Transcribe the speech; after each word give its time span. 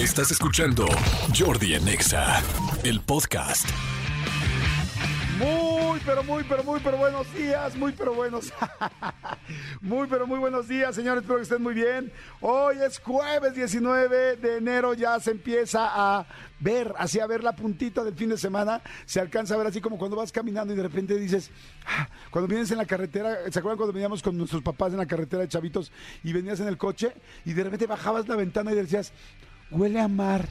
Estás 0.00 0.30
escuchando 0.30 0.86
Jordi 1.38 1.74
en 1.74 1.86
Exa, 1.86 2.42
el 2.84 3.02
podcast. 3.02 3.68
Muy, 5.38 6.00
pero 6.06 6.24
muy, 6.24 6.42
pero 6.44 6.64
muy, 6.64 6.80
pero 6.80 6.96
buenos 6.96 7.30
días, 7.34 7.76
muy, 7.76 7.92
pero 7.92 8.14
buenos. 8.14 8.50
muy, 9.82 10.08
pero 10.08 10.26
muy 10.26 10.38
buenos 10.38 10.68
días, 10.68 10.94
señores, 10.94 11.20
espero 11.20 11.36
que 11.36 11.42
estén 11.42 11.62
muy 11.62 11.74
bien. 11.74 12.10
Hoy 12.40 12.76
es 12.82 12.98
jueves 12.98 13.54
19 13.54 14.36
de 14.36 14.56
enero, 14.56 14.94
ya 14.94 15.20
se 15.20 15.32
empieza 15.32 15.90
a 15.92 16.26
ver, 16.60 16.94
así 16.96 17.20
a 17.20 17.26
ver 17.26 17.44
la 17.44 17.54
puntita 17.54 18.02
del 18.02 18.14
fin 18.14 18.30
de 18.30 18.38
semana, 18.38 18.80
se 19.04 19.20
alcanza 19.20 19.52
a 19.52 19.58
ver 19.58 19.66
así 19.66 19.82
como 19.82 19.98
cuando 19.98 20.16
vas 20.16 20.32
caminando 20.32 20.72
y 20.72 20.76
de 20.76 20.82
repente 20.82 21.18
dices, 21.18 21.50
ah, 21.86 22.08
cuando 22.30 22.48
vienes 22.48 22.70
en 22.70 22.78
la 22.78 22.86
carretera, 22.86 23.36
¿se 23.50 23.58
acuerdan 23.58 23.76
cuando 23.76 23.92
veníamos 23.92 24.22
con 24.22 24.34
nuestros 24.38 24.62
papás 24.62 24.92
en 24.92 24.98
la 24.98 25.06
carretera 25.06 25.42
de 25.42 25.48
chavitos 25.48 25.92
y 26.24 26.32
venías 26.32 26.58
en 26.60 26.68
el 26.68 26.78
coche 26.78 27.12
y 27.44 27.52
de 27.52 27.64
repente 27.64 27.86
bajabas 27.86 28.26
la 28.28 28.36
ventana 28.36 28.72
y 28.72 28.76
decías, 28.76 29.12
huele 29.70 30.00
a 30.00 30.08
mar? 30.08 30.48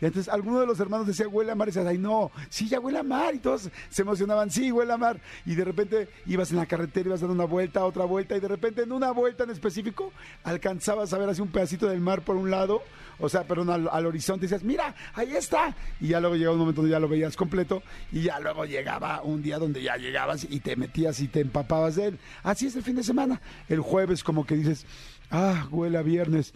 Y 0.00 0.06
entonces 0.06 0.32
alguno 0.32 0.58
de 0.58 0.66
los 0.66 0.80
hermanos 0.80 1.06
decía, 1.06 1.28
huele 1.28 1.52
a 1.52 1.54
mar, 1.54 1.68
y 1.68 1.70
decías, 1.70 1.86
ay 1.86 1.96
no, 1.96 2.32
sí, 2.48 2.68
ya 2.68 2.80
huele 2.80 2.98
a 2.98 3.04
mar, 3.04 3.36
y 3.36 3.38
todos 3.38 3.70
se 3.88 4.02
emocionaban, 4.02 4.50
sí, 4.50 4.72
huele 4.72 4.92
a 4.92 4.96
mar. 4.96 5.20
Y 5.46 5.54
de 5.54 5.64
repente 5.64 6.08
ibas 6.26 6.50
en 6.50 6.56
la 6.56 6.66
carretera, 6.66 7.06
ibas 7.06 7.20
dando 7.20 7.34
una 7.34 7.44
vuelta, 7.44 7.84
otra 7.84 8.04
vuelta, 8.04 8.36
y 8.36 8.40
de 8.40 8.48
repente 8.48 8.82
en 8.82 8.90
una 8.90 9.12
vuelta 9.12 9.44
en 9.44 9.50
específico 9.50 10.12
alcanzabas 10.42 11.12
a 11.12 11.18
ver 11.18 11.28
así 11.28 11.40
un 11.40 11.52
pedacito 11.52 11.86
del 11.86 12.00
mar 12.00 12.22
por 12.22 12.34
un 12.34 12.50
lado, 12.50 12.82
o 13.20 13.28
sea, 13.28 13.44
perdón, 13.44 13.70
al, 13.70 13.88
al 13.92 14.06
horizonte, 14.06 14.46
y 14.46 14.48
decías, 14.48 14.64
mira, 14.64 14.92
ahí 15.14 15.36
está. 15.36 15.76
Y 16.00 16.08
ya 16.08 16.18
luego 16.18 16.34
llegaba 16.34 16.54
un 16.54 16.60
momento 16.62 16.80
donde 16.80 16.90
ya 16.90 16.98
lo 16.98 17.06
veías 17.06 17.36
completo, 17.36 17.84
y 18.10 18.22
ya 18.22 18.40
luego 18.40 18.64
llegaba 18.64 19.22
un 19.22 19.40
día 19.40 19.60
donde 19.60 19.84
ya 19.84 19.96
llegabas 19.98 20.44
y 20.50 20.58
te 20.58 20.74
metías 20.74 21.20
y 21.20 21.28
te 21.28 21.42
empapabas 21.42 21.94
de 21.94 22.06
él. 22.06 22.18
Así 22.42 22.66
es 22.66 22.74
el 22.74 22.82
fin 22.82 22.96
de 22.96 23.04
semana. 23.04 23.40
El 23.68 23.78
jueves 23.78 24.24
como 24.24 24.44
que 24.46 24.56
dices, 24.56 24.84
ah, 25.30 25.68
huele 25.70 25.96
a 25.96 26.02
viernes, 26.02 26.54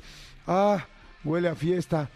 ah, 0.49 0.85
huele 1.27 1.48
a 1.48 1.55
fiesta, 1.55 2.09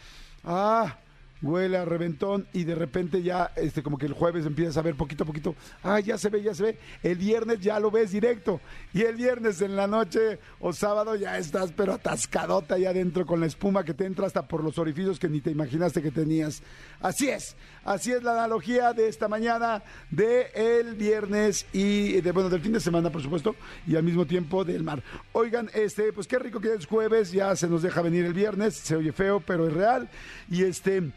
ah, 0.45 0.97
huele 1.43 1.79
a 1.79 1.85
reventón 1.85 2.47
y 2.53 2.65
de 2.65 2.75
repente 2.75 3.23
ya, 3.23 3.53
este, 3.57 3.83
como 3.83 3.99
que 3.99 4.07
el 4.07 4.13
jueves 4.13 4.47
empiezas 4.47 4.77
a 4.77 4.83
ver 4.83 4.95
poquito 4.95 5.25
a 5.25 5.27
poquito, 5.27 5.55
ah, 5.83 6.01
ya 6.01 6.19
se 6.19 6.29
ve, 6.29 6.43
ya 6.43 6.55
se 6.55 6.63
ve. 6.63 6.79
El 7.03 7.17
viernes 7.17 7.61
ya 7.61 7.81
lo 7.81 7.91
ves 7.91 8.13
directo 8.13 8.61
y 8.93 9.03
el 9.03 9.17
viernes 9.17 9.61
en 9.63 9.77
la 9.77 9.87
noche 9.87 10.39
o 10.61 10.73
sábado 10.73 11.17
ya 11.17 11.39
estás 11.39 11.73
pero 11.73 11.95
atascadota 11.95 12.75
ahí 12.75 12.85
adentro 12.85 13.27
con 13.27 13.41
la 13.41 13.47
espuma 13.47 13.85
que 13.85 13.95
te 13.95 14.05
entra 14.05 14.27
hasta 14.27 14.47
por 14.47 14.63
los 14.63 14.79
orificios 14.79 15.19
que 15.19 15.29
ni 15.29 15.41
te 15.41 15.51
imaginaste 15.51 16.03
que 16.03 16.11
tenías. 16.11 16.63
Así 17.01 17.31
es, 17.31 17.57
así 17.83 18.13
es 18.13 18.23
la 18.23 18.33
analogía 18.33 18.93
de 18.93 19.09
esta 19.09 19.27
mañana 19.27 19.83
de 20.11 20.51
el 20.55 20.97
viernes 20.97 21.65
y 21.73 22.21
de 22.21 22.33
bueno, 22.33 22.51
del 22.51 22.61
fin 22.61 22.73
de 22.73 22.81
semana, 22.81 23.11
por 23.11 23.23
supuesto, 23.23 23.57
y 23.87 23.97
al 23.97 24.03
mismo 24.03 24.27
tiempo 24.27 24.65
del 24.65 24.83
mar. 24.83 25.03
Oigan, 25.33 25.71
este, 25.73 26.13
pues 26.13 26.27
qué 26.27 26.39
rico 26.39 26.61
que 26.61 26.75
es 26.75 26.87
jueves, 26.87 27.33
ya 27.33 27.57
se 27.57 27.69
nos 27.69 27.81
deja 27.81 28.03
venir 28.03 28.27
el 28.27 28.35
viernes, 28.35 28.75
se 28.75 28.97
oye 28.97 29.13
feo, 29.13 29.41
pero 29.41 29.67
es 29.67 29.73
real 29.73 30.11
y 30.51 30.65
este 30.65 31.11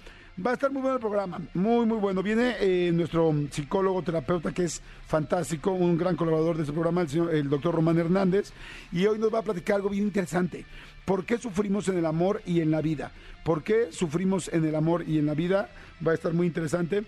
Va 0.44 0.50
a 0.50 0.54
estar 0.56 0.72
muy 0.72 0.82
bueno 0.82 0.96
el 0.96 1.00
programa, 1.00 1.40
muy, 1.54 1.86
muy 1.86 2.00
bueno. 2.00 2.24
Viene 2.24 2.56
eh, 2.60 2.92
nuestro 2.92 3.32
psicólogo, 3.52 4.02
terapeuta, 4.02 4.52
que 4.52 4.64
es 4.64 4.82
fantástico, 5.06 5.74
un 5.74 5.96
gran 5.96 6.16
colaborador 6.16 6.56
de 6.56 6.64
este 6.64 6.74
programa, 6.74 7.02
el, 7.02 7.10
señor, 7.10 7.36
el 7.36 7.48
doctor 7.48 7.76
Román 7.76 8.00
Hernández, 8.00 8.52
y 8.92 9.06
hoy 9.06 9.20
nos 9.20 9.32
va 9.32 9.40
a 9.40 9.44
platicar 9.44 9.76
algo 9.76 9.90
bien 9.90 10.06
interesante. 10.06 10.66
¿Por 11.06 11.26
qué 11.26 11.38
sufrimos 11.38 11.90
en 11.90 11.98
el 11.98 12.06
amor 12.06 12.42
y 12.46 12.62
en 12.62 12.72
la 12.72 12.82
vida? 12.82 13.12
¿Por 13.44 13.64
qué 13.64 13.92
sufrimos 13.92 14.50
en 14.54 14.64
el 14.66 14.76
amor 14.76 15.04
y 15.08 15.20
en 15.20 15.26
la 15.26 15.34
vida? 15.34 15.70
Va 16.06 16.12
a 16.12 16.16
estar 16.16 16.34
muy 16.34 16.48
interesante. 16.48 17.04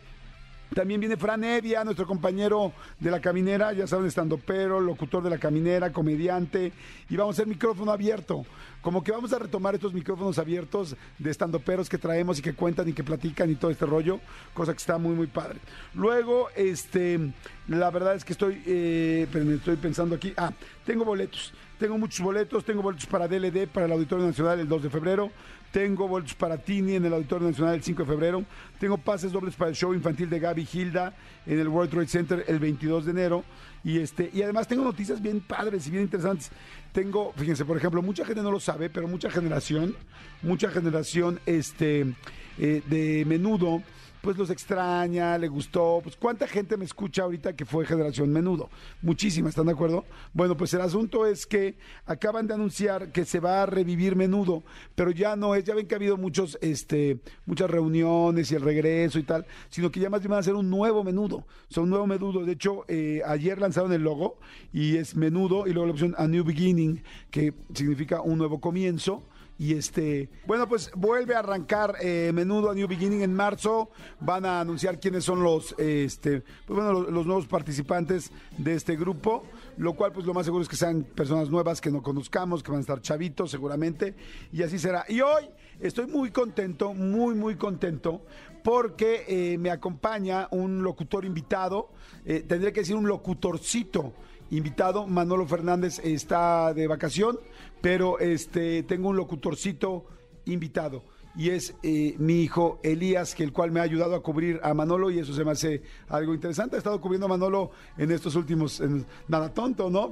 También 0.73 0.99
viene 0.99 1.15
Fran 1.15 1.43
Evia, 1.43 1.83
nuestro 1.83 2.07
compañero 2.07 2.73
de 2.99 3.11
la 3.11 3.21
caminera, 3.21 3.71
ya 3.71 3.88
saben, 3.88 4.07
estando 4.07 4.38
pero, 4.38 4.81
locutor 4.81 5.23
de 5.23 5.29
la 5.29 5.38
caminera, 5.38 5.93
comediante, 5.93 6.73
y 7.09 7.16
vamos 7.16 7.35
a 7.35 7.35
hacer 7.35 7.47
micrófono 7.47 7.91
abierto. 7.91 8.45
Como 8.81 9.03
que 9.03 9.11
vamos 9.11 9.31
a 9.31 9.39
retomar 9.39 9.75
estos 9.75 9.93
micrófonos 9.93 10.38
abiertos 10.39 10.97
de 11.17 11.31
estando 11.31 11.59
peros 11.59 11.88
que 11.88 11.97
traemos 11.97 12.39
y 12.39 12.41
que 12.41 12.53
cuentan 12.53 12.89
y 12.89 12.93
que 12.93 13.03
platican 13.03 13.49
y 13.49 13.55
todo 13.55 13.71
este 13.71 13.85
rollo, 13.85 14.19
cosa 14.53 14.73
que 14.73 14.79
está 14.79 14.97
muy, 14.97 15.13
muy 15.16 15.27
padre. 15.27 15.59
Luego, 15.93 16.49
este, 16.55 17.19
la 17.67 17.89
verdad 17.91 18.16
es 18.16 18.25
que 18.25 18.33
estoy, 18.33 18.61
eh, 18.66 19.27
estoy 19.55 19.78
pensando 19.78 20.16
aquí, 20.16 20.34
ah, 20.35 20.51
tengo 20.84 21.05
boletos. 21.05 21.53
Tengo 21.80 21.97
muchos 21.97 22.22
boletos, 22.22 22.63
tengo 22.63 22.81
boletos 22.81 23.06
para 23.06 23.28
DLD, 23.28 23.68
para 23.68 23.86
el 23.86 23.91
Auditorio 23.91 24.25
Nacional 24.25 24.59
el 24.62 24.68
2 24.68 24.84
de 24.84 24.90
febrero, 24.90 25.30
tengo 25.72 26.08
boletos 26.08 26.34
para 26.34 26.58
Tini 26.58 26.96
en 26.96 27.06
el 27.06 27.13
Auditorio 27.13 27.50
Nacional 27.50 27.75
el 27.75 27.84
5 27.84 28.03
de 28.03 28.08
febrero, 28.08 28.46
tengo 28.80 28.97
pases 28.97 29.34
dobles 29.34 29.56
para 29.56 29.72
el 29.72 29.75
show 29.75 29.94
infantil 29.94 30.30
de 30.30 30.40
Gaby 30.40 30.66
Hilda 30.72 31.14
en 31.46 31.59
el 31.59 31.68
World 31.68 31.91
Trade 31.91 32.08
Center 32.08 32.46
el 32.47 32.59
22 32.59 33.06
de 33.06 33.12
enero. 33.12 33.44
Y 33.84 34.00
este 34.00 34.31
y 34.34 34.41
además 34.41 34.68
tengo 34.68 34.84
noticias 34.84 35.22
bien 35.22 35.41
padres 35.41 35.85
y 35.88 35.91
bien 35.91 36.03
interesantes. 36.03 36.50
Tengo, 36.94 37.34
fíjense, 37.35 37.66
por 37.66 37.75
ejemplo, 37.75 38.02
mucha 38.02 38.25
gente 38.25 38.41
no 38.41 38.52
lo 38.52 38.59
sabe, 38.59 38.90
pero 38.90 39.08
mucha 39.08 39.30
generación, 39.30 39.96
mucha 40.41 40.69
generación 40.69 41.40
este 41.46 42.16
eh, 42.58 42.81
de 42.88 43.25
menudo 43.28 43.84
pues 44.25 44.38
los 44.40 44.50
extraña, 44.50 45.38
le 45.38 45.47
gustó. 45.47 46.00
Pues 46.02 46.16
cuánta 46.16 46.47
gente 46.47 46.78
me 46.78 46.86
escucha 46.86 47.22
ahorita 47.22 47.56
que 47.56 47.63
fue 47.63 47.86
generación 47.86 48.34
menudo. 48.34 48.72
Muchísima, 49.03 49.50
¿están 49.50 49.68
de 49.68 49.74
acuerdo? 49.74 50.03
Bueno, 50.34 50.58
pues 50.58 50.74
el 50.74 50.81
asunto 50.81 51.28
es 51.28 51.46
que 51.46 51.75
acaban 52.08 52.47
de 52.47 52.56
anunciar 52.56 53.12
que 53.12 53.24
se 53.24 53.40
va 53.40 53.62
a 53.62 53.66
revivir 53.68 54.16
menudo, 54.16 54.64
pero 54.96 55.12
ya 55.12 55.35
no 55.35 55.53
es, 55.53 55.64
ya 55.64 55.75
ven 55.75 55.85
que 55.85 55.94
ha 55.94 55.97
habido 55.97 56.18
muchos, 56.18 56.58
este, 56.62 57.19
muchas 57.46 57.69
reuniones 57.69 58.52
y 58.52 58.56
el 58.56 58.64
regreso 58.64 59.19
y 59.19 59.24
tal, 59.24 59.46
sino 59.69 59.91
que 59.91 60.00
ya 60.00 60.09
más 60.09 60.22
bien 60.22 60.31
van 60.31 60.38
a 60.38 60.40
hacer 60.40 60.56
un 60.56 60.72
nuevo 60.72 61.03
menudo. 61.03 61.46
Son 61.69 61.84
un 61.84 61.91
nuevo 61.91 62.08
menudo. 62.08 62.44
De 62.44 62.53
hecho, 62.53 62.84
eh, 62.88 63.22
ayer 63.28 63.62
lanzaron 63.62 63.94
el 63.94 64.02
logo 64.02 64.40
y 64.74 64.97
es 64.97 65.16
menudo 65.16 65.68
y 65.68 65.74
luego 65.74 65.85
la 65.85 65.91
opción 65.91 66.16
A 66.18 66.28
New 66.28 66.44
Beginning, 66.44 67.03
que 67.30 67.53
significa 67.75 68.22
un 68.22 68.40
nuevo 68.40 68.59
comienzo. 68.59 69.22
Y 69.57 69.73
este, 69.73 70.29
bueno, 70.45 70.67
pues 70.67 70.91
vuelve 70.95 71.33
a 71.33 71.39
arrancar 71.39 71.95
eh, 72.01 72.31
menudo 72.33 72.71
a 72.71 72.75
New 72.75 72.88
Beginning 72.88 73.21
en 73.21 73.33
marzo. 73.33 73.89
Van 74.19 74.45
a 74.45 74.59
anunciar 74.59 74.99
quiénes 74.99 75.23
son 75.23 75.43
los, 75.43 75.73
este, 75.77 76.41
pues 76.66 76.75
bueno, 76.75 76.91
los, 76.91 77.25
nuevos 77.25 77.47
participantes 77.47 78.31
de 78.57 78.73
este 78.73 78.97
grupo. 78.97 79.43
Lo 79.77 79.93
cual, 79.93 80.11
pues 80.11 80.25
lo 80.25 80.33
más 80.33 80.45
seguro 80.45 80.63
es 80.63 80.69
que 80.69 80.75
sean 80.75 81.03
personas 81.03 81.49
nuevas 81.49 81.79
que 81.79 81.89
no 81.89 82.03
conozcamos, 82.03 82.63
que 82.63 82.71
van 82.71 82.79
a 82.79 82.81
estar 82.81 83.01
chavitos 83.01 83.49
seguramente. 83.49 84.16
Y 84.51 84.61
así 84.61 84.77
será. 84.77 85.05
Y 85.07 85.21
hoy 85.21 85.45
estoy 85.79 86.07
muy 86.07 86.31
contento, 86.31 86.93
muy, 86.93 87.33
muy 87.33 87.55
contento, 87.55 88.22
porque 88.61 89.23
eh, 89.27 89.57
me 89.57 89.72
acompaña 89.72 90.49
un 90.51 90.83
locutor 90.83 91.23
invitado. 91.23 91.91
Eh, 92.25 92.43
tendría 92.45 92.73
que 92.73 92.81
decir 92.81 92.95
un 92.95 93.07
locutorcito 93.07 94.13
invitado. 94.51 95.07
Manolo 95.07 95.45
Fernández 95.45 95.99
está 96.03 96.73
de 96.73 96.87
vacación, 96.87 97.39
pero 97.85 98.18
este 98.18 98.81
tengo 98.81 99.09
un 99.09 99.16
locutorcito 99.16 100.07
invitado. 100.46 101.03
Y 101.35 101.51
es 101.51 101.75
eh, 101.84 102.16
mi 102.18 102.41
hijo 102.41 102.79
Elías, 102.81 103.35
que 103.35 103.44
el 103.44 103.53
cual 103.53 103.69
me 103.69 103.79
ha 103.79 103.84
ayudado 103.84 104.16
a 104.16 104.23
cubrir 104.23 104.59
a 104.63 104.73
Manolo, 104.73 105.12
y 105.12 105.19
eso 105.19 105.35
se 105.35 105.46
me 105.46 105.51
hace 105.51 105.84
algo 106.09 106.34
interesante. 106.34 106.78
He 106.78 106.79
estado 106.79 107.00
cubriendo 107.00 107.28
a 107.28 107.29
Manolo 107.29 107.69
en 107.96 108.09
estos 108.09 108.34
últimos. 108.34 108.79
En, 108.79 109.06
nada 109.28 109.53
tonto, 109.53 109.91
¿no? 109.91 110.09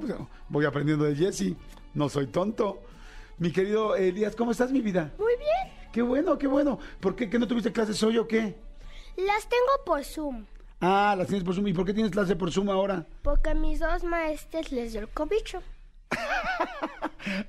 Voy 0.48 0.64
aprendiendo 0.66 1.04
de 1.04 1.16
Jesse. 1.16 1.56
No 1.94 2.08
soy 2.08 2.28
tonto. 2.28 2.80
Mi 3.38 3.50
querido 3.50 3.96
Elías, 3.96 4.36
¿cómo 4.36 4.52
estás, 4.52 4.70
mi 4.70 4.80
vida? 4.80 5.12
Muy 5.18 5.36
bien. 5.36 5.90
Qué 5.92 6.02
bueno, 6.02 6.38
qué 6.38 6.46
bueno. 6.46 6.78
¿Por 7.00 7.16
qué? 7.16 7.28
¿Que 7.28 7.40
no 7.40 7.48
tuviste 7.48 7.72
clases 7.72 8.00
hoy 8.04 8.18
o 8.18 8.28
qué? 8.28 8.54
Las 9.16 9.48
tengo 9.48 9.84
por 9.84 10.04
Zoom. 10.04 10.46
Ah, 10.80 11.16
las 11.18 11.26
tienes 11.26 11.42
por 11.42 11.56
Zoom. 11.56 11.66
¿Y 11.66 11.72
por 11.72 11.84
qué 11.84 11.92
tienes 11.92 12.12
clase 12.12 12.36
por 12.36 12.52
Zoom 12.52 12.70
ahora? 12.70 13.04
Porque 13.22 13.50
a 13.50 13.54
mis 13.54 13.80
dos 13.80 14.04
maestros 14.04 14.70
les 14.70 14.92
dio 14.92 15.00
el 15.00 15.08
cobicho. 15.08 15.60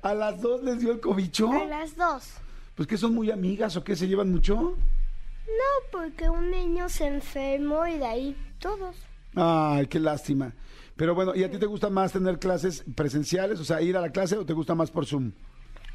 ¿A 0.02 0.14
las 0.14 0.40
dos 0.40 0.62
les 0.62 0.80
dio 0.80 0.92
el 0.92 1.00
cobicho? 1.00 1.50
A 1.52 1.64
las 1.64 1.96
dos. 1.96 2.34
Pues 2.74 2.86
que 2.86 2.98
son 2.98 3.14
muy 3.14 3.30
amigas 3.30 3.76
o 3.76 3.84
qué, 3.84 3.96
se 3.96 4.06
llevan 4.06 4.30
mucho. 4.30 4.54
No, 4.56 5.90
porque 5.92 6.28
un 6.28 6.50
niño 6.50 6.88
se 6.88 7.06
enfermó 7.06 7.86
y 7.86 7.98
de 7.98 8.06
ahí 8.06 8.36
todos. 8.58 8.96
Ay, 9.34 9.86
qué 9.86 9.98
lástima. 9.98 10.52
Pero 10.96 11.14
bueno, 11.14 11.34
¿y 11.34 11.44
a 11.44 11.50
ti 11.50 11.58
te 11.58 11.66
gusta 11.66 11.90
más 11.90 12.12
tener 12.12 12.38
clases 12.38 12.84
presenciales? 12.94 13.60
O 13.60 13.64
sea, 13.64 13.82
ir 13.82 13.96
a 13.96 14.00
la 14.00 14.10
clase 14.10 14.36
o 14.36 14.46
te 14.46 14.54
gusta 14.54 14.74
más 14.74 14.90
por 14.90 15.06
Zoom? 15.06 15.32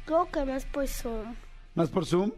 Creo 0.04 0.28
que 0.30 0.44
más 0.44 0.64
por 0.66 0.86
Zoom. 0.86 1.34
¿Más 1.74 1.88
por 1.88 2.06
Zoom? 2.06 2.32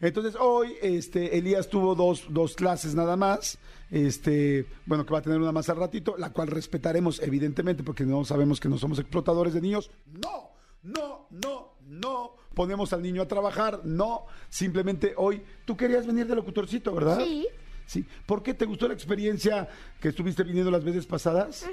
Entonces 0.00 0.36
hoy 0.38 0.74
este, 0.80 1.36
Elías 1.36 1.68
tuvo 1.68 1.94
dos, 1.94 2.26
dos 2.30 2.54
clases 2.54 2.94
nada 2.94 3.16
más. 3.16 3.58
Este, 3.90 4.66
bueno, 4.86 5.04
que 5.04 5.12
va 5.12 5.18
a 5.18 5.22
tener 5.22 5.38
una 5.38 5.52
más 5.52 5.68
al 5.68 5.76
ratito, 5.76 6.16
la 6.16 6.30
cual 6.30 6.48
respetaremos, 6.48 7.20
evidentemente, 7.20 7.82
porque 7.82 8.04
no 8.04 8.24
sabemos 8.24 8.60
que 8.60 8.68
no 8.68 8.78
somos 8.78 8.98
explotadores 8.98 9.54
de 9.54 9.60
niños. 9.60 9.90
No, 10.06 10.50
no, 10.88 11.26
no, 11.30 11.74
no. 11.86 12.34
Ponemos 12.54 12.92
al 12.92 13.02
niño 13.02 13.22
a 13.22 13.28
trabajar, 13.28 13.82
no. 13.84 14.26
Simplemente 14.48 15.14
hoy, 15.16 15.42
tú 15.64 15.76
querías 15.76 16.06
venir 16.06 16.26
de 16.26 16.34
locutorcito, 16.34 16.94
¿verdad? 16.94 17.18
Sí. 17.18 17.46
Sí. 17.86 18.04
¿Por 18.26 18.42
qué 18.42 18.52
te 18.54 18.66
gustó 18.66 18.86
la 18.88 18.94
experiencia 18.94 19.68
que 20.00 20.08
estuviste 20.08 20.42
viniendo 20.42 20.70
las 20.70 20.84
veces 20.84 21.06
pasadas? 21.06 21.66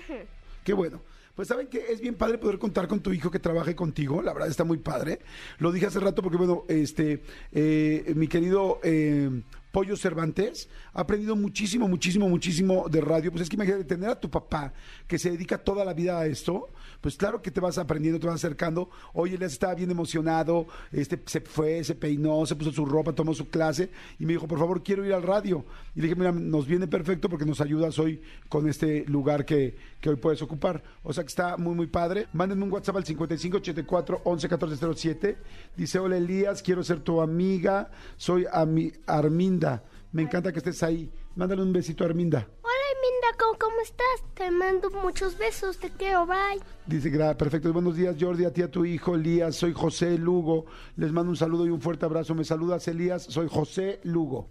Qué 0.63 0.73
bueno. 0.73 1.01
Pues 1.35 1.49
saben 1.49 1.67
que 1.67 1.91
es 1.91 1.99
bien 1.99 2.15
padre 2.15 2.37
poder 2.37 2.57
contar 2.57 2.87
con 2.87 3.01
tu 3.01 3.11
hijo 3.11 3.29
que 3.29 3.39
trabaje 3.39 3.75
contigo, 3.75 4.21
la 4.21 4.31
verdad 4.31 4.49
está 4.49 4.63
muy 4.63 4.77
padre. 4.77 5.19
Lo 5.59 5.73
dije 5.73 5.87
hace 5.87 5.99
rato 5.99 6.21
porque, 6.21 6.37
bueno, 6.37 6.63
este, 6.69 7.23
eh, 7.51 8.13
mi 8.15 8.29
querido 8.29 8.79
eh, 8.81 9.29
Pollo 9.75 9.97
Cervantes, 9.97 10.69
ha 10.93 11.01
aprendido 11.01 11.35
muchísimo, 11.35 11.89
muchísimo, 11.89 12.29
muchísimo 12.29 12.87
de 12.89 13.01
radio. 13.01 13.29
Pues 13.29 13.43
es 13.43 13.49
que 13.49 13.57
imagínate, 13.57 13.83
tener 13.83 14.09
a 14.09 14.17
tu 14.17 14.29
papá 14.29 14.71
que 15.05 15.19
se 15.19 15.29
dedica 15.29 15.57
toda 15.57 15.83
la 15.83 15.93
vida 15.93 16.17
a 16.17 16.25
esto, 16.25 16.69
pues 17.05 17.17
claro 17.17 17.39
que 17.39 17.51
te 17.51 17.59
vas 17.59 17.77
aprendiendo, 17.77 18.19
te 18.19 18.25
vas 18.25 18.37
acercando. 18.37 18.89
Hoy 19.13 19.35
Elías 19.35 19.51
estaba 19.53 19.75
bien 19.75 19.91
emocionado, 19.91 20.65
este, 20.91 21.21
se 21.27 21.39
fue, 21.39 21.83
se 21.83 21.93
peinó, 21.93 22.43
se 22.47 22.55
puso 22.55 22.71
su 22.71 22.83
ropa, 22.83 23.13
tomó 23.13 23.35
su 23.35 23.47
clase 23.47 23.91
y 24.17 24.25
me 24.25 24.33
dijo, 24.33 24.47
por 24.47 24.57
favor, 24.57 24.81
quiero 24.81 25.05
ir 25.05 25.13
al 25.13 25.21
radio. 25.21 25.63
Y 25.93 25.99
le 25.99 26.07
dije, 26.07 26.15
mira, 26.15 26.31
nos 26.31 26.65
viene 26.65 26.87
perfecto 26.87 27.29
porque 27.29 27.45
nos 27.45 27.61
ayudas 27.61 27.99
hoy 27.99 28.23
con 28.49 28.67
este 28.67 29.05
lugar 29.05 29.45
que, 29.45 29.77
que 30.01 30.09
hoy 30.09 30.15
puedes 30.15 30.41
ocupar. 30.41 30.81
O 31.03 31.13
sea 31.13 31.23
que 31.23 31.27
está 31.27 31.57
muy, 31.57 31.75
muy 31.75 31.85
padre. 31.85 32.25
Mándenme 32.33 32.63
un 32.63 32.71
WhatsApp 32.71 32.95
al 32.97 33.05
5584 33.05 34.21
111407. 34.25 35.37
Dice, 35.77 35.99
hola 35.99 36.17
Elías, 36.17 36.63
quiero 36.63 36.83
ser 36.83 37.01
tu 37.01 37.21
amiga, 37.21 37.91
soy 38.17 38.45
Ami- 38.51 38.93
Arminda. 39.05 39.83
Me 40.11 40.23
encanta 40.23 40.51
que 40.51 40.57
estés 40.57 40.81
ahí. 40.81 41.07
Mándale 41.35 41.61
un 41.61 41.71
besito 41.71 42.03
a 42.03 42.07
Arminda. 42.07 42.47
Hola, 42.95 43.01
Minda, 43.01 43.37
¿cómo, 43.37 43.59
cómo 43.59 43.81
estás? 43.81 44.35
Te 44.35 44.51
mando 44.51 44.89
muchos 44.91 45.37
besos, 45.37 45.77
te 45.77 45.89
quiero, 45.89 46.25
bye. 46.25 46.61
Dice, 46.85 47.09
perfecto. 47.35 47.71
Buenos 47.73 47.95
días, 47.95 48.15
Jordi, 48.19 48.45
a 48.45 48.53
ti, 48.53 48.61
a 48.61 48.69
tu 48.69 48.85
hijo, 48.85 49.15
Elías. 49.15 49.55
Soy 49.55 49.73
José 49.73 50.17
Lugo. 50.17 50.65
Les 50.95 51.11
mando 51.11 51.31
un 51.31 51.37
saludo 51.37 51.65
y 51.65 51.69
un 51.69 51.81
fuerte 51.81 52.05
abrazo. 52.05 52.35
Me 52.35 52.43
saludas, 52.43 52.87
Elías. 52.87 53.23
Soy 53.23 53.47
José 53.49 53.99
Lugo. 54.03 54.49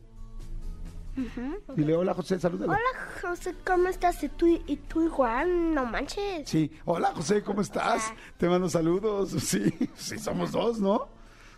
Dile, 1.76 1.94
hola, 1.94 2.12
José, 2.12 2.41
salúdalo. 2.41 2.73
Hola, 2.73 2.81
José, 3.23 3.55
¿cómo 3.64 3.88
estás? 3.88 4.23
¿Y 4.25 4.29
tú, 4.29 4.47
y 4.67 4.76
tú 4.76 5.02
igual? 5.02 5.75
No 5.75 5.87
manches. 5.87 6.49
Sí, 6.49 6.70
hola, 6.85 7.12
José, 7.14 7.43
¿cómo 7.43 7.61
estás? 7.61 8.12
Te 8.37 8.49
mando 8.49 8.69
saludos. 8.69 9.31
Sí, 9.40 9.73
sí, 9.94 10.19
somos 10.19 10.52
dos, 10.52 10.81
¿no? 10.81 11.08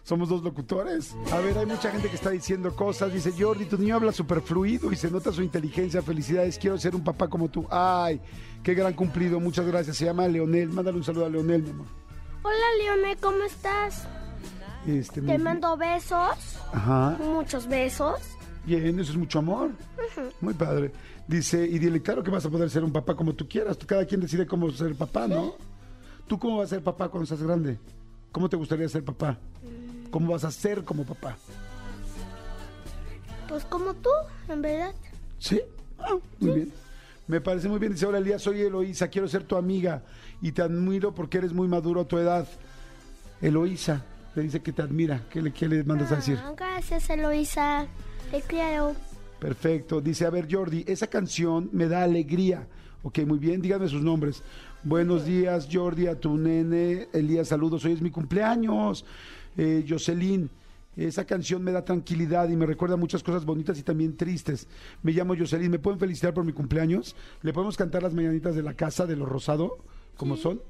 Somos 0.07 0.29
dos 0.29 0.41
locutores. 0.45 1.17
A 1.33 1.41
ver, 1.41 1.59
hay 1.59 1.67
mucha 1.67 1.91
gente 1.91 2.09
que 2.09 2.15
está 2.15 2.31
diciendo 2.31 2.73
cosas. 2.77 3.13
Dice, 3.13 3.33
Jordi, 3.37 3.65
tu 3.65 3.77
niño 3.77 3.97
habla 3.97 4.13
súper 4.13 4.41
fluido 4.41 4.93
y 4.93 4.95
se 4.97 5.11
nota 5.11 5.33
su 5.33 5.43
inteligencia. 5.43 6.01
Felicidades, 6.01 6.59
quiero 6.59 6.79
ser 6.79 6.95
un 6.95 7.03
papá 7.03 7.27
como 7.27 7.49
tú. 7.49 7.67
Ay, 7.69 8.21
qué 8.63 8.73
gran 8.75 8.93
cumplido. 8.95 9.41
Muchas 9.41 9.67
gracias. 9.67 9.97
Se 9.97 10.05
llama 10.05 10.29
Leonel. 10.29 10.69
Mándale 10.69 10.99
un 10.99 11.03
saludo 11.03 11.27
a 11.27 11.29
Leonel, 11.29 11.65
mi 11.65 11.71
amor. 11.71 11.87
Hola, 12.45 12.55
Leone, 12.79 13.17
¿cómo 13.17 13.43
estás? 13.43 14.07
Este, 14.87 15.21
Te 15.21 15.39
mi- 15.39 15.43
mando 15.43 15.77
besos, 15.77 16.61
Ajá. 16.73 17.19
muchos 17.21 17.67
besos. 17.67 18.21
Bien, 18.65 19.01
eso 19.01 19.11
es 19.11 19.19
mucho 19.19 19.41
amor. 19.41 19.71
Muy 20.41 20.55
padre. 20.55 20.93
Dice, 21.27 21.67
y 21.67 21.81
dile, 21.81 22.01
claro 22.01 22.23
que 22.23 22.31
vas 22.31 22.47
a 22.47 22.51
poder 22.51 22.71
ser 22.71 22.85
un 22.85 22.93
papá 22.93 23.17
como 23.17 23.35
tú 23.35 23.49
quieras. 23.49 23.77
Cada 23.85 24.05
quien 24.05 24.21
decide 24.21 24.47
cómo 24.47 24.71
ser 24.71 24.95
papá, 24.95 25.27
¿no? 25.27 25.55
¿Tú 26.29 26.39
cómo 26.39 26.59
vas 26.59 26.67
a 26.67 26.77
ser 26.77 26.85
papá 26.85 27.09
cuando 27.09 27.27
seas 27.27 27.43
grande? 27.43 27.77
¿Cómo 28.31 28.49
te 28.49 28.57
gustaría 28.57 28.89
ser 28.89 29.03
papá? 29.03 29.37
¿Cómo 30.17 30.33
vas 30.33 30.45
a 30.45 30.51
ser 30.51 30.83
como 30.83 31.05
papá? 31.05 31.37
Pues 33.51 33.67
como 33.67 33.93
tú, 33.93 34.09
en 34.49 34.63
verdad. 34.63 34.95
¿Sí? 35.39 35.61
Ah, 35.99 36.17
muy 36.41 36.53
bien. 36.53 36.73
Me 37.27 37.43
parece 37.43 37.69
muy 37.69 37.79
bien. 37.79 37.93
Dice, 37.93 38.07
hola 38.07 38.17
Elías, 38.17 38.41
soy 38.41 38.63
Eloísa, 38.63 39.09
quiero 39.09 39.29
ser 39.29 39.45
tu 39.45 39.57
amiga 39.57 40.05
y 40.41 40.53
te 40.53 40.63
admiro 40.63 41.15
porque 41.15 41.37
eres 41.37 41.53
muy 41.53 41.69
maduro 41.69 42.01
a 42.01 42.05
tu 42.07 42.17
edad. 42.17 42.49
Eloísa, 43.43 44.07
le 44.35 44.45
dice 44.45 44.63
que 44.63 44.73
te 44.73 44.81
admira. 44.81 45.23
¿Qué 45.29 45.43
le, 45.43 45.53
qué 45.53 45.69
le 45.69 45.85
mandas 45.85 46.11
a 46.13 46.17
decir? 46.17 46.39
Ah, 46.43 46.55
gracias, 46.57 47.11
Eloisa. 47.11 47.87
Te 48.31 48.41
quiero. 48.41 48.97
Perfecto. 49.39 50.01
Dice, 50.01 50.25
a 50.25 50.31
ver, 50.31 50.49
Jordi, 50.51 50.83
esa 50.89 51.09
canción 51.09 51.69
me 51.73 51.89
da 51.89 52.05
alegría. 52.05 52.67
Ok, 53.03 53.19
muy 53.27 53.39
bien, 53.39 53.61
díganme 53.61 53.87
sus 53.87 54.01
nombres. 54.01 54.43
Buenos 54.83 55.27
días, 55.27 55.69
Jordi, 55.71 56.07
a 56.07 56.19
tu 56.19 56.39
nene. 56.39 57.09
Elías, 57.13 57.49
saludos. 57.49 57.85
Hoy 57.85 57.93
es 57.93 58.01
mi 58.01 58.11
cumpleaños. 58.11 59.05
Eh, 59.57 59.85
Jocelyn, 59.89 60.51
esa 60.97 61.25
canción 61.25 61.63
me 61.63 61.73
da 61.73 61.85
tranquilidad 61.85 62.49
y 62.49 62.57
me 62.57 62.67
recuerda 62.67 62.97
muchas 62.97 63.23
cosas 63.23 63.45
bonitas 63.45 63.79
y 63.79 63.83
también 63.83 64.17
tristes. 64.17 64.67
Me 65.03 65.13
llamo 65.13 65.35
Jocelyn. 65.37 65.71
¿Me 65.71 65.79
pueden 65.79 66.01
felicitar 66.01 66.33
por 66.33 66.45
mi 66.45 66.53
cumpleaños? 66.53 67.15
¿Le 67.43 67.53
podemos 67.53 67.77
cantar 67.77 68.03
las 68.03 68.15
mañanitas 68.15 68.55
de 68.55 68.63
la 68.63 68.75
casa 68.75 69.07
de 69.07 69.17
los 69.17 69.29
Rosado? 69.29 69.79
¿Cómo 70.17 70.37
son? 70.37 70.63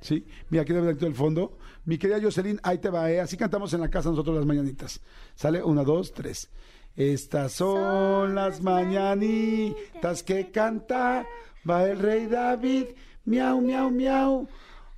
Sí, 0.00 0.24
mira, 0.48 0.62
aquí 0.62 0.72
del 0.72 1.14
fondo. 1.14 1.58
Mi 1.84 1.98
querida 1.98 2.20
Jocelyn, 2.22 2.60
ahí 2.62 2.78
te 2.78 2.88
va, 2.88 3.10
¿eh? 3.10 3.20
Así 3.20 3.36
cantamos 3.36 3.72
en 3.74 3.80
la 3.80 3.90
casa 3.90 4.10
nosotros 4.10 4.36
las 4.36 4.46
mañanitas. 4.46 5.00
¿Sale? 5.34 5.62
Una, 5.62 5.82
dos, 5.82 6.12
tres. 6.12 6.48
Estas 6.96 7.52
son 7.52 8.34
las 8.34 8.62
mañanitas 8.62 10.22
que 10.22 10.50
canta 10.50 11.26
va 11.68 11.84
el 11.84 11.98
rey 11.98 12.26
David. 12.26 12.86
Miau, 13.24 13.60
miau, 13.60 13.90
miau. 13.90 14.48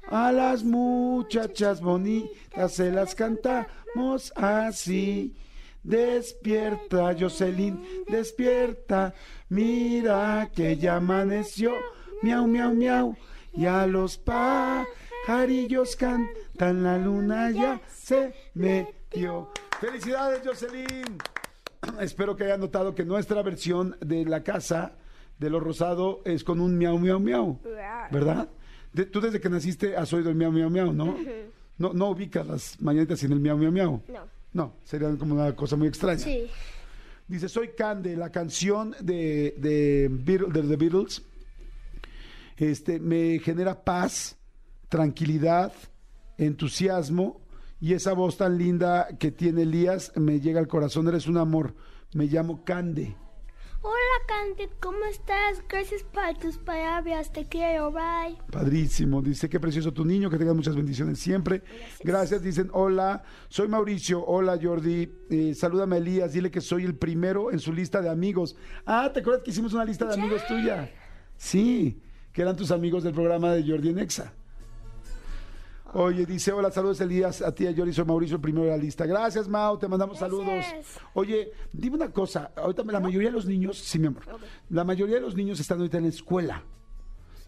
A 0.09 0.33
las 0.33 0.65
muchachas 0.65 1.81
bonitas 1.81 2.73
se 2.73 2.91
las 2.91 3.15
cantamos 3.15 4.33
así. 4.35 5.35
Despierta, 5.83 7.15
Jocelyn, 7.19 7.81
despierta. 8.09 9.15
Mira 9.49 10.51
que 10.55 10.77
ya 10.77 10.97
amaneció. 10.97 11.73
Miau, 12.23 12.47
miau, 12.47 12.75
miau. 12.75 13.17
Y 13.55 13.67
a 13.67 13.87
los 13.87 14.19
pajarillos 14.19 15.97
cantan, 15.97 16.83
la 16.83 16.99
luna 16.99 17.51
ya 17.51 17.81
se 17.89 18.35
metió. 18.55 19.51
¡Felicidades, 19.81 20.43
Jocelyn! 20.45 21.19
Espero 22.01 22.37
que 22.37 22.45
hayan 22.45 22.61
notado 22.61 22.95
que 22.95 23.05
nuestra 23.05 23.43
versión 23.43 23.97
de 24.01 24.25
la 24.25 24.43
casa 24.43 24.93
de 25.39 25.49
los 25.49 25.63
Rosado 25.63 26.21
es 26.27 26.45
con 26.45 26.61
un 26.61 26.77
miau, 26.77 26.99
miau, 26.99 27.19
miau. 27.19 27.59
¿Verdad? 28.11 28.49
De- 28.93 29.07
tú 29.07 29.21
desde 29.21 29.41
que 29.41 29.49
naciste 29.49 29.97
has 29.97 30.13
oído 30.13 30.31
el 30.31 30.37
miau, 30.37 30.51
miau, 30.53 30.69
miau, 30.71 30.93
¿no? 30.93 31.17
No, 31.79 31.93
no 31.93 32.11
ubicas 32.11 32.47
las 32.47 32.81
mañanitas 32.81 33.19
sin 33.21 33.33
el 33.33 33.41
miau, 33.41 33.57
miau, 33.57 33.73
miau. 33.73 34.03
No. 34.09 34.41
No, 34.53 34.75
sería 34.85 35.09
como 35.17 35.35
una 35.35 35.55
cosa 35.55 35.77
muy 35.77 35.87
extraña. 35.89 36.19
Sí. 36.19 36.47
Dice, 37.29 37.49
soy 37.49 37.69
Cande, 37.77 38.17
la 38.17 38.31
canción 38.31 38.95
de, 39.01 39.55
de, 39.59 40.11
Beatle- 40.11 40.51
de 40.51 40.63
The 40.63 40.77
Beatles 40.77 41.23
este, 42.57 42.99
me 42.99 43.39
genera 43.39 43.85
paz, 43.85 44.37
tranquilidad, 44.89 45.73
entusiasmo 46.37 47.41
y 47.81 47.95
esa 47.95 48.13
voz 48.13 48.37
tan 48.37 48.59
linda 48.59 49.09
que 49.19 49.31
tiene 49.31 49.63
Elías 49.63 50.13
me 50.17 50.41
llega 50.41 50.59
al 50.61 50.69
corazón, 50.69 51.09
eres 51.09 51.27
un 51.29 51.37
amor. 51.39 51.75
Me 52.13 52.27
llamo 52.27 52.65
Cande. 52.65 53.17
Hola, 53.83 53.95
Candy, 54.29 54.69
¿cómo 54.79 55.03
estás? 55.07 55.63
Gracias 55.67 56.03
por 56.03 56.37
tus 56.39 56.59
palabras. 56.59 57.33
Te 57.33 57.47
quiero, 57.47 57.91
bye. 57.91 58.37
Padrísimo, 58.53 59.23
dice, 59.23 59.49
qué 59.49 59.59
precioso 59.59 59.91
tu 59.91 60.05
niño, 60.05 60.29
que 60.29 60.37
tengas 60.37 60.55
muchas 60.55 60.77
bendiciones 60.77 61.19
siempre. 61.19 61.63
Gracias, 62.05 62.43
dicen, 62.43 62.69
hola, 62.75 63.23
soy 63.49 63.69
Mauricio, 63.69 64.23
hola 64.27 64.59
Jordi, 64.63 65.11
eh, 65.31 65.55
salúdame 65.55 65.97
a 65.97 65.99
Elías, 65.99 66.35
dile 66.35 66.51
que 66.51 66.61
soy 66.61 66.85
el 66.85 66.95
primero 66.95 67.51
en 67.51 67.59
su 67.59 67.73
lista 67.73 68.03
de 68.03 68.11
amigos. 68.11 68.55
Ah, 68.85 69.11
¿te 69.15 69.21
acuerdas 69.21 69.45
que 69.45 69.51
hicimos 69.51 69.73
una 69.73 69.87
lista 69.87 70.05
de 70.05 70.13
amigos 70.13 70.47
tuya? 70.47 70.91
Sí, 71.39 72.03
que 72.35 72.43
eran 72.43 72.57
tus 72.57 72.73
amigos 72.73 73.03
del 73.03 73.15
programa 73.15 73.55
de 73.55 73.67
Jordi 73.67 73.89
en 73.89 73.99
Exa. 74.01 74.35
Oye, 75.93 76.25
dice, 76.25 76.53
hola, 76.53 76.71
saludos 76.71 77.01
Elías, 77.01 77.43
a 77.43 77.53
ti, 77.53 77.67
a 77.67 77.75
Jordi, 77.77 77.93
soy 77.93 78.05
Mauricio, 78.05 78.37
el 78.37 78.41
primero 78.41 78.65
de 78.67 78.71
la 78.71 78.77
lista. 78.77 79.07
Gracias, 79.07 79.49
Mau, 79.49 79.77
te 79.77 79.89
mandamos 79.89 80.19
Gracias. 80.19 80.39
saludos. 80.39 80.65
Oye, 81.15 81.51
dime 81.73 81.97
una 81.97 82.13
cosa, 82.13 82.53
ahorita 82.55 82.85
la 82.85 83.01
mayoría 83.01 83.29
de 83.29 83.35
los 83.35 83.47
niños, 83.47 83.77
sí, 83.79 83.99
mi 83.99 84.07
amor, 84.07 84.23
la 84.69 84.85
mayoría 84.85 85.17
de 85.17 85.23
los 85.23 85.35
niños 85.35 85.59
están 85.59 85.79
ahorita 85.79 85.99
en 85.99 86.05
la 86.05 86.11
escuela. 86.11 86.63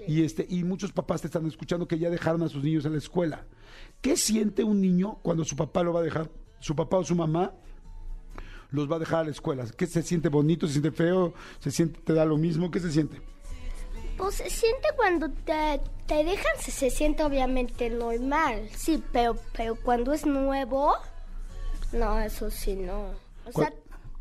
Y 0.09 0.25
este 0.25 0.45
y 0.49 0.65
muchos 0.65 0.91
papás 0.91 1.21
te 1.21 1.29
están 1.29 1.47
escuchando 1.47 1.87
que 1.87 1.97
ya 1.97 2.11
dejaron 2.11 2.43
a 2.43 2.49
sus 2.49 2.65
niños 2.65 2.85
en 2.85 2.93
la 2.93 2.99
escuela. 2.99 3.47
¿Qué 4.01 4.17
siente 4.17 4.65
un 4.65 4.81
niño 4.81 5.19
cuando 5.23 5.45
su 5.45 5.55
papá 5.55 5.85
lo 5.85 5.93
va 5.93 6.01
a 6.01 6.03
dejar, 6.03 6.29
su 6.59 6.75
papá 6.75 6.97
o 6.97 7.05
su 7.05 7.15
mamá 7.15 7.53
los 8.73 8.91
va 8.91 8.97
a 8.97 8.99
dejar 8.99 9.21
a 9.21 9.25
la 9.25 9.31
escuela? 9.31 9.65
¿Qué 9.77 9.87
se 9.87 10.03
siente 10.03 10.29
bonito, 10.29 10.67
se 10.67 10.73
siente 10.73 10.91
feo, 10.91 11.33
se 11.61 11.71
siente 11.71 12.01
te 12.01 12.13
da 12.15 12.25
lo 12.25 12.37
mismo? 12.37 12.69
¿Qué 12.73 12.81
se 12.81 12.91
siente? 12.91 13.23
Pues 14.23 14.37
se 14.37 14.51
siente 14.51 14.89
cuando 14.97 15.29
te, 15.31 15.81
te 16.07 16.25
dejan, 16.25 16.57
se, 16.61 16.71
se 16.71 16.91
siente 16.91 17.25
obviamente 17.25 17.91
normal. 17.91 18.69
Sí, 18.77 19.03
pero, 19.13 19.37
pero 19.57 19.75
cuando 19.77 20.13
es 20.13 20.25
nuevo, 20.27 20.95
no, 21.93 22.21
eso 22.21 22.51
sí, 22.51 22.75
no. 22.75 23.01
O 23.47 23.53
sea, 23.53 23.53
¿Cuál- 23.53 23.75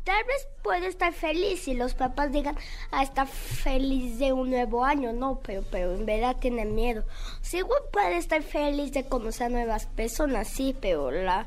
tal 0.04 0.24
vez 0.24 0.48
puede 0.62 0.88
estar 0.88 1.12
feliz 1.12 1.68
y 1.68 1.74
los 1.74 1.94
papás 1.94 2.32
digan, 2.32 2.56
ah, 2.90 3.02
está 3.04 3.26
feliz 3.26 4.18
de 4.18 4.32
un 4.32 4.50
nuevo 4.50 4.84
año. 4.84 5.12
No, 5.12 5.38
pero, 5.40 5.62
pero 5.70 5.94
en 5.94 6.04
verdad 6.04 6.36
tiene 6.40 6.64
miedo. 6.64 7.04
Sí, 7.40 7.60
puede 7.92 8.16
estar 8.16 8.42
feliz 8.42 8.92
de 8.92 9.04
conocer 9.06 9.46
a 9.46 9.50
nuevas 9.50 9.86
personas, 9.86 10.48
sí, 10.48 10.74
pero 10.80 11.10
la, 11.12 11.46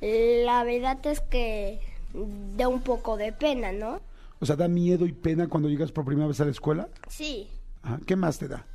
la 0.00 0.62
verdad 0.64 1.04
es 1.06 1.20
que 1.20 1.80
da 2.56 2.68
un 2.68 2.82
poco 2.82 3.16
de 3.16 3.32
pena, 3.32 3.72
¿no? 3.72 4.00
O 4.40 4.46
sea, 4.46 4.56
da 4.56 4.68
miedo 4.68 5.06
y 5.06 5.12
pena 5.12 5.48
cuando 5.48 5.68
llegas 5.68 5.90
por 5.90 6.04
primera 6.04 6.28
vez 6.28 6.40
a 6.40 6.44
la 6.44 6.50
escuela. 6.52 6.88
Sí. 7.08 7.48
Ajá, 7.84 8.00
¿Qué 8.06 8.16
más 8.16 8.38
te 8.38 8.48
da? 8.48 8.66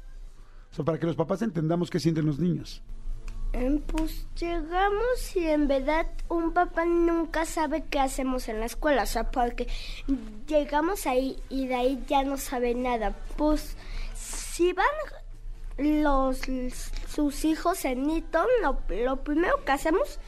O 0.71 0.75
sea, 0.75 0.85
para 0.85 0.99
que 0.99 1.07
los 1.07 1.15
papás 1.15 1.41
entendamos 1.41 1.89
qué 1.89 1.99
sienten 1.99 2.25
los 2.25 2.39
niños. 2.39 2.81
Em, 3.51 3.79
Pues 3.81 4.27
llegamos 4.39 5.35
y 5.35 5.47
en 5.47 5.67
verdad 5.67 6.05
un 6.27 6.53
papá 6.53 6.85
nunca 6.85 7.45
sabe 7.45 7.83
qué 7.89 7.99
hacemos 7.99 8.47
en 8.47 8.59
la 8.59 8.67
escuela, 8.67 9.03
o 9.03 9.07
sea, 9.07 9.31
porque 9.31 9.67
llegamos 10.47 11.07
ahí 11.07 11.41
y 11.49 11.65
de 11.65 11.75
ahí 11.75 12.03
ya 12.07 12.23
no 12.23 12.37
sabe 12.37 12.75
nada. 12.75 13.15
Pues 13.37 13.75
si 14.15 14.71
van 14.73 14.85
los 15.79 16.41
sus 17.07 17.45
hijos 17.45 17.85
en 17.85 18.07
Eton, 18.09 18.45
lo, 18.61 18.77
lo 19.03 19.23
primero 19.23 19.63
que 19.65 19.71
hacemos 19.71 20.19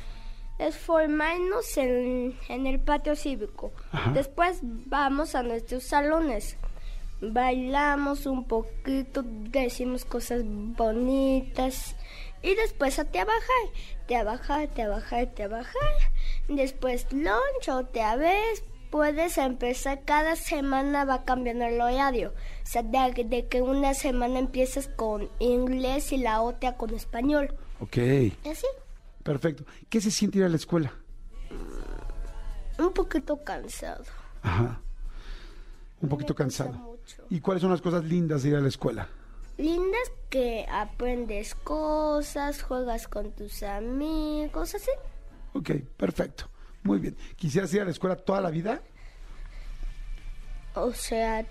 es 0.57 0.77
formarnos 0.77 1.77
en, 1.77 2.35
en 2.49 2.65
el 2.65 2.79
patio 2.79 3.15
cívico. 3.15 3.71
Ajá. 3.91 4.11
Después 4.13 4.59
vamos 4.63 5.35
a 5.35 5.43
nuestros 5.43 5.83
salones. 5.83 6.57
Bailamos 7.21 8.25
un 8.25 8.45
poquito, 8.45 9.23
decimos 9.23 10.05
cosas 10.05 10.41
bonitas. 10.43 11.95
Y 12.41 12.55
después 12.55 12.97
a 12.97 13.05
trabajar, 13.05 13.41
trabajar, 14.07 14.67
trabajar, 14.69 15.27
trabajar. 15.35 15.91
Después 16.47 17.05
lunch 17.11 17.69
otra 17.69 18.15
vez. 18.15 18.63
Puedes 18.89 19.37
empezar, 19.37 20.01
cada 20.03 20.35
semana 20.35 21.05
va 21.05 21.23
cambiando 21.23 21.63
el 21.63 21.79
horario. 21.79 22.33
O 22.63 22.65
sea, 22.65 22.83
de, 22.83 23.23
de 23.23 23.47
que 23.47 23.61
una 23.61 23.93
semana 23.93 24.39
empiezas 24.39 24.89
con 24.89 25.29
inglés 25.39 26.11
y 26.11 26.17
la 26.17 26.41
otra 26.41 26.75
con 26.75 26.93
español. 26.93 27.55
Ok, 27.79 27.97
así, 28.51 28.67
perfecto. 29.23 29.63
¿Qué 29.89 30.01
se 30.01 30.11
siente 30.11 30.39
ir 30.39 30.43
a 30.43 30.49
la 30.49 30.57
escuela? 30.57 30.93
un 32.81 32.93
poquito 32.93 33.37
cansado. 33.43 34.03
Ajá. 34.41 34.81
Un 36.01 36.09
poquito 36.09 36.33
cansado. 36.35 36.90
Mucho. 37.19 37.27
¿Y 37.29 37.39
cuáles 37.39 37.61
son 37.61 37.71
las 37.71 37.81
cosas 37.81 38.03
lindas 38.05 38.43
de 38.43 38.49
ir 38.49 38.55
a 38.55 38.61
la 38.61 38.67
escuela? 38.67 39.07
Lindas 39.57 40.11
que 40.29 40.65
aprendes 40.71 41.55
cosas, 41.55 42.63
juegas 42.63 43.07
con 43.07 43.31
tus 43.31 43.63
amigos, 43.63 44.73
así. 44.75 44.89
Ok, 45.53 45.71
perfecto. 45.97 46.49
Muy 46.83 46.99
bien. 46.99 47.15
¿Quisieras 47.35 47.73
ir 47.73 47.81
a 47.81 47.85
la 47.85 47.91
escuela 47.91 48.15
toda 48.15 48.41
la 48.41 48.49
vida? 48.49 48.81
O 50.73 50.93
sea, 50.93 51.45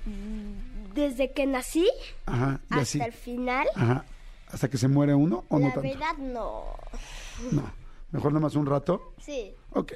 desde 0.94 1.30
que 1.32 1.46
nací 1.46 1.88
Ajá, 2.24 2.60
hasta 2.70 2.80
así. 2.80 3.00
el 3.02 3.12
final, 3.12 3.66
Ajá. 3.74 4.04
¿Hasta 4.50 4.68
que 4.68 4.78
se 4.78 4.88
muere 4.88 5.14
uno 5.14 5.44
o 5.48 5.58
no 5.58 5.68
la 5.68 5.74
tanto? 5.74 5.88
verdad 5.88 6.16
no. 6.18 6.64
No. 7.52 7.70
Mejor 8.12 8.32
nada 8.32 8.42
más 8.42 8.56
un 8.56 8.66
rato. 8.66 9.14
Sí. 9.20 9.54
Ok, 9.70 9.92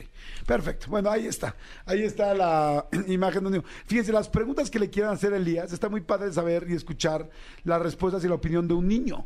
perfecto. 0.46 0.86
Bueno, 0.88 1.10
ahí 1.10 1.26
está. 1.26 1.56
Ahí 1.84 2.02
está 2.02 2.32
la 2.34 2.86
imagen 3.08 3.40
de 3.40 3.46
un 3.46 3.52
niño. 3.54 3.64
Fíjense, 3.86 4.12
las 4.12 4.28
preguntas 4.28 4.70
que 4.70 4.78
le 4.78 4.88
quieran 4.88 5.12
hacer 5.12 5.32
a 5.32 5.36
Elías, 5.36 5.72
está 5.72 5.88
muy 5.88 6.00
padre 6.00 6.32
saber 6.32 6.66
y 6.68 6.74
escuchar 6.74 7.28
las 7.64 7.82
respuestas 7.82 8.24
y 8.24 8.28
la 8.28 8.34
opinión 8.34 8.68
de 8.68 8.74
un 8.74 8.86
niño. 8.86 9.24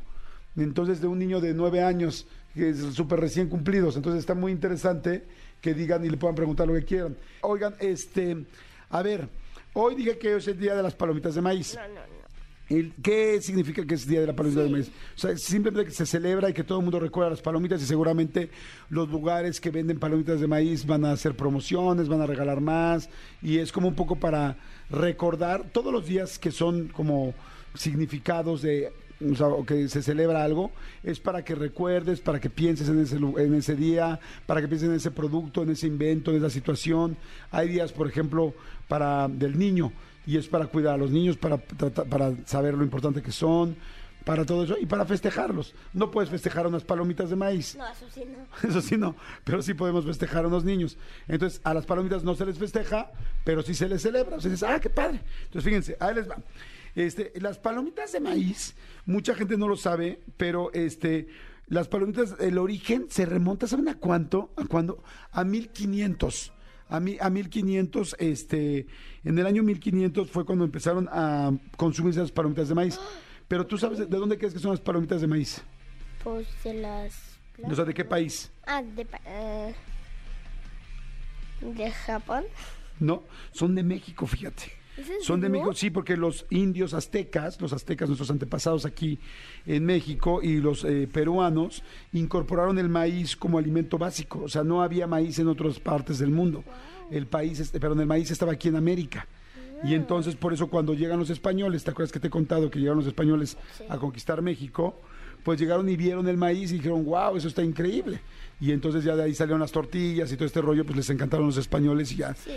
Entonces, 0.56 1.00
de 1.00 1.06
un 1.06 1.18
niño 1.18 1.40
de 1.40 1.52
nueve 1.54 1.82
años, 1.82 2.26
que 2.54 2.70
es 2.70 2.78
súper 2.94 3.20
recién 3.20 3.48
cumplidos. 3.48 3.96
Entonces, 3.96 4.20
está 4.20 4.34
muy 4.34 4.52
interesante 4.52 5.26
que 5.60 5.74
digan 5.74 6.04
y 6.04 6.08
le 6.08 6.16
puedan 6.16 6.34
preguntar 6.34 6.66
lo 6.66 6.74
que 6.74 6.84
quieran. 6.84 7.16
Oigan, 7.42 7.74
este, 7.80 8.46
a 8.88 9.02
ver, 9.02 9.28
hoy 9.74 9.94
dije 9.96 10.18
que 10.18 10.34
hoy 10.34 10.38
es 10.38 10.48
el 10.48 10.58
día 10.58 10.74
de 10.74 10.82
las 10.82 10.94
palomitas 10.94 11.34
de 11.34 11.42
maíz. 11.42 11.74
No, 11.74 11.86
no, 11.88 11.94
no. 11.94 12.17
¿Qué 12.68 13.40
significa 13.40 13.86
que 13.86 13.94
es 13.94 14.06
Día 14.06 14.20
de 14.20 14.26
la 14.26 14.36
Palomita 14.36 14.62
de 14.62 14.68
Maíz? 14.68 14.88
O 15.16 15.18
sea, 15.18 15.36
simplemente 15.38 15.88
que 15.88 15.96
se 15.96 16.04
celebra 16.04 16.50
y 16.50 16.52
que 16.52 16.64
todo 16.64 16.78
el 16.78 16.84
mundo 16.84 17.00
recuerda 17.00 17.30
las 17.30 17.40
palomitas 17.40 17.80
y 17.80 17.86
seguramente 17.86 18.50
los 18.90 19.08
lugares 19.08 19.58
que 19.58 19.70
venden 19.70 19.98
palomitas 19.98 20.38
de 20.38 20.46
maíz 20.46 20.84
van 20.84 21.06
a 21.06 21.12
hacer 21.12 21.34
promociones, 21.34 22.08
van 22.08 22.20
a 22.20 22.26
regalar 22.26 22.60
más 22.60 23.08
y 23.40 23.56
es 23.56 23.72
como 23.72 23.88
un 23.88 23.94
poco 23.94 24.16
para 24.16 24.58
recordar 24.90 25.70
todos 25.72 25.90
los 25.90 26.06
días 26.06 26.38
que 26.38 26.50
son 26.50 26.88
como 26.88 27.32
significados 27.74 28.60
de 28.60 28.92
o 29.20 29.34
sea, 29.34 29.48
que 29.66 29.88
se 29.88 30.02
celebra 30.02 30.44
algo, 30.44 30.70
es 31.02 31.18
para 31.18 31.44
que 31.44 31.54
recuerdes, 31.54 32.20
para 32.20 32.38
que 32.38 32.50
pienses 32.50 32.88
en 32.88 33.00
ese, 33.00 33.16
en 33.16 33.54
ese 33.54 33.74
día, 33.74 34.20
para 34.46 34.60
que 34.60 34.68
pienses 34.68 34.88
en 34.88 34.94
ese 34.94 35.10
producto, 35.10 35.62
en 35.62 35.70
ese 35.70 35.86
invento, 35.86 36.30
en 36.30 36.36
esa 36.36 36.50
situación. 36.50 37.16
Hay 37.50 37.68
días, 37.68 37.92
por 37.92 38.06
ejemplo, 38.06 38.54
para 38.86 39.26
del 39.26 39.58
niño, 39.58 39.90
y 40.28 40.36
es 40.36 40.46
para 40.46 40.66
cuidar 40.66 40.92
a 40.92 40.96
los 40.98 41.10
niños, 41.10 41.38
para, 41.38 41.56
para 41.56 42.36
saber 42.44 42.74
lo 42.74 42.84
importante 42.84 43.22
que 43.22 43.32
son, 43.32 43.74
para 44.26 44.44
todo 44.44 44.62
eso, 44.62 44.76
y 44.78 44.84
para 44.84 45.06
festejarlos. 45.06 45.72
No 45.94 46.10
puedes 46.10 46.28
festejar 46.28 46.66
unas 46.66 46.84
palomitas 46.84 47.30
de 47.30 47.36
maíz. 47.36 47.74
No, 47.76 47.88
eso 47.88 48.06
sí 48.12 48.24
no. 48.26 48.68
Eso 48.68 48.82
sí 48.82 48.98
no, 48.98 49.16
pero 49.42 49.62
sí 49.62 49.72
podemos 49.72 50.04
festejar 50.04 50.44
a 50.44 50.48
unos 50.48 50.64
niños. 50.64 50.98
Entonces, 51.28 51.62
a 51.64 51.72
las 51.72 51.86
palomitas 51.86 52.24
no 52.24 52.34
se 52.34 52.44
les 52.44 52.58
festeja, 52.58 53.10
pero 53.42 53.62
sí 53.62 53.72
se 53.72 53.88
les 53.88 54.02
celebra. 54.02 54.36
O 54.36 54.40
sea, 54.42 54.50
dices, 54.50 54.68
ah, 54.68 54.78
qué 54.78 54.90
padre. 54.90 55.22
Entonces, 55.44 55.64
fíjense, 55.64 55.96
ahí 55.98 56.14
les 56.14 56.28
va. 56.28 56.36
Este, 56.94 57.32
las 57.36 57.56
palomitas 57.56 58.12
de 58.12 58.20
maíz, 58.20 58.74
mucha 59.06 59.34
gente 59.34 59.56
no 59.56 59.66
lo 59.66 59.78
sabe, 59.78 60.20
pero 60.36 60.70
este, 60.74 61.28
las 61.68 61.88
palomitas, 61.88 62.34
el 62.38 62.58
origen 62.58 63.06
se 63.08 63.24
remonta, 63.24 63.66
¿saben 63.66 63.88
a 63.88 63.94
cuánto? 63.94 64.50
¿A 64.56 64.66
cuándo? 64.66 65.02
A 65.32 65.42
1500. 65.42 66.52
A, 66.88 67.00
mi, 67.00 67.16
a 67.20 67.28
1500, 67.28 68.16
este, 68.18 68.86
en 69.24 69.38
el 69.38 69.46
año 69.46 69.62
1500 69.62 70.30
fue 70.30 70.44
cuando 70.44 70.64
empezaron 70.64 71.08
a 71.10 71.52
consumirse 71.76 72.20
las 72.20 72.32
palomitas 72.32 72.68
de 72.68 72.74
maíz. 72.74 72.98
Pero 73.46 73.66
tú 73.66 73.78
sabes 73.78 73.98
de, 73.98 74.06
de 74.06 74.16
dónde 74.16 74.38
crees 74.38 74.54
que 74.54 74.60
son 74.60 74.70
las 74.70 74.80
palomitas 74.80 75.20
de 75.20 75.26
maíz? 75.26 75.62
Pues 76.22 76.46
de 76.64 76.74
las... 76.74 77.38
O 77.64 77.74
sea, 77.74 77.84
¿de 77.84 77.92
qué 77.94 78.04
país? 78.04 78.50
Ah, 78.66 78.82
de... 78.82 79.06
eh, 79.26 79.74
de 81.60 81.90
Japón. 81.90 82.44
No, 83.00 83.24
son 83.52 83.74
de 83.74 83.82
México, 83.82 84.26
fíjate. 84.26 84.77
¿Es 84.98 85.08
en 85.08 85.20
Son 85.22 85.40
de? 85.40 85.48
México, 85.48 85.72
sí, 85.74 85.90
porque 85.90 86.16
los 86.16 86.44
indios 86.50 86.92
aztecas, 86.94 87.60
los 87.60 87.72
aztecas, 87.72 88.08
nuestros 88.08 88.30
antepasados 88.30 88.84
aquí 88.84 89.18
en 89.66 89.84
México 89.86 90.40
y 90.42 90.56
los 90.58 90.84
eh, 90.84 91.08
peruanos 91.12 91.82
incorporaron 92.12 92.78
el 92.78 92.88
maíz 92.88 93.36
como 93.36 93.58
alimento 93.58 93.96
básico. 93.98 94.40
O 94.44 94.48
sea, 94.48 94.64
no 94.64 94.82
había 94.82 95.06
maíz 95.06 95.38
en 95.38 95.48
otras 95.48 95.78
partes 95.78 96.18
del 96.18 96.30
mundo. 96.30 96.64
El 97.10 97.26
país, 97.26 97.60
este, 97.60 97.78
perdón, 97.80 98.00
el 98.00 98.06
maíz 98.06 98.30
estaba 98.30 98.52
aquí 98.52 98.68
en 98.68 98.76
América. 98.76 99.26
Y 99.84 99.94
entonces, 99.94 100.34
por 100.34 100.52
eso, 100.52 100.66
cuando 100.66 100.92
llegan 100.94 101.20
los 101.20 101.30
españoles, 101.30 101.84
¿te 101.84 101.92
acuerdas 101.92 102.10
que 102.10 102.18
te 102.18 102.26
he 102.26 102.30
contado 102.30 102.68
que 102.68 102.80
llegaron 102.80 102.98
los 102.98 103.06
españoles 103.06 103.56
Sí. 103.76 103.84
a 103.88 103.96
conquistar 103.98 104.42
México? 104.42 105.00
Pues 105.44 105.60
llegaron 105.60 105.88
y 105.88 105.96
vieron 105.96 106.26
el 106.28 106.36
maíz 106.36 106.72
y 106.72 106.78
dijeron, 106.78 107.04
wow, 107.04 107.36
eso 107.36 107.46
está 107.46 107.62
increíble. 107.62 108.18
Y 108.60 108.72
entonces 108.72 109.04
ya 109.04 109.14
de 109.14 109.22
ahí 109.22 109.34
salieron 109.36 109.60
las 109.60 109.70
tortillas 109.70 110.32
y 110.32 110.34
todo 110.36 110.46
este 110.46 110.60
rollo, 110.60 110.84
pues 110.84 110.96
les 110.96 111.10
encantaron 111.10 111.46
los 111.46 111.56
españoles 111.58 112.10
y 112.10 112.16
ya 112.16 112.34
Sí. 112.34 112.50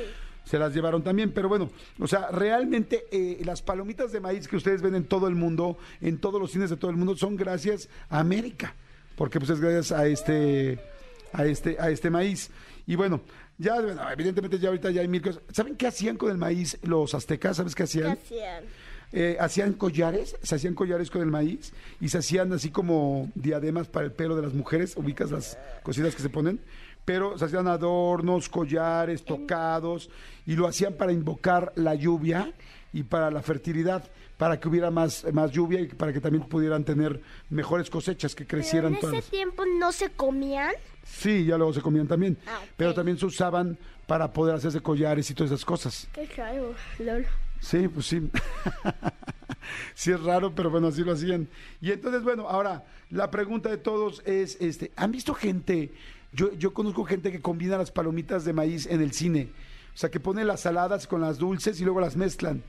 Se 0.43 0.57
las 0.57 0.73
llevaron 0.73 1.03
también, 1.03 1.31
pero 1.31 1.49
bueno, 1.49 1.69
o 1.99 2.07
sea, 2.07 2.29
realmente 2.31 3.05
eh, 3.11 3.41
las 3.45 3.61
palomitas 3.61 4.11
de 4.11 4.19
maíz 4.19 4.47
que 4.47 4.55
ustedes 4.55 4.81
ven 4.81 4.95
en 4.95 5.05
todo 5.05 5.27
el 5.27 5.35
mundo, 5.35 5.77
en 6.01 6.17
todos 6.17 6.41
los 6.41 6.51
cines 6.51 6.69
de 6.69 6.77
todo 6.77 6.91
el 6.91 6.97
mundo, 6.97 7.15
son 7.15 7.35
gracias 7.35 7.89
a 8.09 8.19
América, 8.19 8.75
porque 9.15 9.39
pues 9.39 9.51
es 9.51 9.59
gracias 9.59 9.91
a 9.91 10.07
este, 10.07 10.79
a 11.33 11.45
este, 11.45 11.77
a 11.79 11.89
este 11.89 12.09
maíz. 12.09 12.49
Y 12.87 12.95
bueno, 12.95 13.21
ya, 13.57 13.79
bueno, 13.79 14.01
evidentemente 14.11 14.57
ya 14.57 14.69
ahorita 14.69 14.89
ya 14.91 15.01
hay 15.01 15.07
mil 15.07 15.21
cosas. 15.21 15.43
¿Saben 15.51 15.75
qué 15.75 15.87
hacían 15.87 16.17
con 16.17 16.31
el 16.31 16.37
maíz 16.37 16.77
los 16.81 17.13
aztecas? 17.13 17.57
¿Sabes 17.57 17.75
qué 17.75 17.83
¿Qué 17.83 17.83
hacían? 17.83 18.11
hacían? 18.11 18.63
Eh, 19.13 19.35
hacían 19.41 19.73
collares, 19.73 20.37
se 20.41 20.55
hacían 20.55 20.73
collares 20.73 21.11
con 21.11 21.21
el 21.21 21.27
maíz 21.27 21.73
y 21.99 22.07
se 22.07 22.19
hacían 22.19 22.53
así 22.53 22.69
como 22.69 23.29
diademas 23.35 23.89
para 23.89 24.05
el 24.05 24.13
pelo 24.13 24.37
de 24.37 24.41
las 24.41 24.53
mujeres, 24.53 24.95
ubicas 24.95 25.31
las 25.31 25.57
cositas 25.83 26.15
que 26.15 26.21
se 26.21 26.29
ponen, 26.29 26.61
pero 27.05 27.37
se 27.37 27.45
hacían 27.45 27.67
adornos, 27.67 28.49
collares, 28.49 29.23
tocados 29.25 30.09
y 30.45 30.55
lo 30.55 30.67
hacían 30.67 30.93
para 30.93 31.11
invocar 31.11 31.71
la 31.75 31.95
lluvia 31.95 32.53
y 32.93 33.03
para 33.03 33.31
la 33.31 33.41
fertilidad, 33.41 34.03
para 34.37 34.59
que 34.59 34.67
hubiera 34.67 34.91
más, 34.91 35.25
más 35.33 35.51
lluvia 35.51 35.79
y 35.81 35.87
para 35.87 36.11
que 36.11 36.19
también 36.19 36.43
pudieran 36.45 36.83
tener 36.83 37.21
mejores 37.49 37.89
cosechas, 37.89 38.35
que 38.35 38.43
Pero 38.45 38.59
crecieran 38.59 38.93
en 38.93 38.97
ese 38.99 39.07
todas. 39.07 39.25
tiempo 39.29 39.63
no 39.79 39.91
se 39.91 40.09
comían. 40.09 40.71
Sí, 41.03 41.45
ya 41.45 41.57
luego 41.57 41.73
se 41.73 41.81
comían 41.81 42.07
también, 42.07 42.37
Ah, 42.47 42.59
pero 42.77 42.93
también 42.93 43.17
se 43.17 43.25
usaban 43.25 43.77
para 44.07 44.31
poder 44.33 44.55
hacerse 44.55 44.81
collares 44.81 45.29
y 45.29 45.33
todas 45.33 45.51
esas 45.51 45.65
cosas. 45.65 46.07
Qué 46.13 46.25
raro, 46.35 46.73
lol. 46.99 47.25
Sí, 47.59 47.87
pues 47.87 48.07
sí. 48.07 48.29
sí 49.93 50.11
es 50.11 50.21
raro, 50.21 50.53
pero 50.53 50.69
bueno, 50.69 50.87
así 50.87 51.03
lo 51.03 51.13
hacían. 51.13 51.47
Y 51.79 51.91
entonces, 51.91 52.23
bueno, 52.23 52.47
ahora 52.47 52.83
la 53.09 53.29
pregunta 53.31 53.69
de 53.69 53.77
todos 53.77 54.21
es, 54.25 54.57
este, 54.59 54.91
¿han 54.95 55.11
visto 55.11 55.33
gente? 55.33 55.91
Yo, 56.33 56.53
yo 56.53 56.73
conozco 56.73 57.03
gente 57.03 57.31
que 57.31 57.41
combina 57.41 57.77
las 57.77 57.91
palomitas 57.91 58.45
de 58.45 58.53
maíz 58.53 58.85
en 58.85 59.01
el 59.01 59.11
cine. 59.13 59.49
O 59.93 59.97
sea, 59.97 60.09
que 60.09 60.19
pone 60.19 60.45
las 60.45 60.61
saladas 60.61 61.05
con 61.07 61.21
las 61.21 61.37
dulces 61.37 61.79
y 61.81 61.83
luego 61.83 61.99
las 61.99 62.15
mezclan. 62.15 62.63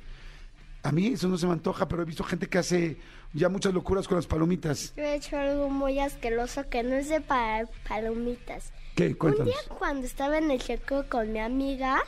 A 0.83 0.91
mí 0.91 1.07
eso 1.09 1.29
no 1.29 1.39
se 1.39 1.47
me 1.47 1.53
antoja, 1.53 1.87
pero 1.87 2.03
he 2.03 2.05
visto 2.05 2.25
gente 2.25 2.49
que 2.49 2.59
hace 2.59 2.97
ya 3.33 3.49
muchas 3.49 3.73
locuras 3.73 4.09
con 4.09 4.17
las 4.17 4.27
palomitas. 4.27 4.93
Yo 4.97 5.05
he 5.05 5.15
hecho 5.15 5.39
algo 5.39 5.69
muy 5.71 6.01
asqueroso 6.01 6.69
que 6.69 6.83
no 6.83 6.97
es 6.97 7.09
de 7.09 7.21
pa- 7.21 7.63
palomitas. 7.89 8.73
¿Qué? 8.97 9.09
Un 9.09 9.15
Cuéntanos. 9.15 9.47
día 9.47 9.77
cuando 9.79 10.05
estaba 10.07 10.39
en 10.39 10.51
el 10.51 10.61
checo 10.61 11.05
con 11.09 11.33
mi 11.33 11.39
amiga, 11.39 12.03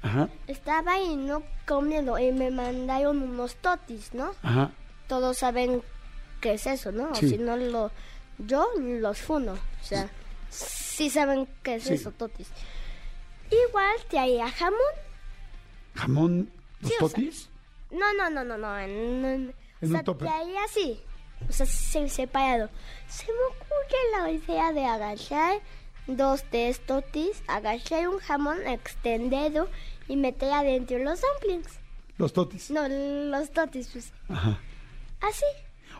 Ajá, 0.00 0.30
estaba 0.46 0.92
ahí 0.94 1.16
no 1.16 1.42
comiendo 1.66 2.18
y 2.18 2.32
me 2.32 2.50
mandaron 2.50 3.22
unos 3.22 3.56
totis, 3.56 4.14
¿no? 4.14 4.30
ajá. 4.42 4.72
Todos 5.06 5.36
saben 5.38 5.82
qué 6.40 6.54
es 6.54 6.66
eso, 6.66 6.90
¿no? 6.92 7.14
Sí. 7.14 7.26
O 7.26 7.28
si 7.28 7.38
no, 7.38 7.56
lo, 7.58 7.90
yo 8.38 8.66
los 8.78 9.18
funo. 9.20 9.52
O 9.52 9.84
sea, 9.84 10.04
sí 10.04 10.10
saben 10.50 11.48
qué 11.62 11.76
es 11.76 11.84
Sí. 11.84 11.94
eso, 11.94 12.10
totis. 12.12 12.48
Igual 13.50 13.96
traía 14.08 14.50
jamón. 14.50 14.78
¿Jamón? 15.94 16.50
¿Los 16.80 16.90
Sí, 16.90 16.96
o 17.00 17.08
sea, 17.08 17.16
totis? 17.16 17.48
No, 17.90 18.12
no, 18.14 18.30
no, 18.30 18.44
no, 18.44 18.58
no. 18.58 18.78
En, 18.78 18.90
en- 19.24 19.54
En 19.80 19.88
o 19.88 19.90
sea, 19.90 19.98
un 20.00 20.04
topper. 20.04 20.28
traía 20.28 20.64
así. 20.64 21.00
O 21.48 21.52
sea, 21.52 21.66
se- 21.66 22.08
separado. 22.08 22.68
Se 23.08 23.26
me 23.26 23.38
ocurre 23.50 23.98
la 24.20 24.30
idea 24.30 24.72
de 24.72 24.84
agachar 24.84 25.60
dos, 26.06 26.42
tres 26.50 26.80
totis, 26.84 27.42
agachar 27.46 28.08
un 28.08 28.18
jamón 28.18 28.66
extendido 28.66 29.68
y 30.08 30.16
meter 30.16 30.52
adentro 30.52 30.98
los 30.98 31.20
dumplings. 31.20 31.78
Los 32.18 32.32
totis. 32.32 32.70
No, 32.70 32.88
los 32.88 33.50
totis, 33.52 33.88
pues. 33.92 34.12
Ajá. 34.28 34.58
Así. 35.20 35.44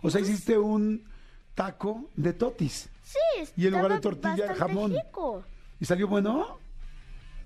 O 0.02 0.11
sea, 0.11 0.21
hiciste 0.21 0.59
un 0.59 1.09
taco 1.55 2.11
de 2.17 2.33
totis. 2.33 2.88
Sí, 3.09 3.50
Y 3.57 3.67
en 3.67 3.73
lugar 3.73 3.93
de 3.95 4.00
tortilla, 4.00 4.55
jamón. 4.55 4.93
rico. 4.93 5.43
¿Y 5.81 5.87
salió 5.87 6.07
bueno? 6.09 6.59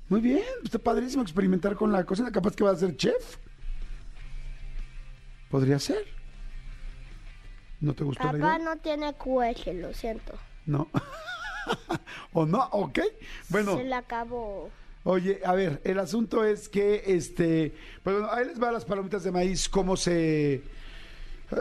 Muy 0.09 0.21
bien, 0.21 0.43
está 0.65 0.81
padrísimo 0.81 1.23
experimentar 1.23 1.77
con 1.77 1.93
la 1.93 2.05
cocina. 2.05 2.33
Capaz 2.33 2.57
que 2.57 2.65
va 2.65 2.73
a 2.73 2.77
ser 2.77 2.97
chef. 2.97 3.37
Podría 5.51 5.79
ser. 5.79 6.05
¿No 7.81 7.95
te 7.95 8.03
gustó 8.03 8.25
la 8.25 8.33
Papá 8.33 8.57
idea? 8.57 8.59
no 8.59 8.77
tiene 8.79 9.13
cueche, 9.15 9.73
lo 9.75 9.95
siento. 9.95 10.33
No. 10.67 10.89
¿O 12.33 12.45
no? 12.45 12.69
Ok. 12.73 12.99
Bueno. 13.49 13.77
Se 13.77 13.85
le 13.85 13.95
acabó. 13.95 14.69
Oye, 15.05 15.41
a 15.45 15.53
ver, 15.55 15.81
el 15.85 15.99
asunto 16.01 16.45
es 16.45 16.69
que, 16.69 17.05
este, 17.07 17.73
pues 18.03 18.17
bueno, 18.17 18.33
ahí 18.33 18.47
les 18.47 18.61
va 18.61 18.73
las 18.73 18.85
palomitas 18.85 19.23
de 19.23 19.31
maíz, 19.31 19.69
cómo 19.69 19.97
se... 19.97 20.63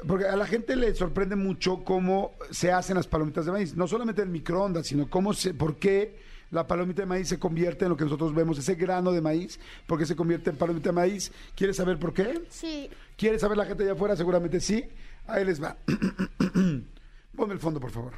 Porque 0.08 0.26
a 0.26 0.36
la 0.36 0.46
gente 0.46 0.76
le 0.76 0.94
sorprende 0.96 1.36
mucho 1.36 1.84
cómo 1.84 2.32
se 2.50 2.72
hacen 2.72 2.96
las 2.96 3.08
palomitas 3.08 3.46
de 3.46 3.52
maíz, 3.52 3.76
no 3.76 3.88
solamente 3.88 4.22
en 4.22 4.32
microondas, 4.32 4.88
sino 4.88 5.10
cómo 5.10 5.34
se, 5.34 5.54
por 5.54 5.78
qué 5.78 6.18
la 6.52 6.68
palomita 6.68 7.02
de 7.02 7.08
maíz 7.08 7.28
se 7.28 7.40
convierte 7.40 7.86
en 7.86 7.90
lo 7.90 7.98
que 7.98 8.04
nosotros 8.04 8.34
vemos, 8.34 8.58
ese 8.58 8.76
grano 8.76 9.12
de 9.12 9.22
maíz, 9.22 9.60
por 9.88 9.98
qué 9.98 10.06
se 10.06 10.16
convierte 10.16 10.50
en 10.50 10.58
palomita 10.58 10.90
de 10.90 10.94
maíz. 10.94 11.32
¿Quieres 11.56 11.78
saber 11.78 11.98
por 12.00 12.14
qué? 12.14 12.42
Sí. 12.50 12.90
¿Quiere 13.18 13.40
saber 13.40 13.58
la 13.58 13.66
gente 13.66 13.84
allá 13.84 13.94
afuera? 13.94 14.16
Seguramente 14.16 14.60
sí. 14.60 14.84
Ahí 15.28 15.46
les 15.46 15.62
va. 15.62 15.78
Ponme 17.36 17.54
el 17.54 17.60
fondo, 17.60 17.80
por 17.80 17.92
favor. 17.92 18.14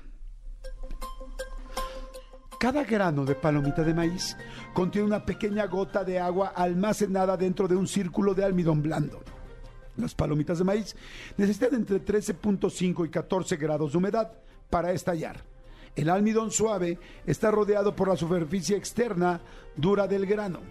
Cada 2.59 2.83
grano 2.83 3.25
de 3.25 3.35
palomita 3.35 3.83
de 3.83 3.93
maíz 3.93 4.37
contiene 4.73 5.05
una 5.05 5.25
pequeña 5.25 5.65
gota 5.65 6.03
de 6.03 6.19
agua 6.19 6.53
almacenada 6.55 7.35
dentro 7.35 7.67
de 7.67 7.75
un 7.75 7.87
círculo 7.87 8.33
de 8.33 8.45
almidón 8.45 8.81
blando. 8.81 9.21
Las 9.97 10.15
palomitas 10.15 10.57
de 10.57 10.63
maíz 10.63 10.95
necesitan 11.37 11.75
entre 11.75 12.03
13.5 12.03 13.05
y 13.05 13.09
14 13.09 13.55
grados 13.57 13.91
de 13.91 13.97
humedad 13.97 14.31
para 14.69 14.91
estallar. 14.91 15.43
El 15.95 16.09
almidón 16.09 16.49
suave 16.51 16.97
está 17.25 17.51
rodeado 17.51 17.95
por 17.95 18.07
la 18.07 18.15
superficie 18.15 18.75
externa 18.75 19.41
dura 19.75 20.07
del 20.07 20.25
grano. 20.25 20.61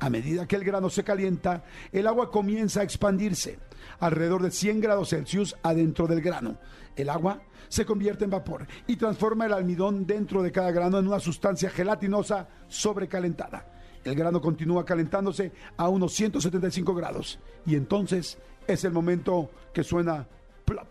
A 0.00 0.08
medida 0.10 0.48
que 0.48 0.56
el 0.56 0.64
grano 0.64 0.90
se 0.90 1.04
calienta, 1.04 1.64
el 1.92 2.06
agua 2.06 2.30
comienza 2.30 2.80
a 2.80 2.82
expandirse 2.82 3.58
alrededor 4.00 4.42
de 4.42 4.50
100 4.50 4.80
grados 4.80 5.10
Celsius 5.10 5.54
adentro 5.62 6.06
del 6.06 6.22
grano. 6.22 6.58
El 6.96 7.08
agua 7.10 7.42
se 7.68 7.84
convierte 7.86 8.24
en 8.24 8.30
vapor 8.30 8.66
y 8.86 8.96
transforma 8.96 9.46
el 9.46 9.52
almidón 9.52 10.06
dentro 10.06 10.42
de 10.42 10.50
cada 10.50 10.72
grano 10.72 10.98
en 10.98 11.06
una 11.06 11.20
sustancia 11.20 11.70
gelatinosa 11.70 12.48
sobrecalentada. 12.68 13.66
El 14.04 14.16
grano 14.16 14.40
continúa 14.40 14.84
calentándose 14.84 15.52
a 15.76 15.88
unos 15.88 16.12
175 16.14 16.94
grados 16.94 17.38
y 17.64 17.76
entonces 17.76 18.38
es 18.66 18.84
el 18.84 18.92
momento 18.92 19.50
que 19.72 19.82
suena 19.82 20.26
plop 20.64 20.88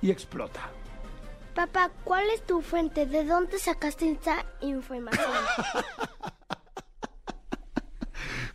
y 0.00 0.10
explota. 0.10 0.70
Papá, 1.54 1.90
¿cuál 2.04 2.24
es 2.30 2.42
tu 2.42 2.62
fuente? 2.62 3.06
¿De 3.06 3.24
dónde 3.24 3.58
sacaste 3.58 4.10
esta 4.10 4.44
información? 4.60 5.26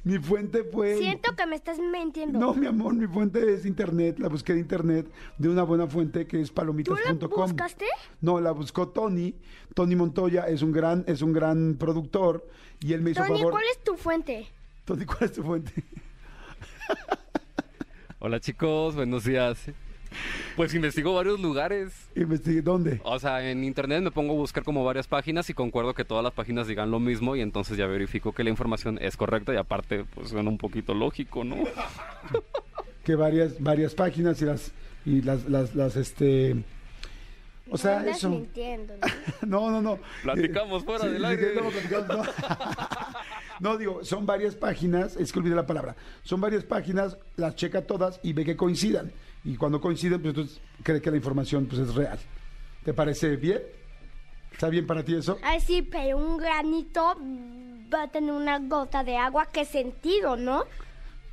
Mi 0.03 0.17
fuente 0.19 0.63
fue... 0.63 0.97
Siento 0.97 1.35
que 1.35 1.45
me 1.45 1.57
estás 1.57 1.79
mintiendo. 1.79 2.39
No, 2.39 2.53
mi 2.53 2.65
amor, 2.65 2.93
mi 2.93 3.07
fuente 3.07 3.53
es 3.53 3.65
internet. 3.65 4.19
La 4.19 4.29
busqué 4.29 4.53
de 4.53 4.61
internet 4.61 5.11
de 5.37 5.49
una 5.49 5.63
buena 5.63 5.85
fuente 5.85 6.25
que 6.25 6.39
es 6.39 6.47
¿Tú 6.47 6.55
palomitas.com. 6.55 7.29
la 7.29 7.45
buscaste? 7.45 7.85
No, 8.21 8.39
la 8.39 8.51
buscó 8.51 8.87
Tony. 8.87 9.35
Tony 9.73 9.97
Montoya 9.97 10.47
es 10.47 10.61
un 10.61 10.71
gran, 10.71 11.03
es 11.07 11.21
un 11.21 11.33
gran 11.33 11.75
productor 11.77 12.47
y 12.79 12.93
él 12.93 13.01
me 13.01 13.11
hizo 13.11 13.21
Tony, 13.21 13.37
favor. 13.37 13.51
¿cuál 13.51 13.65
es 13.69 13.83
tu 13.83 13.97
fuente? 13.97 14.47
Tony, 14.85 15.05
¿cuál 15.05 15.23
es 15.23 15.33
tu 15.33 15.43
fuente? 15.43 15.73
Hola 18.27 18.41
chicos, 18.41 18.93
buenos 18.93 19.23
días. 19.23 19.57
Pues 20.57 20.73
investigo 20.73 21.15
varios 21.15 21.39
lugares. 21.39 22.09
Investigué, 22.13 22.61
¿dónde? 22.61 22.99
O 23.05 23.17
sea, 23.19 23.49
en 23.49 23.63
internet 23.63 24.01
me 24.01 24.11
pongo 24.11 24.33
a 24.33 24.35
buscar 24.35 24.65
como 24.65 24.83
varias 24.83 25.07
páginas 25.07 25.49
y 25.49 25.53
concuerdo 25.53 25.93
que 25.93 26.03
todas 26.03 26.25
las 26.25 26.33
páginas 26.33 26.67
digan 26.67 26.91
lo 26.91 26.99
mismo 26.99 27.37
y 27.37 27.41
entonces 27.41 27.77
ya 27.77 27.87
verifico 27.87 28.33
que 28.33 28.43
la 28.43 28.49
información 28.49 28.99
es 29.01 29.15
correcta 29.15 29.53
y 29.53 29.55
aparte 29.55 30.03
pues 30.13 30.27
suena 30.27 30.49
un 30.49 30.57
poquito 30.57 30.93
lógico, 30.93 31.45
¿no? 31.45 31.55
Que 33.05 33.15
varias, 33.15 33.63
varias 33.63 33.95
páginas 33.95 34.41
y 34.41 34.45
las, 34.45 34.73
y 35.05 35.21
las, 35.21 35.45
las, 35.45 35.73
las, 35.73 35.95
este, 35.95 36.57
o 37.69 37.77
sea, 37.77 37.99
Andas 37.99 38.17
eso. 38.17 38.29
mintiendo. 38.29 38.93
¿no? 39.45 39.69
No, 39.71 39.71
no, 39.71 39.81
no. 39.81 39.99
Platicamos 40.23 40.83
fuera 40.83 41.05
del 41.05 41.19
sí, 41.19 41.25
aire. 41.25 41.47
estamos 41.47 41.73
platicando, 41.73 42.17
no. 42.17 42.23
No, 43.59 43.77
digo, 43.77 44.03
son 44.03 44.25
varias 44.25 44.55
páginas, 44.55 45.15
es 45.15 45.31
que 45.31 45.39
olvidé 45.39 45.55
la 45.55 45.65
palabra. 45.65 45.95
Son 46.23 46.39
varias 46.41 46.63
páginas, 46.63 47.17
las 47.35 47.55
checa 47.55 47.85
todas 47.85 48.19
y 48.23 48.33
ve 48.33 48.45
que 48.45 48.55
coincidan. 48.55 49.11
Y 49.43 49.55
cuando 49.55 49.79
coinciden, 49.81 50.21
pues 50.21 50.35
entonces 50.35 50.61
cree 50.83 51.01
que 51.01 51.09
la 51.11 51.17
información 51.17 51.65
pues, 51.65 51.81
es 51.81 51.95
real. 51.95 52.19
¿Te 52.83 52.93
parece 52.93 53.35
bien? 53.35 53.61
¿Está 54.51 54.69
bien 54.69 54.85
para 54.87 55.03
ti 55.03 55.15
eso? 55.15 55.37
Ay, 55.43 55.59
sí, 55.59 55.81
pero 55.81 56.17
un 56.17 56.37
granito 56.37 57.15
va 57.93 58.03
a 58.03 58.07
tener 58.11 58.31
una 58.31 58.59
gota 58.59 59.03
de 59.03 59.17
agua. 59.17 59.47
¿Qué 59.51 59.65
sentido, 59.65 60.35
no? 60.35 60.63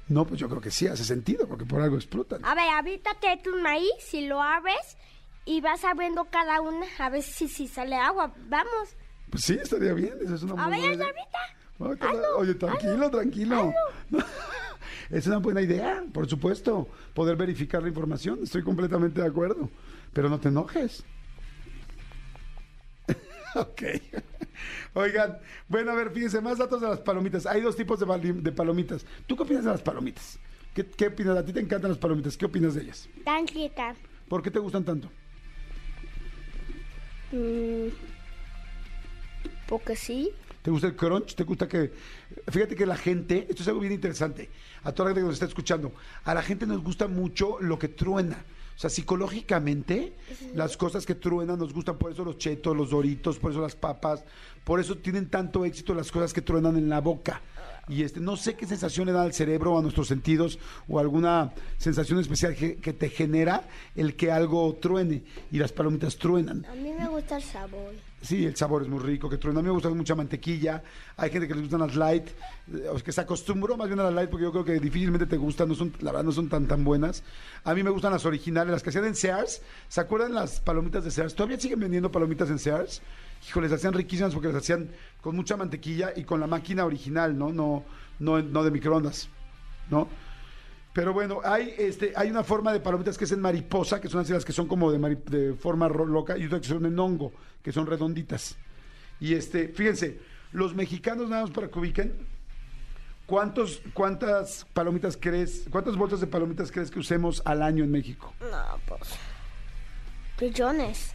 No, 0.09 0.27
pues 0.27 0.39
yo 0.39 0.49
creo 0.49 0.61
que 0.61 0.71
sí 0.71 0.87
hace 0.87 1.05
sentido, 1.05 1.49
porque 1.49 1.65
por 1.65 1.81
algo 1.81 1.97
explotan. 1.97 2.45
A 2.45 2.55
ver, 2.55 2.69
avítate 2.75 3.41
tu 3.43 3.57
maíz, 3.61 3.91
si 4.01 4.27
lo 4.27 4.43
abres 4.43 4.99
y 5.47 5.61
vas 5.61 5.85
abriendo 5.85 6.25
cada 6.27 6.61
una 6.61 6.87
a 6.99 7.09
ver 7.09 7.23
si, 7.23 7.49
si 7.49 7.67
sale 7.69 7.97
agua. 7.97 8.35
Vamos. 8.49 8.97
Pues 9.31 9.45
sí, 9.45 9.55
estaría 9.61 9.95
bien. 9.95 10.15
Eso 10.23 10.35
es 10.35 10.43
una 10.43 10.63
A 10.63 10.69
muy 10.69 10.73
ver, 10.73 10.81
buena 10.81 10.95
idea. 10.95 11.07
ahorita. 11.07 11.39
Ay, 11.81 12.19
Oye, 12.39 12.55
tranquilo, 12.55 13.11
tranquilo. 13.11 13.73
Es 15.11 15.27
una 15.27 15.39
buena 15.39 15.61
idea, 15.61 16.03
por 16.13 16.29
supuesto, 16.29 16.89
poder 17.13 17.37
verificar 17.37 17.83
la 17.83 17.89
información. 17.89 18.41
Estoy 18.43 18.63
completamente 18.63 19.21
de 19.21 19.27
acuerdo. 19.27 19.69
Pero 20.13 20.29
no 20.29 20.41
te 20.41 20.49
enojes. 20.49 21.05
ok. 23.55 23.83
Oigan, 24.95 25.39
bueno, 25.69 25.93
a 25.93 25.95
ver, 25.95 26.11
fíjense, 26.11 26.41
más 26.41 26.59
datos 26.59 26.81
de 26.81 26.89
las 26.89 27.01
palomitas. 27.01 27.47
Hay 27.47 27.61
dos 27.61 27.77
tipos 27.77 28.01
de, 28.01 28.53
palomitas. 28.53 29.05
¿Tú 29.27 29.37
qué 29.37 29.43
opinas 29.43 29.65
de 29.65 29.71
las 29.73 29.83
palomitas? 29.83 30.39
¿Qué, 30.75 30.87
¿Qué 30.87 31.09
opinas? 31.09 31.37
A 31.37 31.45
ti 31.45 31.53
te 31.53 31.61
encantan 31.61 31.91
las 31.91 31.99
palomitas. 31.99 32.37
¿Qué 32.37 32.47
opinas 32.47 32.75
de 32.75 32.83
ellas? 32.83 33.09
Tan. 33.25 33.47
¿Por 34.29 34.43
qué 34.43 34.51
te 34.51 34.59
gustan 34.59 34.85
tanto? 34.85 35.11
Mm, 37.33 37.89
porque 39.67 39.97
sí. 39.97 40.31
¿Te 40.65 40.71
gusta 40.71 40.87
el 40.87 40.97
crunch? 40.97 41.35
¿Te 41.35 41.45
gusta 41.45 41.69
que.? 41.69 41.93
Fíjate 42.49 42.75
que 42.75 42.87
la 42.87 42.97
gente, 42.97 43.47
esto 43.51 43.61
es 43.61 43.69
algo 43.69 43.81
bien 43.81 43.93
interesante, 43.93 44.49
a 44.83 44.93
toda 44.93 45.11
la 45.11 45.11
gente 45.11 45.21
que 45.21 45.27
nos 45.27 45.35
está 45.35 45.45
escuchando, 45.45 45.93
a 46.25 46.33
la 46.33 46.41
gente 46.41 46.67
nos 46.67 46.83
gusta 46.83 47.07
mucho 47.07 47.59
lo 47.61 47.79
que 47.79 47.89
truena. 47.89 48.43
O 48.75 48.79
sea, 48.79 48.89
psicológicamente, 48.89 50.15
las 50.55 50.79
cosas 50.79 51.05
que 51.05 51.15
truenan 51.15 51.59
nos 51.59 51.75
gustan, 51.75 51.99
por 51.99 52.11
eso 52.11 52.25
los 52.25 52.39
chetos, 52.39 52.75
los 52.75 52.89
doritos, 52.89 53.39
por 53.39 53.51
eso 53.51 53.61
las 53.61 53.77
papas, 53.77 54.25
por 54.65 54.81
eso 54.81 54.97
tienen 54.97 55.29
tanto 55.29 55.67
éxito 55.67 55.93
las 55.93 56.11
cosas 56.11 56.33
que 56.33 56.41
truenan 56.41 56.79
en 56.79 56.89
la 56.89 57.03
boca. 57.03 57.43
Y 57.89 58.03
este, 58.03 58.21
no 58.21 58.37
sé 58.37 58.55
qué 58.55 58.67
sensación 58.67 59.07
le 59.07 59.13
da 59.13 59.23
al 59.23 59.33
cerebro, 59.33 59.79
a 59.79 59.83
nuestros 59.83 60.09
sentidos, 60.09 60.59
o 60.89 60.99
alguna 60.99 61.53
sensación 61.79 62.19
especial 62.19 62.55
que, 62.55 62.77
que 62.77 62.93
te 62.93 63.09
genera 63.09 63.69
el 63.95 64.17
que 64.17 64.33
algo 64.33 64.75
truene. 64.81 65.23
Y 65.51 65.59
las 65.59 65.73
palomitas 65.73 66.17
truenan. 66.17 66.65
A 66.67 66.75
mí 66.75 66.93
me 66.93 67.09
gusta 67.09 67.37
el 67.37 67.43
sabor. 67.43 67.95
Sí, 68.25 68.47
el 68.47 68.57
sabor 68.57 68.83
es 68.83 68.89
muy 68.89 69.01
rico, 69.01 69.29
que 69.29 69.37
truena. 69.37 69.61
A 69.61 69.63
mí 69.63 69.67
me 69.67 69.75
gusta 69.75 69.91
mucha 69.91 70.15
mantequilla. 70.15 70.83
Hay 71.19 71.29
gente 71.29 71.47
que 71.47 71.53
les 71.53 71.65
gustan 71.65 71.81
las 71.81 71.95
light, 71.95 72.27
eh, 72.73 72.89
que 73.05 73.13
se 73.13 73.21
acostumbró 73.21 73.77
más 73.77 73.87
bien 73.87 74.01
a 74.01 74.05
las 74.05 74.15
light 74.15 74.31
porque 74.31 74.45
yo 74.45 74.51
creo 74.51 74.65
que 74.65 74.81
difícilmente 74.81 75.27
te 75.27 75.37
gustan, 75.37 75.69
no 75.69 75.75
son, 75.75 75.93
la 76.01 76.11
verdad 76.11 76.25
no 76.25 76.33
son 76.33 76.49
tan 76.49 76.67
tan 76.67 76.85
buenas. 76.85 77.23
A 77.65 77.75
mí 77.75 77.83
me 77.83 77.91
gustan 77.91 78.13
las 78.13 78.25
originales, 78.25 78.73
las 78.73 78.83
que 78.83 78.89
hacían 78.89 79.05
en 79.05 79.15
Sears. 79.15 79.61
¿Se 79.89 80.01
acuerdan 80.01 80.33
las 80.33 80.59
palomitas 80.61 81.05
de 81.05 81.11
Sears? 81.11 81.35
¿Todavía 81.35 81.61
siguen 81.61 81.81
vendiendo 81.81 82.11
palomitas 82.11 82.49
en 82.49 82.59
Sears? 82.59 83.03
Híjole, 83.47 83.69
les 83.69 83.77
hacían 83.77 83.93
riquísimas 83.93 84.33
porque 84.33 84.49
las 84.49 84.57
hacían 84.57 84.91
con 85.21 85.37
mucha 85.37 85.57
mantequilla 85.57 86.13
y 86.17 86.25
con 86.25 86.41
la 86.41 86.47
máquina 86.47 86.85
original, 86.85 87.37
¿no? 87.37 87.53
No, 87.53 87.85
no, 88.19 88.41
no 88.41 88.65
de 88.65 88.71
microondas, 88.71 89.29
¿no? 89.91 90.09
Pero 90.95 91.13
bueno, 91.13 91.41
hay 91.45 91.75
este, 91.77 92.13
hay 92.15 92.31
una 92.31 92.45
forma 92.45 92.73
de 92.73 92.81
palomitas 92.81 93.19
que 93.19 93.25
es 93.25 93.33
en 93.33 93.41
mariposa, 93.41 94.01
que 94.01 94.09
son 94.09 94.21
así 94.21 94.33
las 94.33 94.45
que 94.45 94.53
son 94.53 94.69
como 94.69 94.93
de, 94.93 95.17
de 95.27 95.55
forma 95.55 95.89
loca, 95.89 96.39
y 96.39 96.47
otras 96.47 96.63
que 96.63 96.69
son 96.69 96.87
en 96.87 96.99
hongo, 96.99 97.33
que 97.63 97.73
son 97.73 97.87
redonditas. 97.87 98.57
Y 99.19 99.35
este, 99.35 99.69
fíjense, 99.69 100.21
los 100.53 100.75
mexicanos, 100.75 101.29
nada 101.29 101.43
más 101.43 101.51
para 101.51 101.69
que 101.69 101.79
ubiquen, 101.79 102.15
¿cuántos, 103.27 103.83
¿cuántas 103.93 104.67
palomitas 104.73 105.19
crees, 105.21 105.67
cuántas 105.69 105.97
bolsas 105.97 106.21
de 106.21 106.29
palomitas 106.29 106.71
crees 106.71 106.93
que 106.93 107.01
usemos 107.01 107.43
al 107.45 107.63
año 107.63 107.83
en 107.83 107.91
México? 107.91 108.33
No, 108.41 108.79
pues. 108.87 109.17
Trillones. 110.37 111.13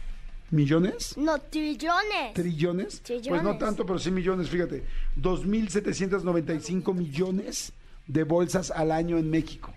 ¿Millones? 0.50 1.16
No, 1.16 1.38
trillones. 1.40 2.34
¿Trillones? 2.34 3.02
Pues 3.06 3.22
no 3.22 3.22
Trillones. 3.22 3.58
tanto, 3.58 3.86
pero 3.86 3.98
sí 3.98 4.10
millones, 4.10 4.48
fíjate. 4.48 4.84
2.795 5.20 6.94
millones 6.94 7.72
de 8.06 8.24
bolsas 8.24 8.70
al 8.70 8.90
año 8.90 9.16
en 9.18 9.30
México. 9.30 9.72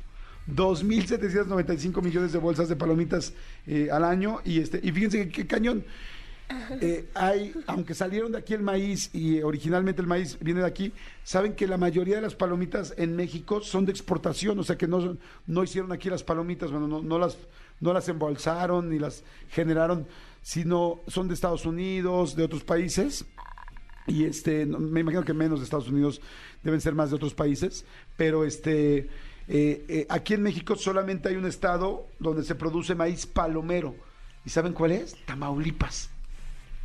2.795 0.48 2.02
millones 2.02 2.34
de 2.34 2.40
bolsas 2.40 2.70
de 2.70 2.76
palomitas 2.76 3.34
eh, 3.68 3.90
al 3.92 4.04
año. 4.04 4.42
Y, 4.44 4.60
este, 4.60 4.80
y 4.82 4.92
fíjense 4.92 5.30
qué 5.30 5.46
cañón. 5.46 5.86
Eh, 6.82 7.10
hay, 7.14 7.54
aunque 7.68 7.94
salieron 7.94 8.32
de 8.32 8.38
aquí 8.38 8.54
el 8.54 8.62
maíz 8.62 9.10
y 9.14 9.38
eh, 9.38 9.44
originalmente 9.44 10.02
el 10.02 10.08
maíz 10.08 10.38
viene 10.40 10.60
de 10.62 10.68
aquí, 10.68 10.92
saben 11.24 11.54
que 11.54 11.68
la 11.68 11.78
mayoría 11.78 12.18
de 12.18 12.22
las 12.22 12.36
palomitas 12.36 12.94
en 12.98 13.16
México 13.16 13.62
son 13.62 13.86
de 13.86 13.92
exportación, 13.92 14.60
o 14.60 14.64
sea 14.64 14.78
que 14.78 14.88
no, 14.88 15.18
no 15.48 15.64
hicieron 15.64 15.92
aquí 15.92 16.10
las 16.10 16.24
palomitas, 16.24 16.70
bueno, 16.70 16.88
no, 16.88 17.02
no 17.02 17.18
las, 17.18 17.38
no 17.84 17.94
las 17.94 18.08
embolsaron 18.08 18.90
ni 18.90 18.98
las 18.98 19.24
generaron, 19.50 20.08
sino 20.42 21.02
son 21.08 21.28
de 21.28 21.34
Estados 21.34 21.66
Unidos, 21.66 22.36
de 22.36 22.44
otros 22.44 22.64
países. 22.64 23.26
Y 24.08 24.24
este, 24.24 24.66
me 24.66 25.02
imagino 25.02 25.24
que 25.24 25.34
menos 25.34 25.60
de 25.60 25.66
Estados 25.66 25.90
Unidos 25.90 26.22
deben 26.64 26.82
ser 26.82 26.96
más 26.96 27.10
de 27.10 27.18
otros 27.18 27.34
países, 27.34 27.86
pero 28.18 28.44
este, 28.46 29.10
eh, 29.48 29.86
eh, 29.88 30.06
aquí 30.10 30.34
en 30.34 30.44
México 30.44 30.76
solamente 30.76 31.30
hay 31.30 31.36
un 31.36 31.46
estado 31.46 32.08
donde 32.20 32.44
se 32.44 32.56
produce 32.56 32.96
maíz 32.96 33.26
palomero. 33.26 33.96
¿Y 34.46 34.50
saben 34.50 34.74
cuál 34.74 34.94
es? 34.94 35.16
Tamaulipas. 35.26 36.10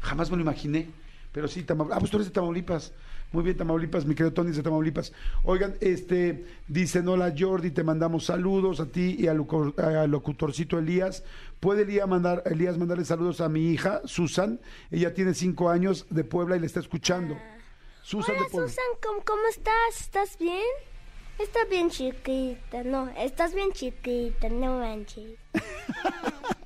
Jamás 0.00 0.30
me 0.30 0.36
lo 0.36 0.42
imaginé. 0.42 0.90
Pero 1.32 1.48
sí, 1.48 1.62
Tamaulipas. 1.62 1.96
Ah, 1.96 2.00
pues 2.00 2.10
tú 2.10 2.16
eres 2.16 2.28
de 2.28 2.34
Tamaulipas. 2.34 2.92
Muy 3.30 3.42
bien, 3.44 3.56
Tamaulipas, 3.58 4.06
mi 4.06 4.14
querido 4.14 4.32
Tony 4.32 4.52
de 4.52 4.62
Tamaulipas. 4.62 5.12
Oigan, 5.42 5.74
este, 5.80 6.46
dicen, 6.66 7.06
hola 7.08 7.34
Jordi, 7.38 7.70
te 7.70 7.84
mandamos 7.84 8.24
saludos 8.24 8.80
a 8.80 8.86
ti 8.86 9.16
y 9.18 9.26
al, 9.26 9.38
locu- 9.38 9.78
al 9.78 10.10
locutorcito 10.10 10.78
Elías. 10.78 11.24
¿Puede 11.60 11.82
Elías, 11.82 12.08
mandar, 12.08 12.42
Elías 12.46 12.78
mandarle 12.78 13.04
saludos 13.04 13.42
a 13.42 13.48
mi 13.50 13.70
hija, 13.70 14.00
Susan? 14.06 14.60
Ella 14.90 15.12
tiene 15.12 15.34
cinco 15.34 15.68
años 15.68 16.06
de 16.08 16.24
Puebla 16.24 16.56
y 16.56 16.60
le 16.60 16.66
está 16.66 16.80
escuchando. 16.80 17.36
Susan 18.02 18.34
Hola 18.36 18.44
de 18.44 18.50
Puebla. 18.50 18.68
Susan, 18.70 18.84
¿cómo, 19.06 19.22
cómo 19.26 19.42
estás? 19.50 20.00
¿Estás 20.00 20.38
bien? 20.38 20.62
Estás 21.38 21.68
bien 21.68 21.90
chiquita, 21.90 22.82
no, 22.82 23.10
estás 23.10 23.54
bien 23.54 23.70
chiquita, 23.72 24.48
no 24.48 24.78
manches. 24.78 25.38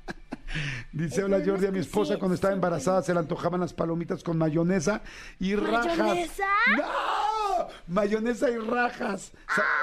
Dice, 0.93 1.23
hola 1.23 1.41
Jordi, 1.43 1.65
a 1.65 1.71
mi 1.71 1.79
esposa 1.79 2.17
cuando 2.19 2.35
estaba 2.35 2.53
embarazada 2.53 3.01
se 3.01 3.13
le 3.13 3.19
antojaban 3.19 3.59
las 3.59 3.73
palomitas 3.73 4.23
con 4.23 4.37
mayonesa 4.37 5.01
y 5.39 5.55
rajas. 5.55 5.97
¿Mayonesa? 5.97 6.45
¡No! 6.77 7.67
Mayonesa 7.87 8.49
y 8.51 8.57
rajas. 8.59 9.31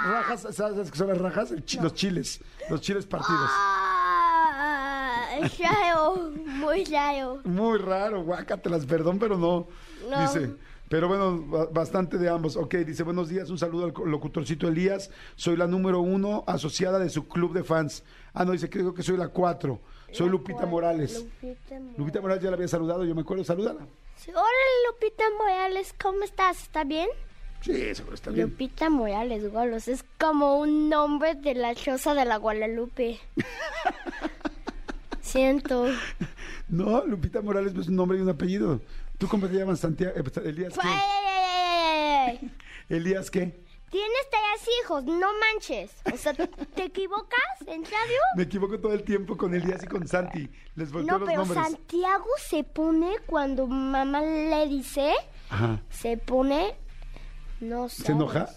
Rajas, 0.04 0.46
¿sabes 0.54 0.88
qué 0.90 0.96
son 0.96 1.08
las 1.08 1.18
rajas? 1.18 1.50
El 1.50 1.64
chi- 1.64 1.80
Los 1.80 1.94
chiles, 1.94 2.40
los 2.68 2.80
chiles 2.80 3.06
partidos. 3.06 3.50
Ah, 3.52 5.26
raro, 5.58 6.30
muy 6.46 6.84
raro. 6.84 7.40
Muy 7.44 7.78
raro, 7.78 8.22
guácatelas, 8.22 8.86
perdón, 8.86 9.18
pero 9.18 9.36
no. 9.36 9.66
No. 10.08 10.22
Dice, 10.22 10.54
pero 10.88 11.08
bueno, 11.08 11.42
ba- 11.46 11.66
bastante 11.72 12.18
de 12.18 12.28
ambos. 12.28 12.56
Ok, 12.56 12.74
dice, 12.86 13.02
buenos 13.02 13.28
días, 13.28 13.50
un 13.50 13.58
saludo 13.58 13.84
al 13.86 13.92
co- 13.92 14.04
locutorcito 14.06 14.68
Elías. 14.68 15.10
Soy 15.34 15.56
la 15.56 15.66
número 15.66 16.00
uno 16.00 16.44
asociada 16.46 17.00
de 17.00 17.10
su 17.10 17.26
club 17.26 17.52
de 17.52 17.64
fans. 17.64 18.04
Ah, 18.32 18.44
no, 18.44 18.52
dice, 18.52 18.70
creo 18.70 18.94
que 18.94 19.02
soy 19.02 19.16
la 19.16 19.28
cuatro. 19.28 19.80
Soy 20.12 20.28
Lupita 20.28 20.66
Morales. 20.66 21.24
Lupita 21.42 21.74
Morales. 21.74 21.98
Lupita 21.98 22.20
Morales 22.20 22.42
ya 22.42 22.50
la 22.50 22.56
había 22.56 22.68
saludado, 22.68 23.04
yo 23.04 23.14
me 23.14 23.20
acuerdo, 23.22 23.44
salúdala. 23.44 23.86
Sí, 24.16 24.30
Hola 24.32 24.42
Lupita 24.90 25.24
Morales, 25.38 25.94
¿cómo 26.00 26.22
estás? 26.24 26.62
¿Está 26.62 26.84
bien? 26.84 27.08
Sí, 27.60 27.94
seguro 27.94 28.14
está 28.14 28.30
bien. 28.30 28.48
Lupita 28.50 28.88
Morales, 28.90 29.50
Golos, 29.52 29.88
es 29.88 30.04
como 30.18 30.58
un 30.58 30.88
nombre 30.88 31.34
de 31.34 31.54
la 31.54 31.74
choza 31.74 32.14
de 32.14 32.24
la 32.24 32.36
Guadalupe. 32.36 33.18
Siento. 35.20 35.86
No, 36.68 37.04
Lupita 37.04 37.40
Morales 37.40 37.74
es 37.76 37.88
un 37.88 37.96
nombre 37.96 38.18
y 38.18 38.20
un 38.22 38.28
apellido. 38.28 38.80
¿Tú 39.18 39.28
cómo 39.28 39.46
te 39.48 39.54
llamas, 39.54 39.80
Santiago? 39.80 40.14
eh, 40.16 40.22
Elías 40.48 40.74
Ay, 40.82 42.38
qué? 42.88 42.96
¿Elías 42.96 43.30
qué? 43.30 43.59
Tienes 43.90 44.20
tres 44.30 44.68
hijos, 44.82 45.04
no 45.04 45.26
manches. 45.40 45.90
O 46.12 46.16
sea, 46.16 46.32
¿te 46.32 46.84
equivocas? 46.84 47.40
¿En 47.66 47.84
serio? 47.84 48.20
Me 48.36 48.44
equivoco 48.44 48.78
todo 48.78 48.92
el 48.92 49.02
tiempo 49.02 49.36
con 49.36 49.52
Elías 49.54 49.82
y 49.82 49.86
con 49.86 50.06
Santi. 50.06 50.48
Les 50.76 50.92
volteo 50.92 51.12
No, 51.14 51.18
los 51.18 51.28
pero 51.28 51.44
nombres. 51.44 51.64
Santiago 51.64 52.26
se 52.48 52.62
pone 52.62 53.16
cuando 53.26 53.66
mamá 53.66 54.20
le 54.22 54.68
dice, 54.68 55.12
Ajá. 55.48 55.82
se 55.90 56.16
pone, 56.16 56.74
no 57.60 57.88
sé. 57.88 58.04
¿Se 58.04 58.12
enoja? 58.12 58.48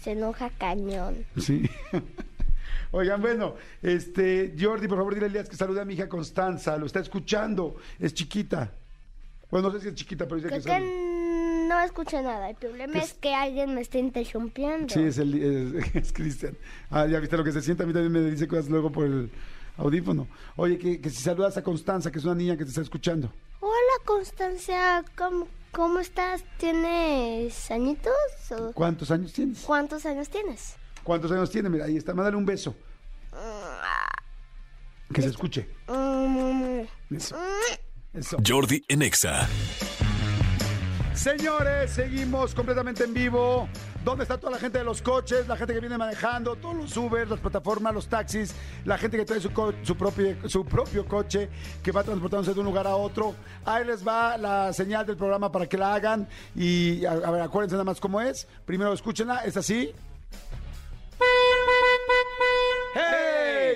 Se 0.00 0.12
enoja 0.12 0.48
cañón. 0.50 1.26
Sí. 1.36 1.68
Oigan, 2.92 3.20
bueno, 3.20 3.54
este, 3.82 4.54
Jordi, 4.58 4.88
por 4.88 4.96
favor, 4.98 5.14
dile 5.14 5.26
a 5.26 5.28
Elías 5.28 5.48
que 5.48 5.56
salude 5.56 5.80
a 5.80 5.84
mi 5.84 5.94
hija 5.94 6.08
Constanza, 6.08 6.76
lo 6.78 6.86
está 6.86 7.00
escuchando, 7.00 7.76
es 7.98 8.14
chiquita. 8.14 8.72
Bueno, 9.50 9.68
no 9.68 9.74
sé 9.74 9.82
si 9.82 9.88
es 9.88 9.94
chiquita, 9.94 10.24
pero 10.24 10.36
dice 10.36 10.48
Creo 10.48 10.58
que 10.60 10.64
que 10.64 10.70
salude. 10.72 10.90
No 11.70 11.80
escucho 11.80 12.20
nada. 12.20 12.50
El 12.50 12.56
problema 12.56 12.92
¿Qué 12.92 12.98
es 12.98 13.04
es? 13.06 13.14
que 13.14 13.34
alguien 13.34 13.74
me 13.74 13.80
está 13.80 13.98
interrumpiendo. 13.98 14.92
Sí, 14.92 15.02
es, 15.02 15.18
el, 15.18 15.76
es, 15.76 15.94
es 15.96 16.12
Cristian. 16.12 16.56
Ah, 16.90 17.06
ya 17.06 17.20
viste 17.20 17.36
lo 17.36 17.44
que 17.44 17.52
se 17.52 17.62
siente, 17.62 17.84
a 17.84 17.86
mí 17.86 17.92
también 17.92 18.12
me 18.12 18.30
dice 18.30 18.46
cosas 18.48 18.68
luego 18.68 18.90
por 18.90 19.06
el 19.06 19.30
audífono. 19.76 20.26
Oye, 20.56 20.78
que, 20.78 21.00
que 21.00 21.08
si 21.10 21.22
saludas 21.22 21.56
a 21.56 21.62
Constanza, 21.62 22.10
que 22.10 22.18
es 22.18 22.24
una 22.24 22.34
niña 22.34 22.56
que 22.56 22.64
te 22.64 22.70
está 22.70 22.82
escuchando. 22.82 23.32
Hola, 23.60 24.04
Constancia. 24.04 25.04
¿Cómo, 25.16 25.46
cómo 25.70 26.00
estás? 26.00 26.44
¿Tienes 26.58 27.70
añitos? 27.70 28.12
o 28.50 28.72
¿Cuántos 28.72 29.10
años 29.10 29.32
tienes? 29.32 29.60
¿Cuántos 29.60 30.04
años 30.06 30.28
tienes? 30.28 30.76
¿Cuántos 31.04 31.30
años 31.32 31.50
tiene? 31.50 31.70
Mira, 31.70 31.84
ahí 31.86 31.96
está, 31.96 32.12
mándale 32.14 32.36
un 32.36 32.44
beso. 32.46 32.74
Que 35.12 35.22
se 35.22 35.28
escuche. 35.28 35.68
Mm, 35.88 36.80
Eso. 37.14 37.36
Eso. 38.12 38.36
Jordi 38.46 38.84
en 38.88 39.02
Exa. 39.02 39.48
Señores, 41.20 41.90
seguimos 41.90 42.54
completamente 42.54 43.04
en 43.04 43.12
vivo. 43.12 43.68
¿Dónde 44.02 44.22
está 44.22 44.38
toda 44.38 44.52
la 44.52 44.58
gente 44.58 44.78
de 44.78 44.84
los 44.84 45.02
coches? 45.02 45.46
La 45.46 45.54
gente 45.54 45.74
que 45.74 45.80
viene 45.80 45.98
manejando, 45.98 46.56
todos 46.56 46.74
los 46.74 46.96
Uber, 46.96 47.28
las 47.28 47.38
plataformas, 47.38 47.92
los 47.92 48.08
taxis, 48.08 48.54
la 48.86 48.96
gente 48.96 49.18
que 49.18 49.26
trae 49.26 49.38
su, 49.38 49.50
su 49.82 50.64
propio 50.64 51.04
coche, 51.06 51.50
que 51.82 51.92
va 51.92 52.02
transportándose 52.02 52.54
de 52.54 52.60
un 52.60 52.64
lugar 52.64 52.86
a 52.86 52.96
otro. 52.96 53.34
Ahí 53.66 53.84
les 53.84 54.02
va 54.06 54.38
la 54.38 54.72
señal 54.72 55.04
del 55.04 55.18
programa 55.18 55.52
para 55.52 55.66
que 55.66 55.76
la 55.76 55.92
hagan. 55.92 56.26
Y 56.56 57.04
a, 57.04 57.12
a 57.12 57.30
ver, 57.30 57.42
acuérdense 57.42 57.74
nada 57.74 57.84
más 57.84 58.00
cómo 58.00 58.22
es. 58.22 58.48
Primero 58.64 58.90
escúchenla, 58.94 59.44
es 59.44 59.58
así. 59.58 59.92
¡Hey! 62.94 63.29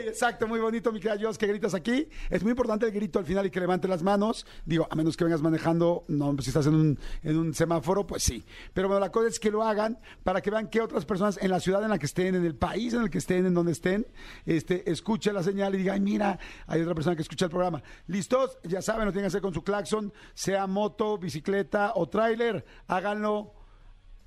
Exacto, 0.07 0.47
muy 0.47 0.61
bonito, 0.61 0.93
mi 0.93 1.01
querida 1.01 1.19
Jos, 1.21 1.39
que 1.39 1.47
gritas 1.47 1.75
aquí. 1.75 2.09
Es 2.31 2.43
muy 2.43 2.51
importante 2.51 2.87
el 2.87 2.93
grito 2.93 3.19
al 3.19 3.25
final 3.25 3.47
y 3.47 3.51
que 3.51 3.61
levante 3.61 3.89
las 3.89 4.03
manos. 4.03 4.47
Digo, 4.65 4.87
a 4.91 4.95
menos 4.95 5.17
que 5.17 5.25
vengas 5.25 5.43
manejando, 5.43 6.05
no, 6.09 6.33
pues, 6.35 6.45
si 6.45 6.51
estás 6.51 6.67
en 6.67 6.75
un, 6.75 6.99
en 7.23 7.39
un 7.39 7.55
semáforo, 7.55 8.07
pues 8.07 8.23
sí. 8.23 8.45
Pero 8.73 8.89
bueno, 8.89 9.01
la 9.01 9.11
cosa 9.11 9.29
es 9.29 9.39
que 9.39 9.51
lo 9.51 9.63
hagan 9.63 9.99
para 10.23 10.41
que 10.41 10.51
vean 10.51 10.69
que 10.69 10.81
otras 10.81 11.05
personas 11.05 11.39
en 11.41 11.51
la 11.51 11.61
ciudad 11.61 11.83
en 11.83 11.91
la 11.91 11.99
que 11.99 12.07
estén, 12.07 12.35
en 12.35 12.45
el 12.45 12.57
país 12.57 12.95
en 12.95 13.03
el 13.03 13.11
que 13.11 13.19
estén, 13.19 13.47
en 13.47 13.55
donde 13.55 13.73
estén, 13.73 14.07
este, 14.47 14.91
escuche 14.91 15.33
la 15.33 15.43
señal 15.43 15.75
y 15.75 15.79
diga, 15.79 15.95
ay, 15.95 16.01
mira, 16.01 16.39
hay 16.67 16.81
otra 16.81 16.95
persona 16.95 17.17
que 17.17 17.23
escucha 17.23 17.47
el 17.47 17.51
programa. 17.51 17.83
¿Listos? 18.07 18.59
Ya 18.65 18.83
saben, 18.83 19.07
lo 19.07 19.13
tienen 19.13 19.25
que 19.25 19.29
hacer 19.29 19.43
con 19.43 19.55
su 19.55 19.63
claxon, 19.63 20.13
sea 20.35 20.67
moto, 20.67 21.19
bicicleta 21.19 21.93
o 21.95 22.09
tráiler. 22.09 22.65
Háganlo 22.87 23.55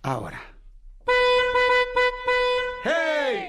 ahora. 0.01 0.39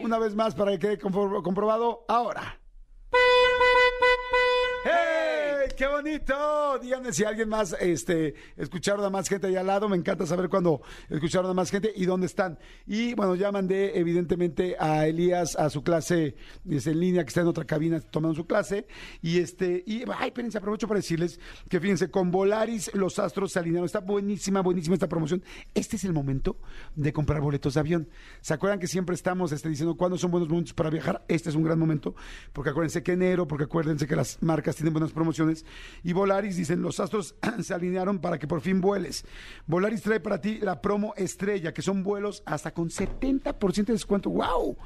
Una 0.02 0.18
vez 0.18 0.34
más 0.34 0.54
para 0.54 0.72
que 0.72 0.78
quede 0.78 0.98
compro- 0.98 1.42
comprobado 1.42 2.04
ahora. 2.08 2.57
¡Qué 5.78 5.86
bonito! 5.86 6.76
Díganme 6.82 7.12
si 7.12 7.22
alguien 7.22 7.48
más 7.48 7.72
este, 7.78 8.34
escucharon 8.56 9.04
a 9.04 9.10
más 9.10 9.28
gente 9.28 9.46
ahí 9.46 9.54
al 9.54 9.68
lado. 9.68 9.88
Me 9.88 9.96
encanta 9.96 10.26
saber 10.26 10.48
cuando 10.48 10.82
escucharon 11.08 11.48
a 11.52 11.54
más 11.54 11.70
gente 11.70 11.92
y 11.94 12.04
dónde 12.04 12.26
están. 12.26 12.58
Y 12.84 13.14
bueno, 13.14 13.36
ya 13.36 13.52
mandé 13.52 13.96
evidentemente 13.96 14.74
a 14.76 15.06
Elías 15.06 15.54
a 15.54 15.70
su 15.70 15.84
clase 15.84 16.34
en 16.68 16.98
línea, 16.98 17.22
que 17.22 17.28
está 17.28 17.42
en 17.42 17.46
otra 17.46 17.64
cabina 17.64 18.00
tomando 18.00 18.34
su 18.34 18.44
clase. 18.44 18.88
Y 19.22 19.38
este, 19.38 19.84
y 19.86 20.02
ay, 20.18 20.30
espérense, 20.30 20.58
aprovecho 20.58 20.88
para 20.88 20.98
decirles 20.98 21.38
que 21.68 21.78
fíjense, 21.78 22.10
con 22.10 22.32
Volaris 22.32 22.92
los 22.94 23.20
astros 23.20 23.52
se 23.52 23.60
alinearon. 23.60 23.86
Está 23.86 24.00
buenísima, 24.00 24.62
buenísima 24.62 24.94
esta 24.94 25.08
promoción. 25.08 25.44
Este 25.74 25.94
es 25.94 26.02
el 26.02 26.12
momento 26.12 26.56
de 26.96 27.12
comprar 27.12 27.40
boletos 27.40 27.74
de 27.74 27.80
avión. 27.80 28.08
¿Se 28.40 28.52
acuerdan 28.52 28.80
que 28.80 28.88
siempre 28.88 29.14
estamos 29.14 29.52
este, 29.52 29.68
diciendo 29.68 29.96
cuándo 29.96 30.18
son 30.18 30.32
buenos 30.32 30.48
momentos 30.48 30.74
para 30.74 30.90
viajar? 30.90 31.24
Este 31.28 31.50
es 31.50 31.54
un 31.54 31.62
gran 31.62 31.78
momento, 31.78 32.16
porque 32.52 32.70
acuérdense 32.70 33.04
que 33.04 33.12
enero, 33.12 33.46
porque 33.46 33.66
acuérdense 33.66 34.08
que 34.08 34.16
las 34.16 34.42
marcas 34.42 34.74
tienen 34.74 34.92
buenas 34.92 35.12
promociones. 35.12 35.64
Y 36.02 36.12
Volaris 36.12 36.56
dicen, 36.56 36.82
los 36.82 37.00
astros 37.00 37.34
se 37.62 37.74
alinearon 37.74 38.18
para 38.18 38.38
que 38.38 38.46
por 38.46 38.60
fin 38.60 38.80
vueles. 38.80 39.24
Volaris 39.66 40.02
trae 40.02 40.20
para 40.20 40.40
ti 40.40 40.58
la 40.60 40.80
promo 40.80 41.14
estrella, 41.16 41.72
que 41.72 41.82
son 41.82 42.02
vuelos 42.02 42.42
hasta 42.46 42.72
con 42.72 42.88
70% 42.88 43.84
de 43.86 43.92
descuento. 43.92 44.30
¡Wow! 44.30 44.76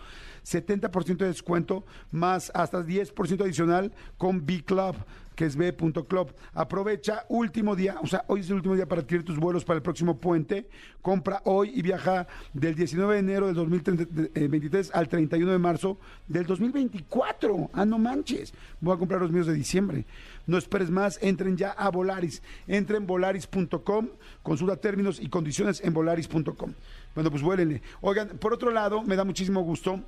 70% 0.44 1.16
de 1.18 1.26
descuento 1.26 1.84
más 2.10 2.50
hasta 2.54 2.82
10% 2.82 3.42
adicional 3.42 3.92
con 4.18 4.44
B 4.44 4.64
Club, 4.64 4.96
que 5.34 5.46
es 5.46 5.56
B.club. 5.56 6.34
Aprovecha 6.52 7.24
último 7.28 7.74
día, 7.74 7.96
o 8.02 8.06
sea, 8.06 8.24
hoy 8.26 8.40
es 8.40 8.48
el 8.48 8.56
último 8.56 8.74
día 8.74 8.86
para 8.86 9.00
adquirir 9.00 9.24
tus 9.24 9.38
vuelos 9.38 9.64
para 9.64 9.76
el 9.76 9.82
próximo 9.82 10.18
puente. 10.18 10.68
Compra 11.00 11.40
hoy 11.44 11.72
y 11.74 11.82
viaja 11.82 12.26
del 12.52 12.74
19 12.74 13.14
de 13.14 13.18
enero 13.20 13.46
del 13.46 13.54
2023 13.54 14.90
al 14.94 15.08
31 15.08 15.52
de 15.52 15.58
marzo 15.58 15.98
del 16.28 16.46
2024. 16.46 17.70
Ah, 17.72 17.84
no 17.84 17.98
manches. 17.98 18.52
Voy 18.80 18.94
a 18.94 18.98
comprar 18.98 19.20
los 19.20 19.32
míos 19.32 19.46
de 19.46 19.54
diciembre. 19.54 20.04
No 20.46 20.58
esperes 20.58 20.90
más, 20.90 21.18
entren 21.22 21.56
ya 21.56 21.70
a 21.70 21.90
Volaris. 21.90 22.42
Entren 22.66 23.02
en 23.02 23.06
volaris.com, 23.06 24.08
consulta 24.42 24.76
términos 24.76 25.20
y 25.20 25.28
condiciones 25.28 25.80
en 25.84 25.94
volaris.com. 25.94 26.72
Bueno, 27.14 27.30
pues 27.30 27.42
vuélenle. 27.42 27.82
Oigan, 28.00 28.28
por 28.38 28.54
otro 28.54 28.70
lado, 28.70 29.02
me 29.02 29.16
da 29.16 29.24
muchísimo 29.24 29.62
gusto 29.62 30.00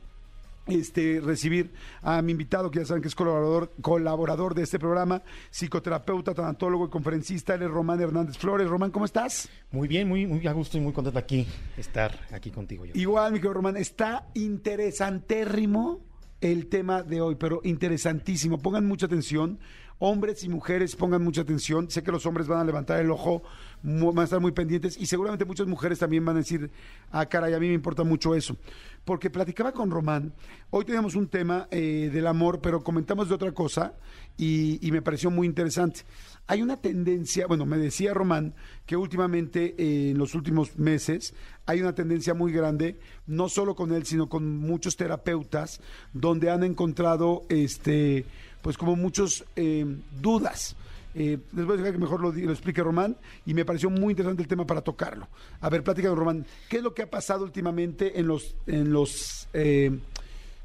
este, 0.66 1.20
recibir 1.22 1.72
a 2.02 2.22
mi 2.22 2.32
invitado, 2.32 2.70
que 2.70 2.80
ya 2.80 2.86
saben 2.86 3.02
que 3.02 3.08
es 3.08 3.14
colaborador, 3.14 3.72
colaborador 3.80 4.54
de 4.54 4.62
este 4.62 4.78
programa, 4.78 5.22
psicoterapeuta, 5.50 6.34
tanatólogo 6.34 6.86
y 6.86 6.90
conferencista, 6.90 7.54
él 7.54 7.62
es 7.62 7.70
Román 7.70 8.00
Hernández 8.00 8.38
Flores. 8.38 8.68
Román, 8.68 8.90
¿cómo 8.90 9.04
estás? 9.04 9.48
Muy 9.70 9.88
bien, 9.88 10.08
muy, 10.08 10.26
muy 10.26 10.46
a 10.46 10.52
gusto 10.52 10.78
y 10.78 10.80
muy 10.80 10.92
contento 10.92 11.18
aquí, 11.18 11.46
estar 11.76 12.18
aquí 12.32 12.50
contigo. 12.50 12.86
Yo. 12.86 12.92
Igual, 12.94 13.32
mi 13.32 13.38
querido 13.38 13.54
Román, 13.54 13.76
está 13.76 14.28
interesantérrimo 14.34 16.00
el 16.40 16.66
tema 16.66 17.02
de 17.02 17.20
hoy, 17.20 17.36
pero 17.36 17.60
interesantísimo. 17.64 18.58
Pongan 18.58 18.86
mucha 18.86 19.06
atención. 19.06 19.58
Hombres 19.98 20.44
y 20.44 20.48
mujeres 20.48 20.96
pongan 20.96 21.22
mucha 21.22 21.42
atención. 21.42 21.90
Sé 21.90 22.02
que 22.02 22.12
los 22.12 22.26
hombres 22.26 22.46
van 22.46 22.60
a 22.60 22.64
levantar 22.64 23.00
el 23.00 23.10
ojo, 23.10 23.42
van 23.82 24.18
a 24.18 24.24
estar 24.24 24.40
muy 24.40 24.52
pendientes 24.52 24.96
y 24.96 25.06
seguramente 25.06 25.44
muchas 25.44 25.66
mujeres 25.66 25.98
también 25.98 26.24
van 26.24 26.36
a 26.36 26.40
decir, 26.40 26.70
ah, 27.10 27.26
caray, 27.26 27.54
a 27.54 27.60
mí 27.60 27.68
me 27.68 27.74
importa 27.74 28.04
mucho 28.04 28.34
eso. 28.34 28.56
Porque 29.04 29.30
platicaba 29.30 29.72
con 29.72 29.90
Román, 29.90 30.32
hoy 30.70 30.84
teníamos 30.84 31.14
un 31.14 31.28
tema 31.28 31.68
eh, 31.70 32.10
del 32.12 32.26
amor, 32.26 32.60
pero 32.60 32.82
comentamos 32.82 33.28
de 33.28 33.34
otra 33.34 33.52
cosa 33.52 33.94
y, 34.36 34.86
y 34.86 34.92
me 34.92 35.02
pareció 35.02 35.30
muy 35.30 35.46
interesante. 35.46 36.02
Hay 36.46 36.60
una 36.60 36.76
tendencia, 36.76 37.46
bueno, 37.46 37.64
me 37.64 37.78
decía 37.78 38.12
Román 38.12 38.54
que 38.84 38.96
últimamente, 38.96 39.74
eh, 39.78 40.10
en 40.10 40.18
los 40.18 40.34
últimos 40.34 40.76
meses, 40.78 41.34
hay 41.64 41.80
una 41.80 41.94
tendencia 41.94 42.34
muy 42.34 42.52
grande, 42.52 42.98
no 43.26 43.48
solo 43.48 43.74
con 43.74 43.92
él, 43.92 44.04
sino 44.04 44.28
con 44.28 44.58
muchos 44.58 44.96
terapeutas, 44.96 45.80
donde 46.12 46.50
han 46.50 46.62
encontrado, 46.62 47.46
este, 47.48 48.26
pues 48.64 48.78
como 48.78 48.96
muchos 48.96 49.44
eh, 49.56 49.84
dudas. 50.22 50.74
Eh, 51.14 51.38
les 51.54 51.66
voy 51.66 51.74
a 51.74 51.76
dejar 51.76 51.92
que 51.92 51.98
mejor 51.98 52.20
lo, 52.22 52.32
explique 52.50 52.82
Román 52.82 53.14
y 53.44 53.52
me 53.52 53.66
pareció 53.66 53.90
muy 53.90 54.12
interesante 54.12 54.40
el 54.42 54.48
tema 54.48 54.66
para 54.66 54.80
tocarlo. 54.80 55.28
A 55.60 55.68
ver, 55.68 55.84
plática 55.84 56.12
Román, 56.14 56.46
¿qué 56.70 56.78
es 56.78 56.82
lo 56.82 56.94
que 56.94 57.02
ha 57.02 57.10
pasado 57.10 57.44
últimamente 57.44 58.18
en 58.18 58.26
los, 58.26 58.56
en 58.66 58.90
los 58.90 59.48
eh, 59.52 59.96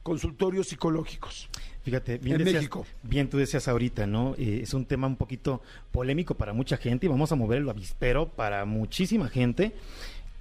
consultorios 0.01 0.69
psicológicos? 0.69 1.49
Fíjate, 1.83 2.19
bien, 2.19 2.37
En 2.37 2.45
decías- 2.45 2.61
México. 2.61 2.85
bien 3.03 3.29
tú 3.29 3.37
decías 3.37 3.67
ahorita, 3.67 4.07
¿no? 4.07 4.33
Eh, 4.37 4.61
es 4.63 4.73
un 4.73 4.85
tema 4.85 5.05
un 5.05 5.17
poquito 5.17 5.61
polémico 5.91 6.35
para 6.35 6.53
mucha 6.53 6.77
gente 6.77 7.05
y 7.05 7.09
vamos 7.09 7.33
a 7.33 7.35
mover 7.35 7.57
el 7.59 7.69
avispero 7.69 8.29
para 8.29 8.63
muchísima 8.63 9.27
gente 9.27 9.73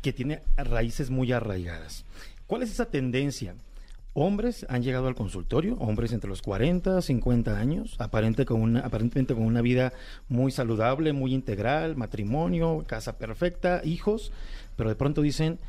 que 0.01 0.13
tiene 0.13 0.43
raíces 0.57 1.11
muy 1.11 1.33
arraigadas. 1.33 2.05
¿Cuál 2.47 2.63
es 2.63 2.71
esa 2.71 2.87
tendencia? 2.87 3.57
Hombres 4.23 4.67
han 4.69 4.83
llegado 4.83 5.07
al 5.07 5.15
consultorio, 5.15 5.77
hombres 5.77 6.13
entre 6.13 6.29
los 6.29 6.43
40, 6.43 7.01
50 7.03 7.57
años, 7.57 7.95
aparente 8.01 8.45
con 8.45 8.61
una- 8.61 8.81
aparentemente 8.81 9.33
con 9.33 9.45
una 9.45 9.63
vida 9.63 9.93
muy 10.29 10.51
saludable, 10.51 11.13
muy 11.13 11.33
integral, 11.33 11.95
matrimonio, 11.95 12.85
casa 12.89 13.17
perfecta, 13.17 13.81
hijos, 13.85 14.33
pero 14.75 14.89
de 14.89 14.97
pronto 14.97 15.23
dicen, 15.23 15.61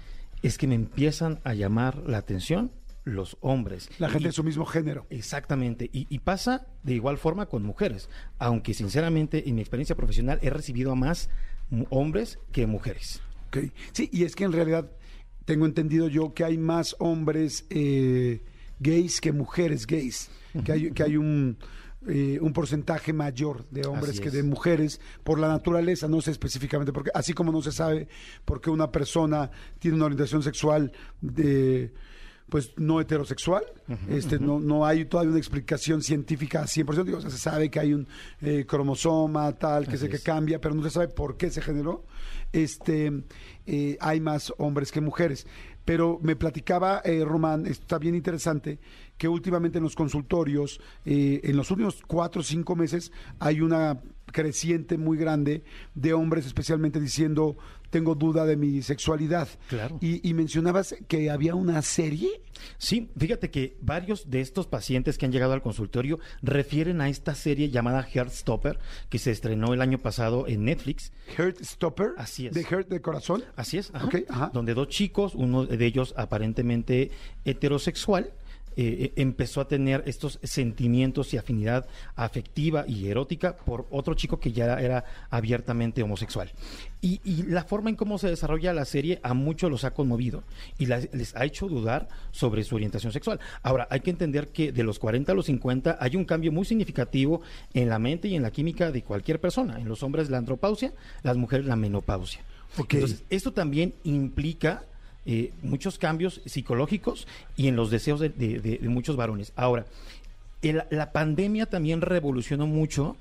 es 0.41 0.57
que 0.57 0.65
me 0.65 0.73
empiezan 0.73 1.39
a 1.43 1.53
llamar 1.53 1.97
la 2.07 2.17
atención 2.17 2.71
los 3.03 3.37
hombres. 3.41 3.87
La 3.99 4.09
gente 4.09 4.23
Y- 4.23 4.27
de 4.29 4.31
su 4.31 4.43
mismo 4.43 4.65
género. 4.65 5.05
Exactamente, 5.11 5.87
y, 5.93 6.07
y 6.09 6.17
pasa 6.17 6.65
de 6.81 6.95
igual 6.95 7.19
forma 7.19 7.45
con 7.45 7.61
mujeres, 7.61 8.09
aunque 8.39 8.73
sinceramente 8.73 9.47
en 9.47 9.53
mi 9.55 9.61
experiencia 9.61 9.95
profesional 9.95 10.39
he 10.41 10.49
recibido 10.49 10.91
a 10.91 10.95
más 10.95 11.29
hombres 11.91 12.39
que 12.51 12.65
mujeres. 12.65 13.21
Ok. 13.49 13.57
Sí, 13.91 14.09
y 14.11 14.23
es 14.23 14.35
que 14.35 14.45
en 14.45 14.53
realidad 14.53 14.89
tengo 15.45 15.65
entendido 15.65 16.07
yo 16.07 16.33
que 16.33 16.43
hay 16.43 16.57
más 16.57 16.95
hombres 16.99 17.65
eh, 17.69 18.41
gays 18.79 19.21
que 19.21 19.31
mujeres 19.31 19.87
gays, 19.87 20.29
que 20.63 20.71
hay, 20.71 20.91
que 20.91 21.03
hay 21.03 21.17
un, 21.17 21.57
eh, 22.07 22.39
un 22.41 22.53
porcentaje 22.53 23.11
mayor 23.11 23.65
de 23.69 23.85
hombres 23.85 24.11
Así 24.11 24.21
que 24.21 24.27
es. 24.29 24.33
de 24.33 24.43
mujeres 24.43 25.01
por 25.23 25.37
la 25.37 25.49
naturaleza, 25.49 26.07
no 26.07 26.21
sé 26.21 26.31
específicamente, 26.31 26.93
porque 26.93 27.11
así 27.13 27.33
como 27.33 27.51
no 27.51 27.61
se 27.61 27.71
sabe 27.71 28.07
por 28.45 28.61
qué 28.61 28.69
una 28.69 28.91
persona 28.91 29.51
tiene 29.79 29.97
una 29.97 30.05
orientación 30.05 30.41
sexual 30.41 30.91
de 31.19 31.91
pues 32.47 32.73
no 32.77 32.99
heterosexual, 32.99 33.63
este 34.09 34.39
no 34.39 34.59
no 34.59 34.85
hay 34.85 35.05
todavía 35.05 35.29
una 35.29 35.39
explicación 35.39 36.01
científica 36.01 36.63
100%, 36.63 37.03
digo, 37.03 37.19
o 37.19 37.21
sea, 37.21 37.29
se 37.29 37.37
sabe 37.37 37.69
que 37.69 37.79
hay 37.79 37.93
un 37.93 38.07
eh, 38.41 38.65
cromosoma 38.67 39.51
tal 39.53 39.85
que 39.85 39.95
Así 39.95 40.05
se 40.05 40.09
que 40.09 40.19
cambia, 40.19 40.59
pero 40.59 40.73
no 40.73 40.81
se 40.83 40.89
sabe 40.89 41.09
por 41.09 41.37
qué 41.37 41.51
se 41.51 41.61
generó. 41.61 42.05
Este 42.51 43.11
eh, 43.65 43.97
hay 43.99 44.19
más 44.19 44.53
hombres 44.57 44.91
que 44.91 45.01
mujeres. 45.01 45.45
Pero 45.85 46.19
me 46.21 46.35
platicaba 46.35 47.01
eh, 47.03 47.23
Román, 47.25 47.65
está 47.65 47.97
bien 47.97 48.13
interesante, 48.13 48.79
que 49.17 49.27
últimamente 49.27 49.79
en 49.79 49.83
los 49.83 49.95
consultorios, 49.95 50.79
eh, 51.05 51.41
en 51.43 51.57
los 51.57 51.71
últimos 51.71 52.03
cuatro 52.05 52.41
o 52.41 52.43
cinco 52.43 52.75
meses, 52.75 53.11
hay 53.39 53.61
una 53.61 53.99
creciente 54.31 54.97
muy 54.97 55.17
grande 55.17 55.63
de 55.95 56.13
hombres 56.13 56.45
especialmente 56.45 56.99
diciendo 56.99 57.57
tengo 57.89 58.15
duda 58.15 58.45
de 58.45 58.55
mi 58.55 58.81
sexualidad. 58.81 59.47
Claro. 59.67 59.97
Y, 60.01 60.27
y 60.27 60.33
mencionabas 60.33 60.95
que 61.07 61.29
había 61.29 61.55
una 61.55 61.81
serie. 61.81 62.41
Sí, 62.77 63.09
fíjate 63.17 63.49
que 63.49 63.77
varios 63.81 64.29
de 64.29 64.41
estos 64.41 64.67
pacientes 64.67 65.17
que 65.17 65.25
han 65.25 65.31
llegado 65.31 65.53
al 65.53 65.61
consultorio 65.61 66.19
refieren 66.41 67.01
a 67.01 67.09
esta 67.09 67.35
serie 67.35 67.69
llamada 67.69 68.03
Heartstopper, 68.03 68.79
que 69.09 69.17
se 69.17 69.31
estrenó 69.31 69.73
el 69.73 69.81
año 69.81 69.97
pasado 69.97 70.47
en 70.47 70.65
Netflix. 70.65 71.11
Heart 71.37 71.61
Stopper. 71.63 72.11
Así 72.17 72.47
es. 72.47 72.53
De 72.53 72.63
Heart 72.63 72.89
de 72.89 73.01
corazón. 73.01 73.43
Así 73.55 73.77
es, 73.77 73.91
ajá. 73.93 74.51
donde 74.53 74.73
dos 74.73 74.89
chicos, 74.89 75.35
uno 75.35 75.65
de 75.65 75.85
ellos 75.85 76.13
aparentemente 76.17 77.11
heterosexual, 77.45 78.33
eh, 78.77 78.97
eh, 78.99 79.13
empezó 79.17 79.61
a 79.61 79.67
tener 79.67 80.03
estos 80.05 80.39
sentimientos 80.43 81.33
y 81.33 81.37
afinidad 81.37 81.87
afectiva 82.15 82.85
y 82.87 83.07
erótica 83.07 83.55
por 83.57 83.87
otro 83.91 84.13
chico 84.13 84.39
que 84.39 84.51
ya 84.51 84.79
era 84.79 85.03
abiertamente 85.29 86.03
homosexual. 86.03 86.51
Y, 87.01 87.21
y 87.23 87.43
la 87.43 87.63
forma 87.63 87.89
en 87.89 87.95
cómo 87.95 88.17
se 88.17 88.27
desarrolla 88.29 88.73
la 88.73 88.85
serie 88.85 89.19
a 89.23 89.33
muchos 89.33 89.69
los 89.71 89.83
ha 89.85 89.93
conmovido 89.93 90.43
y 90.77 90.85
la- 90.87 90.99
les 91.13 91.35
ha 91.35 91.45
hecho 91.45 91.67
dudar 91.67 92.07
sobre 92.31 92.63
su 92.63 92.75
orientación 92.75 93.13
sexual. 93.13 93.39
Ahora, 93.63 93.87
hay 93.89 94.01
que 94.01 94.09
entender 94.11 94.49
que 94.49 94.71
de 94.71 94.83
los 94.83 94.99
40 94.99 95.31
a 95.31 95.35
los 95.35 95.45
50 95.45 95.97
hay 95.99 96.15
un 96.15 96.25
cambio 96.25 96.51
muy 96.51 96.65
significativo 96.65 97.41
en 97.73 97.89
la 97.89 97.99
mente 97.99 98.27
y 98.27 98.35
en 98.35 98.41
la 98.43 98.51
química 98.51 98.91
de 98.91 99.03
cualquier 99.03 99.39
persona. 99.39 99.79
En 99.79 99.87
los 99.87 100.03
hombres 100.03 100.29
la 100.29 100.37
andropausia, 100.37 100.93
las 101.23 101.37
mujeres 101.37 101.65
la 101.65 101.75
menopausia. 101.75 102.41
Ok. 102.77 102.93
Entonces, 102.95 103.23
esto 103.29 103.51
también 103.53 103.95
implica 104.03 104.83
eh, 105.25 105.51
muchos 105.61 105.97
cambios 105.97 106.41
psicológicos 106.45 107.27
y 107.55 107.67
en 107.67 107.75
los 107.75 107.89
deseos 107.89 108.19
de, 108.19 108.79
muchos 108.83 109.15
varones. 109.15 109.51
Ahora, 109.55 109.85
la 110.61 111.11
pandemia 111.11 111.65
también 111.65 112.01
revolucionó 112.01 112.67
mucho 112.67 113.15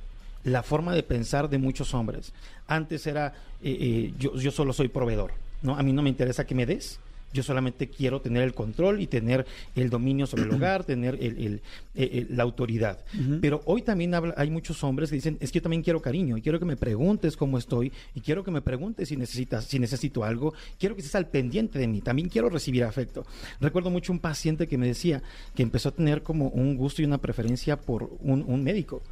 la 0.45 0.63
forma 0.63 0.95
de 0.95 1.03
pensar 1.03 1.49
de 1.49 1.59
muchos 1.59 1.95
hombres. 1.95 2.33
Antes 2.67 3.07
era, 3.07 3.35
eh, 3.63 3.77
eh, 3.81 4.15
yo, 4.19 4.35
yo 4.37 4.51
solo 4.51 4.73
soy 4.73 4.89
proveedor, 4.89 5.33
¿no? 5.63 5.77
A 5.77 5.83
mí 5.83 5.93
no 5.93 6.03
me 6.03 6.09
interesa 6.09 6.47
que 6.47 6.55
me 6.55 6.67
des, 6.67 6.99
yo 7.33 7.43
solamente 7.43 7.89
quiero 7.89 8.21
tener 8.21 8.43
el 8.43 8.55
control 8.55 9.01
y 9.01 9.07
tener 9.07 9.47
el 9.77 9.91
dominio 9.91 10.27
sobre 10.27 10.45
el 10.45 10.51
hogar, 10.57 10.85
tener 10.85 11.15
el- 11.21 11.61
el- 11.95 12.27
la 12.37 12.43
autoridad. 12.43 12.99
Pero 13.41 13.61
hoy 13.67 13.83
también 13.83 14.15
habla- 14.15 14.35
hay 14.37 14.51
muchos 14.51 14.83
hombres 14.85 15.11
que 15.11 15.17
dicen, 15.17 15.37
es 15.41 15.51
que 15.53 15.59
yo 15.59 15.63
también 15.63 15.83
quiero 15.83 16.01
cariño 16.01 16.37
y 16.37 16.43
quiero 16.43 16.59
que 16.59 16.65
me 16.65 16.77
preguntes 16.77 17.37
cómo 17.37 17.59
estoy 17.59 17.93
y 18.15 18.21
quiero 18.21 18.45
que 18.45 18.51
me 18.51 18.63
preguntes 18.63 19.09
si 19.09 19.17
necesitas, 19.17 19.65
si 19.65 19.79
necesito 19.79 20.25
algo, 20.25 20.55
quiero 20.79 20.95
que 20.95 21.01
estés 21.03 21.15
al 21.17 21.27
pendiente 21.29 21.79
de 21.79 21.87
mí, 21.87 22.01
también 22.01 22.29
quiero 22.29 22.49
recibir 22.49 22.85
afecto. 22.85 23.27
Recuerdo 23.61 23.91
mucho 23.91 24.13
un 24.13 24.21
paciente 24.21 24.67
que 24.67 24.79
me 24.79 24.87
decía 24.87 25.23
que 25.55 25.63
empezó 25.63 25.91
a 25.91 25.93
tener 25.93 26.23
como 26.23 26.49
un 26.49 26.77
gusto 26.77 27.03
y 27.03 27.05
una 27.05 27.19
preferencia 27.19 27.79
por 27.81 28.11
un, 28.21 28.43
un 28.47 28.63
médico, 28.65 29.03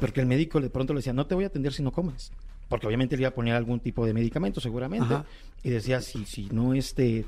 porque 0.00 0.20
el 0.20 0.26
médico 0.26 0.60
de 0.60 0.70
pronto 0.70 0.92
le 0.94 0.98
decía, 0.98 1.12
no 1.12 1.26
te 1.26 1.34
voy 1.34 1.44
a 1.44 1.48
atender 1.48 1.72
si 1.72 1.82
no 1.82 1.92
comes. 1.92 2.32
Porque 2.70 2.86
obviamente 2.86 3.16
le 3.16 3.22
iba 3.22 3.28
a 3.28 3.34
poner 3.34 3.54
algún 3.54 3.80
tipo 3.80 4.06
de 4.06 4.14
medicamento, 4.14 4.60
seguramente. 4.60 5.12
Ajá. 5.12 5.26
Y 5.62 5.68
decía, 5.68 6.00
si, 6.00 6.24
si 6.24 6.46
no 6.46 6.72
este, 6.72 7.26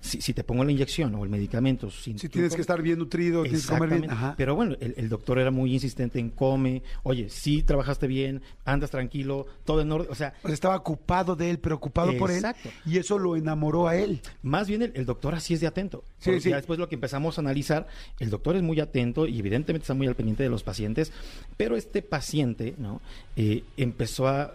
si, 0.00 0.20
si 0.20 0.32
te 0.32 0.44
pongo 0.44 0.64
la 0.64 0.72
inyección 0.72 1.14
o 1.14 1.24
el 1.24 1.30
medicamento, 1.30 1.90
si, 1.90 2.18
Si 2.18 2.28
tienes 2.28 2.54
que 2.54 2.60
estar 2.60 2.80
bien 2.82 2.98
nutrido, 2.98 3.42
tienes 3.42 3.66
que 3.66 3.74
comer 3.74 4.00
bien. 4.00 4.10
Ajá. 4.10 4.34
Pero 4.36 4.54
bueno, 4.54 4.76
el, 4.80 4.94
el 4.96 5.08
doctor 5.08 5.38
era 5.38 5.50
muy 5.50 5.72
insistente 5.72 6.18
en 6.18 6.30
come, 6.30 6.82
oye, 7.02 7.28
sí 7.28 7.62
trabajaste 7.62 8.06
bien, 8.06 8.42
andas 8.64 8.90
tranquilo, 8.90 9.46
todo 9.64 9.80
en 9.80 9.92
orden. 9.92 10.08
O 10.10 10.14
sea, 10.14 10.34
sea, 10.42 10.52
estaba 10.52 10.76
ocupado 10.76 11.36
de 11.36 11.50
él, 11.50 11.58
preocupado 11.58 12.16
por 12.16 12.30
él. 12.30 12.44
Y 12.86 12.98
eso 12.98 13.18
lo 13.18 13.36
enamoró 13.36 13.88
a 13.88 13.96
él. 13.96 14.20
más 14.42 14.68
bien 14.68 14.82
el, 14.82 14.92
el 14.94 15.04
doctor 15.04 15.34
así 15.34 15.54
es 15.54 15.60
de 15.60 15.66
atento. 15.66 16.04
Sí, 16.18 16.40
sí. 16.40 16.50
Ya 16.50 16.56
después 16.56 16.78
lo 16.78 16.88
que 16.88 16.94
empezamos 16.94 17.38
a 17.38 17.40
analizar, 17.40 17.86
el 18.18 18.30
doctor 18.30 18.56
es 18.56 18.62
muy 18.62 18.80
atento 18.80 19.26
y 19.26 19.38
evidentemente 19.38 19.84
está 19.84 19.94
muy 19.94 20.06
al 20.06 20.14
pendiente 20.14 20.42
de 20.42 20.48
los 20.48 20.62
pacientes, 20.62 21.12
pero 21.56 21.76
este 21.76 22.02
paciente, 22.02 22.74
¿no? 22.78 23.00
Eh, 23.36 23.64
empezó 23.76 24.28
a 24.28 24.54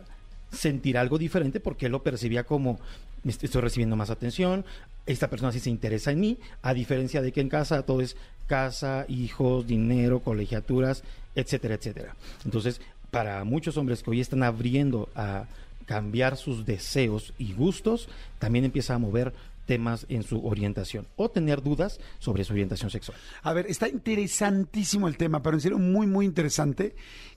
sentir 0.53 0.97
algo 0.97 1.17
diferente 1.17 1.59
porque 1.59 1.89
lo 1.89 2.03
percibía 2.03 2.43
como 2.45 2.79
"Me 3.23 3.31
est- 3.31 3.43
estoy 3.43 3.61
recibiendo 3.61 3.95
más 3.95 4.09
atención, 4.09 4.65
esta 5.05 5.29
persona 5.29 5.51
sí 5.51 5.59
se 5.59 5.69
interesa 5.69 6.11
en 6.11 6.19
mí, 6.19 6.37
a 6.61 6.73
diferencia 6.73 7.21
de 7.21 7.31
que 7.31 7.41
en 7.41 7.49
casa 7.49 7.83
todo 7.83 8.01
es 8.01 8.15
casa, 8.47 9.05
hijos, 9.07 9.65
dinero, 9.67 10.19
colegiaturas, 10.19 11.03
etcétera, 11.35 11.75
etcétera. 11.75 12.15
Entonces, 12.45 12.81
para 13.11 13.43
muchos 13.43 13.77
hombres 13.77 14.03
que 14.03 14.11
hoy 14.11 14.21
están 14.21 14.43
abriendo 14.43 15.09
a 15.15 15.45
cambiar 15.85 16.37
sus 16.37 16.65
deseos 16.65 17.33
y 17.37 17.53
gustos, 17.53 18.07
también 18.39 18.65
empieza 18.65 18.95
a 18.95 18.99
mover 18.99 19.33
temas 19.65 20.05
en 20.09 20.23
su 20.23 20.45
orientación 20.45 21.07
o 21.15 21.29
tener 21.29 21.61
dudas 21.63 21.99
sobre 22.19 22.43
su 22.43 22.51
orientación 22.51 22.89
sexual. 22.89 23.17
A 23.43 23.53
ver, 23.53 23.65
está 23.69 23.87
interesantísimo 23.87 25.07
el 25.07 25.15
tema, 25.17 25.41
pero 25.41 25.55
en 25.55 25.61
serio 25.61 25.79
muy, 25.79 26.05
muy 26.07 26.25
interesante. 26.25 26.95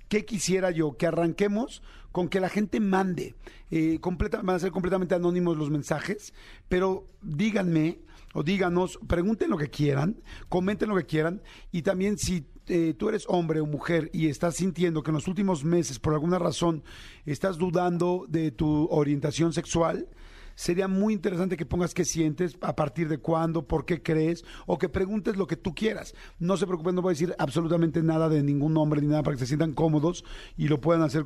¿Qué 0.09 0.25
quisiera 0.25 0.71
yo? 0.71 0.97
Que 0.97 1.07
arranquemos 1.07 1.83
con 2.13 2.29
que 2.29 2.41
la 2.41 2.49
gente 2.49 2.81
mande. 2.81 3.35
Eh, 3.71 3.99
completa- 4.01 4.41
van 4.43 4.57
a 4.57 4.59
ser 4.61 4.71
completamente 4.71 5.15
anónimos 5.15 5.57
los 5.57 5.71
mensajes, 5.71 6.33
pero 6.69 7.07
díganme 7.23 7.99
o 8.33 8.43
díganos, 8.43 8.99
pregunten 9.07 9.51
lo 9.51 9.57
que 9.59 9.69
quieran, 9.71 10.23
comenten 10.49 10.89
lo 10.89 10.97
que 10.97 11.07
quieran 11.07 11.43
y 11.73 11.83
también 11.83 12.19
si 12.19 12.47
eh, 12.69 12.95
tú 12.99 13.09
eres 13.09 13.25
hombre 13.29 13.61
o 13.61 13.67
mujer 13.67 14.11
y 14.13 14.29
estás 14.29 14.57
sintiendo 14.57 15.03
que 15.03 15.11
en 15.11 15.15
los 15.15 15.29
últimos 15.29 15.65
meses 15.65 15.99
por 16.01 16.15
alguna 16.15 16.39
razón 16.39 16.83
estás 17.25 17.59
dudando 17.59 18.27
de 18.29 18.51
tu 18.51 18.89
orientación 18.91 19.53
sexual, 19.53 20.09
sería 20.57 20.89
muy 20.89 21.15
interesante 21.15 21.57
que 21.57 21.65
pongas 21.65 21.95
qué 21.95 22.05
sientes, 22.05 22.59
a 22.61 22.75
partir 22.75 23.09
de 23.09 23.19
cuándo, 23.19 23.69
por 23.69 23.85
qué 23.85 24.03
crees, 24.03 24.45
o 24.67 24.79
que 24.79 24.89
preguntes 24.89 25.37
lo 25.37 25.47
que 25.47 25.55
tú 25.55 25.75
quieras. 25.75 26.15
No 26.41 26.57
se 26.57 26.67
preocupen, 26.67 26.97
no 26.97 27.03
voy 27.03 27.11
a 27.11 27.15
decir 27.15 27.35
absolutamente 27.39 28.03
nada 28.03 28.29
de 28.29 28.43
ningún 28.43 28.75
nombre 28.75 29.01
ni 29.01 29.07
nada 29.07 29.23
para 29.23 29.37
que 29.37 29.41
se 29.41 29.47
sientan 29.47 29.75
cómodos 29.75 30.25
y 30.57 30.67
lo 30.67 30.81
puedan 30.81 31.03
hacer. 31.03 31.25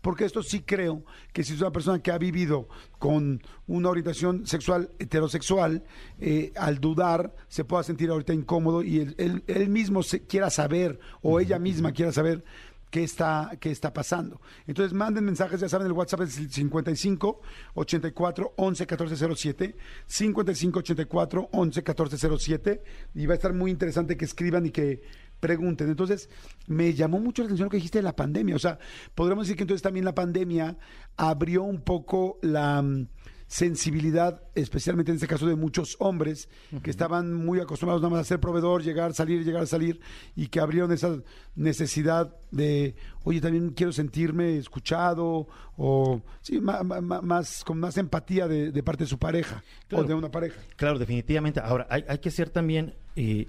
Porque 0.00 0.24
esto 0.24 0.42
sí 0.42 0.60
creo 0.60 1.04
que 1.32 1.44
si 1.44 1.52
es 1.52 1.60
una 1.60 1.70
persona 1.70 2.02
que 2.02 2.10
ha 2.10 2.18
vivido 2.18 2.68
con 2.98 3.42
una 3.66 3.90
orientación 3.90 4.46
sexual 4.46 4.90
heterosexual, 4.98 5.84
eh, 6.18 6.52
al 6.56 6.80
dudar 6.80 7.34
se 7.48 7.64
pueda 7.64 7.82
sentir 7.82 8.10
ahorita 8.10 8.32
incómodo 8.32 8.82
y 8.82 9.14
él 9.18 9.68
mismo 9.68 10.02
se 10.02 10.22
quiera 10.22 10.50
saber 10.50 10.98
o 11.22 11.38
ella 11.38 11.58
misma 11.58 11.92
quiera 11.92 12.12
saber 12.12 12.44
qué 12.90 13.04
está, 13.04 13.56
qué 13.60 13.70
está 13.70 13.92
pasando. 13.92 14.40
Entonces 14.66 14.92
manden 14.92 15.24
mensajes, 15.24 15.60
ya 15.60 15.68
saben, 15.68 15.86
el 15.86 15.92
WhatsApp 15.92 16.22
es 16.22 16.38
el 16.38 16.50
55 16.50 17.40
84 17.74 18.54
11 18.56 18.86
14 18.86 19.34
07, 19.36 19.76
55 20.06 20.78
84 20.80 21.48
11 21.52 21.82
14 21.82 22.38
07, 22.38 22.82
y 23.14 23.26
va 23.26 23.34
a 23.34 23.36
estar 23.36 23.54
muy 23.54 23.70
interesante 23.70 24.16
que 24.16 24.24
escriban 24.24 24.66
y 24.66 24.70
que 24.70 25.02
pregunten. 25.40 25.88
Entonces, 25.88 26.28
me 26.66 26.92
llamó 26.94 27.18
mucho 27.18 27.42
la 27.42 27.46
atención 27.46 27.66
lo 27.66 27.70
que 27.70 27.78
dijiste 27.78 27.98
de 27.98 28.02
la 28.02 28.14
pandemia. 28.14 28.54
O 28.54 28.58
sea, 28.58 28.78
podríamos 29.14 29.46
decir 29.46 29.56
que 29.56 29.64
entonces 29.64 29.82
también 29.82 30.04
la 30.04 30.14
pandemia 30.14 30.76
abrió 31.16 31.62
un 31.62 31.80
poco 31.80 32.38
la 32.42 32.82
mm, 32.82 33.08
sensibilidad, 33.50 34.40
especialmente 34.54 35.10
en 35.10 35.16
este 35.16 35.26
caso 35.26 35.44
de 35.44 35.56
muchos 35.56 35.96
hombres 35.98 36.48
que 36.84 36.88
estaban 36.90 37.34
muy 37.34 37.58
acostumbrados 37.58 38.00
nada 38.00 38.12
más 38.14 38.20
a 38.20 38.24
ser 38.24 38.38
proveedor, 38.38 38.80
llegar, 38.84 39.12
salir, 39.12 39.44
llegar, 39.44 39.66
salir, 39.66 40.00
y 40.36 40.46
que 40.46 40.60
abrieron 40.60 40.92
esa 40.92 41.18
necesidad 41.56 42.32
de, 42.52 42.94
oye, 43.24 43.40
también 43.40 43.70
quiero 43.70 43.90
sentirme 43.92 44.56
escuchado, 44.56 45.48
o 45.76 46.22
sí, 46.42 46.60
ma- 46.60 46.84
ma- 46.84 47.00
ma- 47.00 47.22
más, 47.22 47.64
con 47.64 47.80
más 47.80 47.96
empatía 47.96 48.46
de, 48.46 48.70
de 48.70 48.82
parte 48.84 49.02
de 49.02 49.08
su 49.10 49.18
pareja 49.18 49.64
Claro. 49.88 50.04
o 50.04 50.08
de 50.08 50.14
una 50.14 50.30
pareja. 50.30 50.60
Claro, 50.76 51.00
definitivamente. 51.00 51.58
Ahora, 51.58 51.88
hay, 51.90 52.04
hay 52.08 52.18
que 52.18 52.30
ser 52.30 52.50
también 52.50 52.94
eh, 53.16 53.48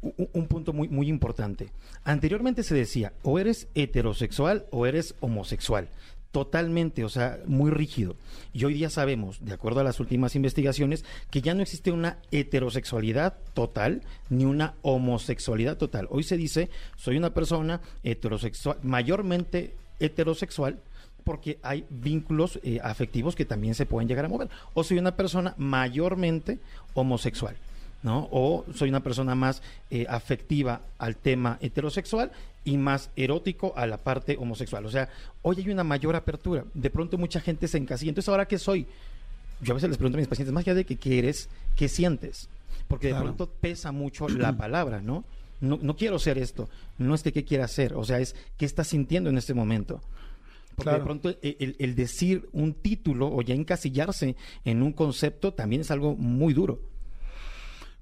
u- 0.00 0.28
un 0.32 0.46
punto 0.46 0.72
muy, 0.72 0.88
muy 0.88 1.06
importante. 1.06 1.70
Anteriormente 2.02 2.62
se 2.62 2.74
decía, 2.74 3.12
o 3.22 3.38
eres 3.38 3.68
heterosexual 3.74 4.64
o 4.70 4.86
eres 4.86 5.14
homosexual. 5.20 5.90
Totalmente, 6.32 7.04
o 7.04 7.08
sea, 7.08 7.38
muy 7.46 7.70
rígido. 7.70 8.14
Y 8.52 8.64
hoy 8.64 8.74
día 8.74 8.90
sabemos, 8.90 9.44
de 9.44 9.54
acuerdo 9.54 9.80
a 9.80 9.84
las 9.84 9.98
últimas 9.98 10.36
investigaciones, 10.36 11.04
que 11.30 11.40
ya 11.40 11.54
no 11.54 11.62
existe 11.62 11.90
una 11.90 12.18
heterosexualidad 12.30 13.38
total 13.54 14.02
ni 14.28 14.44
una 14.44 14.74
homosexualidad 14.82 15.78
total. 15.78 16.06
Hoy 16.10 16.24
se 16.24 16.36
dice, 16.36 16.68
soy 16.96 17.16
una 17.16 17.32
persona 17.32 17.80
heterosexual, 18.02 18.78
mayormente 18.82 19.74
heterosexual, 20.00 20.80
porque 21.24 21.58
hay 21.62 21.86
vínculos 21.88 22.58
eh, 22.62 22.78
afectivos 22.82 23.34
que 23.34 23.44
también 23.44 23.74
se 23.74 23.86
pueden 23.86 24.08
llegar 24.08 24.26
a 24.26 24.28
mover. 24.28 24.48
O 24.74 24.84
soy 24.84 24.98
una 24.98 25.16
persona 25.16 25.54
mayormente 25.56 26.58
homosexual. 26.94 27.56
¿No? 28.02 28.28
O 28.30 28.64
soy 28.74 28.88
una 28.88 29.02
persona 29.02 29.34
más 29.34 29.62
eh, 29.90 30.06
afectiva 30.08 30.80
al 30.98 31.16
tema 31.16 31.58
heterosexual 31.60 32.30
y 32.64 32.76
más 32.76 33.10
erótico 33.16 33.72
a 33.76 33.86
la 33.86 33.96
parte 33.98 34.36
homosexual. 34.38 34.84
O 34.86 34.90
sea, 34.90 35.08
hoy 35.42 35.56
hay 35.58 35.70
una 35.70 35.84
mayor 35.84 36.14
apertura. 36.16 36.64
De 36.74 36.90
pronto 36.90 37.18
mucha 37.18 37.40
gente 37.40 37.66
se 37.68 37.78
encasilla. 37.78 38.10
Entonces, 38.10 38.28
¿ahora 38.28 38.46
qué 38.46 38.58
soy? 38.58 38.86
Yo 39.60 39.72
a 39.72 39.74
veces 39.74 39.88
les 39.88 39.98
pregunto 39.98 40.18
a 40.18 40.20
mis 40.20 40.28
pacientes, 40.28 40.52
más 40.52 40.62
allá 40.64 40.74
de 40.74 40.84
que 40.84 40.96
qué 40.96 41.18
eres, 41.18 41.48
¿qué 41.76 41.88
sientes? 41.88 42.48
Porque 42.86 43.08
de 43.08 43.14
pronto 43.20 43.48
pesa 43.48 43.90
mucho 43.92 44.28
la 44.28 44.56
palabra, 44.56 45.00
¿no? 45.02 45.24
¿no? 45.60 45.78
No 45.82 45.96
quiero 45.96 46.18
ser 46.20 46.38
esto. 46.38 46.68
No 46.98 47.14
es 47.14 47.22
que 47.22 47.32
qué 47.32 47.44
quiera 47.44 47.64
hacer. 47.64 47.94
O 47.94 48.04
sea, 48.04 48.20
es 48.20 48.36
qué 48.56 48.64
estás 48.64 48.86
sintiendo 48.88 49.28
en 49.30 49.36
este 49.38 49.54
momento. 49.54 50.00
Porque 50.76 50.90
Claro. 50.90 50.98
de 50.98 51.04
pronto 51.04 51.28
el, 51.30 51.56
el- 51.58 51.76
el 51.80 51.94
decir 51.96 52.48
un 52.52 52.72
título 52.74 53.26
o 53.34 53.42
ya 53.42 53.54
encasillarse 53.54 54.36
en 54.64 54.82
un 54.82 54.92
concepto 54.92 55.52
también 55.52 55.80
es 55.82 55.90
algo 55.90 56.14
muy 56.14 56.54
duro. 56.54 56.78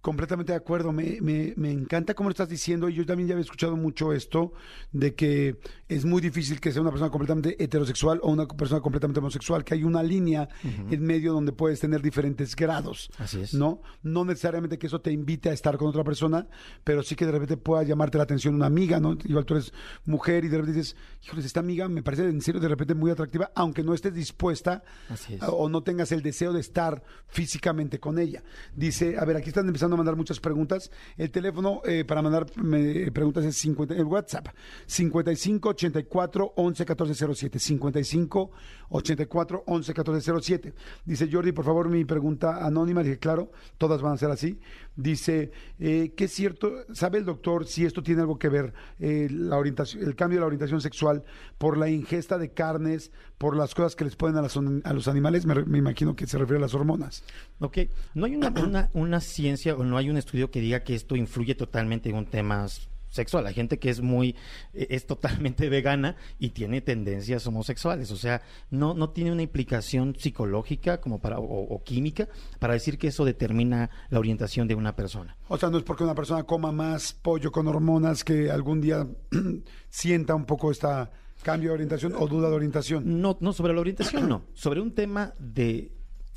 Completamente 0.07 0.53
de 0.53 0.57
acuerdo. 0.59 0.93
Me, 0.93 1.19
me, 1.21 1.53
me 1.57 1.73
encanta 1.73 2.15
cómo 2.15 2.29
lo 2.29 2.31
estás 2.31 2.49
diciendo. 2.49 2.89
Y 2.89 2.95
yo 2.95 3.05
también 3.05 3.27
ya 3.27 3.35
había 3.35 3.43
escuchado 3.43 3.77
mucho 3.77 4.13
esto 4.13 4.53
de 4.93 5.17
que 5.17 5.59
es 5.89 6.05
muy 6.05 6.23
difícil 6.23 6.61
que 6.61 6.71
sea 6.71 6.81
una 6.81 6.93
persona 6.93 7.11
completamente 7.11 7.61
heterosexual 7.61 8.21
o 8.23 8.31
una 8.31 8.47
persona 8.47 8.81
completamente 8.81 9.19
homosexual, 9.19 9.65
que 9.65 9.75
hay 9.75 9.83
una 9.83 10.05
línea 10.05 10.49
en 10.63 11.03
medio 11.03 11.33
donde 11.33 11.51
puedes 11.51 11.81
tener 11.81 12.03
diferentes 12.03 12.55
grados. 12.55 13.11
Así 13.19 13.41
es. 13.41 13.53
¿No? 13.53 13.83
No 14.05 14.25
necesariamente 14.25 14.79
que 14.79 14.87
eso 14.87 15.01
te 15.01 15.11
invite 15.11 15.51
a 15.51 15.53
estar 15.53 15.77
con 15.77 15.89
otra 15.89 16.05
persona, 16.05 16.47
pero 16.85 17.03
sí 17.03 17.17
que 17.17 17.27
de 17.27 17.33
repente 17.33 17.57
pueda 17.57 17.83
llamarte 17.83 18.17
la 18.17 18.23
atención 18.25 18.55
una 18.55 18.67
amiga, 18.67 19.01
¿no? 19.01 19.19
Igual 19.25 19.45
tú 19.45 19.55
eres 19.55 19.73
mujer 20.05 20.45
y 20.45 20.49
de 20.49 20.59
repente 20.59 20.79
dices, 20.79 20.95
híjoles, 21.25 21.45
esta 21.47 21.59
amiga 21.59 21.89
me 21.89 22.05
parece 22.05 22.23
en 22.29 22.41
serio 22.43 22.61
de 22.61 22.69
repente 22.69 22.95
muy 22.95 23.11
atractiva, 23.11 23.51
aunque 23.57 23.83
no 23.83 23.93
estés 23.93 24.15
dispuesta 24.15 24.85
Así 25.09 25.35
es. 25.35 25.43
a- 25.43 25.51
o 25.51 25.69
no 25.69 25.83
tengas 25.83 26.13
el 26.13 26.23
deseo 26.23 26.53
de 26.53 26.61
estar 26.61 27.03
físicamente 27.27 27.99
con 27.99 28.21
ella. 28.21 28.45
Dice, 28.75 29.17
a 29.19 29.25
ver, 29.25 29.37
aquí 29.37 29.49
están 29.49 29.67
empezando 29.67 29.96
mandar 29.97 30.17
muchas 30.17 30.41
preguntas. 30.41 30.91
El 31.17 31.31
teléfono 31.31 31.81
eh, 31.85 32.05
para 32.05 32.23
mandar 32.23 32.47
me- 32.57 33.11
preguntas 33.13 33.45
es 33.45 33.57
50, 33.57 33.95
el 33.95 34.05
WhatsApp 34.05 34.49
55 34.87 35.69
84 35.71 36.53
11 36.57 36.85
14 36.87 37.35
07. 37.35 37.59
55 37.59 38.51
84 38.91 39.65
11 39.67 39.95
14 39.95 40.33
07. 40.41 40.75
Dice 41.05 41.29
Jordi, 41.31 41.53
por 41.53 41.65
favor, 41.65 41.89
mi 41.89 42.05
pregunta 42.05 42.65
anónima. 42.65 43.03
Dije, 43.03 43.19
claro, 43.19 43.51
todas 43.79 44.01
van 44.03 44.15
a 44.15 44.17
ser 44.17 44.31
así. 44.31 44.59
Dice, 44.95 45.51
eh, 45.79 46.13
¿qué 46.17 46.25
es 46.25 46.33
cierto? 46.33 46.71
¿Sabe 46.93 47.19
el 47.19 47.25
doctor 47.25 47.67
si 47.67 47.85
esto 47.85 48.03
tiene 48.03 48.23
algo 48.23 48.39
que 48.39 48.49
ver, 48.49 48.73
eh, 48.99 49.29
la 49.31 49.59
orientación, 49.59 50.03
el 50.05 50.15
cambio 50.17 50.37
de 50.39 50.41
la 50.41 50.47
orientación 50.47 50.81
sexual 50.81 51.25
por 51.59 51.77
la 51.77 51.89
ingesta 51.91 52.39
de 52.39 52.53
carnes, 52.53 53.13
por 53.39 53.57
las 53.57 53.75
cosas 53.75 53.97
que 53.97 54.05
les 54.05 54.17
ponen 54.17 54.37
a, 54.39 54.43
las- 54.43 54.57
a 54.57 54.93
los 54.93 55.09
animales? 55.09 55.47
Me, 55.47 55.55
me 55.65 55.79
imagino 55.79 56.17
que 56.17 56.27
se 56.27 56.39
refiere 56.39 56.59
a 56.59 56.63
las 56.63 56.75
hormonas. 56.75 57.23
Ok, 57.61 57.79
no 58.15 58.27
hay 58.27 58.37
una, 58.37 58.49
una, 58.63 58.91
una 58.95 59.21
ciencia 59.21 59.75
o 59.75 59.85
no 59.85 59.97
hay 59.99 60.09
un 60.11 60.17
estudio 60.17 60.51
que 60.51 60.61
diga 60.61 60.85
que 60.85 60.95
esto 60.95 61.17
influye 61.17 61.55
totalmente 61.55 62.09
en 62.09 62.17
un 62.17 62.27
tema 62.27 62.67
sexual. 63.09 63.47
Hay 63.47 63.55
gente 63.55 63.79
que 63.79 63.89
es 63.89 64.03
muy, 64.03 64.37
eh, 64.75 64.89
es 64.91 65.07
totalmente 65.07 65.69
vegana 65.71 66.17
y 66.39 66.51
tiene 66.51 66.81
tendencias 66.83 67.47
homosexuales. 67.47 68.11
O 68.11 68.17
sea, 68.17 68.43
no, 68.71 68.93
no 68.95 69.11
tiene 69.11 69.33
una 69.33 69.43
implicación 69.43 70.15
psicológica 70.19 71.01
como 71.01 71.19
para, 71.19 71.39
o, 71.39 71.45
o 71.45 71.83
química 71.83 72.29
para 72.59 72.75
decir 72.75 72.99
que 72.99 73.09
eso 73.09 73.25
determina 73.25 73.89
la 74.11 74.19
orientación 74.19 74.69
de 74.69 74.75
una 74.75 74.97
persona. 74.97 75.37
O 75.49 75.57
sea, 75.57 75.71
no 75.71 75.79
es 75.79 75.85
porque 75.85 76.05
una 76.05 76.15
persona 76.15 76.43
coma 76.45 76.73
más 76.73 77.13
pollo 77.15 77.51
con 77.53 77.69
hormonas 77.69 78.23
que 78.25 78.51
algún 78.51 78.81
día 78.83 79.07
sienta 79.89 80.35
un 80.35 80.45
poco 80.45 80.71
esta 80.71 81.11
cambio 81.47 81.71
de 81.71 81.75
orientación 81.75 82.13
o 82.19 82.27
duda 82.27 82.51
de 82.51 82.57
orientación. 82.57 83.21
No, 83.21 83.39
no, 83.41 83.53
sobre 83.53 83.73
la 83.73 83.81
orientación 83.81 84.29
no. 84.29 84.43
Sobre 84.53 84.81
un 84.81 84.91
tema 84.93 85.33
de 85.39 85.93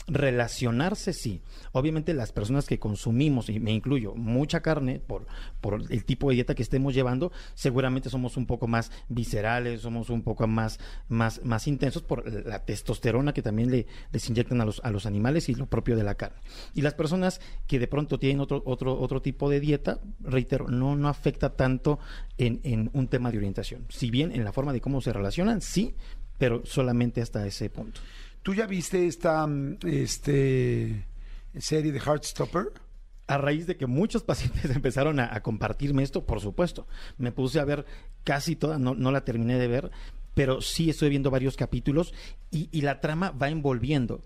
relacionarse, 0.09 1.13
sí. 1.13 1.41
Obviamente 1.71 2.13
las 2.13 2.31
personas 2.31 2.65
que 2.65 2.79
consumimos, 2.79 3.49
y 3.49 3.59
me 3.59 3.71
incluyo, 3.71 4.15
mucha 4.15 4.61
carne 4.61 4.99
por, 4.99 5.27
por 5.61 5.81
el 5.89 6.03
tipo 6.03 6.29
de 6.29 6.35
dieta 6.35 6.55
que 6.55 6.63
estemos 6.63 6.93
llevando, 6.93 7.31
seguramente 7.53 8.09
somos 8.09 8.37
un 8.37 8.45
poco 8.45 8.67
más 8.67 8.91
viscerales, 9.07 9.81
somos 9.81 10.09
un 10.09 10.23
poco 10.23 10.47
más, 10.47 10.79
más, 11.07 11.43
más 11.43 11.67
intensos 11.67 12.01
por 12.01 12.29
la 12.45 12.65
testosterona 12.65 13.33
que 13.33 13.41
también 13.41 13.71
le, 13.71 13.87
les 14.11 14.29
inyectan 14.29 14.61
a 14.61 14.65
los, 14.65 14.81
a 14.83 14.91
los 14.91 15.05
animales 15.05 15.49
y 15.49 15.55
lo 15.55 15.67
propio 15.67 15.95
de 15.95 16.03
la 16.03 16.15
carne. 16.15 16.39
Y 16.73 16.81
las 16.81 16.95
personas 16.95 17.39
que 17.67 17.79
de 17.79 17.87
pronto 17.87 18.19
tienen 18.19 18.39
otro, 18.39 18.63
otro, 18.65 18.99
otro 18.99 19.21
tipo 19.21 19.49
de 19.49 19.59
dieta, 19.59 19.99
reitero, 20.21 20.67
no, 20.67 20.95
no 20.95 21.07
afecta 21.07 21.55
tanto 21.55 21.99
en, 22.37 22.59
en 22.63 22.89
un 22.93 23.07
tema 23.07 23.31
de 23.31 23.37
orientación. 23.37 23.85
Si 23.89 24.09
bien 24.09 24.31
en 24.31 24.43
la 24.43 24.51
forma 24.51 24.73
de 24.73 24.81
cómo 24.81 25.01
se 25.01 25.13
relacionan, 25.13 25.61
sí, 25.61 25.95
pero 26.37 26.65
solamente 26.65 27.21
hasta 27.21 27.45
ese 27.45 27.69
punto. 27.69 28.01
¿Tú 28.43 28.54
ya 28.54 28.65
viste 28.65 29.06
esta 29.08 29.45
mm, 29.45 29.78
este, 29.86 31.06
serie 31.58 31.91
de 31.91 31.99
Heartstopper? 31.99 32.71
A 33.28 33.38
raíz 33.38 33.67
de 33.67 33.78
que 33.78 33.86
muchos 33.86 34.23
pacientes 34.32 34.71
empezaron 34.75 35.19
a, 35.19 35.39
compartirme 35.41 36.04
esto, 36.04 36.25
por 36.25 36.39
supuesto, 36.41 36.88
me 37.17 37.32
puse 37.32 37.60
a 37.60 37.65
ver 37.65 37.86
casi 38.23 38.56
toda, 38.56 38.80
no, 38.80 38.95
no 38.95 39.12
la 39.12 39.23
terminé 39.25 39.58
de 39.60 39.67
ver, 39.67 39.91
pero 40.34 40.62
sí 40.62 40.89
estoy 40.89 41.10
viendo 41.10 41.30
varios 41.32 41.56
capítulos 41.56 42.13
y, 42.52 42.69
y 42.71 42.82
la 42.82 43.02
trama 43.02 43.32
va 43.32 43.49
envolviendo, 43.49 44.21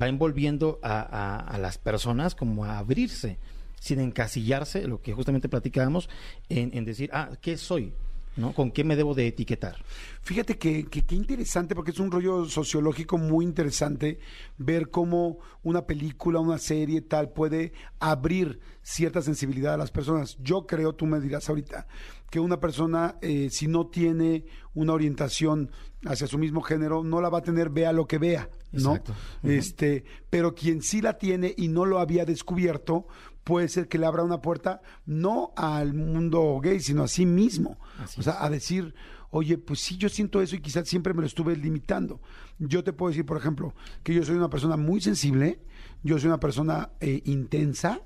va 0.00 0.08
envolviendo 0.08 0.78
a, 0.82 1.00
a- 1.00 1.38
a 1.40 1.58
las 1.58 1.78
personas 1.78 2.34
como 2.34 2.64
a 2.64 2.78
abrirse, 2.78 3.38
sin 3.80 4.00
encasillarse, 4.00 4.86
lo 4.86 5.00
que 5.02 5.12
justamente 5.14 5.48
platicábamos, 5.48 6.08
en, 6.48 6.76
en 6.76 6.84
decir, 6.84 7.10
ah, 7.12 7.30
¿qué 7.40 7.56
soy? 7.56 7.92
¿No? 8.38 8.54
¿Con 8.54 8.70
qué 8.70 8.84
me 8.84 8.96
debo 8.96 9.14
de 9.14 9.26
etiquetar? 9.26 9.76
Fíjate 10.22 10.56
que, 10.56 10.84
que, 10.84 11.04
qué 11.04 11.14
interesante, 11.14 11.74
porque 11.74 11.90
es 11.90 11.98
un 11.98 12.10
rollo 12.10 12.44
sociológico 12.44 13.18
muy 13.18 13.44
interesante 13.44 14.20
ver 14.56 14.90
cómo 14.90 15.38
una 15.62 15.86
película, 15.86 16.38
una 16.38 16.58
serie 16.58 17.02
tal 17.02 17.30
puede 17.30 17.72
abrir 17.98 18.60
cierta 18.82 19.22
sensibilidad 19.22 19.74
a 19.74 19.76
las 19.76 19.90
personas. 19.90 20.38
Yo 20.40 20.66
creo, 20.66 20.94
tú 20.94 21.04
me 21.04 21.20
dirás 21.20 21.48
ahorita, 21.48 21.86
que 22.30 22.40
una 22.40 22.60
persona, 22.60 23.16
eh, 23.22 23.48
si 23.50 23.66
no 23.66 23.86
tiene 23.86 24.44
una 24.74 24.92
orientación 24.92 25.70
hacia 26.04 26.26
su 26.26 26.38
mismo 26.38 26.60
género, 26.60 27.02
no 27.02 27.20
la 27.20 27.28
va 27.28 27.38
a 27.38 27.42
tener, 27.42 27.70
vea 27.70 27.92
lo 27.92 28.06
que 28.06 28.18
vea, 28.18 28.48
¿no? 28.72 28.96
Exacto. 28.96 29.14
Este, 29.42 30.04
pero 30.30 30.54
quien 30.54 30.82
sí 30.82 31.00
la 31.00 31.18
tiene 31.18 31.54
y 31.56 31.68
no 31.68 31.84
lo 31.84 31.98
había 31.98 32.24
descubierto, 32.24 33.06
puede 33.48 33.68
ser 33.68 33.88
que 33.88 33.96
le 33.96 34.04
abra 34.04 34.24
una 34.24 34.42
puerta 34.42 34.82
no 35.06 35.54
al 35.56 35.94
mundo 35.94 36.60
gay, 36.62 36.80
sino 36.80 37.04
a 37.04 37.08
sí 37.08 37.24
mismo. 37.24 37.78
Así 37.98 38.20
o 38.20 38.22
sea, 38.22 38.44
a 38.44 38.50
decir, 38.50 38.94
oye, 39.30 39.56
pues 39.56 39.80
sí, 39.80 39.96
yo 39.96 40.10
siento 40.10 40.42
eso 40.42 40.54
y 40.54 40.60
quizás 40.60 40.86
siempre 40.86 41.14
me 41.14 41.22
lo 41.22 41.26
estuve 41.26 41.56
limitando. 41.56 42.20
Yo 42.58 42.84
te 42.84 42.92
puedo 42.92 43.08
decir, 43.08 43.24
por 43.24 43.38
ejemplo, 43.38 43.74
que 44.02 44.12
yo 44.12 44.22
soy 44.22 44.36
una 44.36 44.50
persona 44.50 44.76
muy 44.76 45.00
sensible, 45.00 45.60
yo 46.02 46.18
soy 46.18 46.28
una 46.28 46.40
persona 46.40 46.90
eh, 47.00 47.22
intensa, 47.24 48.02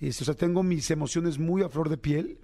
este, 0.00 0.24
o 0.24 0.26
sea, 0.26 0.34
tengo 0.34 0.64
mis 0.64 0.90
emociones 0.90 1.38
muy 1.38 1.62
a 1.62 1.68
flor 1.68 1.88
de 1.88 1.96
piel, 1.96 2.40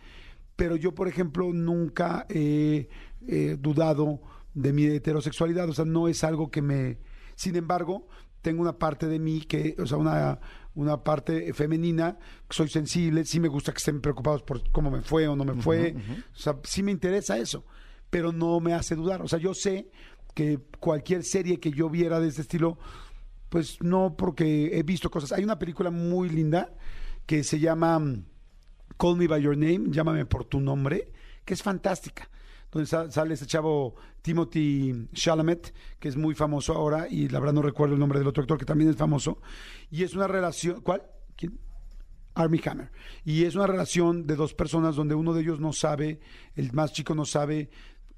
pero 0.54 0.76
yo, 0.76 0.94
por 0.94 1.08
ejemplo, 1.08 1.52
nunca 1.52 2.24
he 2.28 2.88
eh, 3.26 3.56
dudado 3.58 4.20
de 4.54 4.72
mi 4.72 4.84
heterosexualidad, 4.84 5.68
o 5.68 5.74
sea, 5.74 5.86
no 5.86 6.06
es 6.06 6.22
algo 6.22 6.52
que 6.52 6.62
me... 6.62 6.98
Sin 7.34 7.56
embargo, 7.56 8.06
tengo 8.42 8.62
una 8.62 8.78
parte 8.78 9.06
de 9.08 9.18
mí 9.18 9.40
que, 9.40 9.74
o 9.78 9.86
sea, 9.86 9.98
una, 9.98 10.38
una 10.78 11.02
parte 11.02 11.52
femenina, 11.52 12.16
soy 12.48 12.68
sensible, 12.68 13.24
sí 13.24 13.40
me 13.40 13.48
gusta 13.48 13.72
que 13.72 13.78
estén 13.78 14.00
preocupados 14.00 14.42
por 14.42 14.70
cómo 14.70 14.92
me 14.92 15.02
fue 15.02 15.26
o 15.26 15.34
no 15.34 15.44
me 15.44 15.60
fue, 15.60 15.96
o 16.32 16.38
sea, 16.38 16.56
sí 16.62 16.84
me 16.84 16.92
interesa 16.92 17.36
eso, 17.36 17.64
pero 18.10 18.30
no 18.30 18.60
me 18.60 18.74
hace 18.74 18.94
dudar, 18.94 19.20
o 19.20 19.26
sea, 19.26 19.40
yo 19.40 19.54
sé 19.54 19.90
que 20.34 20.60
cualquier 20.78 21.24
serie 21.24 21.58
que 21.58 21.72
yo 21.72 21.90
viera 21.90 22.20
de 22.20 22.28
este 22.28 22.42
estilo, 22.42 22.78
pues 23.48 23.82
no, 23.82 24.14
porque 24.16 24.78
he 24.78 24.84
visto 24.84 25.10
cosas. 25.10 25.32
Hay 25.32 25.42
una 25.42 25.58
película 25.58 25.90
muy 25.90 26.28
linda 26.28 26.72
que 27.26 27.42
se 27.42 27.58
llama 27.58 27.98
mm, 27.98 28.24
Call 28.96 29.16
Me 29.16 29.26
By 29.26 29.42
Your 29.42 29.56
Name, 29.56 29.86
llámame 29.88 30.26
por 30.26 30.44
tu 30.44 30.60
nombre, 30.60 31.10
que 31.44 31.54
es 31.54 31.62
fantástica. 31.62 32.30
Donde 32.70 32.86
sa- 32.86 33.10
sale 33.10 33.34
ese 33.34 33.46
chavo 33.46 33.94
Timothy 34.22 35.08
Chalamet, 35.14 35.74
que 35.98 36.08
es 36.08 36.16
muy 36.16 36.34
famoso 36.34 36.74
ahora, 36.74 37.08
y 37.08 37.28
la 37.28 37.40
verdad 37.40 37.54
no 37.54 37.62
recuerdo 37.62 37.94
el 37.94 38.00
nombre 38.00 38.18
del 38.18 38.28
otro 38.28 38.42
actor 38.42 38.58
que 38.58 38.64
también 38.66 38.90
es 38.90 38.96
famoso. 38.96 39.40
Y 39.90 40.02
es 40.02 40.14
una 40.14 40.26
relación. 40.28 40.80
¿Cuál? 40.82 41.02
¿Quién? 41.36 41.58
Army 42.34 42.60
Hammer. 42.66 42.92
Y 43.24 43.44
es 43.44 43.54
una 43.56 43.66
relación 43.66 44.26
de 44.26 44.36
dos 44.36 44.54
personas 44.54 44.94
donde 44.96 45.14
uno 45.14 45.32
de 45.34 45.40
ellos 45.42 45.60
no 45.60 45.72
sabe, 45.72 46.20
el 46.54 46.72
más 46.72 46.92
chico 46.92 47.14
no 47.14 47.24
sabe, 47.24 47.70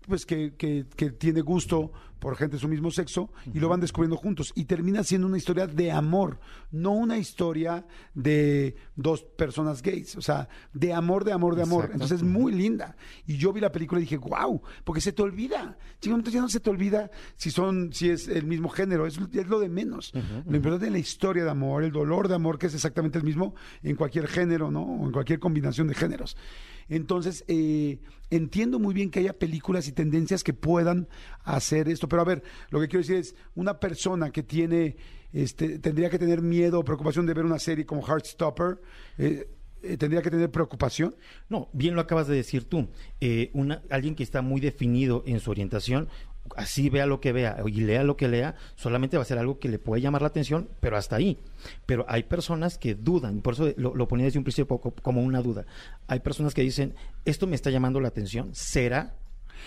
pues 0.07 0.27
que- 0.27 0.55
que 0.57 1.11
tiene 1.13 1.41
gusto 1.43 1.93
por 2.21 2.37
gente 2.37 2.57
de 2.57 2.61
su 2.61 2.69
mismo 2.69 2.91
sexo 2.91 3.31
y 3.53 3.59
lo 3.59 3.69
van 3.69 3.81
descubriendo 3.81 4.17
juntos. 4.17 4.53
Y 4.55 4.67
termina 4.67 5.03
siendo 5.03 5.27
una 5.27 5.39
historia 5.39 5.67
de 5.67 5.91
amor, 5.91 6.39
no 6.71 6.93
una 6.93 7.19
historia 7.19 7.87
de 8.15 8.77
dos 8.95 9.23
personas 9.23 9.83
gays, 9.83 10.17
o 10.17 10.23
sea, 10.23 10.49
de 10.73 10.93
amor, 10.93 11.25
de 11.25 11.33
amor, 11.33 11.57
de 11.57 11.63
amor. 11.63 11.85
Exacto. 11.87 11.95
Entonces 11.95 12.19
es 12.19 12.23
muy 12.23 12.53
linda. 12.53 12.97
Y 13.27 13.37
yo 13.37 13.53
vi 13.53 13.61
la 13.61 13.73
película 13.73 14.01
y 14.01 14.05
dije, 14.05 14.19
wow, 14.19 14.63
porque 14.85 15.01
se 15.01 15.13
te 15.13 15.23
olvida. 15.23 15.77
Chico, 16.01 16.15
entonces 16.15 16.35
ya 16.35 16.43
no 16.43 16.49
se 16.49 16.61
te 16.61 16.71
olvida 16.71 17.11
si 17.37 17.51
son, 17.51 17.93
si 17.93 18.11
es 18.11 18.29
el 18.29 18.45
mismo 18.45 18.69
género, 18.69 19.07
es, 19.07 19.19
es 19.33 19.49
lo 19.49 19.59
de 19.59 19.69
menos. 19.69 20.13
Lo 20.47 20.57
importante 20.57 20.87
es 20.87 20.93
la 20.93 20.99
historia 20.99 21.45
de 21.45 21.51
amor, 21.51 21.83
el 21.83 21.93
dolor 21.93 22.29
de 22.29 22.35
amor, 22.35 22.59
que 22.59 22.67
es 22.67 22.75
exactamente 22.75 23.19
el 23.19 23.25
mismo 23.25 23.55
en 23.83 23.97
cualquier 23.97 24.29
género, 24.29 24.71
¿no? 24.71 24.83
O 24.83 25.07
en 25.07 25.13
cualquier 25.13 25.39
combinación 25.39 25.89
de 25.89 25.95
géneros. 25.95 26.37
Entonces, 26.91 27.45
eh, 27.47 28.01
entiendo 28.31 28.81
muy 28.81 28.93
bien 28.93 29.11
que 29.11 29.21
haya 29.21 29.33
películas 29.33 29.87
y 29.87 29.93
tendencias 29.93 30.43
que 30.43 30.53
puedan 30.53 31.09
hacer 31.45 31.89
esto. 31.89 32.09
Pero 32.11 32.21
a 32.21 32.27
ver, 32.27 32.43
lo 32.69 32.79
que 32.79 32.89
quiero 32.89 33.01
decir 33.01 33.17
es, 33.17 33.35
una 33.55 33.81
persona 33.81 34.31
que 34.31 34.43
tiene, 34.43 34.97
este, 35.33 35.79
tendría 35.79 36.11
que 36.11 36.19
tener 36.19 36.43
miedo 36.43 36.81
o 36.81 36.85
preocupación 36.85 37.25
de 37.25 37.33
ver 37.33 37.47
una 37.47 37.59
serie 37.59 37.87
como 37.87 38.03
Heartstopper, 38.07 38.83
eh, 39.17 39.49
eh, 39.83 39.97
tendría 39.97 40.21
que 40.21 40.31
tener 40.31 40.51
preocupación. 40.51 41.17
No, 41.49 41.71
bien 41.73 41.95
lo 41.95 42.03
acabas 42.03 42.27
de 42.29 42.37
decir 42.37 42.65
tú. 42.65 42.89
Eh, 43.21 43.51
alguien 43.89 44.15
que 44.15 44.23
está 44.23 44.43
muy 44.43 44.61
definido 44.61 45.23
en 45.27 45.41
su 45.41 45.51
orientación, 45.51 46.09
así 46.57 46.91
vea 46.91 47.07
lo 47.07 47.21
que 47.21 47.33
vea 47.33 47.57
y 47.67 47.81
lea 47.81 48.03
lo 48.05 48.17
que 48.17 48.29
lea, 48.29 48.57
solamente 48.75 49.17
va 49.17 49.23
a 49.23 49.27
ser 49.27 49.39
algo 49.39 49.59
que 49.59 49.69
le 49.69 49.79
puede 49.79 50.03
llamar 50.03 50.23
la 50.23 50.29
atención, 50.29 50.69
pero 50.81 50.97
hasta 50.97 51.17
ahí. 51.17 51.39
Pero 51.87 52.05
hay 52.09 52.25
personas 52.25 52.77
que 52.77 52.95
dudan, 52.95 53.41
por 53.41 53.55
eso 53.55 53.73
lo, 53.77 54.09
ponía 54.09 54.27
desde 54.27 54.39
un 54.39 54.45
principio 54.45 54.79
como 54.79 55.23
una 55.23 55.41
duda. 55.41 55.65
Hay 56.07 56.21
personas 56.21 56.55
que 56.55 56.63
dicen, 56.63 56.95
esto 57.25 57.47
me 57.47 57.55
está 57.57 57.71
llamando 57.71 58.01
la 58.01 58.09
atención, 58.09 58.51
¿será? 58.55 59.15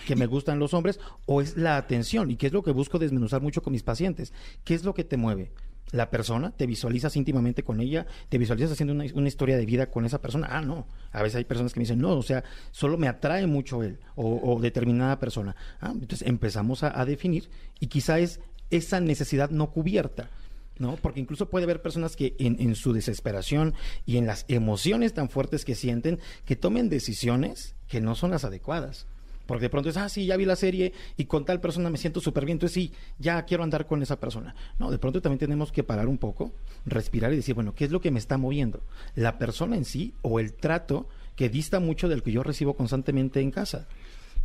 Que 0.06 0.16
me 0.16 0.26
gustan 0.26 0.58
los 0.58 0.74
hombres 0.74 1.00
o 1.26 1.40
es 1.40 1.56
la 1.56 1.76
atención 1.76 2.30
y 2.30 2.36
que 2.36 2.46
es 2.46 2.52
lo 2.52 2.62
que 2.62 2.72
busco 2.72 2.98
desmenuzar 2.98 3.42
mucho 3.42 3.62
con 3.62 3.72
mis 3.72 3.82
pacientes. 3.82 4.32
¿Qué 4.64 4.74
es 4.74 4.84
lo 4.84 4.94
que 4.94 5.04
te 5.04 5.16
mueve? 5.16 5.52
La 5.90 6.10
persona, 6.10 6.50
te 6.50 6.66
visualizas 6.66 7.14
íntimamente 7.16 7.62
con 7.62 7.80
ella, 7.80 8.06
te 8.28 8.38
visualizas 8.38 8.72
haciendo 8.72 8.94
una, 8.94 9.04
una 9.14 9.28
historia 9.28 9.56
de 9.56 9.66
vida 9.66 9.90
con 9.90 10.04
esa 10.04 10.20
persona. 10.20 10.48
Ah, 10.50 10.60
no. 10.60 10.86
A 11.12 11.22
veces 11.22 11.36
hay 11.36 11.44
personas 11.44 11.72
que 11.72 11.80
me 11.80 11.84
dicen, 11.84 12.00
no, 12.00 12.16
o 12.16 12.22
sea, 12.22 12.42
solo 12.72 12.98
me 12.98 13.06
atrae 13.06 13.46
mucho 13.46 13.82
él 13.82 14.00
o, 14.16 14.40
o 14.42 14.60
determinada 14.60 15.20
persona. 15.20 15.54
Ah, 15.80 15.92
entonces 15.92 16.26
empezamos 16.26 16.82
a, 16.82 16.98
a 16.98 17.04
definir 17.04 17.48
y 17.78 17.86
quizá 17.86 18.18
es 18.18 18.40
esa 18.70 19.00
necesidad 19.00 19.50
no 19.50 19.70
cubierta. 19.70 20.30
¿no? 20.78 20.96
Porque 20.96 21.20
incluso 21.20 21.48
puede 21.48 21.64
haber 21.64 21.82
personas 21.82 22.16
que 22.16 22.34
en, 22.38 22.60
en 22.60 22.74
su 22.74 22.92
desesperación 22.92 23.74
y 24.06 24.16
en 24.16 24.26
las 24.26 24.44
emociones 24.48 25.14
tan 25.14 25.28
fuertes 25.28 25.64
que 25.64 25.74
sienten, 25.74 26.18
que 26.44 26.56
tomen 26.56 26.88
decisiones 26.88 27.76
que 27.88 28.00
no 28.00 28.14
son 28.14 28.30
las 28.32 28.44
adecuadas. 28.44 29.06
Porque 29.46 29.62
de 29.64 29.70
pronto 29.70 29.88
es, 29.90 29.96
ah, 29.96 30.08
sí, 30.08 30.26
ya 30.26 30.36
vi 30.36 30.44
la 30.44 30.56
serie 30.56 30.92
y 31.16 31.26
con 31.26 31.44
tal 31.44 31.60
persona 31.60 31.90
me 31.90 31.98
siento 31.98 32.20
súper 32.20 32.44
bien, 32.46 32.56
entonces 32.56 32.74
sí, 32.74 32.92
ya 33.18 33.44
quiero 33.44 33.62
andar 33.62 33.86
con 33.86 34.02
esa 34.02 34.18
persona. 34.18 34.54
No, 34.78 34.90
de 34.90 34.98
pronto 34.98 35.20
también 35.20 35.38
tenemos 35.38 35.70
que 35.72 35.84
parar 35.84 36.08
un 36.08 36.18
poco, 36.18 36.52
respirar 36.86 37.32
y 37.32 37.36
decir, 37.36 37.54
bueno, 37.54 37.74
¿qué 37.74 37.84
es 37.84 37.90
lo 37.90 38.00
que 38.00 38.10
me 38.10 38.18
está 38.18 38.38
moviendo? 38.38 38.82
¿La 39.14 39.38
persona 39.38 39.76
en 39.76 39.84
sí 39.84 40.14
o 40.22 40.40
el 40.40 40.54
trato 40.54 41.08
que 41.36 41.48
dista 41.48 41.80
mucho 41.80 42.08
del 42.08 42.22
que 42.22 42.32
yo 42.32 42.42
recibo 42.42 42.74
constantemente 42.74 43.40
en 43.40 43.50
casa? 43.50 43.86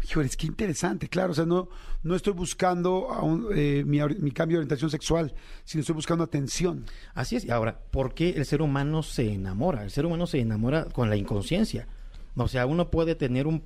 Híjoles, 0.02 0.38
qué 0.38 0.48
interesante, 0.48 1.10
claro. 1.10 1.32
O 1.32 1.36
sea, 1.36 1.46
no, 1.46 1.68
no 2.04 2.16
estoy 2.16 2.32
buscando 2.32 3.12
a 3.12 3.22
un- 3.22 3.48
eh, 3.54 3.84
mi 3.86 4.32
cambio 4.32 4.56
de 4.56 4.60
orientación 4.62 4.90
sexual, 4.90 5.34
sino 5.66 5.82
estoy 5.82 5.94
buscando 5.96 6.24
atención. 6.24 6.86
Así 7.14 7.36
es. 7.36 7.44
Y 7.44 7.52
ahora, 7.52 7.80
¿por 7.92 8.14
qué 8.14 8.30
el 8.30 8.46
ser 8.46 8.62
humano 8.62 9.04
se 9.04 9.34
enamora? 9.34 9.84
El 9.84 9.92
ser 9.92 10.06
humano 10.06 10.26
se 10.26 10.40
enamora 10.40 10.86
con 10.86 11.10
la 11.10 11.18
inconsciencia. 11.18 11.88
O 12.44 12.48
sea, 12.48 12.66
uno 12.66 12.90
puede 12.90 13.16
tener 13.16 13.48
un, 13.48 13.62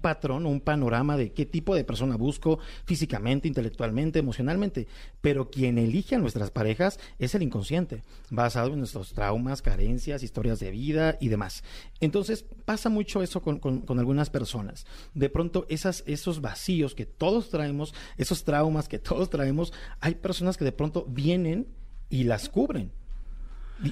patrón, 0.00 0.46
un 0.46 0.60
panorama 0.60 1.16
de 1.16 1.32
qué 1.32 1.46
tipo 1.46 1.74
de 1.74 1.84
persona 1.84 2.16
busco 2.16 2.58
físicamente, 2.84 3.48
intelectualmente, 3.48 4.18
emocionalmente, 4.18 4.86
pero 5.20 5.50
quien 5.50 5.78
elige 5.78 6.16
a 6.16 6.18
nuestras 6.18 6.50
parejas 6.50 6.98
es 7.18 7.34
el 7.34 7.42
inconsciente, 7.42 8.02
basado 8.30 8.72
en 8.72 8.78
nuestros 8.78 9.12
traumas, 9.12 9.62
carencias, 9.62 10.22
historias 10.22 10.58
de 10.60 10.70
vida 10.70 11.16
y 11.20 11.28
demás. 11.28 11.62
Entonces, 12.00 12.44
pasa 12.64 12.88
mucho 12.88 13.22
eso 13.22 13.42
con, 13.42 13.58
con- 13.58 13.80
con 13.82 13.98
algunas 13.98 14.30
personas. 14.30 14.86
De 15.14 15.28
pronto, 15.30 15.66
esas, 15.68 16.02
esos 16.06 16.40
vacíos 16.40 16.94
que 16.94 17.06
todos 17.06 17.50
traemos, 17.50 17.94
esos 18.16 18.44
traumas 18.44 18.88
que 18.88 18.98
todos 18.98 19.30
traemos, 19.30 19.72
hay 20.00 20.16
personas 20.16 20.56
que 20.56 20.64
de 20.64 20.72
pronto 20.72 21.04
vienen 21.08 21.66
y 22.10 22.24
las 22.24 22.48
cubren. 22.48 22.90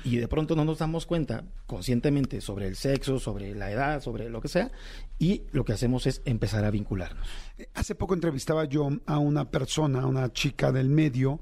Y, 0.04 0.16
de 0.16 0.28
pronto 0.28 0.56
no 0.56 0.64
nos 0.64 0.78
damos 0.78 1.04
cuenta 1.04 1.44
conscientemente 1.66 2.40
sobre 2.40 2.66
el 2.66 2.76
sexo, 2.76 3.18
sobre 3.18 3.54
la 3.54 3.70
edad, 3.70 4.00
sobre 4.02 4.30
lo 4.30 4.40
que 4.40 4.48
sea, 4.48 4.72
y 5.18 5.42
lo 5.52 5.64
que 5.64 5.74
hacemos 5.74 6.06
es 6.06 6.22
empezar 6.24 6.64
a 6.64 6.70
vincularnos. 6.70 7.28
Eh, 7.58 7.68
Hace 7.74 7.94
poco 7.94 8.14
entrevistaba 8.14 8.64
yo 8.64 8.88
a 9.04 9.18
una 9.18 9.50
persona, 9.50 10.00
a 10.00 10.06
una 10.06 10.32
chica 10.32 10.72
del 10.72 10.88
medio, 10.88 11.40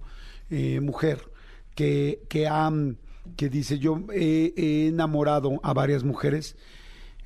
eh, 0.50 0.80
mujer, 0.80 1.30
que, 1.76 2.22
que, 2.28 2.48
ha, 2.48 2.70
que 3.36 3.48
dice, 3.48 3.78
yo 3.78 4.00
he, 4.12 4.52
he 4.56 4.88
enamorado 4.88 5.60
a 5.62 5.72
varias 5.72 6.02
mujeres 6.02 6.56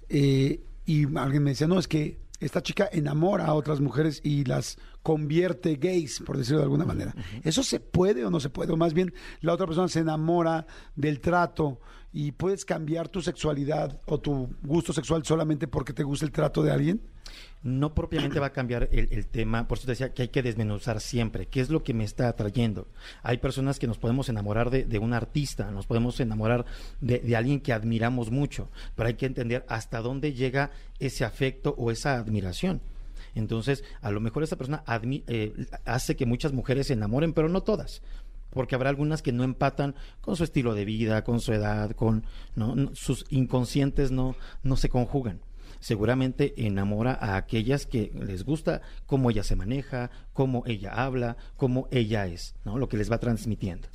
eh, 0.09 0.61
y 0.85 1.17
alguien 1.17 1.43
me 1.43 1.51
decía, 1.51 1.67
no, 1.67 1.79
es 1.79 1.89
que 1.89 2.19
esta 2.41 2.63
chica 2.63 2.89
enamora 2.93 3.47
a 3.47 3.55
otras 3.55 3.81
mujeres 3.81 4.21
y 4.25 4.45
las 4.45 4.79
convierte 5.03 5.77
gays, 5.77 6.21
por 6.21 6.37
decirlo 6.37 6.59
de 6.59 6.65
alguna 6.65 6.85
manera. 6.85 7.15
¿Eso 7.43 7.63
se 7.63 7.81
puede 7.81 8.25
o 8.25 8.31
no 8.31 8.41
se 8.41 8.51
puede? 8.51 8.73
O 8.73 8.77
más 8.77 8.93
bien, 8.93 9.15
la 9.41 9.53
otra 9.53 9.67
persona 9.67 9.89
se 9.89 10.01
enamora 10.01 10.67
del 10.95 11.21
trato 11.21 11.81
y 12.17 12.33
puedes 12.33 12.65
cambiar 12.65 13.11
tu 13.11 13.21
sexualidad 13.21 14.01
o 14.07 14.19
tu 14.19 14.49
gusto 14.63 14.95
sexual 14.95 15.23
solamente 15.27 15.69
porque 15.69 15.93
te 15.93 16.03
gusta 16.03 16.25
el 16.25 16.33
trato 16.33 16.63
de 16.63 16.73
alguien. 16.73 17.03
No 17.63 17.95
propiamente 17.95 18.41
va 18.41 18.47
a 18.47 18.53
cambiar 18.55 18.89
el, 18.91 19.27
tema, 19.27 19.69
por 19.69 19.77
eso 19.77 19.85
te 19.85 19.93
decía 19.93 20.15
que 20.15 20.23
hay 20.23 20.29
que 20.29 20.43
desmenuzar 20.43 21.03
siempre, 21.03 21.45
qué 21.45 21.61
es 21.61 21.69
lo 21.69 21.83
que 21.83 21.93
me 21.93 22.05
está 22.05 22.29
atrayendo. 22.29 22.89
Hay 23.23 23.37
personas 23.37 23.79
que 23.79 23.87
nos 23.87 23.99
podemos 23.99 24.31
enamorar 24.31 24.71
de, 24.71 24.99
un 24.99 25.13
artista, 25.13 25.71
nos 25.71 25.85
podemos 25.85 26.19
enamorar 26.19 26.65
de, 27.03 27.37
alguien 27.37 27.61
que 27.61 27.75
admiramos 27.75 28.31
mucho, 28.31 28.71
pero 28.95 29.09
hay 29.09 29.15
que 29.17 29.27
entender 29.27 29.67
hasta 29.69 30.01
dónde 30.01 30.33
llega 30.33 30.71
ese 30.99 31.23
afecto 31.27 31.75
o 31.77 31.91
esa 31.91 32.15
admiración. 32.15 32.81
Entonces, 33.35 33.85
a 34.01 34.11
lo 34.11 34.21
mejor 34.21 34.43
esa 34.43 34.57
persona 34.57 34.83
eh, 35.27 35.67
hace 35.85 36.17
que 36.17 36.25
muchas 36.25 36.55
mujeres 36.55 36.87
se 36.87 36.95
enamoren, 36.95 37.35
pero 37.35 37.51
no 37.51 37.63
todas. 37.63 38.01
Porque 38.51 38.75
habrá 38.75 38.91
algunas 38.91 39.23
que 39.23 39.33
no 39.33 39.45
empatan 39.45 39.95
con 40.21 40.37
su 40.37 40.45
estilo 40.45 40.75
de 40.75 40.85
vida, 40.85 41.25
con 41.25 41.41
su 41.41 41.53
edad, 41.53 41.91
con 41.93 42.25
sus 42.95 43.25
inconscientes 43.31 44.11
no, 44.11 44.37
no 44.63 44.77
se 44.77 44.89
conjugan. 44.89 45.41
Seguramente 45.81 46.55
enamora 46.57 47.19
a 47.21 47.37
aquellas 47.37 47.87
que 47.87 48.11
les 48.15 48.45
gusta 48.45 48.81
cómo 49.05 49.31
ella 49.31 49.43
se 49.43 49.57
maneja, 49.57 50.11
cómo 50.33 50.63
ella 50.67 50.91
habla, 50.93 51.37
cómo 51.57 51.87
ella 51.91 52.27
es, 52.27 52.55
¿no? 52.65 52.79
Lo 52.79 52.89
que 52.89 52.97
les 52.97 53.11
va 53.11 53.19
transmitiendo. 53.19 53.89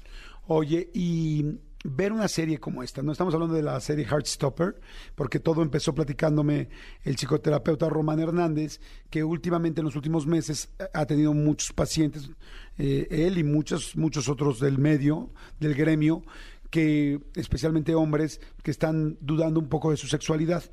Oye, 0.48 0.90
y 0.94 1.60
ver 1.84 2.12
una 2.12 2.28
serie 2.28 2.60
como 2.60 2.84
esta, 2.84 3.02
no 3.02 3.12
estamos 3.12 3.34
hablando 3.34 3.56
de 3.56 3.64
la 3.64 3.80
serie 3.80 4.06
Heartstopper, 4.06 4.80
porque 5.16 5.40
todo 5.40 5.62
empezó 5.62 5.94
platicándome 5.94 6.70
el 7.04 7.16
psicoterapeuta 7.16 7.90
Román 7.90 8.20
Hernández, 8.20 8.80
que 9.10 9.24
últimamente 9.24 9.82
en 9.82 9.86
los 9.86 9.96
últimos 9.96 10.28
meses 10.28 10.70
ha 10.94 11.06
tenido 11.06 11.34
muchos 11.34 11.74
pacientes, 11.74 12.30
eh, 12.78 13.08
él 13.10 13.38
y 13.38 13.44
muchos, 13.44 13.96
muchos 13.96 14.30
otros 14.30 14.60
del 14.60 14.78
medio, 14.78 15.32
del 15.60 15.74
gremio, 15.74 16.24
que 16.70 17.20
especialmente 17.36 17.94
hombres 17.96 18.40
que 18.64 18.72
están 18.72 19.18
dudando 19.20 19.60
un 19.60 19.68
poco 19.68 19.92
de 19.92 19.98
su 19.98 20.08
sexualidad 20.08 20.64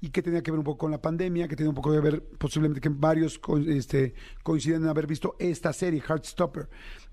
y 0.00 0.10
que 0.10 0.22
tenía 0.22 0.42
que 0.42 0.52
ver 0.52 0.58
un 0.58 0.64
poco 0.64 0.78
con 0.78 0.90
la 0.92 1.02
pandemia, 1.02 1.48
que 1.48 1.56
tenía 1.56 1.70
un 1.70 1.74
poco 1.74 1.92
que 1.92 2.00
ver 2.00 2.22
posiblemente 2.38 2.80
que 2.80 2.88
varios 2.88 3.40
este, 3.66 4.14
coinciden 4.44 4.84
en 4.84 4.88
haber 4.88 5.08
visto 5.08 5.34
esta 5.40 5.72
serie, 5.72 6.00
Heartstopper. 6.00 6.68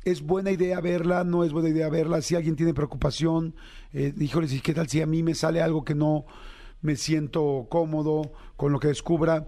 ¿Es 0.05 0.21
buena 0.21 0.51
idea 0.51 0.79
verla? 0.81 1.23
¿No 1.23 1.43
es 1.43 1.51
buena 1.51 1.69
idea 1.69 1.89
verla? 1.89 2.21
Si 2.21 2.35
alguien 2.35 2.55
tiene 2.55 2.75
preocupación, 2.75 3.55
eh, 3.91 4.13
híjoles, 4.19 4.53
¿y 4.53 4.61
qué 4.61 4.75
tal 4.75 4.87
si 4.87 5.01
a 5.01 5.07
mí 5.07 5.23
me 5.23 5.33
sale 5.33 5.63
algo 5.63 5.83
que 5.83 5.95
no 5.95 6.25
me 6.81 6.95
siento 6.95 7.65
cómodo 7.71 8.31
con 8.55 8.71
lo 8.71 8.79
que 8.79 8.89
descubra? 8.89 9.47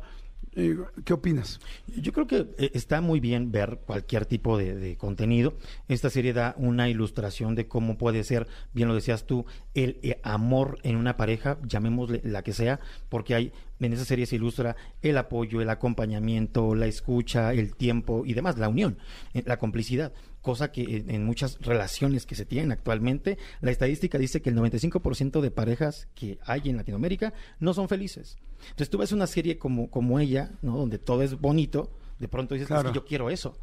Eh, 0.60 0.76
¿Qué 1.05 1.14
opinas? 1.14 1.60
Yo 1.86 2.12
creo 2.12 2.26
que 2.26 2.47
eh, 2.58 2.72
está 2.74 2.99
muy 2.99 3.20
bien 3.20 3.51
ver 3.51 3.82
cualquier 3.86 4.26
tipo 4.26 4.58
de, 4.58 4.74
de 4.74 4.97
contenido. 4.97 5.53
Esta 5.88 6.10
serie 6.10 6.34
da 6.34 6.55
una 6.58 6.89
ilustración 6.89 7.53
de 7.53 7.68
cómo 7.68 7.99
puede 7.99 8.24
ser, 8.24 8.47
bien 8.74 8.88
lo 8.88 8.95
decías 8.95 9.28
tú, 9.28 9.45
el 9.76 9.99
eh, 10.01 10.20
amor 10.24 10.80
en 10.82 10.95
una 10.95 11.16
pareja, 11.16 11.60
llamémosle 11.68 12.22
la 12.24 12.41
que 12.41 12.53
sea, 12.53 12.80
porque 13.08 13.36
hay 13.36 13.51
en 13.80 13.93
esa 13.93 14.05
serie 14.05 14.26
se 14.26 14.38
ilustra 14.38 14.76
el 15.03 15.20
apoyo, 15.20 15.62
el 15.62 15.70
acompañamiento, 15.70 16.74
la 16.74 16.88
escucha, 16.88 17.53
el 17.53 17.76
tiempo 17.76 18.26
y 18.26 18.34
demás, 18.34 18.58
la 18.58 18.70
unión, 18.70 18.97
la 19.34 19.58
complicidad, 19.58 20.12
cosa 20.47 20.71
que 20.71 21.03
en, 21.09 21.25
muchas 21.25 21.59
relaciones 21.59 22.25
que 22.25 22.33
se 22.35 22.45
tienen 22.45 22.71
actualmente, 22.71 23.37
la 23.59 23.69
estadística 23.69 24.17
dice 24.17 24.41
que 24.41 24.49
el 24.49 24.55
95% 24.55 25.41
de 25.41 25.51
parejas 25.51 26.07
que 26.15 26.39
hay 26.45 26.61
en 26.69 26.77
Latinoamérica 26.77 27.33
no 27.59 27.73
son 27.73 27.89
felices. 27.89 28.37
Entonces 28.61 28.89
tú 28.89 28.97
ves 28.97 29.11
una 29.11 29.27
serie 29.27 29.57
como, 29.57 29.91
como 29.91 30.19
ella, 30.19 30.51
¿no? 30.61 30.77
donde 30.77 30.99
todo 30.99 31.21
es 31.21 31.37
bonito, 31.37 31.91
de 32.17 32.29
pronto 32.29 32.55
dices, 32.55 32.69
"Es 32.71 32.77
que 32.77 32.81
Claro. 32.81 32.93
yo 32.93 33.03
quiero 33.05 33.29
eso. 33.29 33.57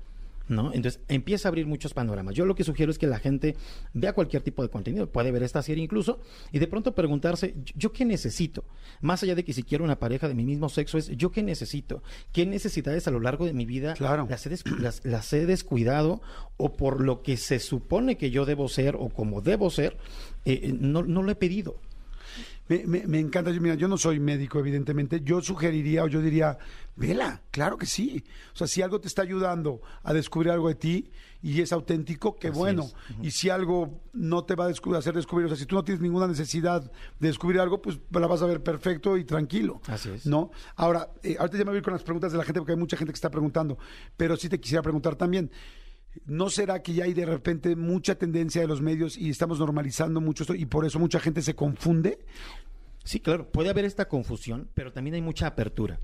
¿No? 0.46 0.74
Entonces 0.74 1.00
empieza 1.08 1.48
a 1.48 1.50
abrir 1.50 1.66
muchos 1.66 1.94
panoramas. 1.94 2.34
Yo 2.34 2.44
lo 2.44 2.54
que 2.54 2.64
sugiero 2.64 2.92
es 2.92 2.98
que 2.98 3.06
la 3.06 3.18
gente 3.18 3.56
vea 3.94 4.12
cualquier 4.12 4.42
tipo 4.42 4.62
de 4.62 4.68
contenido, 4.68 5.10
puede 5.10 5.32
ver 5.32 5.42
esta 5.42 5.62
serie 5.62 5.82
incluso, 5.82 6.20
y 6.52 6.58
de 6.58 6.66
pronto 6.66 6.94
preguntarse, 6.94 7.54
¿yo- 7.64 7.72
¿yo 7.76 7.92
qué 7.94 8.04
necesito? 8.04 8.62
Más 9.00 9.22
allá 9.22 9.34
de 9.34 9.42
que 9.42 9.54
si 9.54 9.62
quiero 9.62 9.84
una 9.84 9.98
pareja 9.98 10.28
de 10.28 10.34
mi 10.34 10.44
mismo 10.44 10.68
sexo, 10.68 10.98
es 10.98 11.08
¿yo 11.16 11.30
qué 11.30 11.42
necesito? 11.42 12.02
¿Qué 12.32 12.44
necesidades 12.44 13.08
a 13.08 13.10
lo 13.10 13.20
largo 13.20 13.46
de 13.46 13.54
mi 13.54 13.64
vida 13.64 13.94
Claro. 13.94 14.26
las, 14.28 14.46
he 14.46 14.50
las- 14.80 15.02
las 15.06 15.32
he 15.32 15.46
descuidado 15.46 16.20
o 16.58 16.76
por 16.76 17.00
lo 17.00 17.22
que 17.22 17.38
se 17.38 17.58
supone 17.58 18.18
que 18.18 18.30
yo 18.30 18.44
debo 18.44 18.68
ser 18.68 18.96
o 18.96 19.08
como 19.08 19.40
debo 19.40 19.70
ser, 19.70 19.96
eh, 20.44 20.74
no, 20.78 21.02
no 21.04 21.22
lo 21.22 21.32
he 21.32 21.36
pedido? 21.36 21.76
Me, 22.68 22.84
me- 22.86 23.06
me 23.06 23.18
encanta, 23.20 23.50
yo, 23.50 23.60
mira, 23.60 23.74
yo 23.74 23.88
no 23.88 23.98
soy 23.98 24.18
médico, 24.20 24.58
evidentemente. 24.58 25.20
Yo 25.22 25.42
sugeriría 25.42 26.02
o 26.04 26.08
yo 26.08 26.22
diría, 26.22 26.56
vela, 26.96 27.42
claro 27.50 27.76
que 27.76 27.84
sí. 27.86 28.24
O 28.54 28.56
sea, 28.56 28.66
si 28.66 28.80
algo 28.80 29.00
te 29.00 29.08
está 29.08 29.20
ayudando 29.22 29.82
a 30.02 30.14
descubrir 30.14 30.50
algo 30.50 30.68
de 30.68 30.74
ti 30.74 31.10
y 31.42 31.60
es 31.60 31.72
auténtico, 31.74 32.36
qué 32.36 32.48
Así 32.48 32.58
bueno. 32.58 32.86
Y 33.22 33.32
si 33.32 33.50
algo 33.50 34.00
no 34.14 34.44
te 34.44 34.54
va 34.54 34.64
a 34.64 34.70
descu- 34.70 34.96
hacer 34.96 35.14
descubrir, 35.14 35.44
o 35.44 35.48
sea, 35.50 35.58
si 35.58 35.66
tú 35.66 35.74
no 35.74 35.84
tienes 35.84 36.00
ninguna 36.00 36.26
necesidad 36.26 36.82
de 37.20 37.28
descubrir 37.28 37.60
algo, 37.60 37.82
pues 37.82 37.98
la 38.10 38.26
vas 38.26 38.40
a 38.40 38.46
ver 38.46 38.62
perfecto 38.62 39.18
y 39.18 39.24
tranquilo. 39.24 39.82
Así 39.86 40.08
es. 40.08 40.24
¿No? 40.24 40.50
Ahora, 40.76 41.10
eh, 41.22 41.36
ahorita 41.38 41.58
ya 41.58 41.64
me 41.64 41.70
voy 41.70 41.76
a 41.76 41.78
ir 41.80 41.84
con 41.84 41.92
las 41.92 42.02
preguntas 42.02 42.32
de 42.32 42.38
la 42.38 42.44
gente 42.44 42.60
porque 42.60 42.72
hay 42.72 42.78
mucha 42.78 42.96
gente 42.96 43.12
que 43.12 43.16
está 43.16 43.30
preguntando, 43.30 43.76
pero 44.16 44.36
sí 44.38 44.48
te 44.48 44.58
quisiera 44.58 44.80
preguntar 44.82 45.16
también. 45.16 45.50
¿No 46.26 46.48
será 46.48 46.82
que 46.82 46.94
ya 46.94 47.04
hay 47.04 47.12
de 47.12 47.26
repente 47.26 47.76
mucha 47.76 48.14
tendencia 48.14 48.60
de 48.60 48.68
los 48.68 48.80
medios 48.80 49.16
y 49.16 49.30
estamos 49.30 49.58
normalizando 49.58 50.20
mucho 50.20 50.44
esto 50.44 50.54
y 50.54 50.64
por 50.66 50.84
eso 50.86 50.98
mucha 50.98 51.20
gente 51.20 51.42
se 51.42 51.54
confunde? 51.54 52.18
Sí, 53.04 53.20
claro, 53.20 53.50
puede 53.50 53.70
haber 53.70 53.84
esta 53.84 54.08
confusión, 54.08 54.68
pero 54.74 54.92
también 54.92 55.14
hay 55.14 55.22
mucha 55.22 55.46
apertura, 55.46 56.00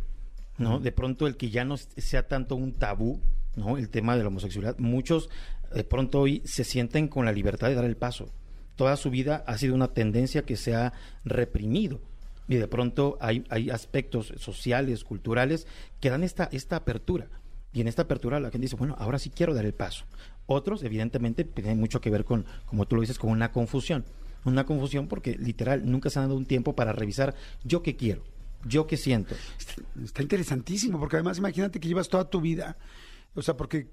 ¿no? 0.59 0.81
De 0.81 0.93
pronto 0.93 1.27
el 1.27 1.37
que 1.37 1.51
ya 1.51 1.65
no 1.65 1.77
sea 1.77 2.29
tanto 2.29 2.57
un 2.57 2.75
tabú, 2.75 3.21
¿no? 3.57 3.79
El 3.79 3.89
tema 3.89 4.17
de 4.17 4.23
la 4.23 4.29
homosexualidad, 4.29 4.79
muchos 4.79 5.31
de 5.73 5.85
pronto 5.85 6.21
hoy 6.21 6.43
se 6.45 6.65
sienten 6.65 7.09
con 7.09 7.25
la 7.25 7.33
libertad 7.33 7.69
de 7.69 7.75
dar 7.75 7.85
el 7.85 7.97
paso. 7.97 8.29
Toda 8.77 8.97
su 8.97 9.11
vida 9.11 9.45
ha 9.47 9.57
sido 9.59 9.75
una 9.75 9.95
tendencia 9.95 10.43
que 10.43 10.57
se 10.57 10.75
ha 10.75 10.93
reprimido 11.25 12.01
y 12.49 12.57
de 12.57 12.67
pronto 12.67 13.17
hay, 13.21 13.45
hay 13.49 13.71
aspectos 13.71 14.33
sociales, 14.37 15.05
culturales 15.05 15.67
que 16.01 16.11
dan 16.11 16.25
esta, 16.25 16.49
esta 16.53 16.77
apertura. 16.77 17.29
Y 17.73 17.81
en 17.81 17.89
esta 17.89 18.03
apertura 18.03 18.41
la 18.41 18.51
gente 18.51 18.65
dice, 18.65 18.77
bueno, 18.77 18.97
ahora 18.99 19.19
sí 19.19 19.31
quiero 19.31 19.55
dar 19.55 19.65
el 19.65 19.75
paso. 19.75 20.05
Otros, 20.47 20.83
evidentemente, 20.83 21.45
tienen 21.45 21.79
mucho 21.79 22.01
que 22.01 22.11
ver 22.11 22.25
con, 22.25 22.45
como 22.67 22.87
tú 22.87 22.97
lo 22.97 23.03
dices, 23.03 23.19
con 23.19 23.31
una 23.31 23.53
confusión. 23.53 24.05
Una 24.45 24.65
confusión 24.65 25.07
porque 25.07 25.37
literal 25.39 25.89
nunca 25.89 26.11
se 26.11 26.19
han 26.19 26.27
dado 26.27 26.37
un 26.37 26.47
tiempo 26.47 26.75
para 26.75 26.93
revisar 26.93 27.35
yo 27.63 27.83
qué 27.83 27.97
quiero, 27.97 28.25
yo 28.65 28.87
qué 28.87 28.97
siento. 28.97 29.35
Está, 29.59 29.75
está 30.03 30.23
interesantísimo, 30.23 30.99
porque 30.99 31.17
además 31.17 31.39
imagínate 31.39 31.79
que 31.79 31.89
llevas 31.89 32.09
toda 32.09 32.29
tu 32.29 32.41
vida. 32.41 32.77
O 33.35 33.43
sea, 33.43 33.57
porque 33.57 33.89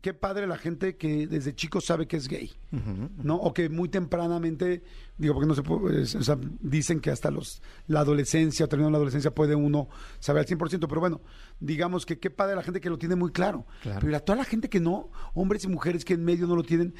qué 0.00 0.14
padre 0.14 0.46
la 0.46 0.58
gente 0.58 0.96
que 0.96 1.26
desde 1.26 1.54
chico 1.54 1.80
sabe 1.80 2.06
que 2.06 2.16
es 2.16 2.28
gay, 2.28 2.52
¿no? 3.22 3.36
O 3.36 3.52
que 3.52 3.68
muy 3.68 3.88
tempranamente, 3.88 4.82
digo, 5.18 5.34
porque 5.34 5.46
no 5.46 5.54
se 5.54 5.62
puede, 5.62 6.02
o 6.02 6.06
sea, 6.06 6.38
dicen 6.60 7.00
que 7.00 7.10
hasta 7.10 7.30
los 7.30 7.62
la 7.86 8.00
adolescencia, 8.00 8.66
terminando 8.66 8.92
la 8.92 8.98
adolescencia, 8.98 9.34
puede 9.34 9.54
uno 9.54 9.88
saber 10.18 10.40
al 10.40 10.46
100%, 10.46 10.86
pero 10.88 11.00
bueno, 11.00 11.20
digamos 11.60 12.06
que 12.06 12.18
qué 12.18 12.30
padre 12.30 12.56
la 12.56 12.62
gente 12.62 12.80
que 12.80 12.90
lo 12.90 12.98
tiene 12.98 13.16
muy 13.16 13.32
claro. 13.32 13.66
Claro. 13.82 14.00
Pero 14.00 14.16
a 14.16 14.20
toda 14.20 14.36
la 14.36 14.44
gente 14.44 14.68
que 14.68 14.80
no, 14.80 15.10
hombres 15.34 15.64
y 15.64 15.68
mujeres 15.68 16.04
que 16.04 16.14
en 16.14 16.24
medio 16.24 16.46
no 16.46 16.56
lo 16.56 16.62
tienen, 16.62 16.94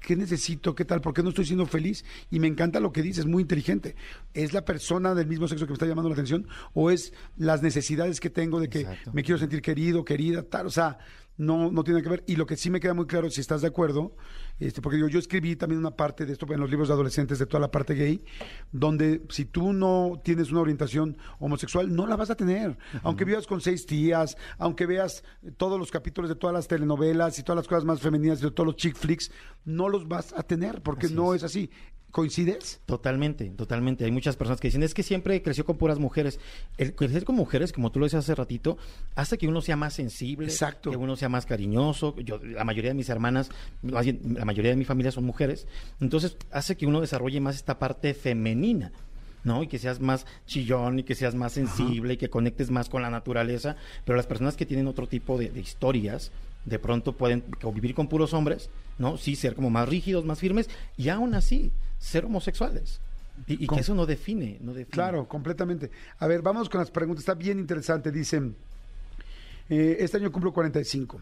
¿qué 0.00 0.16
necesito? 0.16 0.74
¿Qué 0.74 0.84
tal? 0.84 1.00
¿Por 1.00 1.14
qué 1.14 1.22
no 1.22 1.30
estoy 1.30 1.46
siendo 1.46 1.66
feliz? 1.66 2.04
Y 2.30 2.40
me 2.40 2.46
encanta 2.46 2.80
lo 2.80 2.92
que 2.92 3.02
dices, 3.02 3.26
muy 3.26 3.42
inteligente. 3.42 3.96
¿Es 4.34 4.52
la 4.52 4.64
persona 4.64 5.14
del 5.14 5.26
mismo 5.26 5.48
sexo 5.48 5.66
que 5.66 5.70
me 5.70 5.74
está 5.74 5.86
llamando 5.86 6.08
la 6.08 6.14
atención 6.14 6.46
o 6.74 6.90
es 6.90 7.12
las 7.36 7.62
necesidades 7.62 8.20
que 8.20 8.30
tengo 8.30 8.60
de 8.60 8.68
que 8.68 8.80
Exacto. 8.80 9.10
me 9.12 9.22
quiero 9.22 9.38
sentir 9.38 9.62
querido, 9.62 10.04
querida, 10.04 10.42
tal? 10.42 10.66
O 10.66 10.70
sea, 10.70 10.98
no, 11.36 11.70
no 11.70 11.84
tiene 11.84 12.02
que 12.02 12.08
ver. 12.08 12.24
Y 12.26 12.36
lo 12.36 12.46
que 12.46 12.56
sí 12.56 12.70
me 12.70 12.80
queda 12.80 12.94
muy 12.94 13.06
claro, 13.06 13.30
si 13.30 13.40
estás 13.40 13.62
de 13.62 13.68
acuerdo, 13.68 14.16
este, 14.58 14.80
porque 14.80 14.96
digo, 14.96 15.08
yo 15.08 15.18
escribí 15.18 15.56
también 15.56 15.78
una 15.80 15.90
parte 15.96 16.24
de 16.24 16.32
esto 16.32 16.46
en 16.52 16.60
los 16.60 16.70
libros 16.70 16.88
de 16.88 16.94
adolescentes 16.94 17.38
de 17.38 17.46
toda 17.46 17.60
la 17.60 17.70
parte 17.70 17.94
gay, 17.94 18.24
donde 18.72 19.22
si 19.28 19.44
tú 19.44 19.72
no 19.72 20.20
tienes 20.24 20.50
una 20.50 20.60
orientación 20.60 21.16
homosexual, 21.38 21.94
no 21.94 22.06
la 22.06 22.16
vas 22.16 22.30
a 22.30 22.34
tener. 22.36 22.78
Aunque 23.02 23.24
vivas 23.24 23.46
con 23.46 23.60
seis 23.60 23.86
tías, 23.86 24.36
aunque 24.58 24.86
veas 24.86 25.24
todos 25.56 25.78
los 25.78 25.90
capítulos 25.90 26.28
de 26.28 26.36
todas 26.36 26.54
las 26.54 26.68
telenovelas 26.68 27.38
y 27.38 27.42
todas 27.42 27.56
las 27.56 27.68
cosas 27.68 27.84
más 27.84 28.00
femeninas 28.00 28.40
de 28.40 28.50
todos 28.50 28.66
los 28.66 28.76
chick 28.76 28.96
flicks, 28.96 29.30
no 29.64 29.88
los 29.88 30.08
vas 30.08 30.32
a 30.36 30.42
tener 30.42 30.82
porque 30.82 31.06
Así 31.06 31.14
no 31.14 31.34
es. 31.34 31.42
es 31.42 31.44
así. 31.44 31.70
¿Coincides? 32.16 32.80
Totalmente, 32.86 33.44
totalmente. 33.50 34.06
Hay 34.06 34.10
muchas 34.10 34.36
personas 34.36 34.58
que 34.58 34.68
dicen, 34.68 34.82
es 34.82 34.94
que 34.94 35.02
siempre 35.02 35.42
creció 35.42 35.66
con 35.66 35.76
puras 35.76 35.98
mujeres. 35.98 36.40
El 36.78 36.94
crecer 36.94 37.26
con 37.26 37.34
mujeres, 37.34 37.74
como 37.74 37.92
tú 37.92 37.98
lo 37.98 38.06
decías 38.06 38.24
hace 38.24 38.34
ratito, 38.34 38.78
hace 39.16 39.36
que 39.36 39.46
uno 39.46 39.60
sea 39.60 39.76
más 39.76 39.92
sensible, 39.92 40.46
Exacto. 40.46 40.90
que 40.90 40.96
uno 40.96 41.14
sea 41.16 41.28
más 41.28 41.44
cariñoso. 41.44 42.16
Yo, 42.20 42.38
la 42.42 42.64
mayoría 42.64 42.92
de 42.92 42.94
mis 42.94 43.10
hermanas, 43.10 43.50
la 43.82 44.46
mayoría 44.46 44.70
de 44.70 44.78
mi 44.78 44.86
familia 44.86 45.12
son 45.12 45.24
mujeres. 45.24 45.66
Entonces, 46.00 46.38
hace 46.50 46.74
que 46.78 46.86
uno 46.86 47.02
desarrolle 47.02 47.38
más 47.38 47.56
esta 47.56 47.78
parte 47.78 48.14
femenina. 48.14 48.92
¿no? 49.44 49.62
Y 49.62 49.68
que 49.68 49.78
seas 49.78 50.00
más 50.00 50.24
chillón 50.46 51.00
y 51.00 51.02
que 51.02 51.14
seas 51.14 51.34
más 51.34 51.52
sensible 51.52 52.14
y 52.14 52.16
que 52.16 52.30
conectes 52.30 52.70
más 52.70 52.88
con 52.88 53.02
la 53.02 53.10
naturaleza. 53.10 53.76
Pero 54.06 54.16
las 54.16 54.26
personas 54.26 54.56
que 54.56 54.64
tienen 54.64 54.86
otro 54.86 55.06
tipo 55.06 55.36
de, 55.36 55.50
de 55.50 55.60
historias, 55.60 56.32
de 56.64 56.78
pronto 56.78 57.12
pueden 57.12 57.42
convivir 57.60 57.94
con 57.94 58.08
puros 58.08 58.32
hombres, 58.32 58.70
¿no? 58.98 59.18
Sí, 59.18 59.36
ser 59.36 59.54
como 59.54 59.68
más 59.68 59.86
rígidos, 59.86 60.24
más 60.24 60.40
firmes, 60.40 60.70
y 60.96 61.10
aún 61.10 61.34
así, 61.34 61.70
ser 61.98 62.24
homosexuales. 62.24 63.00
Y, 63.46 63.66
que 63.66 63.80
eso 63.80 63.94
no 63.94 64.06
define, 64.06 64.58
no 64.62 64.72
define. 64.72 64.92
Claro, 64.92 65.28
completamente. 65.28 65.90
A 66.18 66.26
ver, 66.26 66.40
vamos 66.40 66.68
con 66.70 66.78
las 66.80 66.90
preguntas. 66.90 67.20
Está 67.22 67.34
bien 67.34 67.58
interesante. 67.58 68.10
Dicen, 68.10 68.56
eh, 69.68 69.96
este 70.00 70.16
año 70.16 70.32
cumplo 70.32 70.52
45. 70.52 71.20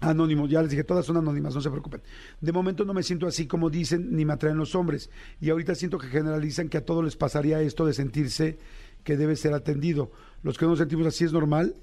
Anónimo, 0.00 0.46
ya 0.46 0.62
les 0.62 0.70
dije, 0.70 0.82
todas 0.84 1.04
son 1.04 1.18
anónimas, 1.18 1.54
no 1.54 1.60
se 1.60 1.70
preocupen. 1.70 2.00
De 2.40 2.52
momento 2.52 2.84
no 2.86 2.94
me 2.94 3.02
siento 3.02 3.26
así 3.26 3.46
como 3.46 3.68
dicen, 3.68 4.14
ni 4.16 4.24
me 4.24 4.32
atraen 4.32 4.56
los 4.56 4.74
hombres. 4.74 5.10
Y 5.40 5.50
ahorita 5.50 5.74
siento 5.74 5.98
que 5.98 6.06
generalizan 6.08 6.68
que 6.68 6.78
a 6.78 6.84
todos 6.84 7.04
les 7.04 7.16
pasaría 7.16 7.60
esto 7.60 7.84
de 7.84 7.92
sentirse 7.92 8.58
que 9.04 9.16
debe 9.16 9.36
ser 9.36 9.52
atendido. 9.52 10.10
Los 10.42 10.56
que 10.56 10.64
no 10.64 10.70
nos 10.70 10.78
sentimos 10.78 11.06
así 11.06 11.24
es 11.24 11.32
normal. 11.32 11.74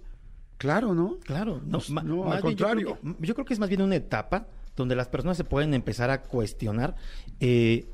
Claro, 0.58 0.96
¿no? 0.96 1.18
Claro, 1.24 1.62
no, 1.64 1.78
Pues, 1.78 1.92
no, 1.92 2.00
al 2.02 2.04
bien 2.04 2.14
yo 2.14 2.32
creo 2.32 2.42
contrario. 2.42 2.98
que- 3.02 3.28
Yo 3.28 3.36
creo, 3.36 3.46
que, 3.46 3.54
es 3.54 3.60
más 3.60 3.70
bien 3.70 3.84
una 3.84 3.96
etapa 3.96 4.48
donde 4.76 4.96
las 4.96 5.08
personas 5.08 5.38
se 5.38 5.44
pueden 5.44 5.76
empezar 5.76 6.10
a 6.10 6.24
cuestionar 6.24 6.96
eh, 7.40 7.88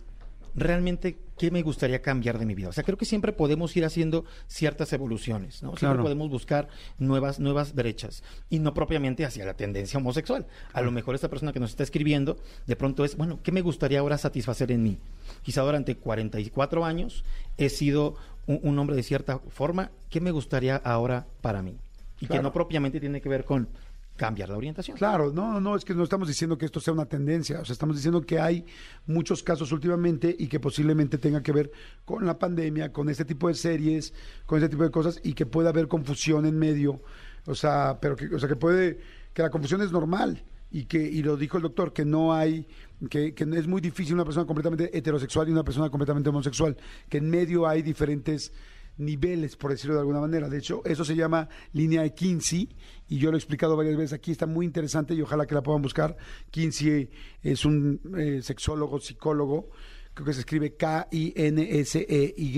realmente 0.56 1.18
qué 1.38 1.50
me 1.52 1.62
gustaría 1.64 2.02
cambiar 2.02 2.38
de 2.38 2.46
mi 2.46 2.54
vida. 2.56 2.70
O 2.70 2.74
sea, 2.74 2.84
creo 2.84 2.98
que 2.98 3.06
siempre 3.06 3.34
podemos 3.34 3.76
ir 3.76 3.86
haciendo 3.86 4.24
ciertas 4.48 4.94
evoluciones, 4.94 5.64
¿no? 5.64 5.76
Siempre 5.78 6.02
podemos 6.04 6.30
buscar 6.30 6.68
nuevas, 7.00 7.40
nuevas 7.40 7.74
brechas 7.74 8.24
y 8.50 8.60
no 8.60 8.74
propiamente 8.74 9.26
hacia 9.26 9.46
la 9.46 9.56
tendencia 9.56 9.98
homosexual. 9.98 10.46
A 10.74 10.82
lo 10.82 10.92
mejor 10.92 11.16
esta 11.16 11.30
persona 11.30 11.54
que 11.54 11.60
nos 11.60 11.72
está 11.72 11.84
escribiendo, 11.84 12.38
de 12.68 12.76
pronto 12.76 13.04
es, 13.04 13.18
bueno, 13.18 13.40
¿qué 13.44 13.52
me 13.52 13.62
gustaría 13.62 14.00
ahora 14.00 14.18
satisfacer 14.18 14.72
en 14.72 14.84
mí? 14.84 14.98
Quizá 15.42 15.62
durante 15.64 15.96
44 15.98 16.86
años 16.86 17.24
he 17.58 17.70
sido 17.70 18.16
un, 18.46 18.60
un 18.62 18.78
hombre 18.80 18.96
de 18.96 19.04
cierta 19.04 19.40
forma, 19.40 19.90
¿qué 20.10 20.22
me 20.22 20.32
gustaría 20.32 20.76
ahora 20.76 21.26
para 21.42 21.62
mí? 21.62 21.78
Y 22.20 22.28
Claro. 22.28 22.40
que 22.40 22.44
no 22.44 22.54
propiamente 22.54 23.00
tiene 23.00 23.22
que 23.22 23.28
ver 23.30 23.44
con 23.44 23.68
cambiar 24.16 24.50
la 24.50 24.58
orientación. 24.58 24.98
Claro, 24.98 25.32
no, 25.32 25.60
no, 25.60 25.76
es 25.76 25.84
que 25.84 25.96
no 25.96 26.04
estamos 26.04 26.28
diciendo 26.28 26.58
que 26.58 26.66
esto 26.66 26.80
sea 26.80 26.94
una 26.94 27.06
tendencia, 27.06 27.62
o 27.62 27.66
sea, 27.66 27.74
estamos 27.74 27.96
diciendo 27.96 28.22
que 28.22 28.40
hay 28.40 28.66
muchos 29.08 29.42
casos 29.42 29.72
últimamente 29.72 30.36
y 30.38 30.48
que 30.48 30.60
posiblemente 30.60 31.18
tenga 31.18 31.42
que 31.42 31.52
ver 31.52 31.72
con 32.06 32.26
la 32.26 32.38
pandemia, 32.38 32.92
con 32.92 33.10
este 33.10 33.26
tipo 33.26 33.48
de 33.48 33.56
series, 33.56 34.14
con 34.46 34.60
este 34.60 34.70
tipo 34.70 34.84
de 34.84 34.92
cosas 34.92 35.20
y 35.24 35.34
que 35.34 35.46
pueda 35.46 35.70
haber 35.70 35.88
confusión 35.88 36.46
en 36.46 36.58
medio, 36.58 37.02
o 37.46 37.56
sea, 37.56 37.98
pero 38.00 38.16
que, 38.16 38.28
o 38.34 38.40
sea, 38.40 38.48
que 38.48 38.56
puede, 38.56 39.00
que 39.34 39.42
la 39.42 39.50
confusión 39.50 39.82
es 39.82 39.92
normal 39.92 40.44
y 40.72 40.86
que 40.86 41.02
y 41.02 41.22
lo 41.22 41.38
dijo 41.38 41.58
el 41.58 41.64
doctor 41.64 41.94
que 41.94 42.06
no 42.06 42.34
hay 42.34 42.68
que, 43.10 43.34
que 43.34 43.44
es 43.44 43.68
muy 43.68 43.82
difícil 43.82 44.16
una 44.16 44.26
persona 44.26 44.46
completamente 44.46 44.96
heterosexual 44.98 45.50
y 45.50 45.52
una 45.52 45.64
persona 45.64 45.90
completamente 45.90 46.30
homosexual, 46.30 46.78
que 47.10 47.18
en 47.18 47.30
medio 47.30 47.68
hay 47.68 47.82
diferentes 47.82 48.54
niveles, 48.98 49.56
por 49.56 49.72
decirlo 49.72 49.96
de 49.96 50.02
alguna 50.02 50.20
manera. 50.20 50.50
De 50.50 50.58
hecho, 50.58 50.82
eso 50.86 51.04
se 51.04 51.16
llama 51.16 51.50
línea 51.72 52.04
de 52.04 52.14
Kinsey 52.14 52.70
y 53.10 53.18
yo 53.18 53.32
lo 53.32 53.38
he 53.38 53.40
explicado 53.40 53.76
varias 53.76 53.98
veces 53.98 54.14
aquí, 54.14 54.32
está 54.32 54.46
muy 54.46 54.66
interesante 54.66 55.14
y 55.14 55.22
ojalá 55.22 55.46
que 55.46 55.56
la 55.56 55.64
puedan 55.64 55.82
buscar. 55.82 56.16
Kinsey 56.52 57.10
es 57.42 57.66
un 57.66 58.00
eh, 58.18 58.42
sexólogo, 58.42 59.00
psicólogo, 59.00 59.70
creo 60.14 60.26
que 60.28 60.34
se 60.34 60.42
escribe 60.42 60.76
K-I-N-S-E-Y. 60.76 62.54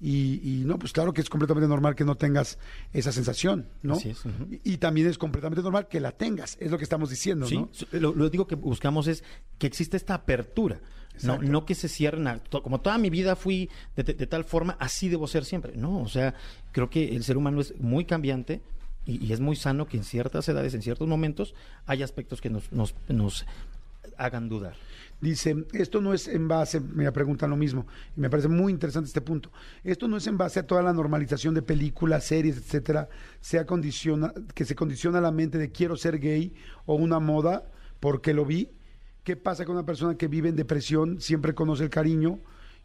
Y, 0.00 0.60
y 0.60 0.64
no, 0.64 0.78
pues 0.78 0.92
claro 0.92 1.12
que 1.12 1.20
es 1.20 1.28
completamente 1.28 1.68
normal 1.68 1.94
que 1.94 2.04
no 2.04 2.16
tengas 2.16 2.58
esa 2.92 3.12
sensación, 3.12 3.68
¿no? 3.82 3.94
Así 3.94 4.10
es, 4.10 4.24
ujú. 4.24 4.46
y, 4.50 4.60
y 4.72 4.76
también 4.78 5.06
es 5.06 5.18
completamente 5.18 5.62
normal 5.62 5.88
que 5.88 6.00
la 6.00 6.12
tengas, 6.12 6.56
es 6.60 6.70
lo 6.70 6.78
que 6.78 6.84
estamos 6.84 7.10
diciendo, 7.10 7.46
Sí, 7.46 7.56
¿no? 7.56 7.70
lo, 7.92 8.14
lo 8.14 8.30
digo 8.30 8.46
que 8.46 8.54
buscamos 8.54 9.06
es 9.08 9.24
que 9.58 9.66
existe 9.66 9.96
esta 9.96 10.14
apertura. 10.14 10.80
No, 11.22 11.34
Exacto. 11.34 11.52
no 11.52 11.64
que 11.66 11.74
se 11.74 11.88
cierren 11.88 12.26
a- 12.28 12.40
como 12.62 12.80
toda 12.80 12.98
mi 12.98 13.10
vida 13.10 13.36
fui 13.36 13.68
de, 13.96 14.02
de- 14.02 14.14
de 14.14 14.26
tal 14.26 14.44
forma, 14.44 14.76
así 14.80 15.08
debo 15.08 15.26
ser 15.26 15.44
siempre. 15.44 15.76
No, 15.76 15.98
o 16.02 16.08
sea, 16.08 16.34
creo 16.72 16.90
que 16.90 17.14
el 17.16 17.24
ser 17.24 17.36
humano 17.36 17.60
es 17.60 17.78
muy 17.80 18.04
cambiante 18.04 18.60
y, 19.04 19.24
y 19.24 19.32
es 19.32 19.40
muy 19.40 19.56
sano 19.56 19.86
que 19.86 19.96
en 19.96 20.04
ciertas 20.04 20.48
edades, 20.48 20.74
en 20.74 20.82
ciertos 20.82 21.06
momentos, 21.08 21.54
hay 21.86 22.02
aspectos 22.02 22.40
que 22.40 22.50
nos, 22.50 22.70
nos, 22.72 22.94
nos 23.08 23.46
hagan 24.18 24.48
dudar. 24.48 24.74
Dice, 25.20 25.64
esto 25.72 26.02
no 26.02 26.12
es 26.12 26.28
en 26.28 26.46
base, 26.46 26.78
me 26.80 27.10
preguntan 27.10 27.48
lo 27.48 27.56
mismo, 27.56 27.86
y 28.16 28.20
me 28.20 28.28
parece 28.28 28.48
muy 28.48 28.70
interesante 28.70 29.06
este 29.08 29.22
punto. 29.22 29.50
Esto 29.82 30.08
no 30.08 30.18
es 30.18 30.26
en 30.26 30.36
base 30.36 30.60
a 30.60 30.66
toda 30.66 30.82
la 30.82 30.92
normalización 30.92 31.54
de 31.54 31.62
películas, 31.62 32.24
series, 32.24 32.58
etcétera, 32.58 33.08
se 33.40 33.64
condiciona, 33.64 34.34
que 34.54 34.66
se 34.66 34.74
condiciona 34.74 35.20
la 35.22 35.30
mente 35.30 35.56
de 35.56 35.70
quiero 35.72 35.96
ser 35.96 36.18
gay 36.18 36.52
o 36.84 36.94
una 36.96 37.18
moda 37.18 37.64
porque 38.00 38.34
lo 38.34 38.44
vi. 38.44 38.68
¿Qué 39.26 39.34
pasa 39.36 39.64
con 39.64 39.74
una 39.74 39.84
persona 39.84 40.16
que 40.16 40.28
vive 40.28 40.48
en 40.48 40.54
depresión, 40.54 41.20
siempre 41.20 41.52
conoce 41.52 41.82
el 41.82 41.90
cariño 41.90 42.38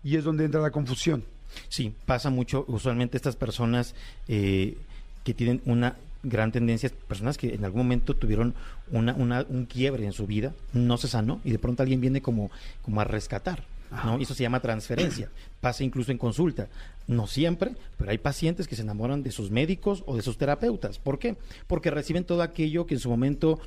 y 0.03 0.15
es 0.15 0.23
donde 0.23 0.43
entra 0.45 0.59
la 0.59 0.71
confusión? 0.71 1.23
Sí, 1.69 1.93
pasa 2.07 2.31
mucho. 2.31 2.65
Usualmente 2.67 3.15
estas 3.15 3.35
personas 3.35 3.93
eh, 4.27 4.75
que 5.23 5.35
tienen 5.35 5.61
una 5.65 5.97
gran 6.23 6.51
tendencia, 6.51 6.89
personas 7.07 7.37
que 7.37 7.53
en 7.53 7.63
algún 7.63 7.81
momento 7.83 8.15
tuvieron 8.15 8.55
una, 8.91 9.13
una- 9.13 9.45
un 9.49 9.65
quiebre 9.67 10.03
en 10.03 10.13
su 10.13 10.25
vida, 10.25 10.51
no 10.73 10.97
se 10.97 11.07
sanó 11.07 11.41
y 11.43 11.51
de 11.51 11.59
pronto 11.59 11.83
alguien 11.83 12.01
viene 12.01 12.21
como, 12.23 12.49
como 12.81 13.01
a 13.01 13.03
rescatar. 13.03 13.63
¿no? 14.05 14.17
Y 14.17 14.23
eso 14.23 14.33
se 14.33 14.41
llama 14.41 14.61
transferencia. 14.61 15.29
Pasa 15.59 15.83
incluso 15.83 16.11
en 16.11 16.17
consulta. 16.17 16.69
No 17.07 17.27
siempre, 17.27 17.75
pero 17.97 18.09
hay 18.09 18.17
pacientes 18.17 18.67
que 18.67 18.75
se 18.75 18.81
enamoran 18.83 19.21
de 19.21 19.31
sus 19.31 19.51
médicos 19.51 20.03
o 20.07 20.15
de 20.15 20.23
sus 20.23 20.37
terapeutas. 20.39 20.97
¿Por 20.97 21.19
qué? 21.19 21.35
Porque 21.67 21.91
reciben 21.91 22.23
todo 22.23 22.41
aquello 22.41 22.87
que 22.87 22.93
en 22.95 22.99
su 23.01 23.09
momento 23.11 23.59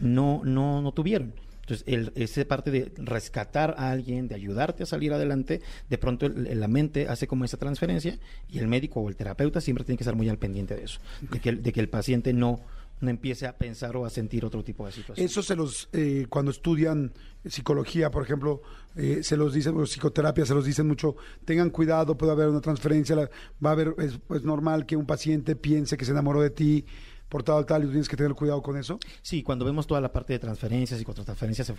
no, 0.00 0.40
no, 0.44 0.80
no 0.80 0.92
tuvieron. 0.92 1.34
Entonces, 1.64 1.84
el, 1.88 2.12
esa 2.14 2.44
parte 2.44 2.70
de 2.70 2.92
rescatar 2.96 3.74
a 3.78 3.90
alguien, 3.90 4.28
de 4.28 4.34
ayudarte 4.34 4.82
a 4.82 4.86
salir 4.86 5.12
adelante, 5.14 5.62
de 5.88 5.98
pronto 5.98 6.26
el- 6.26 6.60
la 6.60 6.68
mente 6.68 7.08
hace 7.08 7.26
como 7.26 7.44
esa 7.44 7.56
transferencia 7.56 8.18
y 8.50 8.58
el 8.58 8.68
médico 8.68 9.00
o 9.00 9.08
el 9.08 9.16
terapeuta 9.16 9.60
siempre 9.62 9.84
tiene 9.84 9.96
que 9.96 10.02
estar 10.04 10.14
muy 10.14 10.28
al 10.28 10.38
pendiente 10.38 10.74
de 10.76 10.84
eso, 10.84 11.00
de 11.30 11.72
que 11.72 11.80
el, 11.80 11.88
paciente 11.88 12.32
no, 12.34 12.60
no 13.00 13.08
empiece 13.10 13.46
a 13.46 13.56
pensar 13.56 13.96
o 13.96 14.04
a 14.04 14.10
sentir 14.10 14.44
otro 14.44 14.62
tipo 14.62 14.84
de 14.84 14.92
situación. 14.92 15.24
Eso 15.24 15.42
se 15.42 15.56
los, 15.56 15.88
eh, 15.92 16.26
cuando 16.28 16.50
estudian 16.50 17.12
psicología, 17.46 18.10
por 18.10 18.22
ejemplo, 18.22 18.60
eh, 18.96 19.20
se 19.22 19.36
los 19.36 19.54
dicen, 19.54 19.76
o 19.76 19.84
psicoterapia, 19.86 20.44
se 20.46 20.54
los 20.54 20.64
dicen 20.64 20.86
mucho, 20.86 21.16
tengan 21.44 21.70
cuidado, 21.70 22.16
puede 22.16 22.32
haber 22.32 22.48
una 22.48 22.60
transferencia, 22.60 23.16
va 23.16 23.70
a 23.70 23.72
haber, 23.72 23.94
es, 23.98 24.18
es 24.34 24.42
normal 24.44 24.84
que 24.86 24.96
un 24.96 25.06
paciente 25.06 25.56
piense 25.56 25.96
que 25.96 26.04
se 26.04 26.10
enamoró 26.12 26.42
de 26.42 26.50
ti 26.50 26.84
por 27.28 27.42
tal, 27.42 27.66
tal, 27.66 27.84
y 27.84 27.86
tienes 27.88 28.08
que 28.08 28.16
tener 28.16 28.34
cuidado 28.34 28.62
con 28.62 28.76
eso. 28.76 28.98
Sí, 29.22 29.42
cuando 29.42 29.64
vemos 29.64 29.86
toda 29.86 30.00
la 30.00 30.12
parte 30.12 30.32
de 30.34 30.38
transferencias 30.38 31.00
y 31.00 31.04
transferencias 31.04 31.70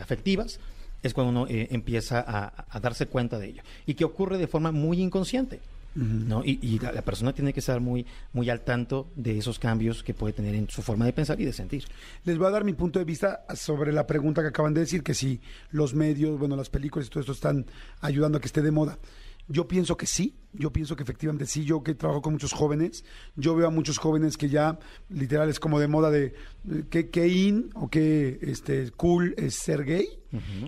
afectivas, 0.00 0.60
es 1.02 1.12
cuando 1.12 1.30
uno 1.30 1.46
eh, 1.48 1.68
empieza 1.70 2.24
a, 2.26 2.66
a 2.68 2.80
darse 2.80 3.06
cuenta 3.06 3.38
de 3.38 3.48
ello. 3.48 3.62
Y 3.86 3.94
que 3.94 4.04
ocurre 4.04 4.38
de 4.38 4.46
forma 4.46 4.72
muy 4.72 5.00
inconsciente. 5.00 5.60
¿no? 5.94 6.44
Y, 6.44 6.58
y 6.60 6.78
la, 6.80 6.92
la 6.92 7.02
persona 7.02 7.32
tiene 7.32 7.52
que 7.52 7.60
estar 7.60 7.80
muy, 7.80 8.04
muy 8.32 8.50
al 8.50 8.62
tanto 8.62 9.08
de 9.14 9.38
esos 9.38 9.58
cambios 9.58 10.02
que 10.02 10.12
puede 10.12 10.32
tener 10.32 10.54
en 10.54 10.68
su 10.68 10.82
forma 10.82 11.04
de 11.04 11.12
pensar 11.12 11.40
y 11.40 11.44
de 11.44 11.52
sentir. 11.52 11.84
Les 12.24 12.36
voy 12.36 12.48
a 12.48 12.50
dar 12.50 12.64
mi 12.64 12.72
punto 12.72 12.98
de 12.98 13.04
vista 13.04 13.44
sobre 13.54 13.92
la 13.92 14.06
pregunta 14.06 14.42
que 14.42 14.48
acaban 14.48 14.74
de 14.74 14.80
decir, 14.80 15.02
que 15.02 15.14
si 15.14 15.40
los 15.70 15.94
medios, 15.94 16.38
bueno, 16.38 16.56
las 16.56 16.68
películas 16.68 17.06
y 17.06 17.10
todo 17.10 17.20
esto 17.20 17.32
están 17.32 17.66
ayudando 18.00 18.38
a 18.38 18.40
que 18.40 18.46
esté 18.46 18.62
de 18.62 18.70
moda. 18.70 18.98
Yo 19.46 19.68
pienso 19.68 19.96
que 19.96 20.06
sí, 20.06 20.36
yo 20.52 20.72
pienso 20.72 20.96
que 20.96 21.02
efectivamente 21.02 21.46
sí, 21.46 21.64
yo 21.64 21.82
que 21.82 21.94
trabajo 21.94 22.22
con 22.22 22.32
muchos 22.32 22.52
jóvenes, 22.52 23.04
yo 23.36 23.54
veo 23.54 23.66
a 23.66 23.70
muchos 23.70 23.98
jóvenes 23.98 24.36
que 24.36 24.48
ya 24.48 24.78
literal 25.08 25.48
es 25.48 25.60
como 25.60 25.78
de 25.80 25.88
moda 25.88 26.10
de 26.10 26.34
eh, 26.70 26.84
que, 26.88 27.10
que 27.10 27.28
in 27.28 27.70
o 27.74 27.88
que 27.88 28.38
este, 28.42 28.90
cool 28.92 29.34
es 29.36 29.56
ser 29.56 29.84
gay, 29.84 30.06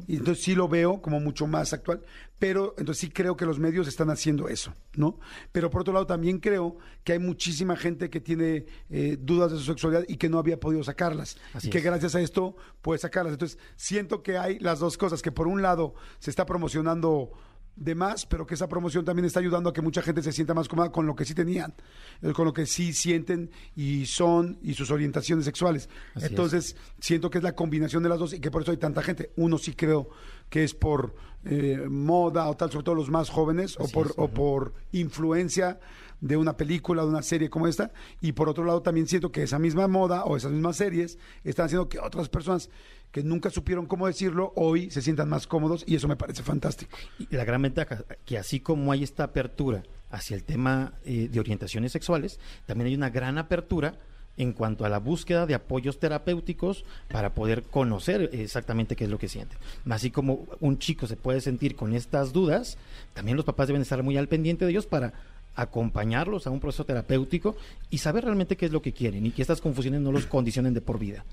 y 0.07 0.17
entonces 0.17 0.45
sí 0.45 0.55
lo 0.55 0.69
veo 0.69 1.03
como 1.03 1.19
mucho 1.19 1.49
más 1.49 1.73
actual, 1.73 2.01
pero 2.39 2.75
entonces 2.79 3.01
sí 3.01 3.11
creo 3.11 3.37
que 3.37 3.45
los 3.45 3.59
medios 3.59 3.89
están 3.89 4.11
haciendo 4.11 4.49
eso, 4.49 4.73
¿no? 4.95 5.19
Pero 5.51 5.71
por 5.71 5.81
otro 5.81 5.93
lado 5.93 6.07
también 6.07 6.39
creo 6.39 6.77
que 7.03 7.15
hay 7.15 7.19
muchísima 7.19 7.75
gente 7.77 8.09
que 8.09 8.21
tiene 8.21 8.67
eh, 8.91 9.17
dudas 9.21 9.51
de 9.51 9.59
su 9.59 9.65
sexualidad 9.65 10.05
y 10.07 10.19
que 10.19 10.29
no 10.29 10.39
había 10.39 10.61
podido 10.61 10.85
sacarlas, 10.85 11.37
Así 11.53 11.67
y 11.67 11.71
que 11.71 11.79
es. 11.79 11.85
gracias 11.85 12.15
a 12.15 12.21
esto 12.21 12.57
puede 12.81 13.01
sacarlas. 13.01 13.33
Entonces 13.33 13.59
siento 13.75 14.23
que 14.23 14.39
hay 14.39 14.61
las 14.61 14.79
dos 14.79 14.97
cosas, 14.97 15.21
que 15.21 15.33
por 15.33 15.49
un 15.49 15.63
lado 15.63 15.95
se 16.21 16.31
está 16.31 16.47
promocionando 16.47 17.33
de 17.77 17.95
más, 17.95 18.25
pero 18.27 18.47
que 18.47 18.55
esa 18.55 18.69
promoción 18.69 19.05
también 19.05 19.27
está 19.27 19.41
ayudando 19.41 19.71
a 19.71 19.73
que 19.73 19.83
mucha 19.83 20.03
gente 20.03 20.23
se 20.23 20.33
sienta 20.33 20.55
más 20.55 20.67
cómoda 20.67 20.91
con 20.91 21.07
lo 21.07 21.15
que 21.15 21.25
sí 21.25 21.35
tenían, 21.35 21.75
eh, 22.23 22.33
con 22.33 22.47
lo 22.47 22.53
que 22.53 22.67
sí 22.67 22.93
sienten 22.93 23.51
y 23.77 24.07
son 24.07 24.59
y 24.63 24.75
sus 24.75 24.91
orientaciones 24.91 25.45
sexuales. 25.45 25.89
Así 26.15 26.25
es. 26.25 26.31
Entonces, 26.31 26.77
siento 26.99 27.31
que 27.31 27.39
es 27.39 27.45
la 27.45 27.55
combinación 27.55 28.03
de 28.03 28.09
las 28.09 28.19
dos 28.19 28.33
y 28.33 28.41
que 28.41 28.51
por 28.51 28.63
eso 28.63 28.71
hay 28.71 28.79
tanta 28.79 29.03
gente. 29.03 29.31
Uno 29.37 29.59
sí 29.59 29.75
creo 29.75 30.09
que 30.49 30.65
es 30.65 30.75
por 30.75 31.15
eh, 31.45 31.87
moda 31.89 32.49
o 32.49 32.57
tal, 32.57 32.71
sobre 32.71 32.85
todo 32.85 32.95
los 32.95 33.11
más 33.11 33.29
jóvenes, 33.29 33.77
o 33.79 33.87
por, 33.89 34.07
es, 34.07 34.13
o 34.17 34.29
por 34.29 34.73
influencia 34.93 35.79
de 36.21 36.37
una 36.37 36.57
película, 36.57 37.03
de 37.03 37.09
una 37.09 37.23
serie 37.23 37.51
como 37.51 37.67
esta, 37.67 37.93
y 38.21 38.33
por 38.33 38.49
otro 38.49 38.65
lado 38.65 38.83
también 38.83 39.07
siento 39.07 39.31
que 39.31 39.43
esa 39.43 39.59
misma 39.59 39.87
moda 39.87 40.25
o 40.25 40.37
esas 40.37 40.51
mismas 40.51 40.77
series 40.77 41.19
están 41.45 41.67
haciendo 41.67 41.89
que 41.89 41.99
otras 41.99 42.29
personas 42.29 42.71
que 43.17 43.23
nunca 43.23 43.49
supieron 43.49 43.87
cómo 43.87 44.07
decirlo, 44.07 44.53
hoy 44.57 44.91
se 44.91 45.01
sientan 45.01 45.31
más 45.31 45.47
cómodos 45.47 45.85
y 45.87 45.95
eso 45.95 46.07
me 46.07 46.17
parece 46.17 46.43
fantástico. 46.43 46.99
Y 47.19 47.35
la 47.35 47.47
gran 47.47 47.63
ventaja, 47.63 48.05
que 48.27 48.37
así 48.37 48.61
como 48.61 48.93
hay 48.93 49.05
esta 49.05 49.25
apertura 49.25 49.85
hacia 50.11 50.37
el 50.37 50.45
tema 50.45 50.93
eh, 51.03 51.31
de 51.33 51.41
orientaciones 51.41 51.93
sexuales, 51.93 52.39
también 52.67 52.89
hay 52.89 52.95
una 52.95 53.09
gran 53.09 53.39
apertura 53.39 53.95
en 54.37 54.53
cuanto 54.53 54.85
a 54.85 54.91
la 54.91 54.99
búsqueda 54.99 55.47
de 55.47 55.55
apoyos 55.55 55.99
terapéuticos 55.99 56.85
para 57.09 57.33
poder 57.35 57.63
conocer 57.63 58.29
exactamente 58.35 58.97
qué 58.97 59.05
es 59.05 59.11
lo 59.11 59.19
que 59.19 59.29
siente. 59.29 59.57
Así 59.89 60.11
como 60.11 60.45
un 60.61 60.79
chico 60.79 61.07
se 61.07 61.17
puede 61.17 61.41
sentir 61.41 61.75
con 61.75 61.95
estas 61.95 62.35
dudas, 62.35 62.77
también 63.15 63.39
los 63.39 63.47
papás 63.47 63.69
deben 63.69 63.81
estar 63.81 64.03
muy 64.03 64.19
al 64.19 64.29
pendiente 64.29 64.67
de 64.67 64.73
ellos 64.73 64.87
para 64.87 65.15
acompañarlos 65.55 66.47
a 66.47 66.51
un 66.51 66.61
proceso 66.61 66.85
terapéutico 66.85 67.57
y 67.89 67.97
saber 67.97 68.25
realmente 68.25 68.59
qué 68.59 68.67
es 68.67 68.73
lo 68.73 68.83
que 68.83 68.93
quieren 68.93 69.25
y 69.25 69.31
que 69.31 69.41
estas 69.41 69.63
confusiones 69.63 70.03
no 70.03 70.13
los 70.13 70.27
condicionen 70.27 70.75
de 70.75 70.83
por 70.83 70.99
vida. 70.99 71.25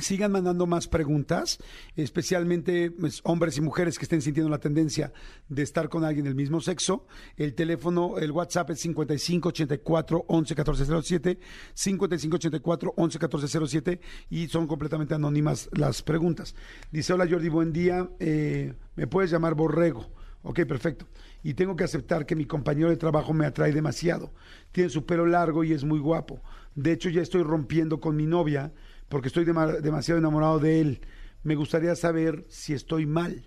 Sigan 0.00 0.30
mandando 0.30 0.66
más 0.66 0.86
preguntas, 0.86 1.58
especialmente 1.96 2.90
pues, 2.90 3.20
hombres 3.24 3.56
y 3.56 3.60
mujeres 3.60 3.98
que 3.98 4.04
estén 4.04 4.22
sintiendo 4.22 4.50
la 4.50 4.58
tendencia 4.58 5.12
de 5.48 5.62
estar 5.62 5.88
con 5.88 6.04
alguien 6.04 6.24
del 6.24 6.36
mismo 6.36 6.60
sexo. 6.60 7.06
El 7.36 7.54
teléfono, 7.54 8.18
el 8.18 8.30
WhatsApp 8.30 8.70
es 8.70 8.80
5584 8.80 10.24
11 10.28 10.54
1407, 10.54 11.38
5584 11.74 12.94
11 12.96 13.18
1407 13.18 14.00
y 14.30 14.46
son 14.48 14.66
completamente 14.66 15.14
anónimas 15.14 15.68
las 15.72 16.02
preguntas. 16.02 16.54
Dice, 16.92 17.12
hola 17.12 17.26
Jordi, 17.28 17.48
buen 17.48 17.72
día, 17.72 18.08
eh, 18.20 18.74
me 18.94 19.06
puedes 19.06 19.30
llamar 19.30 19.54
Borrego. 19.54 20.06
Ok, 20.42 20.60
perfecto. 20.66 21.06
Y 21.42 21.54
tengo 21.54 21.74
que 21.74 21.84
aceptar 21.84 22.24
que 22.24 22.36
mi 22.36 22.44
compañero 22.44 22.90
de 22.90 22.96
trabajo 22.96 23.32
me 23.32 23.46
atrae 23.46 23.72
demasiado. 23.72 24.32
Tiene 24.70 24.90
su 24.90 25.04
pelo 25.04 25.26
largo 25.26 25.64
y 25.64 25.72
es 25.72 25.82
muy 25.82 25.98
guapo. 25.98 26.40
De 26.74 26.92
hecho, 26.92 27.08
ya 27.10 27.22
estoy 27.22 27.42
rompiendo 27.42 28.00
con 28.00 28.16
mi 28.16 28.26
novia 28.26 28.72
porque 29.08 29.28
estoy 29.28 29.44
dema- 29.44 29.80
demasiado 29.80 30.18
enamorado 30.18 30.58
de 30.58 30.80
él. 30.80 31.00
Me 31.42 31.54
gustaría 31.54 31.94
saber 31.96 32.44
si 32.48 32.72
estoy 32.74 33.06
mal. 33.06 33.44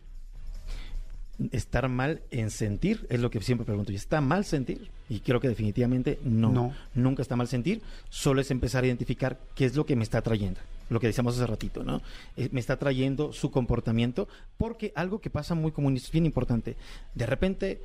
estar 1.51 1.89
mal 1.89 2.21
en 2.29 2.51
sentir, 2.51 3.07
es 3.09 3.19
lo 3.19 3.31
que 3.31 3.41
siempre 3.41 3.65
pregunto. 3.65 3.91
¿Y 3.91 3.95
está 3.95 4.21
mal 4.21 4.45
sentir? 4.45 4.91
Y 5.09 5.21
creo 5.21 5.39
que 5.39 5.47
definitivamente 5.49 6.19
no. 6.23 6.51
No. 6.51 6.73
Nunca 6.93 7.23
está 7.23 7.35
mal 7.35 7.47
sentir, 7.47 7.81
solo 8.09 8.41
es 8.41 8.51
empezar 8.51 8.83
a 8.83 8.87
identificar 8.87 9.39
qué 9.55 9.65
es 9.65 9.75
lo 9.75 9.83
que 9.87 9.95
me 9.95 10.03
está 10.03 10.21
trayendo. 10.21 10.59
Lo 10.91 10.99
que 10.99 11.07
decíamos 11.07 11.35
hace 11.35 11.47
ratito, 11.47 11.83
¿no? 11.83 12.01
Eh, 12.37 12.49
me 12.51 12.59
está 12.59 12.77
trayendo 12.77 13.33
su 13.33 13.49
comportamiento, 13.49 14.27
porque 14.57 14.91
algo 14.95 15.19
que 15.19 15.31
pasa 15.31 15.55
muy 15.55 15.71
común 15.71 15.93
y 15.95 15.97
es 15.97 16.11
bien 16.11 16.27
importante, 16.27 16.75
de 17.15 17.25
repente 17.25 17.81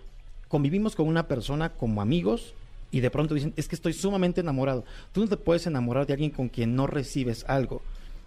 convivimos 0.49 0.95
con 0.95 1.09
una 1.09 1.27
persona 1.27 1.71
como 1.71 2.03
amigos 2.03 2.53
y 2.91 3.01
de 3.01 3.11
pronto 3.11 3.35
dicen, 3.35 3.53
es 3.57 3.69
que 3.69 3.75
estoy 3.75 3.93
sumamente 3.93 4.41
enamorado. 4.41 4.85
Tú 5.13 5.21
no 5.21 5.29
te 5.29 5.37
puedes 5.37 5.67
enamorar 5.67 6.07
de 6.07 6.13
alguien 6.13 6.31
con 6.31 6.49
quien 6.49 6.75
no 6.75 6.87
recibes 6.87 7.45
algo. 7.49 7.83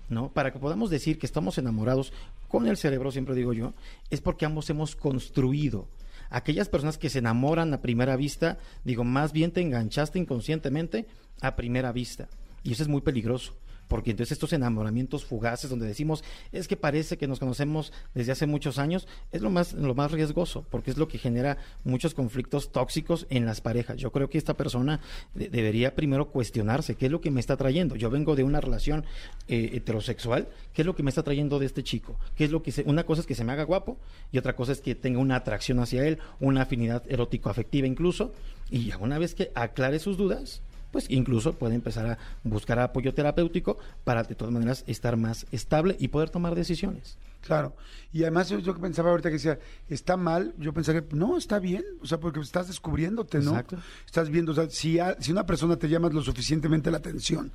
¿no? 0.09 0.29
Para 0.29 0.51
que 0.51 0.59
podamos 0.59 0.89
decir 0.89 1.19
que 1.19 1.25
estamos 1.25 1.57
enamorados 1.57 2.11
con 2.47 2.67
el 2.67 2.77
cerebro, 2.77 3.11
siempre 3.11 3.35
digo 3.35 3.53
yo, 3.53 3.73
es 4.09 4.21
porque 4.21 4.45
ambos 4.45 4.69
hemos 4.69 4.95
construido. 4.95 5.87
Aquellas 6.29 6.69
personas 6.69 6.97
que 6.97 7.09
se 7.09 7.19
enamoran 7.19 7.73
a 7.73 7.81
primera 7.81 8.15
vista, 8.15 8.57
digo, 8.83 9.03
más 9.03 9.31
bien 9.31 9.51
te 9.51 9.61
enganchaste 9.61 10.19
inconscientemente 10.19 11.07
a 11.41 11.55
primera 11.55 11.91
vista. 11.91 12.27
Y 12.63 12.73
eso 12.73 12.83
es 12.83 12.89
muy 12.89 13.01
peligroso, 13.01 13.53
porque 13.89 14.11
entonces 14.11 14.31
estos 14.31 14.53
enamoramientos 14.53 15.25
fugaces 15.25 15.69
donde 15.69 15.85
decimos, 15.87 16.23
es 16.53 16.69
que 16.69 16.77
parece 16.77 17.17
que 17.17 17.27
nos 17.27 17.39
conocemos 17.39 17.91
desde 18.13 18.31
hace 18.31 18.47
muchos 18.47 18.77
años, 18.79 19.05
es 19.33 19.41
lo 19.41 19.49
más, 19.49 19.73
lo 19.73 19.93
más 19.95 20.11
riesgoso, 20.11 20.65
porque 20.69 20.91
es 20.91 20.97
lo 20.97 21.09
que 21.09 21.17
genera 21.17 21.57
muchos 21.83 22.13
conflictos 22.13 22.71
tóxicos 22.71 23.27
en 23.29 23.45
las 23.45 23.59
parejas. 23.59 23.97
Yo 23.97 24.11
creo 24.13 24.29
que 24.29 24.37
esta 24.37 24.53
persona 24.53 25.01
de- 25.35 25.49
debería 25.49 25.93
primero 25.95 26.29
cuestionarse 26.29 26.95
qué 26.95 27.07
es 27.07 27.11
lo 27.11 27.19
que 27.19 27.31
me 27.31 27.41
está 27.41 27.57
trayendo. 27.57 27.97
Yo 27.97 28.09
vengo 28.09 28.37
de 28.37 28.43
una 28.43 28.61
relación 28.61 29.03
eh, 29.49 29.71
heterosexual, 29.73 30.47
¿qué 30.73 30.83
es 30.83 30.85
lo 30.85 30.95
que 30.95 31.03
me 31.03 31.09
está 31.09 31.23
trayendo 31.23 31.59
de 31.59 31.65
este 31.65 31.83
chico? 31.83 32.17
¿Qué 32.35 32.45
es 32.45 32.51
lo 32.51 32.61
que 32.63 32.71
se- 32.71 32.83
una 32.83 33.03
cosa 33.05 33.21
es 33.21 33.27
que 33.27 33.35
se 33.35 33.43
me 33.43 33.51
haga 33.51 33.63
guapo 33.63 33.97
y 34.31 34.37
otra 34.37 34.55
cosa 34.55 34.71
es 34.71 34.79
que 34.81 34.93
tenga 34.95 35.19
una 35.19 35.35
atracción 35.35 35.79
hacia 35.79 36.05
él, 36.07 36.19
una 36.39 36.61
afinidad 36.61 37.03
erótico-afectiva 37.09 37.87
incluso, 37.87 38.33
y 38.69 38.85
ya 38.85 38.97
una 38.97 39.17
vez 39.17 39.33
que 39.33 39.51
aclare 39.55 39.97
sus 39.97 40.15
dudas, 40.15 40.61
pues 40.91 41.05
incluso 41.09 41.53
puede 41.53 41.75
empezar 41.75 42.05
a 42.07 42.17
buscar 42.43 42.79
apoyo 42.79 43.13
terapéutico 43.13 43.77
para 44.03 44.23
de 44.23 44.35
todas 44.35 44.53
maneras 44.53 44.83
estar 44.87 45.17
más 45.17 45.45
estable 45.51 45.95
y 45.99 46.07
poder 46.09 46.29
tomar 46.29 46.55
decisiones. 46.55 47.17
Claro. 47.41 47.73
Y 48.11 48.23
además 48.23 48.49
yo, 48.49 48.59
yo 48.59 48.73
que 48.75 48.81
pensaba 48.81 49.11
ahorita 49.11 49.29
que 49.29 49.33
decía, 49.35 49.59
está 49.87 50.17
mal, 50.17 50.53
yo 50.57 50.73
pensaría, 50.73 51.03
no, 51.11 51.37
está 51.37 51.59
bien, 51.59 51.83
o 52.01 52.05
sea, 52.05 52.19
porque 52.19 52.41
estás 52.41 52.67
descubriéndote, 52.67 53.39
¿no? 53.39 53.51
Exacto. 53.51 53.77
Estás 54.05 54.29
viendo, 54.29 54.51
o 54.51 54.55
sea, 54.55 54.69
si, 54.69 54.99
a- 54.99 55.15
si 55.21 55.31
una 55.31 55.45
persona 55.45 55.77
te 55.77 55.87
llama 55.87 56.09
lo 56.09 56.21
suficientemente 56.21 56.91
la 56.91 56.97
atención 56.97 57.51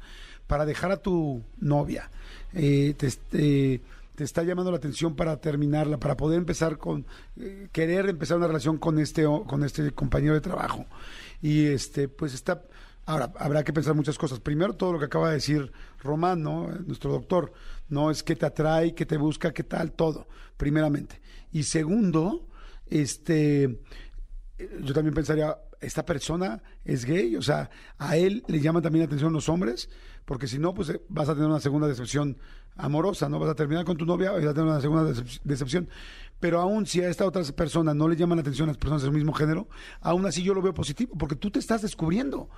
para 0.47 0.65
dejar 0.65 0.91
a 0.91 0.97
tu 0.97 1.43
novia, 1.61 2.11
eh, 2.55 2.95
te, 2.97 3.11
te- 3.11 3.81
te 4.15 4.25
está 4.25 4.43
llamando 4.45 4.71
la 4.71 4.77
atención 4.79 5.17
para 5.17 5.37
terminarla, 5.39 5.99
para 5.99 6.17
poder 6.17 6.39
empezar 6.39 6.79
con, 6.79 7.05
eh, 7.39 7.69
querer 7.73 8.09
empezar 8.09 8.37
una 8.39 8.47
relación 8.47 8.79
con 8.79 8.99
este, 9.01 9.25
con 9.47 9.65
este 9.65 9.91
compañero 9.91 10.35
de 10.35 10.41
trabajo. 10.41 10.87
Y 11.43 11.67
este, 11.67 12.09
pues 12.09 12.33
está, 12.33 12.63
ahora, 13.07 13.33
habrá 13.39 13.65
que 13.65 13.73
pensar 13.73 13.95
muchas 13.95 14.19
cosas. 14.19 14.41
Primero, 14.41 14.75
todo 14.75 14.93
lo 14.93 14.99
que 14.99 15.07
acaba 15.07 15.29
de 15.29 15.35
decir 15.35 15.73
Román, 16.03 16.43
¿no? 16.43 16.69
Nuestro 16.87 17.11
doctor, 17.13 17.53
no 17.89 18.11
es 18.11 18.23
que 18.23 18.37
te 18.37 18.47
atrae, 18.47 18.95
que 18.95 19.07
te 19.07 19.17
busca, 19.17 19.53
qué 19.53 19.63
tal, 19.65 19.93
todo, 19.93 20.27
primeramente. 20.57 21.21
Y 21.53 21.65
segundo, 21.65 22.49
este, 22.87 23.81
yo 24.81 24.95
también 24.95 25.15
pensaría, 25.15 25.57
esta 25.81 26.05
persona 26.05 26.63
es 26.85 27.05
gay, 27.05 27.37
o 27.37 27.43
sea, 27.43 27.71
a 27.99 28.17
él 28.17 28.43
le 28.47 28.61
llaman 28.61 28.83
también 28.83 29.01
la 29.01 29.07
atención 29.07 29.33
los 29.33 29.49
hombres, 29.49 29.91
porque 30.25 30.47
si 30.47 30.59
no, 30.59 30.73
pues 30.73 30.89
eh, 30.89 31.01
vas 31.09 31.29
a 31.29 31.35
tener 31.35 31.49
una 31.49 31.61
segunda 31.61 31.87
decepción 31.87 32.39
amorosa, 32.77 33.29
¿no? 33.29 33.39
Vas 33.39 33.51
a 33.51 33.55
terminar 33.55 33.85
con 33.85 33.97
tu 33.97 34.07
novia 34.07 34.33
y 34.33 34.45
vas 34.45 34.47
a 34.47 34.55
tener 34.55 34.71
una 34.71 34.81
segunda 34.81 35.05
decep- 35.11 35.41
decepción. 35.45 35.89
Pero 36.45 36.61
aún 36.61 36.85
si 36.85 37.01
a 37.01 37.09
esta 37.09 37.25
otra 37.25 37.43
persona 37.43 37.95
no 37.95 38.07
le 38.07 38.17
llaman 38.17 38.37
la 38.37 38.43
atención 38.43 38.69
las 38.69 38.77
personas 38.77 39.01
del 39.01 39.13
mismo 39.13 39.33
género, 39.33 39.67
aún 40.03 40.27
así 40.27 40.43
yo 40.43 40.53
lo 40.53 40.61
veo 40.61 40.75
positivo, 40.75 41.15
porque 41.19 41.37
tú 41.37 41.51
te 41.51 41.59
estás 41.59 41.81
descubriendo. 41.81 42.51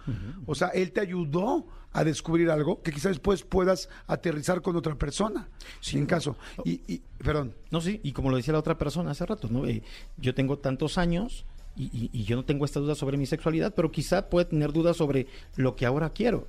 O 0.45 0.57
sea, 0.57 0.69
él 0.71 0.91
te 0.91 0.99
ayudó 1.01 1.69
a 1.93 2.03
descubrir 2.03 2.51
algo 2.51 2.83
que 2.83 2.91
quizás 2.91 3.13
después 3.13 3.45
puedas 3.45 3.89
aterrizar 4.09 4.61
con 4.61 4.75
otra 4.75 4.97
persona, 4.97 5.47
si 5.81 5.99
en 5.99 6.07
caso. 6.07 6.37
Y, 6.65 6.81
y, 6.89 7.01
perdón, 7.23 7.55
No, 7.71 7.81
sí, 7.81 8.01
y 8.03 8.11
como 8.11 8.31
lo 8.31 8.37
decía 8.39 8.55
la 8.55 8.59
otra 8.59 8.77
persona 8.77 9.13
hace 9.13 9.25
rato, 9.25 9.47
¿no? 9.49 9.65
Eh, 9.67 9.85
yo 10.17 10.35
tengo 10.35 10.59
tantos 10.59 10.99
años 10.99 11.45
y, 11.77 11.85
y- 11.85 12.11
y 12.13 12.25
yo 12.25 12.35
no 12.35 12.45
tengo 12.45 12.65
esta 12.65 12.81
duda 12.81 12.97
sobre 12.97 13.17
mi 13.17 13.27
sexualidad, 13.27 13.73
pero 13.73 13.93
quizá 13.93 14.29
puede 14.29 14.47
tener 14.47 14.73
dudas 14.73 14.97
sobre 14.97 15.29
lo 15.55 15.77
que 15.77 15.87
ahora 15.87 16.11
quiero. 16.11 16.49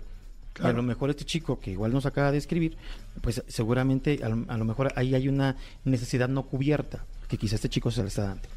Y 0.55 0.59
a 0.61 0.61
Claro. 0.61 0.77
lo 0.77 0.81
mejor 0.81 1.11
este 1.11 1.23
chico 1.23 1.59
que 1.59 1.69
igual 1.69 1.93
nos 1.93 2.07
acaba 2.07 2.31
de 2.31 2.39
escribir, 2.39 2.77
pues 3.21 3.43
seguramente 3.47 4.21
a 4.23 4.29
lo, 4.29 4.43
a 4.51 4.57
lo 4.57 4.65
mejor 4.65 4.91
ahí 4.95 5.13
hay 5.13 5.27
una 5.29 5.55
necesidad 5.85 6.29
no 6.29 6.47
cubierta, 6.47 7.05
que 7.27 7.37
quizá 7.37 7.55
este 7.55 7.69
chico 7.69 7.91
se 7.91 8.01
le 8.01 8.07
está 8.09 8.23
dando. 8.23 8.47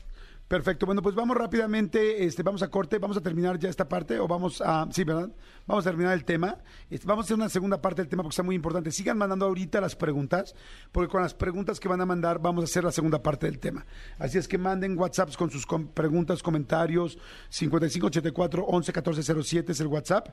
Perfecto. 0.48 0.84
Bueno, 0.84 1.00
pues 1.00 1.14
vamos 1.14 1.36
rápidamente, 1.36 2.24
este, 2.24 2.42
vamos 2.42 2.60
a 2.64 2.68
corte, 2.68 2.98
vamos 2.98 3.16
a 3.16 3.20
terminar 3.20 3.56
ya 3.56 3.68
esta 3.68 3.88
parte 3.88 4.18
o 4.18 4.26
vamos 4.26 4.60
a, 4.60 4.84
sí, 4.90 5.04
¿verdad? 5.04 5.30
Vamos 5.64 5.86
a 5.86 5.90
terminar 5.90 6.12
el 6.12 6.24
tema. 6.24 6.58
Este, 6.90 7.06
vamos 7.06 7.22
a 7.22 7.26
hacer 7.26 7.36
una 7.36 7.48
segunda 7.48 7.80
parte 7.80 8.02
del 8.02 8.08
tema 8.08 8.24
porque 8.24 8.32
está 8.32 8.42
muy 8.42 8.56
importante. 8.56 8.90
Sigan 8.90 9.16
mandando 9.16 9.46
ahorita 9.46 9.80
las 9.80 9.94
preguntas, 9.94 10.56
porque 10.90 11.08
con 11.08 11.22
las 11.22 11.34
preguntas 11.34 11.78
que 11.78 11.86
van 11.88 12.00
a 12.00 12.06
mandar 12.06 12.40
vamos 12.40 12.62
a 12.62 12.64
hacer 12.64 12.82
la 12.82 12.90
segunda 12.90 13.22
parte 13.22 13.46
del 13.46 13.60
tema. 13.60 13.86
Así 14.18 14.38
es 14.38 14.48
que 14.48 14.58
manden 14.58 14.98
WhatsApps 14.98 15.36
con 15.36 15.52
sus 15.52 15.64
com- 15.66 15.86
preguntas, 15.86 16.42
comentarios. 16.42 17.16
5584 17.50 18.64
11 18.66 18.92
14 18.92 19.22
07 19.44 19.70
es 19.70 19.80
el 19.80 19.86
WhatsApp. 19.86 20.30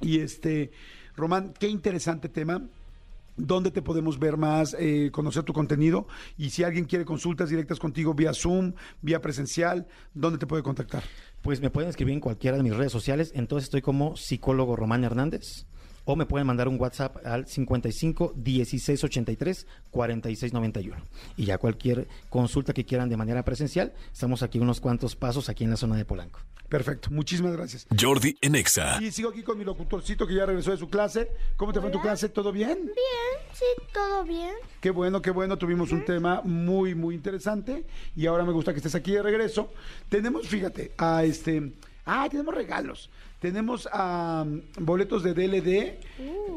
Y 0.00 0.20
este, 0.20 0.70
Román, 1.14 1.52
qué 1.58 1.68
interesante 1.68 2.30
tema. 2.30 2.62
¿Dónde 3.36 3.70
te 3.70 3.82
podemos 3.82 4.18
ver 4.18 4.36
más, 4.36 4.74
eh, 4.78 5.10
conocer 5.12 5.42
tu 5.42 5.52
contenido? 5.52 6.06
Y 6.38 6.50
si 6.50 6.64
alguien 6.64 6.86
quiere 6.86 7.04
consultas 7.04 7.50
directas 7.50 7.78
contigo 7.78 8.14
vía 8.14 8.32
Zoom, 8.32 8.72
vía 9.02 9.20
presencial, 9.20 9.86
¿dónde 10.14 10.38
te 10.38 10.46
puede 10.46 10.62
contactar? 10.62 11.04
Pues 11.42 11.60
me 11.60 11.70
pueden 11.70 11.90
escribir 11.90 12.14
en 12.14 12.20
cualquiera 12.20 12.56
de 12.56 12.62
mis 12.62 12.74
redes 12.74 12.92
sociales, 12.92 13.32
entonces 13.34 13.64
estoy 13.64 13.82
como 13.82 14.16
psicólogo 14.16 14.74
Román 14.74 15.04
Hernández. 15.04 15.66
O 16.06 16.16
me 16.16 16.24
pueden 16.24 16.46
mandar 16.46 16.68
un 16.68 16.80
WhatsApp 16.80 17.18
al 17.26 17.46
55 17.46 18.32
16 18.36 19.04
83 19.04 19.66
46 19.90 20.52
91. 20.52 20.96
Y 21.36 21.44
ya 21.44 21.58
cualquier 21.58 22.06
consulta 22.30 22.72
que 22.72 22.86
quieran 22.86 23.08
de 23.08 23.16
manera 23.16 23.44
presencial, 23.44 23.92
estamos 24.12 24.42
aquí 24.42 24.58
unos 24.58 24.80
cuantos 24.80 25.16
pasos 25.16 25.48
aquí 25.48 25.64
en 25.64 25.70
la 25.70 25.76
zona 25.76 25.96
de 25.96 26.04
Polanco. 26.04 26.40
Perfecto, 26.68 27.10
muchísimas 27.10 27.52
gracias. 27.52 27.86
Jordi 28.00 28.36
en 28.40 28.54
Exa. 28.56 29.02
Y 29.02 29.12
sigo 29.12 29.30
aquí 29.30 29.42
con 29.42 29.58
mi 29.58 29.64
locutorcito 29.64 30.26
que 30.26 30.34
ya 30.34 30.46
regresó 30.46 30.72
de 30.72 30.76
su 30.76 30.88
clase. 30.88 31.28
¿Cómo 31.56 31.72
te 31.72 31.80
fue 31.80 31.88
en 31.88 31.92
tu 31.92 32.00
clase? 32.00 32.28
¿Todo 32.28 32.50
bien? 32.52 32.84
Bien, 32.84 33.48
sí, 33.52 33.64
todo 33.92 34.24
bien. 34.24 34.54
Qué 34.80 34.90
bueno, 34.90 35.22
qué 35.22 35.30
bueno. 35.30 35.58
Tuvimos 35.58 35.92
un 35.92 36.04
tema 36.04 36.40
muy, 36.44 36.94
muy 36.94 37.14
interesante. 37.14 37.84
Y 38.16 38.26
ahora 38.26 38.44
me 38.44 38.52
gusta 38.52 38.72
que 38.72 38.78
estés 38.78 38.94
aquí 38.94 39.12
de 39.12 39.22
regreso. 39.22 39.72
Tenemos, 40.08 40.48
fíjate, 40.48 40.92
a 40.98 41.24
este. 41.24 41.72
Ah, 42.04 42.28
tenemos 42.30 42.54
regalos. 42.54 43.10
Tenemos 43.40 43.86
ah, 43.92 44.46
boletos 44.78 45.22
de 45.22 45.34
DLD 45.34 45.68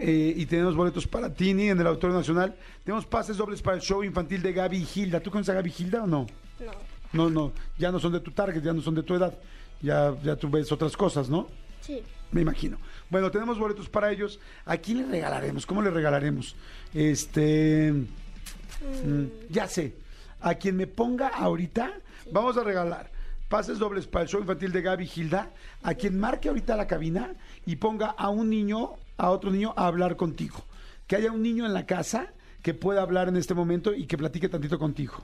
eh, 0.01 0.33
y 0.35 0.45
tenemos 0.45 0.75
boletos 0.75 1.05
para 1.07 1.33
Tini 1.33 1.69
en 1.69 1.79
el 1.79 1.87
Auditorio 1.87 2.15
Nacional. 2.15 2.55
Tenemos 2.85 3.05
pases 3.05 3.35
dobles 3.35 3.61
para 3.61 3.75
el 3.75 3.81
show 3.81 4.01
infantil 4.03 4.41
de 4.41 4.53
Gaby 4.53 4.77
y 4.77 4.85
Gilda. 4.85 5.19
¿Tú 5.19 5.29
conoces 5.29 5.49
a 5.49 5.55
Gaby 5.55 5.71
Gilda 5.71 6.03
o 6.03 6.07
no? 6.07 6.25
No. 6.59 6.71
No, 7.11 7.29
no. 7.29 7.51
Ya 7.77 7.91
no 7.91 7.99
son 7.99 8.13
de 8.13 8.21
tu 8.21 8.31
target, 8.31 8.61
ya 8.61 8.71
no 8.71 8.81
son 8.81 8.95
de 8.95 9.03
tu 9.03 9.13
edad. 9.13 9.37
Ya, 9.81 10.15
ya 10.23 10.37
tú 10.37 10.49
ves 10.49 10.71
otras 10.71 10.95
cosas, 10.95 11.29
¿no? 11.29 11.47
Sí. 11.81 12.01
Me 12.31 12.41
imagino. 12.41 12.77
Bueno, 13.09 13.29
tenemos 13.29 13.59
boletos 13.59 13.89
para 13.89 14.11
ellos. 14.11 14.39
¿A 14.65 14.77
quién 14.77 14.99
le 14.99 15.07
regalaremos? 15.07 15.65
¿Cómo 15.65 15.81
le 15.81 15.89
regalaremos? 15.89 16.55
Este. 16.93 17.91
mm, 17.91 19.25
ya 19.49 19.67
sé. 19.67 19.95
A 20.39 20.55
quien 20.55 20.77
me 20.77 20.87
ponga 20.87 21.27
ahorita, 21.27 21.91
vamos 22.31 22.55
a 22.55 22.63
regalar 22.63 23.18
pases 23.49 23.79
dobles 23.79 24.07
para 24.07 24.23
el 24.23 24.29
show 24.29 24.39
infantil 24.39 24.71
de 24.71 24.81
Gaby 24.81 25.05
Gilda. 25.07 25.51
A 25.83 25.95
quien 25.95 26.17
marque 26.19 26.47
ahorita 26.47 26.77
la 26.77 26.87
cabina 26.87 27.33
y 27.65 27.75
ponga 27.75 28.07
a 28.07 28.29
un 28.29 28.49
niño, 28.49 28.91
a 29.17 29.31
otro 29.31 29.51
niño, 29.51 29.73
a 29.75 29.87
hablar 29.87 30.15
contigo. 30.15 30.63
Que 31.07 31.17
haya 31.17 31.31
un 31.31 31.41
niño 31.41 31.65
en 31.65 31.73
la 31.73 31.85
casa 31.85 32.31
que 32.61 32.73
pueda 32.73 33.01
hablar 33.01 33.27
en 33.27 33.35
este 33.35 33.53
momento 33.53 33.93
y 33.93 34.05
que 34.05 34.17
platique 34.17 34.47
tantito 34.47 34.77
contigo. 34.77 35.15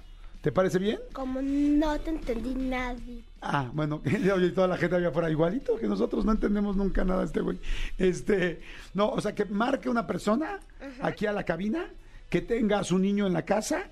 ¿Te 0.42 0.52
parece 0.52 0.78
bien? 0.78 1.00
Como 1.14 1.42
no 1.42 2.00
te 2.00 2.12
entendí 2.12 2.54
nadie. 2.54 3.24
Ah, 3.42 3.70
bueno, 3.74 4.02
oye, 4.36 4.50
toda 4.52 4.68
la 4.68 4.78
gente 4.78 4.96
había 4.96 5.12
fuera 5.12 5.30
igualito 5.30 5.76
que 5.78 5.88
nosotros, 5.88 6.24
no 6.24 6.34
entendemos 6.34 6.76
nunca 6.76 7.04
nada 7.04 7.22
de 7.22 7.26
este 7.26 7.42
güey. 7.42 7.60
Este, 7.98 8.62
no, 8.94 9.10
o 9.10 9.22
sea, 9.22 9.34
que 9.34 9.46
marque 9.46 9.90
una 9.90 10.06
persona 10.06 10.60
aquí 11.02 11.26
a 11.26 11.32
la 11.32 11.44
cabina, 11.44 11.90
que 12.30 12.42
tenga 12.42 12.80
a 12.80 12.84
su 12.84 13.00
niño 13.00 13.26
en 13.26 13.34
la 13.34 13.44
casa 13.44 13.86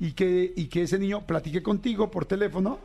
y 0.00 0.12
que, 0.12 0.52
y 0.56 0.66
que 0.66 0.82
ese 0.82 0.98
niño 0.98 1.26
platique 1.26 1.62
contigo 1.62 2.10
por 2.10 2.24
teléfono. 2.26 2.80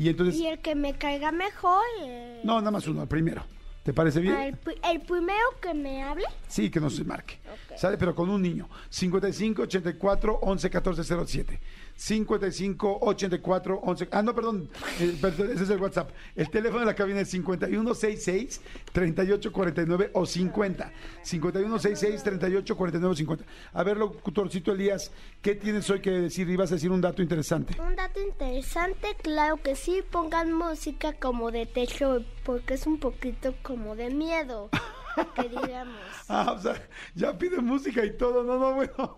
Y 0.00 0.08
entonces, 0.08 0.36
Y 0.40 0.46
el 0.46 0.60
que 0.60 0.74
me 0.74 0.94
caiga 0.94 1.30
mejor. 1.30 1.82
eh, 2.02 2.40
no, 2.42 2.58
nada 2.58 2.70
más 2.70 2.86
uno, 2.88 3.02
el 3.02 3.08
primero. 3.08 3.44
¿Te 3.82 3.92
parece 3.92 4.20
bien? 4.20 4.34
El, 4.34 4.56
pri- 4.56 4.78
el 4.90 5.00
primero 5.00 5.38
que 5.60 5.74
me 5.74 6.02
hable. 6.02 6.24
Sí, 6.48 6.70
que 6.70 6.80
no 6.80 6.88
se 6.88 7.04
marque. 7.04 7.38
Ok. 7.44 7.76
¿Sale? 7.78 7.98
Pero 7.98 8.14
con 8.14 8.30
un 8.30 8.40
niño. 8.40 8.66
55 8.88 9.62
84 9.62 10.38
11 10.42 10.70
14 10.70 11.04
07. 11.26 11.60
55 12.00 12.98
84 13.02 13.80
11. 13.84 14.08
Ah, 14.10 14.22
no, 14.22 14.34
perdón. 14.34 14.70
Eh, 14.98 15.18
perdón, 15.20 15.50
ese 15.52 15.64
es 15.64 15.70
el 15.70 15.78
WhatsApp. 15.78 16.10
El 16.34 16.48
teléfono 16.48 16.80
de 16.80 16.86
la 16.86 16.94
cabina 16.94 17.20
es 17.20 17.28
51 17.28 17.94
66 17.94 18.62
38 18.90 19.52
49 19.52 20.10
o 20.14 20.24
50. 20.24 20.92
51 21.22 21.78
66 21.78 22.22
38 22.22 22.76
49 22.76 23.12
o 23.12 23.14
50. 23.14 23.44
A 23.74 23.82
ver, 23.82 23.98
locutorcito 23.98 24.72
Elías, 24.72 25.12
¿qué 25.42 25.54
tienes 25.54 25.90
hoy 25.90 26.00
que 26.00 26.10
decir? 26.10 26.48
Ibas 26.48 26.72
a 26.72 26.76
decir 26.76 26.90
un 26.90 27.02
dato 27.02 27.20
interesante. 27.20 27.78
Un 27.78 27.94
dato 27.94 28.18
interesante, 28.18 29.14
claro 29.22 29.58
que 29.58 29.76
sí, 29.76 30.02
pongan 30.10 30.54
música 30.54 31.12
como 31.12 31.50
de 31.50 31.66
techo, 31.66 32.24
porque 32.44 32.74
es 32.74 32.86
un 32.86 32.98
poquito 32.98 33.54
como 33.62 33.94
de 33.94 34.08
miedo, 34.08 34.70
que 35.34 35.48
digamos. 35.48 35.96
Ah, 36.32 36.52
o 36.56 36.58
sea, 36.60 36.74
ya 37.16 37.36
pide 37.36 37.58
música 37.60 38.04
y 38.04 38.16
todo. 38.16 38.44
No, 38.44 38.56
no, 38.58 38.74
bueno. 38.74 39.16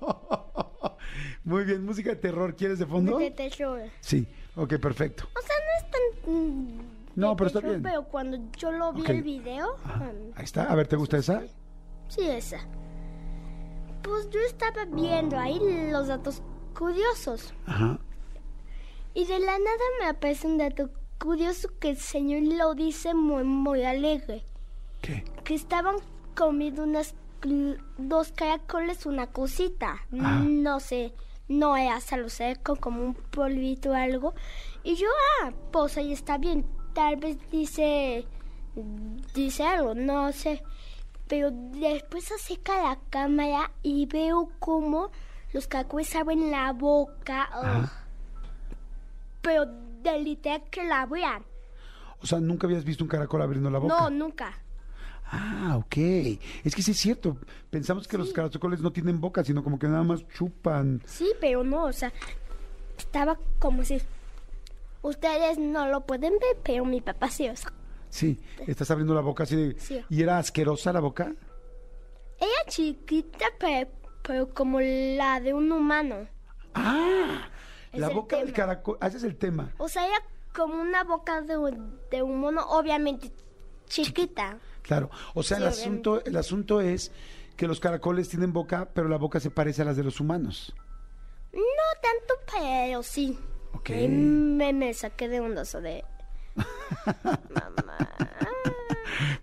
Muy 1.44 1.64
bien, 1.64 1.84
música 1.84 2.08
de 2.10 2.16
terror. 2.16 2.56
¿Quieres 2.56 2.78
de 2.78 2.86
fondo? 2.86 3.18
De 3.18 3.30
techo. 3.30 3.76
Sí, 4.00 4.26
ok, 4.56 4.74
perfecto. 4.78 5.28
O 5.36 5.40
sea, 5.42 5.56
no 5.58 5.86
es 5.86 5.90
tan... 5.90 6.32
mm, 6.34 6.80
No, 7.16 7.36
pero 7.36 7.48
está 7.48 7.60
bien. 7.60 7.82
Pero 7.82 8.04
cuando 8.04 8.38
yo 8.56 8.72
lo 8.72 8.92
vi 8.94 9.04
el 9.06 9.22
video... 9.22 9.76
Mm, 9.84 10.38
Ahí 10.38 10.44
está. 10.44 10.72
A 10.72 10.74
ver, 10.74 10.88
¿te 10.88 10.96
gusta 10.96 11.18
esa? 11.18 11.42
Sí, 12.08 12.22
esa. 12.26 12.60
Pues 14.02 14.30
yo 14.30 14.40
estaba 14.40 14.84
viendo 14.86 15.38
ahí 15.38 15.60
los 15.90 16.08
datos 16.08 16.42
curiosos. 16.74 17.52
Ajá. 17.66 17.98
Y 19.12 19.26
de 19.26 19.38
la 19.38 19.58
nada 19.58 19.84
me 20.00 20.06
aparece 20.06 20.46
un 20.46 20.56
dato 20.56 20.88
curioso 21.18 21.68
que 21.78 21.90
el 21.90 21.98
señor 21.98 22.42
lo 22.56 22.74
dice 22.74 23.12
muy, 23.12 23.44
muy 23.44 23.84
alegre. 23.84 24.44
¿Qué? 25.02 25.24
Que 25.44 25.54
estaban 25.54 25.96
comiendo 26.34 26.84
unas 26.84 27.14
dos 27.98 28.32
caracoles 28.32 29.04
una 29.06 29.26
cosita. 29.26 30.06
Ah. 30.20 30.42
No 30.44 30.80
sé, 30.80 31.12
no 31.48 31.74
hasta 31.74 32.16
lo 32.16 32.28
seco, 32.28 32.76
como 32.76 33.02
un 33.02 33.14
polvito 33.14 33.90
o 33.90 33.94
algo. 33.94 34.34
Y 34.82 34.94
yo, 34.94 35.08
ah, 35.42 35.52
pues 35.70 35.96
ahí 35.96 36.12
está 36.12 36.38
bien. 36.38 36.64
Tal 36.94 37.16
vez 37.16 37.38
dice, 37.50 38.26
dice 39.34 39.64
algo, 39.64 39.94
no 39.94 40.32
sé. 40.32 40.62
Pero 41.28 41.50
después 41.50 42.24
seca 42.38 42.82
la 42.82 42.98
cámara 43.10 43.72
y 43.82 44.06
veo 44.06 44.50
como 44.58 45.10
los 45.52 45.66
caracoles 45.66 46.14
abren 46.14 46.50
la 46.50 46.72
boca. 46.72 47.48
ugh. 47.58 47.90
Pero 49.40 49.66
de 49.66 50.18
literal 50.20 50.62
que 50.70 50.84
la 50.84 51.02
abrían. 51.02 51.44
O 52.20 52.26
sea, 52.26 52.38
nunca 52.38 52.66
habías 52.66 52.84
visto 52.84 53.02
un 53.02 53.08
caracol 53.08 53.42
abriendo 53.42 53.70
la 53.70 53.78
boca. 53.78 53.98
No, 53.98 54.10
nunca. 54.10 54.52
Ah, 55.34 55.76
ok. 55.78 55.96
Es 56.62 56.74
que 56.74 56.82
sí 56.82 56.90
es 56.90 56.98
cierto. 56.98 57.38
Pensamos 57.70 58.06
que 58.06 58.18
los 58.18 58.32
caracoles 58.34 58.80
no 58.82 58.92
tienen 58.92 59.18
boca, 59.18 59.42
sino 59.42 59.64
como 59.64 59.78
que 59.78 59.88
nada 59.88 60.02
más 60.02 60.28
chupan. 60.28 61.00
Sí, 61.06 61.32
pero 61.40 61.64
no, 61.64 61.84
o 61.86 61.92
sea, 61.92 62.12
estaba 62.98 63.38
como 63.58 63.82
si 63.82 64.00
ustedes 65.00 65.58
no 65.58 65.88
lo 65.88 66.02
pueden 66.02 66.32
ver, 66.34 66.58
pero 66.62 66.84
mi 66.84 67.00
papá 67.00 67.30
sí, 67.30 67.48
o 67.48 67.56
sea, 67.56 67.72
Sí, 68.10 68.38
estás 68.66 68.90
abriendo 68.90 69.14
la 69.14 69.22
boca 69.22 69.44
así 69.44 69.56
de... 69.56 69.80
Sí. 69.80 70.04
¿Y 70.10 70.22
era 70.22 70.36
asquerosa 70.36 70.92
la 70.92 71.00
boca? 71.00 71.32
ella 72.38 72.68
chiquita, 72.68 73.46
pero, 73.58 73.88
pero 74.22 74.52
como 74.52 74.80
la 74.82 75.40
de 75.40 75.54
un 75.54 75.72
humano. 75.72 76.26
Ah, 76.74 77.48
Es 77.90 77.98
la 78.00 78.10
boca 78.10 78.36
del 78.36 78.52
caracol. 78.52 78.98
Ah, 79.00 79.06
ese 79.06 79.16
es 79.16 79.22
el 79.24 79.36
tema. 79.36 79.72
O 79.78 79.88
sea, 79.88 80.06
ella 80.06 80.18
como 80.54 80.74
una 80.82 81.04
boca 81.04 81.40
de, 81.40 81.56
un- 81.56 81.98
de 82.10 82.22
un 82.22 82.38
mono, 82.38 82.62
obviamente 82.68 83.32
chiquita. 83.88 84.58
Claro. 84.82 85.10
O 85.34 85.42
sea, 85.42 85.58
Sí, 85.58 85.62
el 85.62 85.68
asunto, 85.68 86.24
el 86.24 86.36
asunto 86.36 86.80
es 86.80 87.12
que 87.56 87.66
los 87.66 87.80
caracoles 87.80 88.28
tienen 88.28 88.52
boca, 88.52 88.90
pero 88.92 89.08
la 89.08 89.16
boca 89.18 89.40
se 89.40 89.50
parece 89.50 89.82
a 89.82 89.84
las 89.84 89.96
de 89.96 90.04
los 90.04 90.20
humanos. 90.20 90.74
No 91.52 91.60
tanto, 92.02 92.34
pero 92.52 93.02
sí. 93.02 93.38
Ok. 93.72 93.90
Me, 94.08 94.72
me 94.72 94.92
saqué 94.94 95.28
de 95.28 95.40
un 95.40 95.56
oso 95.56 95.80
de... 95.80 96.04
Mamá. 97.24 97.98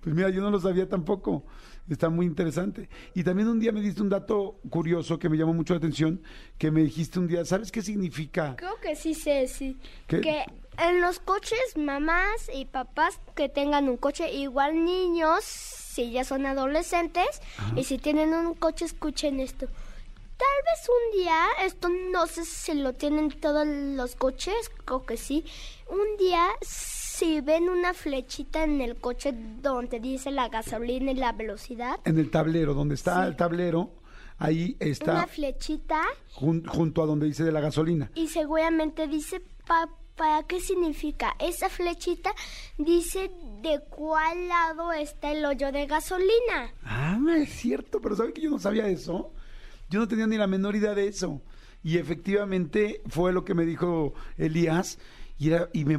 Pues 0.01 0.15
mira, 0.15 0.29
yo 0.29 0.41
no 0.41 0.49
lo 0.49 0.59
sabía 0.59 0.87
tampoco. 0.87 1.43
Está 1.89 2.09
muy 2.09 2.25
interesante. 2.25 2.89
Y 3.13 3.23
también 3.23 3.47
un 3.47 3.59
día 3.59 3.71
me 3.71 3.81
diste 3.81 4.01
un 4.01 4.09
dato 4.09 4.59
curioso 4.69 5.19
que 5.19 5.27
me 5.29 5.37
llamó 5.37 5.53
mucho 5.53 5.73
la 5.73 5.79
atención, 5.79 6.21
que 6.57 6.71
me 6.71 6.81
dijiste 6.83 7.19
un 7.19 7.27
día, 7.27 7.43
¿sabes 7.45 7.71
qué 7.71 7.81
significa? 7.81 8.55
Creo 8.55 8.79
que 8.79 8.95
sí 8.95 9.13
sé, 9.13 9.47
sí. 9.47 9.77
¿Qué? 10.07 10.21
Que 10.21 10.45
en 10.87 11.01
los 11.01 11.19
coches, 11.19 11.59
mamás 11.75 12.49
y 12.53 12.65
papás 12.65 13.19
que 13.35 13.49
tengan 13.49 13.89
un 13.89 13.97
coche, 13.97 14.31
igual 14.33 14.83
niños, 14.85 15.43
si 15.43 16.11
ya 16.11 16.23
son 16.23 16.45
adolescentes, 16.45 17.41
y 17.75 17.83
si 17.83 17.97
tienen 17.97 18.33
un 18.33 18.53
coche, 18.53 18.85
escuchen 18.85 19.39
esto. 19.39 19.65
Tal 19.67 20.47
vez 20.65 20.87
un 20.87 21.19
día, 21.19 21.35
esto 21.65 21.89
no 22.11 22.25
sé 22.27 22.45
si 22.45 22.73
lo 22.73 22.93
tienen 22.93 23.29
todos 23.29 23.67
los 23.67 24.15
coches, 24.15 24.55
creo 24.85 25.05
que 25.05 25.17
sí. 25.17 25.43
Un 25.89 26.15
día, 26.17 26.45
si 26.61 27.41
ven 27.41 27.67
una 27.67 27.93
flechita 27.93 28.63
en 28.63 28.79
el 28.79 28.95
coche 28.95 29.33
donde 29.33 29.99
dice 29.99 30.31
la 30.31 30.47
gasolina 30.47 31.11
y 31.11 31.15
la 31.15 31.33
velocidad, 31.33 31.99
En 32.05 32.17
el 32.17 32.31
tablero, 32.31 32.73
donde 32.73 32.95
está 32.95 33.25
el 33.27 33.35
tablero, 33.35 33.89
ahí 34.37 34.77
está 34.79 35.11
una 35.11 35.27
flechita 35.27 36.03
jun- 36.33 36.65
junto 36.65 37.03
a 37.03 37.05
donde 37.05 37.25
dice 37.25 37.43
de 37.43 37.51
la 37.51 37.59
gasolina. 37.59 38.09
y 38.15 38.29
seguramente 38.29 39.07
dice 39.07 39.41
pa- 39.67 39.89
para 40.19 40.43
qué 40.43 40.59
significa. 40.59 41.33
Esa 41.39 41.69
flechita 41.69 42.31
dice 42.77 43.31
de 43.63 43.79
cuál 43.89 44.49
lado 44.49 44.91
está 44.91 45.31
el 45.31 45.45
hoyo 45.45 45.71
de 45.71 45.87
gasolina. 45.87 46.73
Ah, 46.83 47.17
es 47.37 47.49
cierto, 47.49 48.01
pero 48.01 48.17
¿saben 48.17 48.33
que 48.33 48.41
yo 48.41 48.49
no 48.49 48.59
sabía 48.59 48.87
eso? 48.89 49.31
Yo 49.89 49.99
no 50.01 50.07
tenía 50.09 50.27
ni 50.27 50.37
la 50.37 50.45
menor 50.45 50.75
idea 50.75 50.93
de 50.93 51.07
eso. 51.07 51.41
Y 51.83 51.97
efectivamente 51.97 53.01
fue 53.07 53.31
lo 53.31 53.45
que 53.45 53.53
me 53.53 53.65
dijo 53.65 54.13
Elías. 54.37 54.99
Y, 55.37 55.47
era, 55.51 55.69
y 55.71 55.85
me 55.85 55.97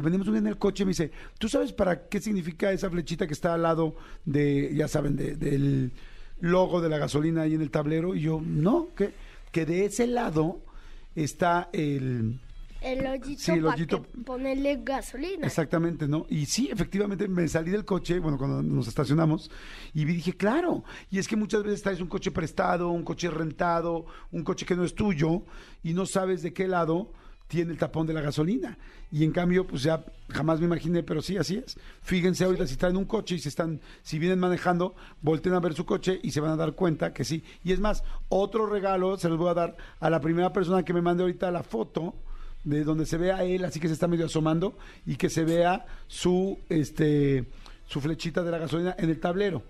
venimos 0.00 0.26
en 0.28 0.46
el 0.46 0.56
coche 0.56 0.84
y 0.84 0.86
me 0.86 0.90
dice, 0.92 1.10
¿tú 1.38 1.50
sabes 1.50 1.74
para 1.74 2.08
qué 2.08 2.18
significa 2.22 2.72
esa 2.72 2.88
flechita 2.88 3.26
que 3.26 3.34
está 3.34 3.52
al 3.52 3.62
lado 3.62 3.94
de, 4.24 4.74
ya 4.74 4.88
saben, 4.88 5.16
de- 5.16 5.36
del 5.36 5.92
logo 6.40 6.80
de 6.80 6.88
la 6.88 6.96
gasolina 6.96 7.42
ahí 7.42 7.52
en 7.52 7.60
el 7.60 7.70
tablero? 7.70 8.14
Y 8.14 8.22
yo, 8.22 8.40
no, 8.42 8.88
que, 8.96 9.12
que 9.52 9.66
de 9.66 9.84
ese 9.84 10.06
lado 10.06 10.62
está 11.14 11.68
el... 11.74 12.40
El 12.84 13.06
hoyito 13.06 13.40
Sí, 13.40 13.52
el 13.52 13.62
para 13.62 13.78
ponerle 14.26 14.80
gasolina. 14.84 15.46
Exactamente, 15.46 16.06
¿no? 16.06 16.26
Y 16.28 16.44
sí, 16.44 16.68
efectivamente 16.70 17.26
me 17.28 17.48
salí 17.48 17.70
del 17.70 17.86
coche, 17.86 18.18
bueno, 18.18 18.36
cuando 18.36 18.62
nos 18.62 18.86
estacionamos, 18.86 19.50
y 19.94 20.04
dije, 20.04 20.36
claro, 20.36 20.84
y 21.10 21.18
es 21.18 21.26
que 21.26 21.34
muchas 21.34 21.62
veces 21.62 21.80
traes 21.80 22.00
un 22.02 22.08
coche 22.08 22.30
prestado, 22.30 22.90
un 22.90 23.02
coche 23.02 23.30
rentado, 23.30 24.04
un 24.32 24.44
coche 24.44 24.66
que 24.66 24.76
no 24.76 24.84
es 24.84 24.94
tuyo, 24.94 25.44
y 25.82 25.94
no 25.94 26.04
sabes 26.04 26.42
de 26.42 26.52
qué 26.52 26.68
lado 26.68 27.10
tiene 27.48 27.72
el 27.72 27.78
tapón 27.78 28.06
de 28.06 28.12
la 28.12 28.20
gasolina. 28.20 28.76
Y 29.10 29.24
en 29.24 29.32
cambio, 29.32 29.66
pues 29.66 29.82
ya 29.82 30.04
jamás 30.28 30.60
me 30.60 30.66
imaginé, 30.66 31.02
pero 31.02 31.22
sí, 31.22 31.38
así 31.38 31.56
es. 31.56 31.78
Fíjense 32.02 32.44
ahorita 32.44 32.66
si 32.66 32.76
traen 32.76 32.98
un 32.98 33.06
coche 33.06 33.36
y 33.36 33.38
se 33.38 33.48
están, 33.48 33.80
si 34.02 34.18
vienen 34.18 34.40
manejando, 34.40 34.94
volteen 35.22 35.54
a 35.54 35.60
ver 35.60 35.72
su 35.72 35.86
coche 35.86 36.20
y 36.22 36.32
se 36.32 36.40
van 36.40 36.50
a 36.50 36.56
dar 36.56 36.74
cuenta 36.74 37.14
que 37.14 37.24
sí. 37.24 37.42
Y 37.62 37.72
es 37.72 37.80
más, 37.80 38.04
otro 38.28 38.66
regalo 38.66 39.16
se 39.16 39.30
los 39.30 39.38
voy 39.38 39.48
a 39.48 39.54
dar 39.54 39.76
a 40.00 40.10
la 40.10 40.20
primera 40.20 40.52
persona 40.52 40.84
que 40.84 40.92
me 40.92 41.00
mande 41.00 41.22
ahorita 41.22 41.50
la 41.50 41.62
foto 41.62 42.14
de 42.64 42.84
donde 42.84 43.06
se 43.06 43.16
vea 43.16 43.44
él, 43.44 43.64
así 43.64 43.78
que 43.78 43.88
se 43.88 43.94
está 43.94 44.08
medio 44.08 44.26
asomando 44.26 44.76
y 45.06 45.16
que 45.16 45.30
se 45.30 45.44
vea 45.44 45.86
su 46.08 46.58
este 46.68 47.44
su 47.86 48.00
flechita 48.00 48.42
de 48.42 48.50
la 48.50 48.58
gasolina 48.58 48.96
en 48.98 49.10
el 49.10 49.20
tablero. 49.20 49.62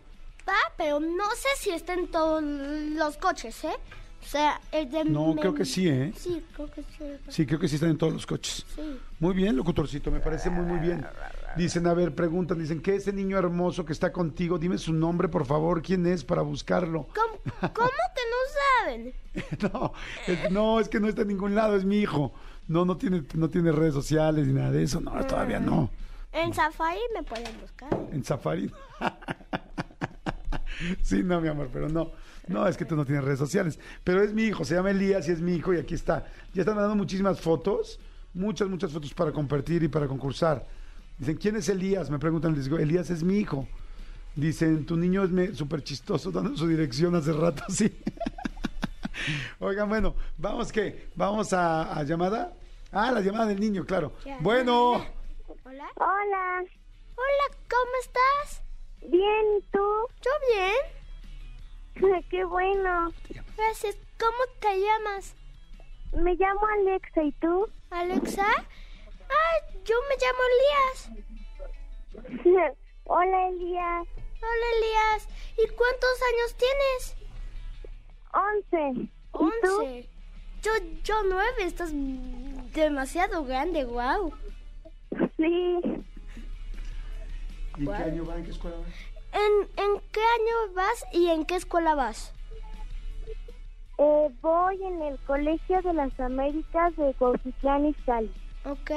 Ah, 0.47 0.73
pero 0.77 1.01
no 1.01 1.31
sé 1.31 1.49
si 1.59 1.71
está 1.71 1.95
en 1.95 2.09
todos 2.09 2.43
los 2.43 3.17
coches, 3.17 3.65
¿eh? 3.65 3.77
O 4.23 4.27
sea, 4.27 4.59
el 4.73 4.91
de... 4.91 5.05
No, 5.05 5.37
creo 5.37 5.55
que 5.55 5.67
sí, 5.67 5.87
¿eh? 5.87 6.13
Sí, 6.17 6.43
creo 6.55 6.71
que 6.71 6.83
sí. 6.83 7.05
Sí, 7.29 7.47
creo 7.47 7.59
que 7.59 7.69
sí 7.69 7.75
están 7.75 7.91
en 7.91 7.99
todos 7.99 8.13
los 8.13 8.27
coches. 8.27 8.65
Sí. 8.75 8.99
Muy 9.21 9.35
bien, 9.35 9.55
locutorcito, 9.55 10.11
me 10.11 10.21
parece 10.21 10.49
muy, 10.49 10.65
muy 10.65 10.79
bien. 10.79 11.07
Dicen, 11.57 11.87
a 11.87 11.95
ver, 11.95 12.15
preguntan, 12.15 12.59
dicen, 12.59 12.81
¿qué 12.81 12.97
es 12.97 13.03
ese 13.03 13.13
niño 13.13 13.39
hermoso 13.39 13.85
que 13.85 13.93
está 13.93 14.13
contigo? 14.13 14.59
Dime 14.59 14.79
su 14.79 14.95
nombre, 14.95 15.29
por 15.29 15.45
favor, 15.45 15.83
¿quién 15.83 16.07
es 16.07 16.25
para 16.25 16.41
buscarlo? 16.43 17.07
¿Cómo, 17.15 17.73
cómo 17.75 17.91
que 18.15 18.23
no 18.31 18.41
saben? 18.81 19.15
no, 19.73 19.93
es, 20.27 20.51
no, 20.51 20.81
es 20.81 20.89
que 20.89 21.01
no 21.01 21.09
está 21.09 21.23
en 21.23 21.29
ningún 21.29 21.55
lado, 21.55 21.77
es 21.77 21.85
mi 21.85 21.99
hijo. 21.99 22.33
No, 22.69 22.85
no 22.85 22.97
tiene, 22.97 23.25
no 23.35 23.51
tiene 23.51 23.73
redes 23.73 23.95
sociales 23.95 24.47
ni 24.47 24.55
nada 24.55 24.71
de 24.71 24.83
eso, 24.83 25.01
no, 25.01 25.13
todavía 25.27 25.61
no. 25.61 25.91
En 26.33 26.53
Safari 26.53 26.99
me 27.15 27.23
pueden 27.23 27.61
buscar. 27.61 27.91
En 28.13 28.25
Safari. 28.25 28.71
sí, 31.03 31.23
no, 31.23 31.41
mi 31.41 31.49
amor, 31.49 31.69
pero 31.73 31.89
no. 31.89 32.11
No, 32.49 32.67
es 32.67 32.77
que 32.77 32.85
tú 32.85 32.97
no 32.97 33.05
tienes 33.05 33.25
redes 33.25 33.39
sociales. 33.39 33.79
Pero 34.03 34.23
es 34.23 34.35
mi 34.35 34.45
hijo, 34.45 34.65
se 34.65 34.75
llama 34.75 34.91
Elías 34.91 35.29
y 35.29 35.33
es 35.33 35.41
mi 35.41 35.55
hijo 35.55 35.73
y 35.73 35.79
aquí 35.79 35.95
está. 35.95 36.27
Ya 36.53 36.63
están 36.63 36.77
dando 36.77 36.97
muchísimas 36.97 37.41
fotos, 37.41 38.01
muchas, 38.35 38.69
muchas 38.69 38.93
fotos 38.93 39.15
para 39.15 39.33
compartir 39.33 39.83
y 39.83 39.89
para 39.89 40.09
concursar. 40.09 40.67
Dicen, 41.19 41.37
¿quién 41.37 41.57
es 41.57 41.69
Elías? 41.69 42.11
Me 42.11 42.19
preguntan, 42.19 42.55
les 42.55 42.65
digo, 42.65 42.79
Elías 42.79 43.09
es 43.11 43.23
mi 43.23 43.39
hijo. 43.39 43.69
Dicen, 44.35 44.85
tu 44.85 44.97
niño 44.97 45.23
es 45.23 45.57
súper 45.57 45.85
chistoso, 45.85 46.33
dando 46.33 46.57
su 46.57 46.67
dirección 46.67 47.15
hace 47.15 47.33
rato, 47.33 47.63
sí. 47.69 47.93
Oigan, 49.61 49.89
bueno, 49.89 50.15
vamos 50.39 50.73
que, 50.73 51.09
vamos 51.15 51.53
a, 51.53 51.93
a 51.99 52.03
llamada. 52.03 52.53
Ah, 52.93 53.11
la 53.11 53.21
llamada 53.21 53.47
del 53.47 53.61
niño, 53.61 53.85
claro. 53.85 54.13
Ya. 54.25 54.39
Bueno, 54.41 55.05
Hola. 55.65 55.89
Hola, 55.97 56.65
Hola, 57.17 57.57
¿cómo 57.69 57.93
estás? 58.01 58.63
bien, 59.03 59.59
¿y 59.59 59.63
tú? 59.71 60.09
Yo 60.23 60.31
bien. 60.49 60.77
Qué 62.31 62.45
bueno. 62.45 63.13
Gracias. 63.57 63.97
¿Cómo 64.19 64.45
te 64.61 64.81
llamas? 64.81 65.35
Me 66.13 66.35
llamo 66.37 66.67
Alexa, 66.67 67.23
¿y 67.23 67.33
tú? 67.33 67.69
¿Alexa? 67.91 68.47
Ah, 68.47 69.57
yo 69.85 69.95
me 70.09 70.17
llamo 70.23 70.43
Elías. 70.55 71.11
Hola, 73.05 73.49
Elías. 73.49 74.07
Hola, 74.41 74.67
Elías. 74.79 75.29
¿Y 75.59 75.67
cuántos 75.75 76.23
años 76.31 76.55
tienes? 76.57 77.17
Once. 78.35 79.01
¿Y 79.01 79.11
tú? 79.33 79.79
Once. 79.81 80.09
Yo, 80.63 80.71
yo 81.03 81.15
nueve. 81.29 81.65
Estás 81.65 81.93
demasiado 82.75 83.45
grande, 83.45 83.85
wow. 83.85 84.33
Sí. 85.37 85.81
¿y 87.77 87.81
en 87.81 87.87
qué 87.87 88.03
año 88.03 88.25
va? 88.27 88.37
¿En 88.37 88.45
qué 88.45 88.51
escuela 88.51 88.77
va? 88.77 88.85
¿En, 89.33 89.69
¿En 89.85 90.01
qué 90.13 90.21
año 90.21 90.75
vas 90.75 91.05
y 91.13 91.29
en 91.29 91.45
qué 91.45 91.57
escuela 91.57 91.95
vas? 91.95 92.33
Eh, 93.99 94.29
voy 94.43 94.83
en 94.83 95.03
el 95.03 95.19
Colegio 95.21 95.83
de 95.83 95.93
las 95.93 96.19
Américas 96.19 96.97
de 96.97 97.15
Cuautitlán 97.15 97.87
Izcalli. 97.87 98.33
¿Ok? 98.65 98.91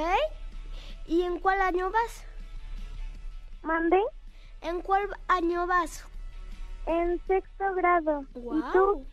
¿Y 1.06 1.22
en 1.22 1.38
cuál 1.38 1.60
año 1.60 1.90
vas? 1.90 2.24
¿Mandé? 3.62 4.00
¿En 4.62 4.80
cuál 4.80 5.08
año 5.28 5.66
vas? 5.66 6.06
En 6.86 7.20
sexto 7.26 7.74
grado. 7.74 8.24
¿Y 8.34 8.40
Wow. 8.40 8.72
tú? 8.72 9.06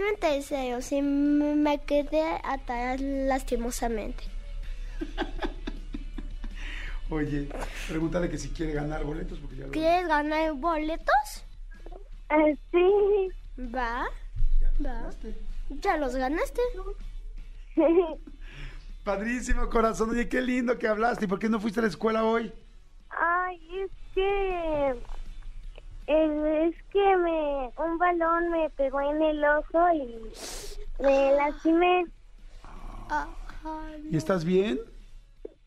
Yo 0.00 0.06
en 0.08 0.16
tercero, 0.18 0.80
sí, 0.80 1.02
me 1.02 1.54
me 1.56 1.78
quedé 1.82 2.22
atrás 2.42 2.98
lastimosamente. 3.02 4.24
Oye, 7.10 7.50
pregúntale 7.86 8.30
que 8.30 8.38
si 8.38 8.48
quiere 8.48 8.72
ganar 8.72 9.04
boletos 9.04 9.38
porque 9.40 9.56
ya 9.56 9.66
lo... 9.66 9.72
¿Quieres 9.72 10.08
ganar 10.08 10.54
boletos? 10.54 11.44
Ah, 12.30 12.46
sí. 12.70 13.28
Va, 13.74 14.06
va. 14.82 15.10
Ya 15.68 15.98
los 15.98 16.16
ganaste. 16.16 16.62
Padrísimo, 19.04 19.68
corazón. 19.68 20.08
Oye, 20.10 20.30
qué 20.30 20.40
lindo 20.40 20.78
que 20.78 20.88
hablaste. 20.88 21.26
¿Y 21.26 21.28
por 21.28 21.38
qué 21.38 21.50
no 21.50 21.60
fuiste 21.60 21.80
a 21.80 21.82
la 21.82 21.88
escuela 21.90 22.24
hoy? 22.24 22.50
Ay, 23.10 23.60
es 23.84 23.90
que... 24.14 24.94
eh, 26.06 26.68
es 26.68 26.82
que 26.92 27.16
me 27.18 27.70
un 27.76 27.98
balón 28.20 28.50
me 28.50 28.70
pegó 28.70 29.00
en 29.00 29.22
el 29.22 29.44
ojo 29.44 29.92
y 29.94 31.02
me 31.02 31.32
lastimé. 31.32 32.06
¿Y 34.10 34.16
estás 34.16 34.44
bien? 34.44 34.80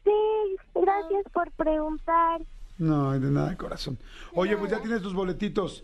Sí, 0.03 0.55
gracias 0.75 1.23
por 1.33 1.51
preguntar. 1.51 2.41
No, 2.77 3.11
de 3.11 3.19
nada, 3.31 3.55
corazón. 3.57 3.97
Oye, 4.33 4.57
pues 4.57 4.71
ya 4.71 4.79
tienes 4.81 5.01
tus 5.01 5.13
boletitos. 5.13 5.83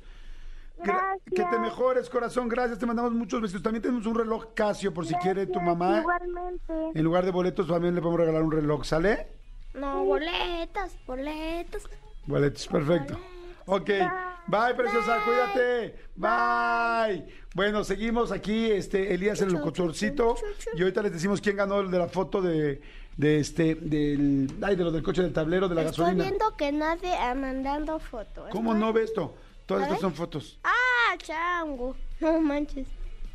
Gra- 0.80 0.86
Gracias. 0.86 1.22
Que 1.36 1.44
te 1.56 1.60
mejores, 1.60 2.10
corazón. 2.10 2.48
Gracias. 2.50 2.80
Te 2.80 2.86
mandamos 2.86 3.12
muchos 3.14 3.42
besitos. 3.42 3.62
También 3.64 3.82
tenemos 3.82 4.06
un 4.06 4.16
reloj 4.16 4.54
Casio 4.54 4.94
por 4.94 5.06
si 5.06 5.14
quiere 5.16 5.46
tu 5.46 5.60
mamá. 5.62 6.00
Igualmente. 6.00 6.74
En 6.96 7.04
lugar 7.04 7.26
de 7.26 7.32
boletos, 7.32 7.68
también 7.68 7.96
le 7.96 8.02
podemos 8.02 8.20
regalar 8.22 8.44
un 8.44 8.52
reloj. 8.52 8.84
¿Sale? 8.86 9.28
no, 9.74 10.04
boletas, 10.04 10.98
boletas. 11.06 11.84
Boletos, 12.26 12.68
perfecto. 12.68 13.18
Ok. 13.66 13.88
Bye, 13.88 14.10
preciosa. 14.50 15.20
Cuídate. 15.26 15.96
Bye. 16.16 17.26
Bueno, 17.54 17.84
seguimos 17.84 18.32
aquí. 18.32 18.72
Este, 18.72 19.14
Elías 19.14 19.42
el 19.42 19.52
locutorcito. 19.54 20.36
Y 20.76 20.82
ahorita 20.82 21.02
les 21.04 21.14
decimos 21.14 21.42
quién 21.42 21.58
ganó 21.58 21.80
el 21.82 21.92
de 21.92 21.98
la 21.98 22.08
foto 22.08 22.42
de, 22.42 22.82
de 23.18 23.40
este, 23.40 23.76
del, 23.76 24.50
ay, 24.62 24.76
de 24.76 24.84
lo 24.84 24.92
del 24.92 25.04
coche 25.04 25.22
del 25.22 25.34
tablero, 25.34 25.68
de 25.68 25.76
la 25.76 25.82
Estoy 25.84 26.06
gasolina. 26.06 26.24
viendo 26.26 26.56
que 26.58 26.72
nadie 26.72 27.14
ha 27.16 27.34
mandando 27.36 28.00
fotos. 28.00 28.50
¿Cómo 28.52 28.74
no 28.74 28.92
ves 28.94 29.06
esto? 29.10 29.36
Todas 29.66 29.84
estas 29.84 30.00
son 30.02 30.14
fotos. 30.14 30.60
Ah, 30.64 31.16
chango. 31.18 31.96
No 32.20 32.38
manches. 32.42 32.86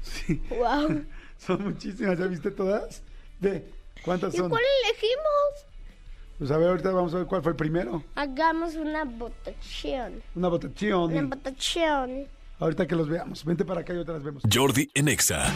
Sí. 0.02 0.42
Wow. 0.50 1.06
Son 1.38 1.62
muchísimas, 1.64 2.18
¿ya 2.18 2.26
viste 2.26 2.50
todas? 2.50 3.02
Ve, 3.40 3.66
¿cuántas 4.04 4.34
¿Y 4.34 4.36
son? 4.36 4.50
cuál 4.50 4.62
elegimos? 4.84 5.66
Pues 6.38 6.50
a 6.50 6.56
ver, 6.56 6.68
ahorita 6.68 6.90
vamos 6.90 7.14
a 7.14 7.18
ver 7.18 7.26
cuál 7.26 7.42
fue 7.42 7.52
el 7.52 7.56
primero. 7.56 8.02
Hagamos 8.16 8.74
una 8.74 9.04
votación. 9.04 10.22
Una 10.34 10.48
votación. 10.48 11.12
Una 11.12 11.36
votación. 11.36 12.26
Ahorita 12.58 12.86
que 12.86 12.96
los 12.96 13.08
veamos. 13.08 13.44
Vente 13.44 13.64
para 13.64 13.82
acá 13.82 13.92
y 13.92 13.96
ahorita 13.96 14.12
las 14.14 14.22
vemos. 14.22 14.42
Jordi 14.52 14.90
en 14.94 15.08
Exa. 15.08 15.52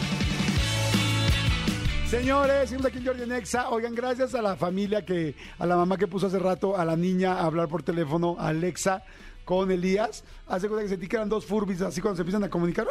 Señores, 2.09 2.69
seguimos 2.69 2.87
aquí 2.87 2.97
en 2.99 3.05
Jordi 3.05 3.23
en 3.23 3.31
Exa. 3.33 3.69
Oigan, 3.69 3.93
gracias 3.93 4.33
a 4.35 4.41
la 4.41 4.55
familia 4.55 5.05
que, 5.05 5.35
a 5.59 5.65
la 5.65 5.75
mamá 5.75 5.97
que 5.97 6.07
puso 6.07 6.27
hace 6.27 6.39
rato 6.39 6.77
a 6.77 6.85
la 6.85 6.95
niña 6.95 7.33
a 7.33 7.45
hablar 7.45 7.67
por 7.67 7.83
teléfono, 7.83 8.35
a 8.39 8.47
Alexa, 8.47 9.03
con 9.45 9.69
Elías. 9.69 10.23
Hace 10.47 10.67
cuenta 10.69 10.83
que 10.83 10.89
sentí 10.89 11.07
que 11.07 11.17
eran 11.17 11.29
dos 11.29 11.45
furbis, 11.45 11.81
así 11.81 12.01
cuando 12.01 12.15
se 12.15 12.21
empiezan 12.21 12.43
a 12.43 12.49
comunicar. 12.49 12.87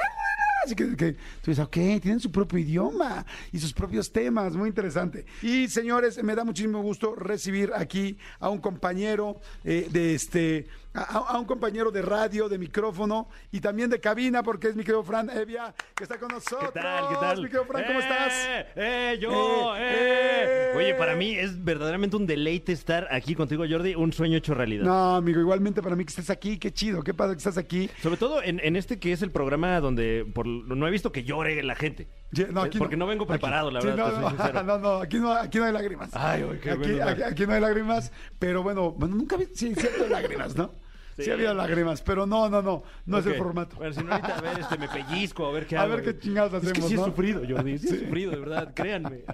Así 0.69 0.77
que, 0.77 0.97
que 0.97 1.13
tú 1.13 1.51
dices, 1.51 1.65
ok, 1.65 1.73
tienen 1.73 2.21
su 2.21 2.31
propio 2.31 2.59
idioma 2.59 3.25
y 3.53 3.59
sus 3.59 3.73
propios 3.73 4.13
temas, 4.13 4.55
muy 4.55 4.69
interesante. 4.69 5.25
Y 5.41 5.67
señores, 5.69 6.23
me 6.23 6.35
da 6.35 6.45
muchísimo 6.45 6.83
gusto 6.83 7.15
recibir 7.15 7.73
aquí 7.75 8.19
a 8.39 8.51
un 8.51 8.59
compañero 8.59 9.41
eh, 9.65 9.89
de 9.91 10.15
este, 10.15 10.67
a, 11.03 11.19
a 11.35 11.39
un 11.39 11.45
compañero 11.45 11.91
de 11.91 12.03
radio, 12.03 12.49
de 12.49 12.59
micrófono 12.59 13.29
y 13.53 13.61
también 13.61 13.91
de 13.91 14.01
cabina, 14.01 14.43
porque 14.43 14.69
es 14.69 14.77
mi 14.77 14.83
querido 14.83 15.03
Fran 15.03 15.31
Evia, 15.31 15.75
que 15.95 16.05
está 16.05 16.19
con 16.19 16.29
nosotros. 16.29 16.71
¿Qué 16.73 16.81
tal? 16.81 17.09
¿Qué 17.09 17.15
tal? 17.17 17.37
Mi 17.39 17.45
querido 17.45 17.65
Fran, 17.65 17.85
¿cómo 17.87 17.99
¡Eh! 18.01 18.03
estás? 18.03 18.49
¡Eh! 18.77 19.19
¡Yo! 19.21 19.77
Eh, 19.77 19.81
¡Eh! 19.81 20.73
eh. 20.73 20.77
Oye, 20.77 20.95
para 20.95 21.15
mí 21.17 21.35
es 21.35 21.63
verdaderamente 21.65 22.17
un 22.17 22.27
deleite 22.27 22.73
estar 22.73 23.09
aquí 23.11 23.35
contigo, 23.35 23.65
Jordi. 23.69 23.95
Un 23.95 24.13
sueño 24.13 24.37
hecho 24.37 24.55
realidad. 24.55 24.85
No, 24.85 25.17
amigo, 25.17 25.41
igualmente 25.41 25.83
para 25.83 25.97
mí 25.97 26.05
que 26.05 26.11
estés 26.11 26.31
aquí, 26.31 26.59
qué 26.59 26.73
chido, 26.73 27.03
qué 27.03 27.15
padre 27.15 27.35
que 27.35 27.39
estás 27.39 27.59
aquí. 27.59 27.89
Sobre 28.03 28.17
todo 28.17 28.43
en, 28.43 28.61
en 28.63 28.77
este 28.77 28.99
que 28.99 29.13
es 29.13 29.23
el 29.23 29.31
programa 29.31 29.81
donde 29.81 30.27
por, 30.35 30.47
no 30.47 30.87
he 30.87 30.91
visto 30.91 31.13
que 31.13 31.25
llore 31.25 31.63
la 31.63 31.75
gente. 31.75 32.09
Ye- 32.33 32.49
No, 32.49 32.63
aquí 32.63 32.79
Porque 32.79 32.97
no 32.97 33.07
vengo 33.07 33.25
Aquí. 33.25 33.33
preparado, 33.33 33.71
la 33.71 33.81
Sí, 33.81 33.87
verdad, 33.89 34.21
no, 34.21 34.31
soy 34.31 34.53
no, 34.67 34.79
no, 34.79 34.97
aquí 34.99 35.19
no, 35.19 35.33
aquí 35.33 35.59
no 35.59 35.65
hay 35.65 35.73
lágrimas. 35.73 36.11
Ay, 36.13 36.45
qué 36.63 36.71
aquí, 36.73 36.93
bueno, 36.93 37.25
aquí, 37.27 37.47
no 37.47 37.53
hay 37.55 37.61
lágrimas, 37.61 38.13
pero 38.39 38.63
bueno, 38.63 38.93
bueno 38.93 39.17
nunca 39.17 39.37
vi, 39.37 39.47
sí, 39.55 39.73
lágrimas, 40.11 40.55
¿no? 40.57 40.73
Sí. 41.19 41.25
Sí. 41.25 41.31
ha 41.31 41.35
habido 41.35 41.55
lágrimas, 41.55 42.01
pero 42.03 42.27
no, 42.27 42.49
no, 42.49 42.63
no, 42.63 42.83
no 43.07 43.19
es 43.19 43.27
el 43.27 43.35
formato. 43.35 43.77
Bueno, 43.77 43.93
si 43.93 44.03
no, 44.03 44.13
ahorita 44.13 44.39
a 44.39 44.41
ver, 44.41 44.59
este, 44.61 44.79
me 44.79 44.89
pellizco, 44.89 45.47
a 45.47 45.53
ver 45.53 45.67
qué 45.67 45.77
A 45.79 45.83
hago. 45.83 45.97
ver 45.97 46.05
qué 46.05 46.19
chingados 46.19 46.55
Es 46.55 46.61
que 46.63 46.71
hacemos, 46.71 46.89
sí 46.91 46.95
¿no? 46.97 47.03
he 47.03 47.05
sufrido, 47.07 47.43
Jordi. 47.49 47.79
Sí, 47.79 47.89
Sí. 47.89 47.95
he 47.97 47.99
sufrido, 48.01 48.31
de 48.31 48.39
verdad, 48.39 48.73
créanme. 48.75 49.25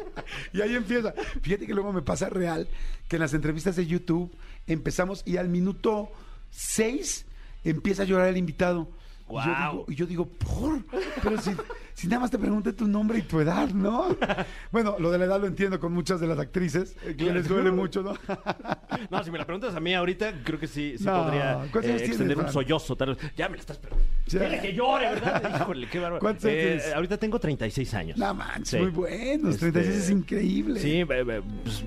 Y 0.52 0.60
ahí 0.62 0.74
empieza. 0.74 1.12
Fíjate 1.42 1.66
que 1.66 1.74
luego 1.74 1.92
me 1.92 2.02
pasa 2.02 2.28
real 2.28 2.66
que 3.08 3.16
en 3.16 3.20
las 3.20 3.34
entrevistas 3.34 3.76
de 3.76 3.86
YouTube 3.86 4.34
empezamos 4.66 5.22
y 5.26 5.36
al 5.36 5.48
minuto 5.48 6.10
6 6.50 7.26
empieza 7.64 8.02
a 8.02 8.06
llorar 8.06 8.28
el 8.28 8.36
invitado. 8.36 8.88
Y 9.26 9.32
yo 9.32 9.32
Guau. 9.32 9.72
digo- 9.72 9.84
Y 9.88 9.94
yo 9.94 10.06
digo, 10.06 10.26
¿por? 10.28 10.82
Pero 11.22 11.40
si, 11.40 11.52
si 11.94 12.06
nada 12.08 12.20
más 12.20 12.30
te 12.30 12.38
pregunté 12.38 12.72
tu 12.74 12.86
nombre 12.86 13.18
y 13.18 13.22
tu 13.22 13.40
edad, 13.40 13.68
¿no? 13.70 14.14
Bueno, 14.70 14.96
lo 14.98 15.10
de 15.10 15.18
la 15.18 15.24
edad 15.24 15.40
lo 15.40 15.46
entiendo 15.46 15.80
con 15.80 15.92
muchas 15.92 16.20
de 16.20 16.26
las 16.26 16.38
actrices, 16.38 16.94
que 17.02 17.14
Claro. 17.16 17.34
les 17.34 17.48
duele 17.48 17.70
mucho, 17.70 18.02
¿no? 18.02 18.14
No, 19.10 19.24
si 19.24 19.30
me 19.30 19.38
la 19.38 19.44
preguntas 19.46 19.74
a 19.74 19.80
mí 19.80 19.94
ahorita, 19.94 20.42
creo 20.44 20.58
que 20.60 20.66
sí, 20.66 20.96
sí 20.98 21.04
No, 21.04 21.24
podría 21.24 21.54
¿cuántos 21.72 21.76
años 21.76 21.84
eh, 21.84 21.88
tienes, 21.96 22.08
extender 22.08 22.38
un 22.38 22.48
sollozo. 22.52 22.96
Tal 22.96 23.14
vez. 23.14 23.32
Ya 23.36 23.48
me 23.48 23.56
la 23.56 23.60
estás. 23.60 23.80
Dile 24.26 24.60
que 24.60 24.72
llore, 24.74 25.06
¿verdad? 25.14 25.42
Híjole, 25.62 25.88
qué 25.88 25.98
bárbaro. 25.98 26.20
¿Cuántos 26.20 26.44
años 26.44 26.58
Eh, 26.84 26.92
ahorita 26.94 27.16
tengo 27.18 27.38
36 27.40 27.94
años. 27.94 28.18
No 28.18 28.34
manches, 28.34 28.68
Sí. 28.68 28.78
muy 28.78 28.90
buenos. 28.90 29.54
Este, 29.54 29.70
36 29.72 30.04
es 30.04 30.10
increíble. 30.10 30.80
Sí, 30.80 30.90
eh, 31.00 31.06
eh, 31.08 31.42
pues, 31.64 31.84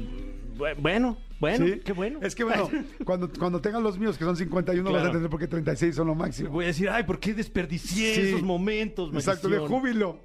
bu- 0.58 0.76
bueno, 0.80 1.18
bueno, 1.40 1.66
¿Sí? 1.66 1.82
qué 1.86 1.94
bueno. 1.94 2.20
Es 2.22 2.36
que 2.36 2.44
bueno, 2.44 2.70
cuando, 3.06 3.30
cuando 3.32 3.62
tengan 3.62 3.84
los 3.84 3.98
míos, 4.00 4.18
que 4.18 4.24
son 4.26 4.36
51, 4.36 4.84
vas 4.84 4.90
a 4.90 4.94
Claro. 4.94 5.08
entender 5.08 5.30
por 5.30 5.40
qué 5.40 5.48
36 5.48 5.96
son 5.96 6.08
lo 6.08 6.16
máximo. 6.16 6.50
Voy 6.50 6.66
a 6.66 6.68
decir, 6.68 6.90
ay, 6.90 7.04
¿por 7.04 7.20
qué 7.20 7.34
desperdicié 7.34 8.16
Sí. 8.16 8.22
esos 8.22 8.42
momentos? 8.44 9.14
Exacto, 9.14 9.48
de 9.50 9.58
maldición? 9.60 9.80
júbilo. 9.82 10.20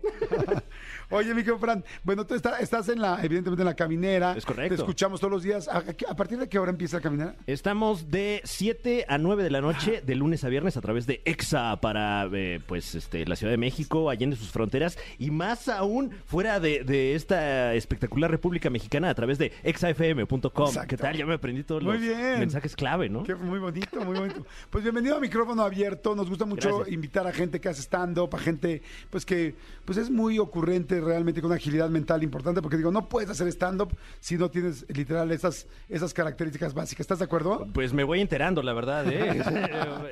Oye, 1.13 1.29
mi 1.35 1.43
querido 1.43 1.59
Fran, 1.59 1.85
bueno, 2.03 2.27
tú 2.27 2.35
está- 2.35 2.59
estás 2.59 2.89
en 2.89 3.01
la, 3.01 3.19
evidentemente 3.23 3.63
en 3.63 3.67
la 3.67 3.75
caminera. 3.77 4.35
Es 4.37 4.45
correcto. 4.47 4.75
Te 4.75 4.81
escuchamos 4.83 5.21
todos 5.21 5.31
los 5.31 5.43
días. 5.43 5.69
¿A, 5.69 6.15
partir 6.17 6.39
de 6.39 6.49
qué 6.49 6.59
hora 6.59 6.71
empieza 6.71 6.97
la 6.97 7.03
caminera? 7.03 7.35
Estamos 7.47 8.11
de 8.11 8.41
7 8.45 9.05
a 9.09 9.19
9 9.19 9.43
de 9.45 9.51
la 9.51 9.61
noche, 9.61 10.03
de 10.05 10.15
lunes 10.15 10.43
a 10.45 10.49
viernes, 10.49 10.77
a 10.77 10.81
través 10.81 11.07
de 11.07 11.21
EXA 11.25 11.81
para 11.81 12.29
eh, 12.33 12.61
pues 12.67 12.95
este 12.95 13.27
la 13.27 13.37
Ciudad 13.37 13.53
de 13.53 13.59
México, 13.59 14.09
allende 14.11 14.37
sus 14.37 14.51
fronteras, 14.51 14.99
y 15.19 15.31
más 15.31 15.69
aún 15.69 16.13
fuera 16.25 16.59
de, 16.61 16.83
de 16.85 17.15
esta 17.15 17.75
espectacular 17.75 18.31
República 18.31 18.71
Mexicana 18.71 19.11
a 19.11 19.15
través 19.15 19.37
de 19.39 19.53
exafm.com. 19.63 20.71
¿Qué 20.89 20.97
tal? 20.97 21.17
Ya 21.17 21.27
me 21.27 21.35
aprendí 21.35 21.63
todos 21.63 21.83
Muy 21.83 21.95
los 21.95 22.01
bien. 22.03 22.39
mensajes 22.41 22.75
clave, 22.75 23.09
¿no? 23.09 23.23
Qué- 23.25 23.35
muy 23.35 23.59
bonito, 23.59 24.01
muy 24.05 24.19
bonito. 24.19 24.47
Pues 24.71 24.83
bienvenido 24.83 25.17
a 25.17 25.21
Micrófono 25.21 25.63
Abierto. 25.63 26.15
Nos 26.15 26.29
gusta 26.29 26.45
mucho 26.47 26.77
Gracias. 26.79 26.95
invitar 26.95 27.27
a 27.27 27.33
gente 27.33 27.61
que 27.61 27.69
hace 27.69 27.83
stand-up, 27.83 28.31
a 28.35 28.39
gente 28.39 28.83
pues 29.11 29.27
que 29.27 29.55
pues 29.85 29.99
es 29.99 30.11
muy 30.11 30.39
ocurrente 30.39 31.02
realmente 31.03 31.41
con 31.41 31.51
una 31.51 31.57
agilidad 31.57 31.89
mental 31.91 32.23
importante, 32.23 32.63
porque 32.63 32.77
digo, 32.77 32.91
no 32.91 33.09
puedes 33.09 33.29
hacer 33.31 33.49
stand-up 33.49 33.97
si 34.21 34.37
no 34.37 34.51
tienes 34.51 34.87
literal 34.89 35.31
esas, 35.33 35.67
esas 35.89 36.15
características 36.15 36.75
básicas. 36.75 37.01
¿Estás 37.01 37.19
de 37.19 37.25
acuerdo? 37.25 37.67
Pues 37.73 37.93
me 37.93 38.05
voy 38.05 38.21
enterando, 38.21 38.63
la 38.63 38.73
verdad, 38.73 39.07
¿eh? 39.09 39.43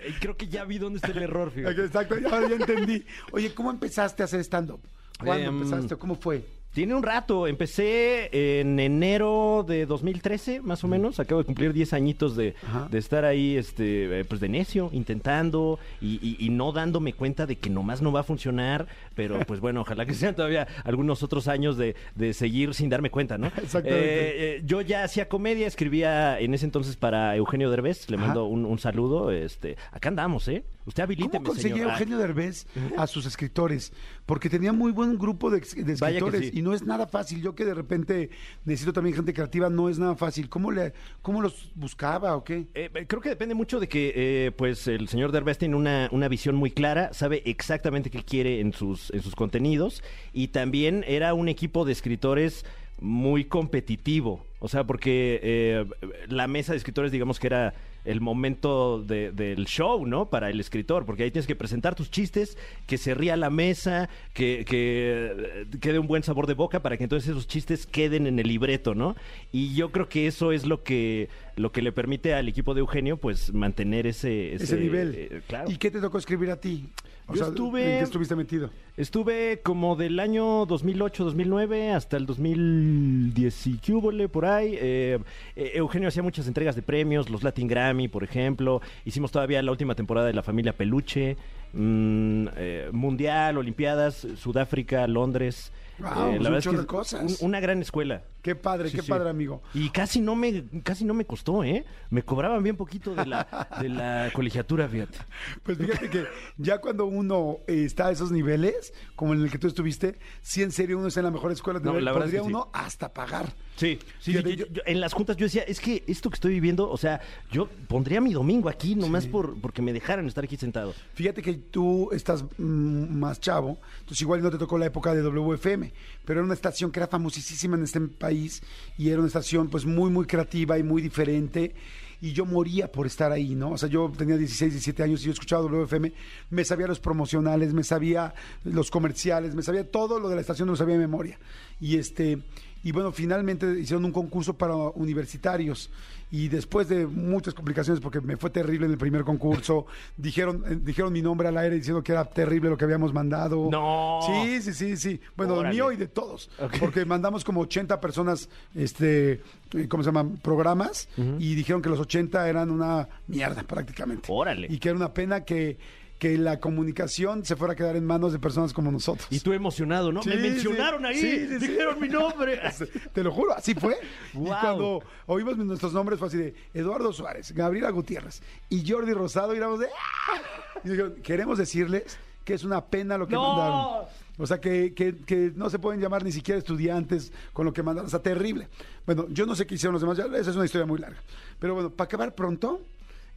Y 0.08 0.12
Creo 0.20 0.36
que 0.36 0.48
ya 0.48 0.64
vi 0.64 0.78
dónde 0.78 0.98
está 0.98 1.12
el 1.12 1.22
error, 1.22 1.50
fíjate. 1.50 1.84
Exacto, 1.84 2.18
ya, 2.18 2.28
ya 2.48 2.56
entendí. 2.56 3.04
Oye, 3.32 3.54
¿cómo 3.54 3.70
empezaste 3.70 4.22
a 4.22 4.26
hacer 4.26 4.40
stand-up? 4.40 4.80
¿Cuándo 5.24 5.48
Em, 5.48 5.56
empezaste? 5.62 5.96
¿Cómo 5.96 6.14
fue? 6.14 6.44
Tiene 6.72 6.94
un 6.94 7.02
rato, 7.02 7.48
empecé 7.48 8.60
en 8.60 8.78
enero 8.78 9.64
de 9.66 9.86
2013, 9.86 10.60
más 10.60 10.84
o 10.84 10.88
menos. 10.88 11.18
Acabo 11.18 11.40
de 11.40 11.44
cumplir 11.44 11.72
10 11.72 11.92
añitos 11.94 12.36
de, 12.36 12.54
de 12.90 12.98
estar 12.98 13.24
ahí, 13.24 13.56
este, 13.56 14.20
eh, 14.20 14.24
pues 14.24 14.40
de 14.40 14.48
necio, 14.48 14.88
intentando 14.92 15.80
y, 16.00 16.20
y- 16.22 16.36
y 16.38 16.50
no 16.50 16.70
dándome 16.70 17.12
cuenta 17.12 17.44
de 17.46 17.56
que 17.56 17.70
nomás 17.70 18.02
no 18.02 18.12
va 18.12 18.20
a 18.20 18.22
funcionar. 18.22 18.86
Pero 19.16 19.40
pues 19.48 19.58
bueno, 19.58 19.80
ojalá 19.80 20.06
que 20.06 20.14
sean 20.14 20.36
todavía 20.36 20.68
algunos 20.84 21.24
otros 21.24 21.48
años 21.48 21.76
de, 21.76 21.96
de 22.14 22.32
seguir 22.34 22.72
sin 22.72 22.88
darme 22.88 23.10
cuenta, 23.10 23.36
¿no? 23.36 23.48
Exactamente. 23.60 23.90
Eh, 23.90 24.56
eh, 24.58 24.62
yo 24.64 24.80
ya 24.80 25.02
hacía 25.02 25.28
comedia, 25.28 25.66
escribía 25.66 26.38
en 26.38 26.54
ese 26.54 26.66
entonces 26.66 26.94
para 26.96 27.34
Eugenio 27.34 27.68
Derbez. 27.70 28.08
Le 28.10 28.16
mando 28.16 28.44
un, 28.44 28.64
un 28.64 28.78
saludo. 28.78 29.32
Este, 29.32 29.76
acá 29.90 30.08
andamos, 30.10 30.46
¿eh? 30.46 30.62
Usted 30.86 31.02
habilíteme, 31.02 31.44
¿Cómo 31.44 31.48
conseguía 31.50 31.76
señor. 31.76 31.90
Ah, 31.90 31.92
Eugenio 31.94 32.18
Derbez 32.18 32.66
a 32.96 33.06
sus 33.06 33.26
escritores? 33.26 33.92
Porque 34.26 34.48
tenía 34.48 34.72
muy 34.72 34.92
buen 34.92 35.18
grupo 35.18 35.50
de, 35.50 35.58
escritores 35.58 36.48
sí. 36.48 36.58
y 36.58 36.62
no 36.62 36.72
es 36.72 36.82
nada 36.82 37.06
fácil. 37.06 37.42
Yo 37.42 37.54
que 37.54 37.64
de 37.64 37.74
repente 37.74 38.30
necesito 38.64 38.92
también 38.92 39.14
gente 39.14 39.34
creativa, 39.34 39.68
no 39.68 39.88
es 39.88 39.98
nada 39.98 40.16
fácil. 40.16 40.48
¿Cómo, 40.48 40.70
le, 40.70 40.92
cómo 41.22 41.42
los 41.42 41.70
buscaba 41.74 42.36
o 42.36 42.44
qué? 42.44 42.66
Eh, 42.74 42.90
eh, 42.94 43.06
creo 43.06 43.20
que 43.20 43.28
depende 43.28 43.54
mucho 43.54 43.78
de 43.78 43.88
que 43.88 44.12
eh, 44.14 44.52
pues 44.52 44.86
el 44.88 45.08
señor 45.08 45.32
Derbez 45.32 45.58
tiene 45.58 45.76
una, 45.76 46.08
una 46.12 46.28
visión 46.28 46.56
muy 46.56 46.70
clara, 46.70 47.12
sabe 47.12 47.42
exactamente 47.44 48.10
qué 48.10 48.22
quiere 48.22 48.60
en 48.60 48.72
sus, 48.72 49.10
en 49.10 49.22
sus 49.22 49.34
contenidos 49.34 50.02
y 50.32 50.48
también 50.48 51.04
era 51.06 51.34
un 51.34 51.48
equipo 51.48 51.84
de 51.84 51.92
escritores 51.92 52.64
muy 53.00 53.44
competitivo. 53.44 54.46
O 54.58 54.68
sea, 54.68 54.84
porque 54.84 55.40
eh, 55.42 55.86
la 56.28 56.46
mesa 56.46 56.72
de 56.72 56.78
escritores, 56.78 57.12
digamos 57.12 57.40
que 57.40 57.46
era 57.46 57.74
el 58.04 58.20
momento 58.20 59.02
de- 59.02 59.32
del 59.32 59.66
show, 59.66 60.06
¿no? 60.06 60.30
Para 60.30 60.50
el 60.50 60.60
escritor, 60.60 61.04
porque 61.06 61.24
ahí 61.24 61.30
tienes 61.30 61.46
que 61.46 61.56
presentar 61.56 61.94
tus 61.94 62.10
chistes, 62.10 62.56
que 62.86 62.98
se 62.98 63.14
ría 63.14 63.36
la 63.36 63.50
mesa, 63.50 64.08
que, 64.32 64.64
que 64.66 65.66
quede 65.80 65.98
un 65.98 66.06
buen 66.06 66.22
sabor 66.22 66.46
de 66.46 66.54
boca 66.54 66.80
para 66.82 66.96
que 66.96 67.04
entonces 67.04 67.30
esos 67.30 67.46
chistes 67.46 67.86
queden 67.86 68.26
en 68.26 68.38
el 68.38 68.48
libreto, 68.48 68.94
¿no? 68.94 69.16
Y 69.52 69.74
yo 69.74 69.90
creo 69.92 70.08
que 70.08 70.26
eso 70.26 70.52
es 70.52 70.66
lo 70.66 70.82
que 70.82 71.28
lo 71.56 71.72
que 71.72 71.82
le 71.82 71.92
permite 71.92 72.34
al 72.34 72.48
equipo 72.48 72.74
de 72.74 72.80
Eugenio, 72.80 73.16
pues, 73.16 73.52
mantener 73.52 74.06
ese... 74.06 74.54
Ese 74.54 74.78
nivel. 74.78 75.14
eh, 75.16 75.42
claro. 75.46 75.70
¿Y 75.70 75.76
qué 75.76 75.90
te 75.90 76.00
tocó 76.00 76.18
escribir 76.18 76.50
a 76.50 76.56
ti? 76.60 76.88
O 77.26 77.32
Yo 77.34 77.38
sea, 77.44 77.48
estuve- 77.48 77.82
¿En 77.92 77.98
qué 77.98 78.04
estuviste 78.04 78.34
metido? 78.34 78.70
Estuve 78.96 79.60
como 79.62 79.94
del 79.96 80.18
año 80.18 80.66
2008-2009 80.66 81.92
hasta 81.94 82.16
el 82.16 82.26
2010 82.26 83.66
y 83.68 83.78
qué 83.78 83.92
húbole, 83.92 84.28
por 84.28 84.46
ahí. 84.46 84.76
Eh, 84.80 85.18
eh, 85.56 85.72
Eugenio 85.74 86.08
hacía 86.08 86.22
muchas 86.22 86.46
entregas 86.48 86.74
de 86.76 86.82
premios, 86.82 87.30
los 87.30 87.42
Latin 87.42 87.68
Grammy, 87.68 88.08
por 88.08 88.24
ejemplo. 88.24 88.80
Hicimos 89.04 89.30
todavía 89.30 89.62
la 89.62 89.70
última 89.70 89.94
temporada 89.94 90.26
de 90.26 90.32
La 90.34 90.42
Familia 90.42 90.72
Peluche, 90.76 91.36
mm, 91.72 92.46
eh, 92.56 92.88
Mundial, 92.92 93.58
Olimpiadas, 93.58 94.26
Sudáfrica, 94.36 95.06
Londres. 95.06 95.72
Guau, 96.00 96.30
Eh, 96.32 96.36
pues 96.38 96.48
un 96.50 96.60
chorro 96.60 96.80
de 96.80 96.86
cosas. 96.86 97.40
un- 97.40 97.48
una 97.48 97.60
gran 97.60 97.80
escuela. 97.82 98.22
Qué 98.42 98.54
padre, 98.54 98.88
Sí, 98.88 98.96
qué 98.96 99.02
sí. 99.02 99.10
padre, 99.10 99.28
amigo. 99.28 99.62
Y 99.74 99.90
casi 99.90 100.20
no 100.20 100.34
me 100.34 100.64
casi 100.82 101.04
no 101.04 101.12
me 101.14 101.26
costó, 101.26 101.62
¿eh? 101.62 101.84
Me 102.08 102.22
cobraban 102.22 102.62
bien 102.62 102.76
poquito 102.76 103.14
de 103.14 103.26
la, 103.26 103.68
de 103.80 103.88
la 103.90 104.30
colegiatura, 104.34 104.88
fíjate. 104.88 105.18
Pues 105.62 105.76
fíjate 105.76 106.08
que 106.08 106.24
ya 106.56 106.78
cuando 106.78 107.04
uno 107.06 107.58
eh, 107.66 107.84
está 107.84 108.06
a 108.06 108.12
esos 108.12 108.32
niveles, 108.32 108.94
como 109.14 109.34
en 109.34 109.42
el 109.42 109.50
que 109.50 109.58
tú 109.58 109.66
estuviste, 109.66 110.18
sí 110.40 110.62
en 110.62 110.72
serio 110.72 110.98
uno 110.98 111.08
está 111.08 111.20
en 111.20 111.24
la 111.26 111.30
mejor 111.32 111.52
escuela, 111.52 111.80
No, 111.80 111.92
de 111.92 112.00
la 112.00 112.12
verdad 112.12 112.28
es 112.28 112.34
podría 112.34 112.40
que 112.40 112.46
sí. 112.46 112.54
uno 112.54 112.70
hasta 112.72 113.12
pagar. 113.12 113.52
Sí, 113.76 113.98
sí, 114.20 114.32
yo- 114.32 114.40
yo- 114.40 114.66
yo- 114.66 114.82
en 114.86 115.00
las 115.00 115.12
juntas 115.12 115.36
yo 115.36 115.44
decía, 115.46 115.62
es 115.62 115.80
que 115.80 116.02
esto 116.06 116.28
que 116.30 116.34
estoy 116.34 116.52
viviendo, 116.52 116.90
o 116.90 116.96
sea, 116.96 117.20
yo 117.50 117.68
pondría 117.88 118.20
mi 118.20 118.32
domingo 118.32 118.68
aquí 118.68 118.94
nomás 118.94 119.26
por 119.26 119.58
porque 119.60 119.80
me 119.82 119.92
dejaran 119.92 120.26
estar 120.26 120.44
aquí 120.44 120.56
sentado. 120.56 120.94
Fíjate 121.14 121.42
que 121.42 121.54
tú 121.54 122.08
estás 122.12 122.44
mm, 122.58 123.18
más 123.18 123.40
chavo, 123.40 123.78
entonces 124.00 124.20
igual 124.22 124.42
no 124.42 124.50
te 124.50 124.58
tocó 124.58 124.76
la 124.78 124.86
época 124.86 125.14
de 125.14 125.22
WFM, 125.22 125.89
pero 126.24 126.40
era 126.40 126.44
una 126.44 126.54
estación 126.54 126.90
que 126.90 127.00
era 127.00 127.06
famosísima 127.06 127.76
en 127.76 127.84
este 127.84 128.00
país 128.00 128.62
y 128.98 129.08
era 129.08 129.18
una 129.18 129.28
estación 129.28 129.68
pues 129.68 129.84
muy, 129.84 130.10
muy 130.10 130.26
creativa 130.26 130.78
y 130.78 130.82
muy 130.82 131.02
diferente. 131.02 131.74
Y 132.22 132.32
yo 132.32 132.44
moría 132.44 132.92
por 132.92 133.06
estar 133.06 133.32
ahí, 133.32 133.54
¿no? 133.54 133.70
O 133.70 133.78
sea, 133.78 133.88
yo 133.88 134.12
tenía 134.14 134.36
16, 134.36 134.72
17 134.72 135.02
años 135.02 135.22
y 135.22 135.26
yo 135.26 135.32
escuchaba 135.32 135.62
WFM, 135.62 136.12
me 136.50 136.64
sabía 136.66 136.86
los 136.86 137.00
promocionales, 137.00 137.72
me 137.72 137.82
sabía 137.82 138.34
los 138.64 138.90
comerciales, 138.90 139.54
me 139.54 139.62
sabía 139.62 139.90
todo 139.90 140.20
lo 140.20 140.28
de 140.28 140.34
la 140.34 140.42
estación, 140.42 140.68
me 140.68 140.72
lo 140.72 140.76
sabía 140.76 140.96
de 140.96 141.00
memoria. 141.00 141.38
Y 141.80 141.96
este, 141.96 142.42
y 142.82 142.92
bueno, 142.92 143.12
finalmente 143.12 143.66
hicieron 143.80 144.04
un 144.04 144.12
concurso 144.12 144.54
para 144.54 144.74
universitarios 144.74 145.90
y 146.32 146.48
después 146.48 146.88
de 146.88 147.06
muchas 147.06 147.54
complicaciones 147.54 148.00
porque 148.00 148.20
me 148.20 148.36
fue 148.36 148.50
terrible 148.50 148.86
en 148.86 148.92
el 148.92 148.98
primer 148.98 149.22
concurso, 149.24 149.86
dijeron 150.16 150.62
eh, 150.66 150.78
dijeron 150.80 151.12
mi 151.12 151.20
nombre 151.22 151.48
al 151.48 151.58
aire 151.58 151.74
diciendo 151.76 152.02
que 152.02 152.12
era 152.12 152.24
terrible 152.24 152.70
lo 152.70 152.76
que 152.76 152.84
habíamos 152.84 153.12
mandado. 153.12 153.68
No. 153.70 154.20
Sí, 154.24 154.62
sí, 154.62 154.72
sí, 154.72 154.96
sí. 154.96 155.20
Bueno, 155.36 155.54
Órale. 155.54 155.74
mío 155.74 155.92
y 155.92 155.96
de 155.96 156.06
todos, 156.08 156.50
Ok. 156.60 156.78
porque 156.78 157.04
mandamos 157.04 157.44
como 157.44 157.60
80 157.62 158.00
personas 158.00 158.48
este 158.74 159.42
eh, 159.74 159.88
¿cómo 159.88 160.02
se 160.02 160.08
llaman? 160.08 160.36
programas 160.38 161.08
y 161.38 161.54
dijeron 161.54 161.82
que 161.82 161.88
los 161.88 162.00
80 162.00 162.48
eran 162.48 162.70
una 162.70 163.08
mierda 163.26 163.62
prácticamente. 163.62 164.28
Órale. 164.30 164.68
Y 164.70 164.78
que 164.78 164.88
era 164.88 164.96
una 164.96 165.12
pena 165.12 165.44
que 165.44 165.78
que 166.20 166.36
la 166.38 166.60
comunicación 166.60 167.44
se 167.46 167.56
fuera 167.56 167.72
a 167.72 167.76
quedar 167.76 167.96
en 167.96 168.04
manos 168.04 168.32
de 168.32 168.38
personas 168.38 168.72
como 168.74 168.92
nosotros. 168.92 169.26
Y 169.30 169.40
tú 169.40 169.52
emocionado, 169.54 170.12
¿no? 170.12 170.22
Sí, 170.22 170.28
me 170.28 170.36
mencionaron 170.36 171.00
sí. 171.00 171.06
ahí, 171.06 171.18
Sí, 171.20 171.46
dijeron 171.66 171.98
mi 171.98 172.08
nombre. 172.08 172.60
Te 173.12 173.24
lo 173.24 173.32
juro, 173.32 173.54
así 173.54 173.74
fue. 173.74 173.96
Y 174.34 174.36
cuando 174.38 175.02
oímos 175.26 175.56
nuestros 175.56 175.92
nombres 175.94 176.18
fue 176.18 176.28
así 176.28 176.36
de 176.36 176.54
Eduardo 176.74 177.12
Suárez, 177.12 177.52
Gabriela 177.52 177.90
Gutiérrez 177.90 178.42
y 178.68 178.88
Jordi 178.88 179.12
Rosado, 179.14 179.54
y 179.54 179.56
éramos 179.56 179.80
de... 179.80 179.86
¡ah! 179.86 180.40
Y 180.84 180.90
dijeron, 180.90 181.14
queremos 181.22 181.56
decirles 181.58 182.18
que 182.44 182.52
es 182.54 182.64
una 182.64 182.84
pena 182.84 183.16
lo 183.18 183.26
que 183.26 183.34
¡No! 183.34 183.48
mandaron. 183.56 184.08
O 184.36 184.46
sea, 184.46 184.60
que, 184.60 184.92
que- 184.94 185.16
que 185.16 185.52
no 185.56 185.70
se 185.70 185.78
pueden 185.78 186.00
llamar 186.02 186.22
ni 186.22 186.32
siquiera 186.32 186.58
estudiantes 186.58 187.32
con 187.54 187.64
lo 187.64 187.72
que 187.72 187.82
mandaron. 187.82 188.06
O 188.08 188.10
sea, 188.10 188.20
terrible. 188.20 188.68
Bueno, 189.06 189.26
yo 189.30 189.46
no 189.46 189.54
sé 189.54 189.66
qué 189.66 189.74
hicieron 189.76 189.94
los 189.94 190.02
demás, 190.02 190.18
ya, 190.18 190.24
esa 190.38 190.50
es 190.50 190.56
una 190.56 190.66
historia 190.66 190.86
muy 190.86 190.98
larga. 190.98 191.18
Pero 191.58 191.72
bueno, 191.74 191.88
para 191.90 192.04
acabar 192.06 192.34
pronto, 192.34 192.82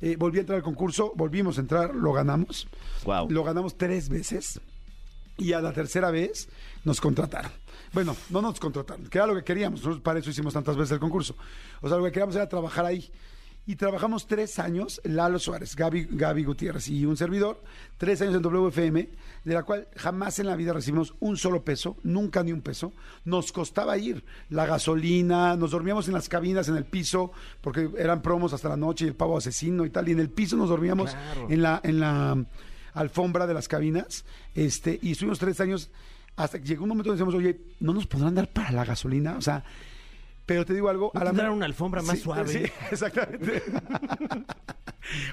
eh, 0.03 0.17
volví 0.17 0.37
a 0.37 0.41
entrar 0.41 0.57
al 0.57 0.63
concurso, 0.63 1.13
volvimos 1.15 1.57
a 1.57 1.61
entrar, 1.61 1.95
lo 1.95 2.11
ganamos. 2.11 2.67
Guau. 3.05 3.29
Lo 3.29 3.41
ganamos 3.45 3.77
tres 3.77 4.09
veces 4.09 4.59
y 5.37 5.53
a 5.53 5.61
la 5.61 5.71
tercera 5.71 6.11
vez 6.11 6.49
nos 6.83 6.99
contrataron. 6.99 7.51
Bueno, 7.93 8.13
no 8.29 8.41
nos 8.41 8.59
contrataron, 8.59 9.07
que 9.07 9.17
era 9.17 9.27
lo 9.27 9.35
que 9.35 9.45
queríamos. 9.45 9.79
Nosotros 9.79 10.01
para 10.01 10.19
eso 10.19 10.29
hicimos 10.29 10.53
tantas 10.53 10.75
veces 10.75 10.91
el 10.91 10.99
concurso. 10.99 11.35
O 11.81 11.87
sea, 11.87 11.97
lo 11.97 12.03
que 12.03 12.11
queríamos 12.11 12.35
era 12.35 12.49
trabajar 12.49 12.85
ahí. 12.85 13.09
Y 13.65 13.77
trabajamos 13.77 14.27
tres 14.27 14.59
años, 14.59 14.99
Lalo 15.05 15.39
Suárez, 15.39 15.75
Gaby, 15.77 16.07
Gaby 16.11 16.43
Gutiérrez 16.43 16.89
y 16.89 17.05
un 17.05 17.15
servidor, 17.15 17.63
tres 17.97 18.21
años 18.21 18.35
en 18.35 18.41
WFM, 18.41 19.07
de 19.45 19.53
la 19.53 19.63
cual 19.63 19.87
jamás 19.95 20.37
en 20.39 20.47
la 20.47 20.57
vida 20.57 20.73
recibimos 20.73 21.13
un 21.21 21.37
solo 21.37 21.63
peso, 21.63 21.95
nunca 22.03 22.43
ni 22.43 22.51
un 22.51 22.61
peso. 22.61 22.91
Nos 23.23 23.53
costaba 23.53 23.97
ir, 23.97 24.25
la 24.49 24.65
gasolina, 24.65 25.55
nos 25.55 25.71
dormíamos 25.71 26.07
en 26.09 26.13
las 26.13 26.27
cabinas, 26.27 26.67
en 26.67 26.75
el 26.75 26.83
piso, 26.83 27.31
porque 27.61 27.89
eran 27.97 28.21
promos 28.21 28.51
hasta 28.51 28.67
la 28.67 28.75
noche 28.75 29.05
y 29.05 29.07
el 29.07 29.15
pavo 29.15 29.37
asesino 29.37 29.85
y 29.85 29.89
tal, 29.89 30.09
y 30.09 30.11
en 30.11 30.19
el 30.19 30.29
piso 30.29 30.57
nos 30.57 30.67
dormíamos 30.67 31.11
Claro. 31.11 31.47
en 31.49 31.61
la, 31.61 31.79
en 31.85 31.99
la 32.01 32.45
alfombra 32.93 33.47
de 33.47 33.53
las 33.53 33.69
cabinas, 33.69 34.25
este, 34.55 34.99
y 35.01 35.13
estuvimos 35.13 35.39
tres 35.39 35.61
años 35.61 35.89
hasta 36.35 36.59
que 36.59 36.65
llegó 36.67 36.83
un 36.83 36.89
momento 36.89 37.11
donde 37.11 37.23
decíamos, 37.23 37.35
oye, 37.41 37.61
¿no 37.79 37.93
nos 37.93 38.07
podrán 38.07 38.35
dar 38.35 38.51
para 38.51 38.71
la 38.71 38.83
gasolina? 38.83 39.37
O 39.37 39.41
sea, 39.41 39.63
pero 40.45 40.65
te 40.65 40.73
digo 40.73 40.89
algo. 40.89 41.11
¿No 41.13 41.21
tendrán 41.21 41.51
una 41.51 41.65
alfombra 41.65 42.01
más 42.01 42.19
suave? 42.19 42.47
Sí, 42.47 42.63
exactamente. 42.91 43.61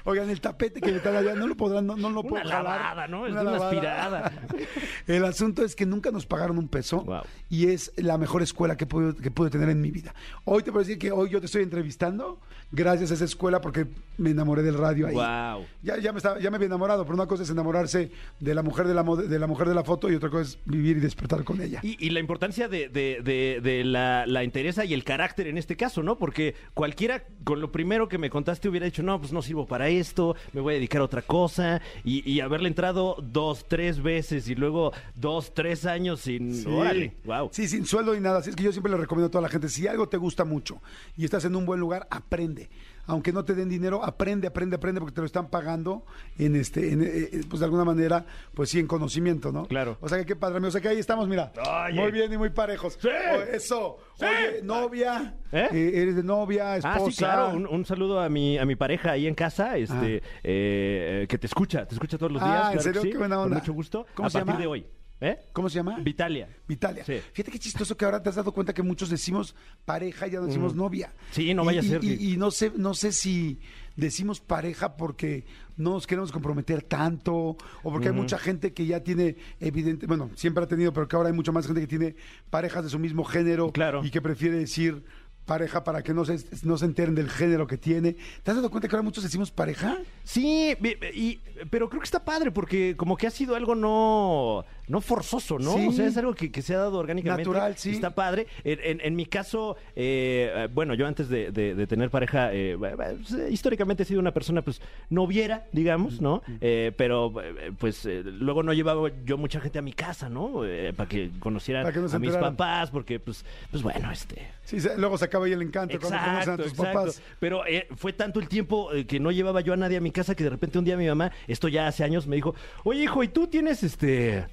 Oigan, 0.03 0.29
el 0.29 0.41
tapete 0.41 0.81
que 0.81 0.93
están 0.97 1.15
allá 1.15 1.33
no 1.33 1.47
lo 1.47 1.55
podrán, 1.55 1.87
no, 1.87 1.95
no 1.95 2.09
lo 2.09 2.19
Una 2.19 2.29
puedo 2.29 2.43
jalar. 2.43 2.63
lavada, 2.63 3.07
¿no? 3.07 3.25
Es 3.25 3.31
Una 3.31 3.41
una 3.41 3.55
aspirada. 3.55 4.31
El 5.07 5.23
asunto 5.23 5.63
es 5.63 5.75
que 5.77 5.85
nunca 5.85 6.11
nos 6.11 6.25
pagaron 6.25 6.57
un 6.57 6.67
peso 6.67 7.01
Wow. 7.05 7.21
y 7.49 7.67
es 7.67 7.93
la 7.95 8.17
mejor 8.17 8.41
escuela 8.41 8.75
que 8.75 8.85
pude, 8.85 9.15
que 9.15 9.31
pude 9.31 9.49
tener 9.49 9.69
en 9.69 9.79
mi 9.79 9.89
vida. 9.89 10.13
Hoy 10.43 10.61
te 10.63 10.71
puedo 10.73 10.83
decir 10.83 10.99
que 10.99 11.11
hoy 11.13 11.29
yo 11.29 11.39
te 11.39 11.45
estoy 11.45 11.63
entrevistando 11.63 12.39
gracias 12.73 13.11
a 13.11 13.13
esa 13.13 13.25
escuela 13.25 13.61
porque 13.61 13.87
me 14.17 14.31
enamoré 14.31 14.61
del 14.61 14.77
radio 14.77 15.07
ahí. 15.07 15.13
Wow. 15.15 15.65
Ya, 15.83 15.97
ya, 15.97 16.11
me 16.11 16.17
estaba, 16.17 16.37
ya 16.39 16.49
me 16.51 16.57
había 16.57 16.67
enamorado, 16.67 17.03
pero 17.05 17.15
una 17.15 17.25
cosa 17.25 17.43
es 17.43 17.49
enamorarse 17.49 18.11
de 18.41 18.53
la 18.55 18.63
mujer 18.63 18.87
de 18.87 18.93
la, 18.93 19.03
de 19.03 19.39
la 19.39 19.47
mujer 19.47 19.69
de 19.69 19.75
la 19.75 19.83
foto 19.85 20.11
y 20.11 20.15
otra 20.15 20.29
cosa 20.29 20.43
es 20.43 20.59
vivir 20.65 20.97
y 20.97 20.99
despertar 20.99 21.43
con 21.45 21.61
ella. 21.61 21.79
Y, 21.81 21.95
y 22.05 22.09
la 22.09 22.19
importancia 22.19 22.67
de, 22.67 22.89
de- 22.89 23.21
de- 23.23 23.61
de 23.61 23.83
la, 23.85 24.25
la 24.27 24.43
entereza 24.43 24.83
y 24.83 24.93
el 24.93 25.00
carácter 25.03 25.47
en 25.47 25.57
este 25.57 25.75
caso, 25.75 26.03
¿no? 26.03 26.17
Porque 26.17 26.55
cualquiera 26.73 27.23
con 27.43 27.61
lo 27.61 27.71
primero 27.71 28.07
que 28.07 28.17
me 28.17 28.29
contaste 28.29 28.69
hubiera 28.69 28.85
dicho, 28.85 29.03
no, 29.03 29.19
pues 29.19 29.31
no 29.31 29.41
sirvo 29.41 29.65
para 29.65 29.89
esto, 29.89 30.35
me 30.53 30.61
voy 30.61 30.73
a 30.73 30.75
dedicar 30.75 31.01
a 31.01 31.05
otra 31.05 31.21
cosa. 31.21 31.81
Y, 32.03 32.29
y 32.29 32.39
haberle 32.41 32.67
entrado 32.67 33.17
dos, 33.21 33.65
tres 33.67 34.01
veces 34.01 34.47
y 34.47 34.55
luego 34.55 34.93
dos, 35.15 35.53
tres 35.53 35.85
años 35.85 36.21
sin... 36.21 36.65
Órale, 36.67 37.15
wow. 37.25 37.49
Sí, 37.51 37.67
sin 37.67 37.85
sueldo 37.85 38.13
ni 38.13 38.19
nada. 38.19 38.39
Así 38.39 38.49
es 38.49 38.55
que 38.55 38.63
yo 38.63 38.71
siempre 38.71 38.91
le 38.91 38.97
recomiendo 38.97 39.27
a 39.27 39.31
toda 39.31 39.41
la 39.41 39.49
gente, 39.49 39.69
si 39.69 39.87
algo 39.87 40.07
te 40.09 40.17
gusta 40.17 40.45
mucho 40.45 40.81
y 41.17 41.25
estás 41.25 41.45
en 41.45 41.55
un 41.55 41.65
buen 41.65 41.79
lugar, 41.79 42.07
aprende. 42.09 42.69
Aunque 43.07 43.33
no 43.33 43.43
te 43.43 43.55
den 43.55 43.67
dinero, 43.69 44.03
aprende, 44.03 44.47
aprende, 44.47 44.75
aprende, 44.75 44.99
porque 45.01 45.15
te 45.15 45.21
lo 45.21 45.25
están 45.25 45.49
pagando 45.49 46.05
en 46.37 46.55
este, 46.55 46.91
en, 46.91 47.01
eh, 47.01 47.07
eh, 47.33 47.41
pues 47.49 47.59
de 47.59 47.65
alguna 47.65 47.83
manera, 47.83 48.25
pues 48.53 48.69
sí, 48.69 48.79
en 48.79 48.87
conocimiento, 48.87 49.51
¿no? 49.51 49.65
Claro. 49.65 49.97
O 50.01 50.07
sea 50.09 50.17
que 50.19 50.25
qué 50.25 50.35
padre, 50.35 50.57
amigo. 50.57 50.69
O 50.69 50.71
sea 50.71 50.81
que 50.81 50.87
ahí 50.89 50.99
estamos, 50.99 51.27
mira. 51.27 51.51
Oye. 51.87 51.99
Muy 51.99 52.11
bien 52.11 52.31
y 52.31 52.37
muy 52.37 52.49
parejos. 52.51 52.97
Sí. 53.01 53.07
O- 53.09 53.41
eso. 53.55 53.97
Sí. 54.17 54.25
Oye, 54.25 54.61
novia. 54.63 55.35
¿Eh? 55.51 55.67
eh, 55.71 55.91
eres 55.95 56.15
de 56.15 56.23
novia, 56.23 56.77
esposa. 56.77 56.95
Ah, 56.95 57.09
sí, 57.11 57.17
claro. 57.17 57.49
Un, 57.55 57.67
un 57.67 57.85
saludo 57.85 58.19
a 58.19 58.29
mi, 58.29 58.57
a 58.57 58.65
mi 58.65 58.75
pareja 58.75 59.11
ahí 59.11 59.27
en 59.27 59.35
casa, 59.35 59.77
este, 59.77 60.21
Ah. 60.23 60.27
eh, 60.43 61.25
que 61.27 61.37
te 61.37 61.47
escucha, 61.47 61.85
te 61.85 61.95
escucha 61.95 62.17
todos 62.17 62.31
los 62.31 62.41
Ah, 62.41 62.45
días. 62.45 62.55
¿en 62.55 62.61
claro 62.71 62.77
que 62.77 62.83
serio? 62.83 63.01
sí, 63.01 63.11
Qué 63.11 63.17
buena 63.17 63.35
Con 63.35 63.45
onda. 63.45 63.57
mucho 63.57 63.73
gusto. 63.73 64.05
¿Cómo 64.13 64.27
a 64.27 64.29
se 64.29 64.37
partir 64.39 64.53
llama? 64.53 64.61
de 64.61 64.67
hoy. 64.67 64.85
¿Eh? 65.23 65.37
¿Cómo 65.53 65.69
se 65.69 65.75
llama? 65.75 65.99
Vitalia. 65.99 66.49
Vitalia. 66.67 67.03
Sí. 67.05 67.19
Fíjate 67.33 67.51
qué 67.51 67.59
chistoso 67.59 67.95
que 67.95 68.05
ahora 68.05 68.21
te 68.23 68.29
has 68.29 68.35
dado 68.35 68.51
cuenta 68.51 68.73
que 68.73 68.81
muchos 68.81 69.09
decimos 69.11 69.55
pareja 69.85 70.27
y 70.27 70.31
ya 70.31 70.39
no 70.39 70.47
decimos 70.47 70.73
novia. 70.73 71.13
Sí, 71.31 71.53
no 71.53 71.61
Y- 71.61 71.65
vaya 71.67 71.81
a 71.81 71.83
y- 71.83 71.87
ser 71.87 72.03
Y, 72.03 72.37
no 72.37 72.49
sé, 72.49 72.71
no 72.75 72.95
sé 72.95 73.11
si 73.11 73.59
decimos 73.95 74.39
pareja 74.41 74.97
porque 74.97 75.45
no 75.77 75.91
nos 75.91 76.07
queremos 76.07 76.31
comprometer 76.31 76.81
tanto 76.81 77.33
o 77.35 77.57
porque 77.91 78.07
hay 78.07 78.13
mucha 78.15 78.39
gente 78.39 78.73
que 78.73 78.85
ya 78.87 79.01
tiene 79.03 79.35
evidente, 79.59 80.07
bueno, 80.07 80.31
siempre 80.35 80.63
ha 80.63 80.67
tenido, 80.67 80.91
pero 80.91 81.07
que 81.07 81.15
ahora 81.15 81.29
hay 81.29 81.35
mucha 81.35 81.51
más 81.51 81.67
gente 81.67 81.81
que 81.81 81.87
tiene 81.87 82.15
parejas 82.49 82.83
de 82.83 82.89
su 82.89 82.97
mismo 82.97 83.23
género 83.23 83.71
Claro. 83.71 84.03
y 84.03 84.09
que 84.09 84.21
prefiere 84.21 84.57
decir 84.57 85.03
pareja 85.45 85.83
para 85.83 86.03
que 86.03 86.13
no 86.13 86.23
se, 86.23 86.37
no 86.63 86.77
se 86.77 86.85
enteren 86.85 87.13
del 87.15 87.27
género 87.29 87.65
que 87.67 87.77
tiene. 87.77 88.15
¿Te 88.43 88.51
has 88.51 88.55
dado 88.57 88.69
cuenta 88.69 88.87
que 88.87 88.95
ahora 88.95 89.03
muchos 89.03 89.23
decimos 89.23 89.51
pareja? 89.51 89.97
Sí, 90.23 90.75
y, 91.13 91.39
pero 91.69 91.89
creo 91.89 91.99
que 91.99 92.05
está 92.05 92.23
padre 92.23 92.51
porque 92.51 92.95
como 92.95 93.17
que 93.17 93.27
ha 93.27 93.31
sido 93.31 93.55
algo 93.55 93.75
no, 93.75 94.63
no 94.91 95.01
forzoso, 95.01 95.57
¿no? 95.57 95.73
Sí. 95.75 95.87
O 95.87 95.91
sea, 95.93 96.05
es 96.05 96.17
algo 96.17 96.35
que, 96.35 96.51
que 96.51 96.61
se 96.61 96.75
ha 96.75 96.79
dado 96.79 96.97
orgánicamente. 96.99 97.43
Natural, 97.49 97.75
sí. 97.77 97.91
Está 97.91 98.11
padre. 98.13 98.45
En, 98.63 98.79
en- 98.83 99.01
en 99.01 99.15
mi 99.15 99.25
caso, 99.25 99.77
eh, 99.95 100.67
bueno, 100.73 100.93
yo 100.93 101.07
antes 101.07 101.29
de, 101.29 101.51
de- 101.51 101.73
de 101.75 101.87
tener 101.87 102.09
pareja, 102.09 102.53
eh, 102.53 102.77
pues, 102.77 103.31
eh, 103.33 103.47
históricamente 103.49 104.03
he 104.03 104.05
sido 104.05 104.19
una 104.19 104.33
persona, 104.33 104.61
pues, 104.61 104.81
noviera, 105.09 105.65
digamos, 105.71 106.21
¿no? 106.21 106.43
Eh, 106.59 106.91
pero, 106.97 107.33
pues, 107.79 108.05
luego 108.05 108.63
no 108.63 108.73
llevaba 108.73 109.09
yo 109.25 109.37
mucha 109.37 109.59
gente 109.61 109.79
a 109.79 109.81
mi 109.81 109.93
casa, 109.93 110.29
¿no? 110.29 110.61
Para 110.95 111.07
que 111.09 111.31
conocieran 111.39 111.83
Para 111.83 111.93
que 111.93 112.15
a 112.15 112.19
mis 112.19 112.35
papás, 112.35 112.91
porque, 112.91 113.19
pues, 113.19 113.45
pues 113.71 113.81
bueno, 113.81 114.11
este... 114.11 114.47
Sí, 114.63 114.77
luego 114.97 115.17
se 115.17 115.25
acaba 115.25 115.45
ahí 115.45 115.53
el 115.53 115.61
encanto 115.61 115.99
cuando 115.99 116.17
conocen 116.17 116.35
a 116.35 116.39
Exacto, 116.41 116.63
tus 116.63 116.71
exacto. 116.73 116.99
papás. 116.99 117.21
Pero 117.39 117.63
fue 117.95 118.13
tanto 118.13 118.39
el 118.39 118.47
tiempo 118.47 118.89
que 119.07 119.19
no 119.19 119.31
llevaba 119.31 119.61
yo 119.61 119.73
a 119.73 119.77
nadie 119.77 119.97
a 119.97 120.01
mi 120.01 120.11
casa 120.11 120.35
que 120.35 120.43
de 120.43 120.49
repente 120.49 120.77
un 120.79 120.85
día 120.85 120.95
mi 120.97 121.07
mamá, 121.07 121.31
esto 121.47 121.67
ya 121.67 121.87
hace 121.87 122.03
años, 122.03 122.27
me 122.27 122.35
dijo, 122.35 122.55
oye 122.83 123.03
hijo, 123.03 123.23
¿y 123.23 123.27
tú 123.27 123.47
tienes 123.47 123.83
este, 123.83 124.45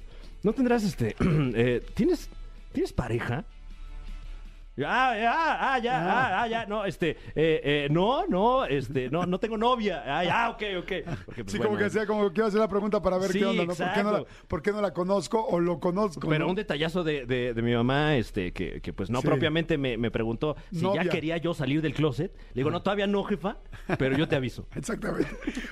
no 0.43 0.53
tendrás 0.53 0.83
este, 0.83 1.15
eh, 1.19 1.83
tienes, 1.93 2.29
tienes 2.71 2.93
pareja? 2.93 3.45
Ah, 4.85 5.13
ah, 5.13 5.73
ah, 5.73 5.79
ya, 5.79 5.99
ah, 5.99 6.41
ah, 6.43 6.47
ya, 6.47 6.65
no, 6.65 6.85
este, 6.85 7.11
eh, 7.35 7.61
eh, 7.63 7.87
no, 7.91 8.25
no, 8.27 8.65
este, 8.65 9.09
no, 9.09 9.25
no 9.25 9.39
tengo 9.39 9.57
novia. 9.57 10.03
Ah, 10.05 10.23
ya, 10.23 10.49
ok, 10.49 10.63
ok. 10.79 10.91
Porque, 11.25 11.43
pues, 11.43 11.53
Sí, 11.53 11.59
como 11.59 11.77
que 11.77 11.89
sea, 11.89 12.05
como 12.05 12.31
quiero 12.31 12.47
hacer 12.47 12.59
la 12.59 12.67
pregunta 12.67 13.01
para 13.01 13.17
ver 13.17 13.31
Sí, 13.31 13.39
qué 13.39 13.45
onda, 13.45 13.65
¿no? 13.65 13.73
¿Por 13.75 13.93
qué 13.93 14.03
no, 14.03 14.11
la, 14.11 14.23
por 14.47 14.61
qué 14.61 14.71
no 14.71 14.81
la 14.81 14.93
conozco 14.93 15.43
o 15.45 15.59
lo 15.59 15.79
conozco? 15.79 16.27
Pero 16.29 16.45
¿no? 16.45 16.49
un 16.51 16.55
detallazo 16.55 17.03
de, 17.03 17.25
de- 17.25 17.53
de 17.53 17.61
mi 17.61 17.73
mamá, 17.73 18.15
este, 18.15 18.51
que, 18.53 18.81
que, 18.81 18.93
pues 18.93 19.09
no 19.09 19.21
Sí. 19.21 19.27
propiamente 19.27 19.77
me, 19.77 19.97
me 19.97 20.11
preguntó 20.11 20.55
si 20.71 20.81
Novia. 20.83 21.03
ya 21.03 21.09
quería 21.09 21.37
yo 21.37 21.53
salir 21.53 21.81
del 21.81 21.93
closet. 21.93 22.33
Le 22.53 22.59
digo, 22.61 22.71
no, 22.71 22.81
todavía 22.81 23.07
no, 23.07 23.23
jefa, 23.23 23.57
pero 23.97 24.17
yo 24.17 24.27
te 24.27 24.35
aviso. 24.35 24.67
Exactamente. 24.75 25.29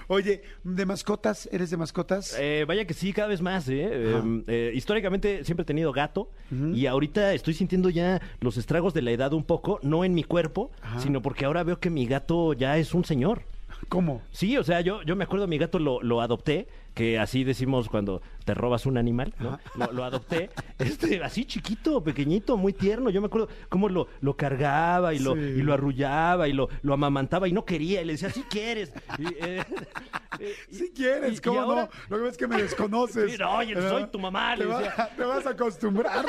Oye, 0.08 0.42
¿de 0.64 0.86
mascotas? 0.86 1.48
¿Eres 1.52 1.70
de 1.70 1.78
mascotas? 1.78 2.36
Eh, 2.40 2.66
vaya 2.68 2.86
que 2.86 2.94
sí, 2.94 3.14
cada 3.14 3.28
vez 3.28 3.42
más. 3.42 3.68
¿eh? 3.70 3.88
Eh, 3.92 4.44
eh, 4.48 4.72
históricamente 4.76 5.44
siempre 5.44 5.64
he 5.64 5.66
tenido 5.66 5.92
gato 5.92 6.32
y 6.74 6.86
ahorita 6.86 7.34
estoy 7.34 7.54
sintiendo 7.54 7.90
ya 7.90 8.22
los 8.40 8.58
estragos 8.58 8.94
de 8.98 9.04
la 9.04 9.12
edad 9.12 9.32
un 9.34 9.44
poco, 9.44 9.80
no 9.84 10.04
en 10.04 10.14
mi 10.14 10.24
cuerpo, 10.24 10.72
Ajá. 10.82 11.00
sino 11.00 11.22
porque 11.22 11.46
ahora 11.46 11.64
veo 11.64 11.80
que 11.80 11.90
mi 11.90 12.06
gato 12.08 12.54
ya 12.54 12.78
es 12.78 12.94
un 12.94 13.06
señor. 13.06 13.44
¿Cómo? 13.90 14.22
Sí, 14.32 14.58
o 14.58 14.64
sea, 14.64 14.82
yo, 14.82 15.04
yo 15.04 15.16
me 15.16 15.24
acuerdo, 15.24 15.48
mi 15.48 15.58
gato 15.60 15.78
lo, 15.78 16.02
lo 16.02 16.20
adopté, 16.22 16.68
que 16.96 17.20
así 17.20 17.44
decimos 17.44 17.90
cuando 17.90 18.24
te 18.44 18.56
robas 18.56 18.88
un 18.88 18.98
animal, 18.98 19.36
¿no? 19.40 19.60
Lo, 19.76 19.92
lo 19.92 20.04
adopté, 20.04 20.50
este, 20.80 21.24
así 21.24 21.46
chiquito, 21.46 22.04
pequeñito, 22.04 22.58
muy 22.58 22.74
tierno. 22.74 23.12
Yo 23.12 23.22
me 23.22 23.28
acuerdo 23.28 23.50
cómo 23.70 23.88
lo, 23.88 24.08
lo 24.20 24.36
cargaba 24.36 25.14
y 25.14 25.20
lo, 25.20 25.36
Sí. 25.36 25.40
y 25.42 25.62
lo 25.62 25.74
arrullaba 25.74 26.48
y 26.48 26.54
lo, 26.54 26.70
lo 26.82 26.94
amamantaba 26.96 27.48
y 27.48 27.52
no 27.52 27.66
quería. 27.66 28.02
Y 28.02 28.06
le 28.06 28.14
decía, 28.14 28.32
si 28.32 28.42
quieres. 28.44 28.92
Y, 29.20 29.28
eh, 29.28 29.64
eh, 30.40 30.56
Si 30.72 30.86
y- 30.86 30.90
quieres, 30.90 31.38
y- 31.38 31.42
¿cómo 31.42 31.56
y 31.58 31.60
ahora- 31.60 31.82
no? 31.84 31.90
Lo 32.10 32.18
que 32.18 32.24
ves 32.24 32.32
es 32.32 32.38
que 32.40 32.48
me 32.48 32.62
desconoces. 32.64 33.40
No, 33.40 33.58
oye, 33.58 33.76
soy 33.76 34.08
tu 34.08 34.18
mamá, 34.18 34.56
Te, 34.58 34.66
le 34.66 34.74
decía. 34.74 35.10
te 35.16 35.24
vas 35.24 35.46
a 35.46 35.52
acostumbrar. 35.52 36.26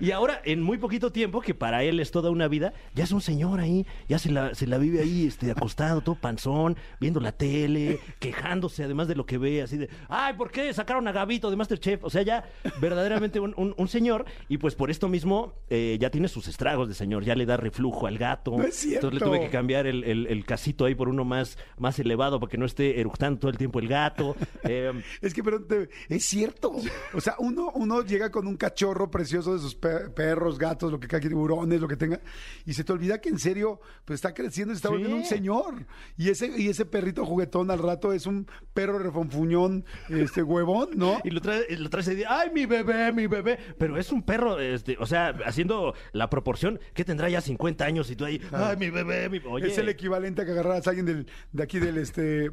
Y 0.00 0.10
ahora, 0.10 0.40
en 0.44 0.62
muy 0.62 0.78
poquito 0.78 1.12
tiempo, 1.12 1.40
que 1.40 1.54
para 1.54 1.82
él 1.84 2.00
es 2.00 2.10
toda 2.10 2.30
una 2.30 2.48
vida, 2.48 2.72
ya 2.94 3.04
es 3.04 3.12
un 3.12 3.20
señor 3.20 3.60
ahí, 3.60 3.86
ya 4.08 4.18
se 4.18 4.30
la, 4.30 4.54
se 4.54 4.66
la 4.66 4.78
vive 4.78 5.00
ahí, 5.00 5.26
este, 5.26 5.50
acostado, 5.50 6.00
todo 6.00 6.14
panzón, 6.14 6.76
viendo 7.00 7.20
la 7.20 7.32
tele, 7.32 8.00
quejándose 8.18 8.84
además 8.84 9.08
de 9.08 9.14
lo 9.14 9.26
que 9.26 9.38
ve, 9.38 9.62
así 9.62 9.76
de, 9.76 9.88
ay, 10.08 10.34
¿por 10.34 10.50
qué 10.50 10.72
sacaron 10.72 11.06
a 11.08 11.12
Gabito 11.12 11.50
de 11.50 11.56
Masterchef? 11.56 12.02
O 12.04 12.10
sea, 12.10 12.22
ya 12.22 12.44
verdaderamente 12.80 13.40
un, 13.40 13.54
un- 13.56 13.74
un 13.76 13.88
señor, 13.88 14.24
y 14.48 14.58
pues 14.58 14.74
por 14.74 14.90
esto 14.90 15.08
mismo 15.08 15.54
eh, 15.70 15.96
ya 16.00 16.10
tiene 16.10 16.28
sus 16.28 16.48
estragos 16.48 16.88
de 16.88 16.94
señor, 16.94 17.24
ya 17.24 17.34
le 17.34 17.46
da 17.46 17.56
reflujo 17.56 18.06
al 18.06 18.18
gato. 18.18 18.56
No 18.56 18.64
es 18.64 18.76
cierto. 18.76 19.08
Entonces 19.08 19.20
le 19.20 19.26
tuve 19.38 19.44
que 19.46 19.50
cambiar 19.50 19.86
el, 19.86 20.04
el- 20.04 20.26
el 20.26 20.44
casito 20.44 20.84
ahí 20.84 20.94
por 20.94 21.08
uno 21.08 21.24
más, 21.24 21.58
más 21.78 21.98
elevado 21.98 22.38
para 22.40 22.50
que 22.50 22.58
no 22.58 22.66
esté 22.66 23.00
eructando 23.00 23.38
todo 23.40 23.50
el 23.50 23.58
tiempo 23.58 23.78
el 23.78 23.88
gato. 23.88 24.36
Eh, 24.64 24.92
Es 25.20 25.34
que, 25.34 25.42
pero 25.42 25.62
te- 25.64 25.88
es 26.08 26.24
cierto. 26.24 26.72
O 27.14 27.20
sea, 27.20 27.34
uno, 27.38 27.70
uno 27.74 28.02
llega 28.02 28.30
con 28.30 28.46
un 28.46 28.56
cachorro 28.56 29.10
precioso 29.10 29.54
de 29.54 29.60
sus 29.62 29.74
perros, 29.74 30.58
gatos, 30.58 30.90
lo 30.92 31.00
que 31.00 31.08
caiga, 31.08 31.28
tiburones, 31.28 31.80
lo 31.80 31.88
que 31.88 31.96
tenga, 31.96 32.20
y 32.66 32.74
se 32.74 32.84
te 32.84 32.92
olvida 32.92 33.20
que 33.20 33.28
en 33.28 33.38
serio, 33.38 33.80
pues 34.04 34.18
está 34.18 34.34
creciendo 34.34 34.72
y 34.72 34.76
se 34.76 34.78
está 34.78 34.88
Sí. 34.88 34.94
volviendo 34.94 35.16
un 35.16 35.24
señor. 35.24 35.86
Y 36.16 36.28
ese, 36.28 36.48
y 36.60 36.68
ese 36.68 36.84
perrito 36.84 37.24
juguetón 37.24 37.70
al 37.70 37.78
rato 37.78 38.12
es 38.12 38.26
un 38.26 38.46
perro 38.74 38.98
refonfuñón, 38.98 39.84
este 40.08 40.42
huevón, 40.42 40.90
¿no? 40.96 41.18
Y 41.24 41.30
lo 41.30 41.40
trae, 41.40 41.64
y 41.68 41.76
lo 41.76 41.88
traes 41.88 42.08
y 42.08 42.16
dice, 42.16 42.26
ay, 42.28 42.50
mi 42.52 42.66
bebé, 42.66 43.12
mi 43.12 43.26
bebé. 43.26 43.58
Pero 43.78 43.96
es 43.96 44.12
un 44.12 44.22
perro, 44.22 44.58
este, 44.60 44.96
o 44.98 45.06
sea, 45.06 45.28
haciendo 45.46 45.94
la 46.12 46.28
proporción, 46.28 46.80
que 46.94 47.04
tendrá 47.04 47.28
ya 47.28 47.40
50 47.40 47.84
años 47.84 48.10
y 48.10 48.16
tú 48.16 48.24
ahí, 48.24 48.40
ay, 48.52 48.76
mi 48.76 48.90
bebé, 48.90 49.28
mi 49.28 49.40
Oye, 49.48 49.68
Es 49.68 49.78
el 49.78 49.88
equivalente 49.88 50.42
a 50.42 50.44
que 50.44 50.52
agarraras 50.52 50.86
a 50.86 50.90
alguien 50.90 51.06
del, 51.06 51.26
de 51.52 51.62
aquí 51.62 51.78
del, 51.78 51.98
este, 51.98 52.46
eh, 52.46 52.52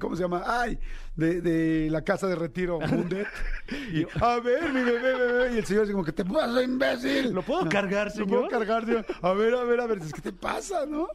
¿cómo 0.00 0.16
se 0.16 0.22
llama? 0.22 0.42
Ay, 0.46 0.78
de, 1.16 1.40
de 1.40 1.90
la 1.90 2.02
casa 2.02 2.26
de 2.26 2.36
retiro, 2.36 2.78
Mundet. 2.90 3.26
Y, 3.92 4.04
a 4.22 4.38
ver, 4.40 4.72
mi 4.72 4.82
bebé, 4.82 5.14
bebé. 5.16 5.54
Y 5.54 5.58
el 5.58 5.64
señor 5.64 5.84
así 5.84 5.92
como 5.92 6.04
que 6.04 6.12
te 6.12 6.24
pasa, 6.24 6.62
imbécil. 6.62 7.32
¿Lo 7.32 7.42
puedo 7.42 7.68
cargar, 7.68 8.06
¿Lo 8.08 8.12
señor? 8.12 8.28
puedo 8.28 8.48
cargar, 8.48 8.84
señor? 8.86 9.06
A 9.22 9.32
ver, 9.32 9.54
a 9.54 9.64
ver, 9.64 9.80
a 9.80 9.86
ver, 9.86 9.98
es 9.98 10.12
que 10.12 10.20
te 10.20 10.32
pasa, 10.32 10.86
¿no? 10.86 11.08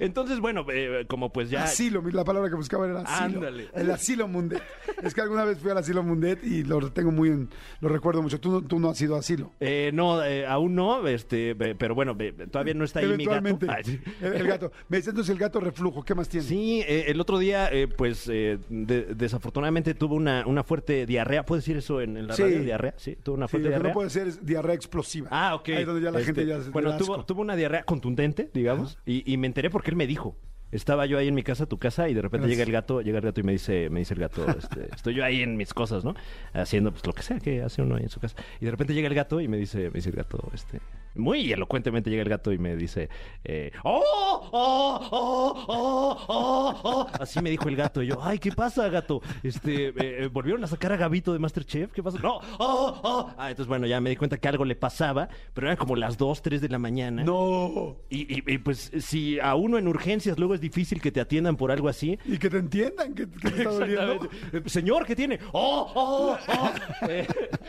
Entonces, 0.00 0.40
bueno, 0.40 0.66
eh, 0.72 1.04
como 1.08 1.32
pues 1.32 1.50
ya... 1.50 1.64
Asilo, 1.64 2.02
la 2.12 2.24
palabra 2.24 2.48
que 2.50 2.56
buscaba 2.56 2.86
era 2.86 3.00
asilo. 3.02 3.38
Ándale. 3.38 3.68
El 3.74 3.90
asilo 3.90 4.26
Mundet. 4.28 4.62
Es 5.02 5.14
que 5.14 5.20
alguna 5.20 5.44
vez 5.44 5.58
fui 5.58 5.70
al 5.70 5.78
asilo 5.78 6.02
Mundet 6.02 6.42
y 6.44 6.64
lo 6.64 6.90
tengo 6.92 7.10
muy 7.12 7.28
en, 7.28 7.48
lo 7.80 7.88
recuerdo 7.88 8.22
mucho. 8.22 8.40
Tú, 8.40 8.62
tú 8.62 8.78
no 8.80 8.90
has 8.90 9.00
ido 9.00 9.16
a 9.16 9.20
asilo. 9.20 9.52
eh, 9.60 9.90
no, 9.94 10.22
eh, 10.24 10.46
aún 10.46 10.74
no, 10.74 11.06
este, 11.06 11.54
pero 11.54 11.94
bueno, 11.94 12.16
todavía 12.50 12.74
no 12.74 12.84
está 12.84 13.00
ahí 13.00 13.06
mi 13.16 13.24
gato. 13.24 13.58
Ay, 13.68 14.00
el, 14.20 14.32
el 14.34 14.46
gato. 14.46 14.72
Me 14.88 14.96
dice 14.98 15.10
entonces 15.10 15.30
el 15.32 15.38
gato 15.38 15.60
reflujo. 15.60 16.02
¿Qué 16.04 16.14
más 16.14 16.28
tiene? 16.28 16.46
Sí, 16.46 16.82
eh, 16.86 17.04
el 17.08 17.20
otro 17.20 17.38
día, 17.38 17.68
eh, 17.72 17.86
pues, 17.88 18.28
eh, 18.28 18.58
de- 18.68 19.14
desafortunadamente 19.42 19.94
tuvo 19.94 20.14
una, 20.14 20.46
una 20.46 20.62
fuerte 20.62 21.04
diarrea. 21.04 21.44
¿Puedes 21.44 21.64
decir 21.64 21.76
eso 21.76 22.00
en, 22.00 22.16
en 22.16 22.28
la 22.28 22.34
Sí. 22.34 22.42
radio? 22.44 22.62
¿Diarrea? 22.62 22.94
Sí, 22.96 23.16
tuvo 23.16 23.34
una 23.36 23.48
Sí, 23.48 23.52
fuerte 23.52 23.64
lo 23.64 23.70
que 23.70 23.74
diarrea. 23.74 23.90
no 23.90 23.94
puede 23.94 24.10
ser 24.10 24.28
es 24.28 24.46
diarrea 24.46 24.74
explosiva. 24.74 25.28
Ah, 25.32 25.54
ok. 25.56 25.68
Ahí 25.70 25.74
es 25.78 25.86
donde 25.86 26.00
ya 26.02 26.10
la 26.12 26.18
Este, 26.20 26.26
gente 26.34 26.46
ya 26.46 26.60
se 26.62 26.70
Bueno, 26.70 26.88
le 26.90 26.92
da 26.94 26.98
tuvo, 26.98 27.24
tuvo 27.24 27.42
una 27.42 27.56
diarrea 27.56 27.82
contundente, 27.82 28.50
digamos, 28.54 28.98
y, 29.04 29.30
y 29.30 29.36
me 29.36 29.48
enteré 29.48 29.68
porque 29.70 29.90
él 29.90 29.96
me 29.96 30.06
dijo. 30.06 30.36
Estaba 30.70 31.04
yo 31.04 31.18
ahí 31.18 31.28
en 31.28 31.34
mi 31.34 31.42
casa, 31.42 31.66
tu 31.66 31.76
casa, 31.78 32.08
y 32.08 32.14
de 32.14 32.22
repente 32.22 32.46
Gracias. 32.46 32.56
llega 32.58 32.66
el 32.66 32.72
gato, 32.72 33.02
llega 33.02 33.18
el 33.18 33.24
gato 33.24 33.40
y 33.40 33.42
me 33.42 33.52
dice, 33.52 33.90
me 33.90 33.98
dice 33.98 34.14
el 34.14 34.20
gato, 34.20 34.46
este, 34.56 34.88
estoy 34.94 35.12
yo 35.14 35.22
ahí 35.22 35.42
en 35.42 35.54
mis 35.58 35.74
cosas, 35.74 36.02
¿no? 36.02 36.14
Haciendo 36.54 36.92
pues 36.92 37.04
lo 37.06 37.12
que 37.12 37.22
sea 37.22 37.38
que 37.40 37.60
hace 37.62 37.82
uno 37.82 37.96
ahí 37.96 38.04
en 38.04 38.08
su 38.08 38.20
casa. 38.20 38.36
Y 38.58 38.64
de 38.64 38.70
repente 38.70 38.94
llega 38.94 39.06
el 39.08 39.14
gato 39.14 39.38
y 39.42 39.48
me 39.48 39.58
dice, 39.58 39.90
me 39.90 39.96
dice 39.96 40.08
el 40.08 40.16
gato, 40.16 40.50
este, 40.54 40.78
muy 41.14 41.52
elocuentemente 41.52 42.10
llega 42.10 42.22
el 42.22 42.28
gato 42.28 42.52
y 42.52 42.58
me 42.58 42.76
dice, 42.76 43.08
eh, 43.44 43.70
¡Oh! 43.84 44.48
¡Oh! 44.52 45.08
¡Oh! 45.10 45.64
¡Oh! 45.68 46.24
¡Oh! 46.28 46.80
¡Oh! 46.82 47.06
Así 47.20 47.40
me 47.42 47.50
dijo 47.50 47.68
el 47.68 47.76
gato. 47.76 48.02
Y 48.02 48.08
yo, 48.08 48.18
ay, 48.22 48.38
¿qué 48.38 48.52
pasa, 48.52 48.88
gato? 48.88 49.20
Este, 49.42 49.88
eh, 49.88 49.94
eh, 49.98 50.28
¿volvieron 50.32 50.62
a 50.64 50.66
sacar 50.66 50.92
a 50.92 50.96
Gabito 50.96 51.32
de 51.32 51.38
Masterchef? 51.38 51.92
¿Qué 51.92 52.02
pasa? 52.02 52.18
No, 52.22 52.36
¡Oh! 52.58 53.00
¡Oh! 53.02 53.30
Ah, 53.36 53.50
entonces, 53.50 53.68
bueno, 53.68 53.86
ya 53.86 54.00
me 54.00 54.10
di 54.10 54.16
cuenta 54.16 54.36
que 54.38 54.48
algo 54.48 54.64
le 54.64 54.76
pasaba, 54.76 55.28
pero 55.54 55.66
eran 55.66 55.76
como 55.76 55.96
las 55.96 56.16
2, 56.18 56.42
3 56.42 56.60
de 56.60 56.68
la 56.68 56.78
mañana. 56.78 57.24
No. 57.24 57.96
Y, 58.10 58.38
y- 58.38 58.42
y, 58.46 58.58
pues 58.58 58.90
si 59.00 59.38
a 59.40 59.54
uno 59.54 59.78
en 59.78 59.88
urgencias 59.88 60.38
luego 60.38 60.54
es 60.54 60.60
difícil 60.60 61.00
que 61.00 61.10
te 61.12 61.20
atiendan 61.20 61.56
por 61.56 61.70
algo 61.70 61.88
así. 61.88 62.18
Y 62.24 62.38
que 62.38 62.50
te 62.50 62.58
entiendan 62.58 63.14
que, 63.14 63.28
que 63.28 63.50
te 63.50 63.58
está 63.58 63.70
doliendo. 63.70 64.28
Eh, 64.52 64.62
Señor, 64.66 65.06
¿qué 65.06 65.14
tiene? 65.16 65.38
¡Oh! 65.52 65.90
¡Oh! 65.94 66.36
¡Oh! 66.48 66.70
Eh, 67.08 67.26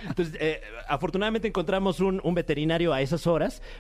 entonces, 0.08 0.36
eh, 0.40 0.62
afortunadamente 0.88 1.48
encontramos 1.48 2.00
un, 2.00 2.22
un 2.24 2.34
veterinario 2.36 2.94
a 2.94 3.02
esas 3.02 3.26
horas, 3.26 3.33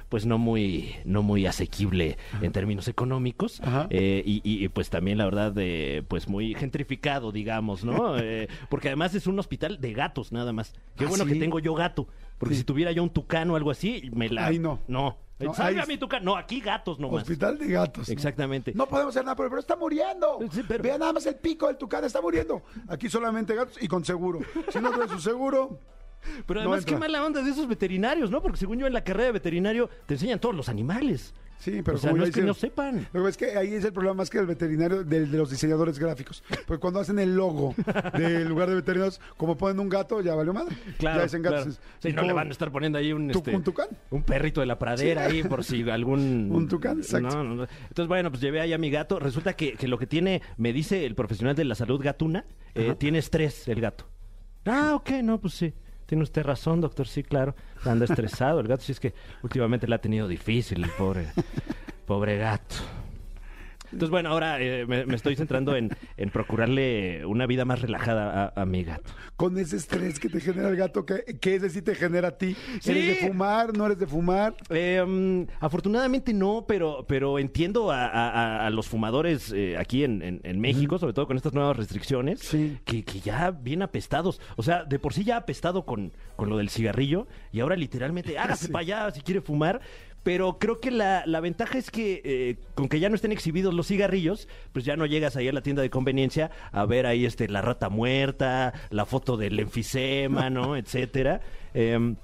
pues 0.10 0.26
no 0.26 0.38
muy, 0.38 0.96
no 1.06 1.22
muy 1.24 1.46
asequible 1.46 2.18
en 2.42 2.52
términos 2.52 2.88
económicos. 2.88 3.62
Ajá. 3.62 3.88
eh, 3.90 4.22
y, 4.26 4.68
pues 4.70 4.90
también, 4.90 5.18
la 5.18 5.26
verdad, 5.26 5.54
eh, 5.58 6.04
pues 6.08 6.28
muy 6.28 6.56
gentrificado, 6.56 7.32
digamos, 7.32 7.84
¿no? 7.84 8.18
Eh, 8.24 8.48
porque 8.70 8.88
además 8.90 9.14
es 9.16 9.28
un 9.28 9.38
hospital 9.40 9.80
de 9.82 9.94
gatos, 9.94 10.32
nada 10.32 10.54
más. 10.54 10.74
Qué 10.96 11.06
¿Ah, 11.06 11.08
bueno 11.10 11.26
sí? 11.26 11.34
que 11.34 11.40
tengo 11.40 11.60
yo 11.60 11.74
gato. 11.74 12.08
Porque 12.38 12.56
Sí. 12.56 12.60
si 12.62 12.66
tuviera 12.66 12.92
yo 12.92 13.04
un 13.04 13.10
tucano 13.10 13.54
o 13.54 13.56
algo 13.56 13.72
así, 13.72 14.10
me 14.14 14.30
la. 14.30 14.48
Ahí 14.48 14.60
no. 14.60 14.80
No. 14.88 15.18
No, 15.40 15.54
Salga 15.54 15.86
mi 15.86 15.98
tucano. 15.98 16.24
No, 16.26 16.36
aquí 16.38 16.62
gatos 16.62 17.00
nomás. 17.00 17.24
Hospital 17.24 17.58
de 17.58 17.68
gatos. 17.68 18.08
Exactamente. 18.08 18.72
No 18.76 18.86
podemos 18.88 19.14
hacer 19.14 19.26
nada, 19.26 19.36
pero, 19.36 19.50
pero 19.50 19.60
está 19.60 19.76
muriendo. 19.76 20.40
Sí, 20.52 20.62
pero- 20.66 20.84
Vea 20.84 20.98
nada 20.98 21.12
más 21.12 21.26
el 21.26 21.36
pico 21.36 21.68
del 21.68 21.76
tucán, 21.78 22.04
está 22.06 22.22
muriendo. 22.22 22.62
Aquí 22.88 23.10
solamente 23.10 23.54
gatos 23.54 23.78
y 23.82 23.88
con 23.88 24.06
seguro. 24.06 24.40
Si 24.70 24.80
no 24.80 24.92
trae 24.92 25.08
su 25.10 25.20
seguro, 25.20 25.80
Pero 26.45 26.62
No 26.62 26.70
además, 26.70 26.86
qué 26.86 26.98
mala 26.98 27.24
onda 27.26 27.41
de 27.41 27.52
esos 27.52 27.68
veterinarios, 27.68 28.30
¿no? 28.32 28.41
Porque 28.41 28.58
según 28.58 28.80
yo 28.80 28.88
en 28.88 28.94
la 28.94 29.04
carrera 29.04 29.26
de 29.28 29.32
veterinario 29.34 29.90
te 30.06 30.14
enseñan 30.16 30.40
todos 30.40 30.56
los 30.56 30.70
animales. 30.70 31.34
sí, 31.60 31.82
pero 31.84 31.95
o 31.95 32.00
sea, 32.00 32.10
como 32.12 32.22
no 32.24 32.28
es 32.28 32.36
que 32.36 32.41
no 32.41 32.54
sepan. 32.54 33.08
Lo 33.14 33.24
que 33.24 33.30
es 33.30 33.38
que 33.38 33.58
ahí 33.58 33.74
es 33.74 33.86
el 33.86 33.94
problema 33.94 34.16
más 34.16 34.30
que 34.30 34.38
el 34.38 34.45
veterinario 34.45 35.04
del- 35.06 35.32
de, 35.32 35.38
los 35.38 35.50
diseñadores 35.50 35.98
gráficos. 35.98 36.44
Porque 36.68 36.82
cuando 36.82 37.00
hacen 37.00 37.20
el 37.20 37.36
logo 37.38 37.74
del 38.18 38.50
lugar 38.50 38.68
de 38.70 38.76
veterinarios, 38.76 39.22
como 39.38 39.56
ponen 39.58 39.80
un 39.80 39.88
gato, 39.88 40.20
ya 40.22 40.36
valió 40.36 40.54
madre. 40.54 40.76
Claro, 40.98 41.20
ya 41.20 41.24
dicen 41.24 41.41
claro. 41.41 41.58
gatos. 41.60 41.80
Sí, 42.00 42.10
Y 42.10 42.14
no 42.14 42.24
le 42.24 42.34
van 42.34 42.50
a 42.50 42.52
estar 42.52 42.70
poniendo 42.72 42.98
ahí 42.98 43.14
un, 43.14 43.30
Tu- 43.32 43.38
este, 43.40 43.56
un 43.56 43.64
tucán. 43.64 43.88
un 44.10 44.24
perrito 44.24 44.60
de 44.60 44.68
la 44.68 44.78
pradera 44.78 45.24
ahí 45.26 45.44
por 45.44 45.64
si 45.64 45.90
algún... 45.90 46.50
Un 46.52 46.68
tucán, 46.68 46.98
exacto. 47.00 47.30
No, 47.30 47.44
no, 47.45 47.56
no. 47.56 47.64
Entonces, 47.88 48.08
bueno, 48.10 48.30
pues 48.30 48.41
llevé 48.41 48.60
ahí 48.60 48.74
a 48.74 48.78
mi 48.78 48.90
gato. 48.90 49.20
Resulta 49.20 49.54
que, 49.54 49.74
que 49.76 49.88
lo 49.88 49.98
que 49.98 50.08
tiene, 50.08 50.41
me 50.58 50.74
dice 50.74 51.06
el 51.06 51.16
profesional 51.16 51.56
de 51.56 51.64
la 51.64 51.76
salud 51.76 52.02
gatuna, 52.04 52.45
eh, 52.76 52.95
tiene 52.98 53.20
estrés 53.20 53.68
el 53.70 53.80
gato. 53.80 54.10
Ah, 54.66 54.94
ok, 54.95 55.12
no, 55.24 55.40
pues 55.40 55.54
sí. 55.54 55.74
Tiene 56.06 56.24
usted 56.24 56.44
razón, 56.44 56.82
doctor, 56.82 57.08
sí, 57.08 57.24
claro. 57.24 57.56
Anda 57.86 58.06
estresado 58.06 58.60
el 58.60 58.68
gato, 58.68 58.84
sí 58.84 58.92
es 58.92 59.00
que 59.00 59.14
últimamente 59.42 59.88
le 59.88 59.96
ha 59.96 60.02
tenido 60.02 60.28
difícil 60.28 60.84
el 60.84 60.90
pobre, 60.92 61.28
pobre 62.06 62.38
gato. 62.38 62.76
Entonces, 63.94 64.10
bueno, 64.10 64.30
ahora 64.30 64.60
eh, 64.61 64.86
me, 64.88 65.06
me 65.06 65.15
estoy 65.15 65.36
centrando 65.36 65.76
en, 65.76 65.90
en 66.18 66.30
procurarle 66.30 67.26
una 67.26 67.45
vida 67.48 67.64
más 67.65 67.82
relajada 67.82 68.52
a, 68.56 68.61
a 68.61 68.65
mi 68.65 68.84
gato. 68.84 69.11
Con 69.36 69.57
ese 69.57 69.78
estrés 69.78 70.20
que 70.20 70.30
te 70.30 70.40
genera 70.40 70.70
el 70.70 70.76
gato, 70.76 71.06
¿qué, 71.06 71.38
qué 71.40 71.56
es 71.56 71.61
decir 71.61 71.84
te 71.84 71.95
genera 71.95 72.30
a 72.30 72.38
ti? 72.38 72.56
¿Eres 72.86 73.07
de 73.07 73.15
Sí. 73.15 73.28
fumar? 73.28 73.76
¿No 73.78 73.86
eres 73.86 73.99
de 73.99 74.07
fumar? 74.07 74.56
Eh, 74.70 75.45
afortunadamente 75.60 76.34
no, 76.34 76.65
pero, 76.68 77.06
pero 77.07 77.40
entiendo 77.40 77.91
a, 77.91 78.06
a- 78.07 78.65
a 78.68 78.70
los 78.70 78.88
fumadores 78.88 79.52
eh, 79.56 79.76
aquí 79.78 80.03
en, 80.03 80.22
en- 80.22 80.41
en 80.44 80.60
México, 80.60 80.98
sobre 80.98 81.14
todo 81.14 81.28
con 81.28 81.38
estas 81.38 81.53
nuevas 81.53 81.78
restricciones, 81.78 82.40
Sí. 82.41 82.78
que, 82.86 83.03
que 83.03 83.20
ya 83.20 83.52
bien 83.52 83.82
apestados. 83.82 84.41
O 84.56 84.64
sea, 84.64 84.84
de 84.84 84.99
por 84.99 85.14
sí 85.14 85.24
ya 85.24 85.38
apestado 85.38 85.86
con, 85.86 86.14
con 86.36 86.49
lo 86.49 86.57
del 86.57 86.70
cigarrillo 86.70 87.28
y 87.52 87.60
ahora 87.60 87.76
literalmente 87.76 88.38
hágase 88.38 88.65
Sí. 88.68 88.72
para 88.72 88.82
allá 88.82 89.11
si 89.11 89.22
quiere 89.22 89.41
fumar. 89.41 89.82
Pero 90.24 90.58
creo 90.58 90.80
que 90.80 90.90
la, 90.90 91.24
la 91.26 91.40
ventaja 91.41 91.78
es 91.78 91.91
que 91.91 92.22
eh, 92.24 92.56
con 92.76 92.88
que 92.88 93.00
ya 93.02 93.10
no 93.10 93.16
estén 93.16 93.32
exhibidos 93.34 93.74
los 93.74 93.88
cigarrillos, 93.88 94.48
pues 94.72 94.86
ya 94.86 94.95
no 94.95 95.06
llegas 95.06 95.36
ahí 95.36 95.48
a 95.50 95.54
la 95.54 95.62
tienda 95.62 95.82
de 95.82 95.90
conveniencia 95.90 96.50
a 96.72 96.86
ver 96.86 97.06
ahí 97.06 97.26
este 97.26 97.50
la 97.50 97.62
rata 97.62 97.90
muerta, 97.90 98.74
la 98.90 99.06
foto 99.06 99.36
del 99.38 99.60
enfisema, 99.60 100.50
¿no? 100.50 100.78
Etcétera. 100.78 101.41
Em, 101.74 102.16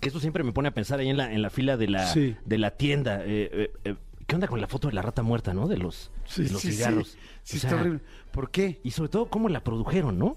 que 0.00 0.08
eso 0.08 0.20
siempre 0.20 0.44
me 0.44 0.52
pone 0.52 0.68
a 0.68 0.74
pensar 0.74 1.00
ahí 1.00 1.08
en 1.08 1.16
la, 1.16 1.32
en 1.32 1.42
la 1.42 1.50
fila 1.50 1.76
de 1.76 1.88
la, 1.88 2.06
Sí. 2.06 2.36
de 2.44 2.58
la 2.58 2.70
tienda. 2.70 3.22
Eh, 3.24 3.50
eh, 3.52 3.70
eh, 3.84 3.94
¿Qué 4.26 4.36
onda 4.36 4.46
con 4.46 4.60
la 4.60 4.68
foto 4.68 4.86
de 4.86 4.94
la 4.94 5.02
rata 5.02 5.22
muerta, 5.24 5.52
no? 5.52 5.66
De 5.66 5.76
los, 5.76 6.12
Sí, 6.26 6.44
de 6.44 6.50
los 6.50 6.62
sí, 6.62 6.72
cigarros. 6.72 7.08
sí. 7.08 7.18
Sí, 7.42 7.54
O 7.54 7.56
está 7.56 7.68
sea, 7.70 7.80
horrible. 7.80 8.00
¿Por 8.30 8.50
qué? 8.52 8.80
Y 8.84 8.92
sobre 8.92 9.08
todo, 9.10 9.26
cómo 9.26 9.48
la 9.48 9.64
produjeron, 9.64 10.18
¿no? 10.20 10.36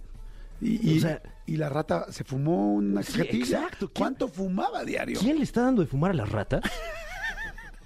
Y, 0.61 0.91
y- 0.93 0.97
o 0.97 1.01
sea- 1.01 1.21
y 1.45 1.57
la 1.57 1.67
rata 1.69 2.05
se 2.11 2.23
fumó 2.23 2.73
una 2.73 3.03
Sí, 3.03 3.19
exacto. 3.21 3.89
¿Quién- 3.89 3.91
¿Cuánto 3.93 4.27
fumaba 4.29 4.83
diario? 4.85 5.19
¿Quién 5.19 5.37
le 5.37 5.43
está 5.43 5.61
dando 5.63 5.81
de 5.81 5.87
fumar 5.87 6.11
a 6.11 6.13
las 6.13 6.29
ratas? 6.29 6.61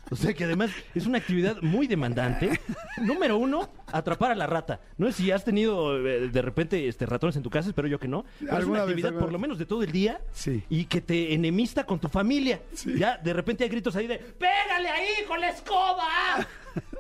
O 0.10 0.16
sea 0.16 0.34
que 0.34 0.46
además 0.46 0.70
es 0.96 1.06
una 1.06 1.18
actividad 1.18 1.62
muy 1.62 1.86
demandante. 1.86 2.62
Número 3.04 3.38
uno, 3.38 3.70
atrapar 3.92 4.32
a 4.32 4.36
la 4.36 4.48
rata. 4.48 4.80
No 4.98 5.08
sé 5.08 5.12
si 5.14 5.32
has 5.32 5.44
tenido 5.44 5.98
eh, 6.08 6.30
de 6.30 6.42
repente 6.42 6.88
este 6.88 7.06
ratones 7.06 7.36
en 7.36 7.44
tu 7.44 7.50
casa, 7.50 7.68
espero 7.68 7.90
yo 7.90 8.00
que 8.00 8.08
no. 8.08 8.24
Pero 8.40 8.52
es 8.54 8.58
¿Alguna 8.60 8.84
una 8.84 8.90
actividad 8.92 9.14
por 9.20 9.34
lo 9.34 9.38
menos 9.40 9.58
de 9.58 9.66
todo 9.66 9.84
el 9.84 9.92
día 9.92 10.22
Sí. 10.32 10.64
y 10.70 10.86
que 10.86 11.02
te 11.02 11.34
enemista 11.34 11.86
con 11.86 12.00
tu 12.00 12.08
familia. 12.08 12.62
Sí. 12.74 12.98
Ya 12.98 13.18
de 13.18 13.34
repente 13.34 13.66
hay 13.66 13.70
gritos 13.70 13.98
ahí 13.98 14.08
de 14.08 14.18
¡Pégale 14.20 14.88
ahí 14.88 15.26
con 15.28 15.42
la 15.42 15.50
escoba! 15.50 16.08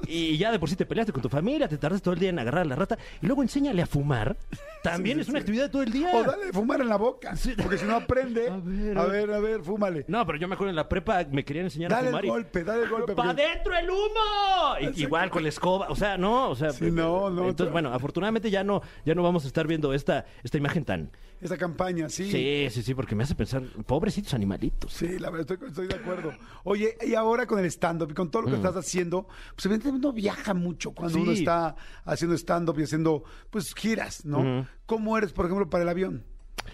Y 0.05 0.37
ya 0.37 0.51
de 0.51 0.59
por 0.59 0.69
sí 0.69 0.75
te 0.75 0.85
peleaste 0.85 1.11
con 1.11 1.21
tu 1.21 1.29
familia, 1.29 1.67
te 1.67 1.77
tardas 1.77 2.01
todo 2.01 2.13
el 2.13 2.19
día 2.19 2.29
en 2.29 2.39
agarrar 2.39 2.61
a 2.61 2.65
la 2.65 2.75
rata 2.75 2.97
y 3.21 3.25
luego 3.25 3.41
enséñale 3.41 3.81
a 3.81 3.85
fumar. 3.87 4.35
También 4.83 5.17
Sí, 5.17 5.21
es 5.21 5.29
una 5.29 5.39
sí. 5.39 5.41
actividad 5.41 5.63
de 5.65 5.69
todo 5.69 5.81
el 5.83 5.91
día. 5.91 6.11
O 6.13 6.23
dale 6.23 6.45
de 6.47 6.53
fumar 6.53 6.79
en 6.81 6.87
la 6.89 6.97
boca. 6.97 7.33
Porque 7.61 7.77
si 7.77 7.85
no 7.85 7.95
aprende. 7.95 8.47
A 8.49 8.53
A 8.53 8.57
ver, 8.57 8.67
ver, 8.67 8.97
a 8.97 9.01
a 9.01 9.05
ver. 9.07 9.31
a 9.31 9.39
ver, 9.39 9.61
fúmale. 9.63 10.05
No, 10.07 10.25
pero 10.25 10.37
yo 10.37 10.47
me 10.47 10.53
acuerdo 10.55 10.69
en 10.69 10.75
la 10.75 10.87
prepa 10.87 11.25
me 11.31 11.43
querían 11.43 11.65
enseñar 11.65 11.91
a 11.91 11.95
Dale 11.97 12.07
fumar 12.09 12.23
el 12.23 12.27
y- 12.27 12.29
golpe, 12.31 12.63
dale 12.63 12.83
el 12.83 12.89
golpe. 12.89 13.15
¡Pa' 13.15 13.23
porque- 13.25 13.41
dentro 13.43 13.75
el 13.75 13.89
humo! 13.89 14.91
Y- 14.95 15.01
igual 15.01 15.29
con 15.29 15.43
la 15.43 15.49
escoba, 15.49 15.87
o 15.89 15.95
sea, 15.95 16.17
no, 16.17 16.49
o 16.49 16.55
sea, 16.55 16.71
Sí, 16.71 16.89
no, 16.91 17.29
no, 17.29 17.49
Entonces, 17.49 17.71
bueno, 17.71 17.93
afortunadamente 17.93 18.49
ya 18.51 18.63
no, 18.63 18.81
ya 19.05 19.15
no 19.15 19.23
vamos 19.23 19.43
a 19.45 19.47
estar 19.47 19.67
viendo 19.67 19.93
esta, 19.93 20.25
esta 20.43 20.57
imagen 20.57 20.85
tan. 20.85 21.09
Esa 21.39 21.55
campaña, 21.57 22.09
sí. 22.09 22.31
Sí, 22.31 22.67
sí, 22.71 22.81
sí, 22.81 22.95
porque 22.95 23.13
me 23.15 23.23
hace 23.23 23.35
pensar, 23.35 23.61
pobrecitos 23.85 24.33
animalitos. 24.33 24.91
Sí, 24.91 25.19
la 25.19 25.29
verdad, 25.29 25.51
estoy, 25.51 25.67
estoy 25.67 25.87
de 25.87 25.95
acuerdo. 25.95 26.33
Oye, 26.63 26.97
y 27.05 27.13
ahora 27.13 27.45
con 27.45 27.59
el 27.59 27.65
stand-up 27.65 28.09
y 28.11 28.13
con 28.15 28.31
todo 28.31 28.41
lo 28.43 28.49
que 28.49 28.55
estás 28.55 28.75
haciendo, 28.75 29.27
pues 29.55 29.65
evidentemente 29.67 29.86
uno 29.89 30.11
viaja 30.13 30.53
mucho 30.53 30.91
cuando 30.91 31.15
Sí. 31.17 31.21
uno 31.23 31.31
está 31.31 31.75
haciendo 32.05 32.35
stand-up 32.37 32.79
y 32.79 32.83
haciendo, 32.83 33.23
pues, 33.49 33.73
giras, 33.75 34.25
¿no? 34.25 34.65
¿Cómo 34.85 35.17
eres, 35.17 35.33
por 35.33 35.45
ejemplo, 35.45 35.69
para 35.69 35.83
el 35.83 35.89
avión? 35.89 36.23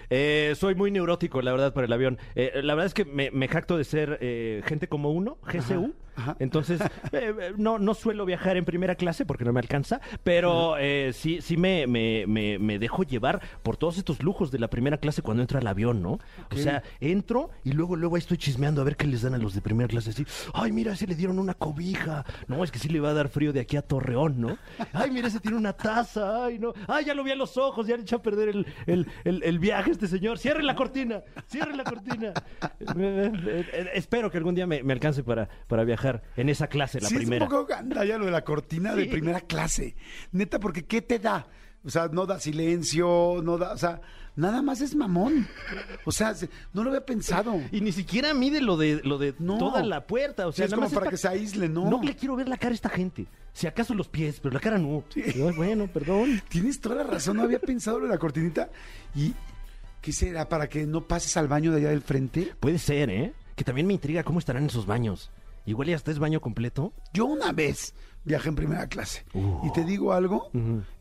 Eh, 0.09 0.53
soy 0.57 0.75
muy 0.75 0.91
neurótico, 0.91 1.41
la 1.41 1.51
verdad, 1.51 1.73
para 1.73 1.85
el 1.85 1.93
avión. 1.93 2.17
Eh, 2.35 2.61
la 2.63 2.73
verdad 2.75 2.87
es 2.87 2.93
que 2.93 3.05
me, 3.05 3.29
me 3.31 3.47
jacto 3.47 3.77
de 3.77 3.83
ser 3.83 4.17
eh, 4.21 4.61
gente 4.65 4.87
como 4.87 5.11
uno, 5.11 5.37
GCU. 5.43 5.85
ajá. 5.85 5.91
Entonces, 6.39 6.81
eh, 7.11 7.33
eh, 7.39 7.53
no, 7.57 7.79
no 7.79 7.93
suelo 7.93 8.25
viajar 8.25 8.57
en 8.57 8.65
primera 8.65 8.95
clase 8.95 9.25
porque 9.25 9.45
no 9.45 9.53
me 9.53 9.59
alcanza, 9.59 10.01
pero 10.23 10.77
eh, 10.77 11.11
sí, 11.13 11.41
sí 11.41 11.57
me, 11.57 11.87
me, 11.87 12.25
me, 12.27 12.59
me 12.59 12.79
dejo 12.79 13.03
llevar 13.03 13.41
por 13.63 13.77
todos 13.77 13.97
estos 13.97 14.21
lujos 14.21 14.51
de 14.51 14.59
la 14.59 14.69
primera 14.69 14.97
clase 14.97 15.21
cuando 15.21 15.41
entro 15.41 15.59
al 15.59 15.67
avión, 15.67 16.01
¿no? 16.01 16.19
O 16.51 16.55
sea, 16.55 16.83
entro 16.99 17.49
y 17.63 17.71
luego, 17.71 17.95
luego 17.95 18.15
ahí 18.15 18.19
estoy 18.19 18.37
chismeando 18.37 18.81
a 18.81 18.83
ver 18.83 18.95
qué 18.95 19.07
les 19.07 19.21
dan 19.21 19.33
a 19.33 19.37
los 19.37 19.53
de 19.53 19.61
primera 19.61 19.87
clase. 19.87 20.11
Así, 20.11 20.25
ay, 20.53 20.71
mira, 20.71 20.93
ese 20.93 21.07
le 21.07 21.15
dieron 21.15 21.39
una 21.39 21.53
cobija. 21.53 22.25
No, 22.47 22.63
es 22.63 22.71
que 22.71 22.79
sí 22.79 22.89
le 22.89 22.99
va 22.99 23.09
a 23.09 23.13
dar 23.13 23.29
frío 23.29 23.53
de 23.53 23.59
aquí 23.59 23.77
a 23.77 23.81
Torreón, 23.81 24.39
¿no? 24.39 24.57
Ay, 24.93 25.11
mira, 25.11 25.27
ese 25.27 25.39
tiene 25.39 25.57
una 25.57 25.73
taza. 25.73 26.45
Ay, 26.45 26.59
no. 26.59 26.73
Ay, 26.87 27.05
ya 27.05 27.13
lo 27.13 27.23
vi 27.23 27.31
a 27.31 27.35
los 27.35 27.57
ojos, 27.57 27.87
ya 27.87 27.95
le 27.95 28.03
echó 28.03 28.17
a 28.17 28.21
perder 28.21 28.49
el, 28.49 28.67
el, 28.85 29.07
el, 29.23 29.43
el 29.43 29.59
viaje 29.59 29.91
este 29.91 30.07
señor. 30.07 30.37
Cierren 30.37 30.65
la 30.65 30.75
cortina, 30.75 31.21
cierren 31.47 31.77
la 31.77 31.83
cortina. 31.83 32.33
Eh, 32.95 33.89
espero 33.93 34.29
que 34.29 34.37
algún 34.37 34.55
día 34.55 34.67
me, 34.67 34.83
me 34.83 34.93
alcance 34.93 35.23
para, 35.23 35.47
para 35.67 35.83
viajar 35.83 36.02
en 36.35 36.49
esa 36.49 36.67
clase, 36.67 36.99
la 37.01 37.09
sí, 37.09 37.15
primera. 37.15 37.45
es 37.45 37.51
un 37.51 37.57
poco 37.57 37.67
gandalla 37.67 38.17
lo 38.17 38.25
de 38.25 38.31
la 38.31 38.43
cortina 38.43 38.93
de 38.95 39.05
primera 39.05 39.41
clase. 39.41 39.95
Neta, 40.31 40.59
porque 40.59 40.85
¿qué 40.85 41.01
te 41.01 41.19
da? 41.19 41.47
O 41.85 41.89
sea, 41.89 42.07
no 42.07 42.25
da 42.25 42.39
silencio, 42.39 43.41
no 43.43 43.57
da, 43.57 43.73
o 43.73 43.77
sea, 43.77 43.99
nada 44.37 44.61
más 44.61 44.79
es 44.79 44.95
mamón. 44.95 45.45
O 46.05 46.11
sea, 46.13 46.33
se- 46.33 46.49
no 46.73 46.81
lo 46.83 46.89
había 46.91 47.05
pensado. 47.05 47.59
Y 47.73 47.81
ni 47.81 47.91
siquiera 47.91 48.33
mide 48.33 48.61
lo 48.61 48.77
de, 48.77 49.01
lo 49.03 49.17
de 49.17 49.35
No. 49.39 49.57
toda 49.57 49.83
la 49.83 50.07
puerta. 50.07 50.47
O 50.47 50.51
Sí, 50.53 50.57
sea, 50.57 50.65
es 50.65 50.71
nada 50.71 50.77
como 50.77 50.87
más 50.87 50.93
para 50.93 51.05
pa- 51.05 51.11
que 51.11 51.17
se 51.17 51.27
aísle, 51.27 51.67
¿no? 51.67 51.89
No 51.89 52.01
le 52.01 52.15
quiero 52.15 52.35
ver 52.37 52.47
la 52.47 52.57
cara 52.57 52.71
a 52.71 52.75
esta 52.75 52.89
gente. 52.89 53.27
Si 53.51 53.67
acaso 53.67 53.93
los 53.93 54.07
pies, 54.07 54.39
pero 54.39 54.53
la 54.53 54.59
cara 54.61 54.77
no. 54.77 55.03
Bueno, 55.55 55.87
perdón. 55.87 56.41
Tienes 56.49 56.79
toda 56.79 56.95
la 56.95 57.03
razón, 57.03 57.35
no 57.37 57.43
había 57.43 57.59
pensado 57.59 57.99
lo 57.99 58.05
de 58.05 58.11
la 58.11 58.17
cortinita. 58.17 58.69
¿Y 59.13 59.33
qué 60.01 60.11
será? 60.13 60.47
¿Para 60.47 60.69
que 60.69 60.85
no 60.87 61.01
pases 61.05 61.35
al 61.37 61.47
baño 61.49 61.71
de 61.71 61.79
allá 61.81 61.89
del 61.89 62.01
frente? 62.01 62.53
Puede 62.59 62.79
ser, 62.79 63.09
¿eh? 63.09 63.33
Que 63.57 63.63
también 63.65 63.85
me 63.87 63.93
intriga 63.93 64.23
cómo 64.23 64.39
estarán 64.39 64.65
esos 64.65 64.85
baños. 64.85 65.31
Igual 65.65 65.87
ya 65.89 65.95
hasta 65.95 66.11
es 66.11 66.19
baño 66.19 66.41
completo. 66.41 66.93
Yo 67.13 67.25
una 67.25 67.51
vez 67.51 67.93
viajé 68.23 68.49
en 68.49 68.55
primera 68.55 68.87
clase. 68.87 69.25
Uh. 69.33 69.65
Y 69.67 69.71
te 69.73 69.83
digo 69.83 70.13
algo, 70.13 70.49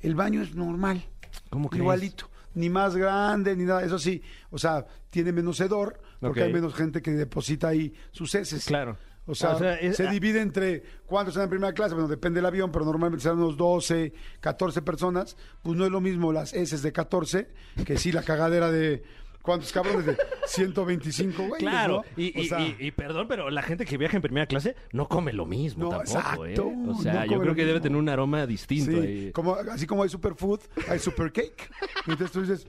el 0.00 0.14
baño 0.14 0.42
es 0.42 0.54
normal. 0.54 1.04
¿Cómo 1.50 1.68
crees? 1.68 1.82
Igualito. 1.82 2.30
Ni 2.54 2.68
más 2.68 2.94
grande, 2.96 3.56
ni 3.56 3.64
nada. 3.64 3.82
Eso 3.82 3.98
sí, 3.98 4.22
o 4.50 4.58
sea, 4.58 4.86
tiene 5.10 5.32
menos 5.32 5.58
hedor, 5.60 6.00
porque 6.20 6.42
hay 6.42 6.52
menos 6.52 6.74
gente 6.74 7.00
que 7.00 7.12
deposita 7.12 7.68
ahí 7.68 7.94
sus 8.10 8.34
heces. 8.34 8.66
Claro. 8.66 8.98
O 9.24 9.36
sea, 9.36 9.50
O 9.54 9.58
sea, 9.58 9.74
es- 9.76 9.96
se 9.96 10.08
ah. 10.08 10.10
divide 10.10 10.40
entre 10.40 10.82
cuántos 11.06 11.34
están 11.34 11.44
en 11.44 11.50
primera 11.50 11.72
clase, 11.72 11.94
bueno, 11.94 12.08
depende 12.08 12.38
del 12.38 12.46
avión, 12.46 12.72
pero 12.72 12.84
normalmente 12.84 13.22
serán 13.22 13.38
unos 13.38 13.56
12, 13.56 14.12
14 14.40 14.82
personas. 14.82 15.36
Pues 15.62 15.78
no 15.78 15.84
es 15.84 15.92
lo 15.92 16.00
mismo 16.00 16.32
las 16.32 16.52
heces 16.52 16.82
de 16.82 16.92
14 16.92 17.48
que 17.86 17.96
sí 17.98 18.10
la 18.12 18.22
cagadera 18.24 18.70
de. 18.72 19.04
¿Cuántos 19.42 19.72
cabrones? 19.72 20.06
De 20.06 20.16
125, 20.46 21.42
güey. 21.48 21.60
Claro, 21.60 22.04
¿no? 22.16 22.22
y, 22.22 22.38
O 22.38 22.42
y- 22.42 22.48
sea, 22.48 22.60
y- 22.60 22.76
y 22.78 22.90
perdón, 22.92 23.26
pero 23.28 23.50
la 23.50 23.62
gente 23.62 23.84
que 23.84 23.98
viaja 23.98 24.16
en 24.16 24.22
primera 24.22 24.46
clase 24.46 24.76
no 24.92 25.08
come 25.08 25.32
lo 25.32 25.46
mismo 25.46 25.84
No, 25.84 25.90
tampoco, 25.98 26.18
exacto, 26.18 26.46
¿eh? 26.46 26.54
O 26.60 26.70
no 26.72 26.94
sea, 27.02 27.26
yo 27.26 27.40
creo 27.40 27.54
que 27.54 27.64
debe 27.66 27.80
tener 27.80 27.98
un 27.98 28.08
aroma 28.08 28.46
distinto 28.46 28.92
Sí, 28.92 28.96
ahí. 28.98 29.32
como, 29.32 29.54
así 29.54 29.86
como 29.86 30.04
hay 30.04 30.08
superfood, 30.08 30.60
hay 30.88 30.98
supercake. 31.00 31.70
Entonces 32.06 32.30
tú 32.30 32.40
dices, 32.42 32.66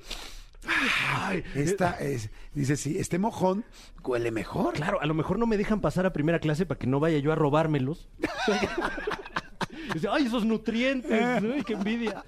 ay, 1.15 1.43
esta 1.53 1.91
es, 1.99 2.29
dices, 2.55 2.79
sí, 2.79 2.97
este 2.97 3.19
mojón 3.19 3.63
huele 4.03 4.31
mejor. 4.31 4.73
Claro, 4.73 4.99
a 4.99 5.05
lo 5.05 5.13
mejor 5.13 5.37
no 5.37 5.45
me 5.45 5.57
dejan 5.57 5.79
pasar 5.79 6.05
a 6.07 6.13
primera 6.13 6.39
clase 6.39 6.65
para 6.65 6.79
que 6.79 6.87
no 6.87 6.99
vaya 6.99 7.19
yo 7.19 7.31
a 7.31 7.35
robármelos. 7.35 8.09
Dice, 9.93 10.07
Ay, 10.11 10.25
esos 10.25 10.43
nutrientes, 10.45 11.43
uy, 11.43 11.63
qué 11.63 11.73
envidia. 11.73 12.23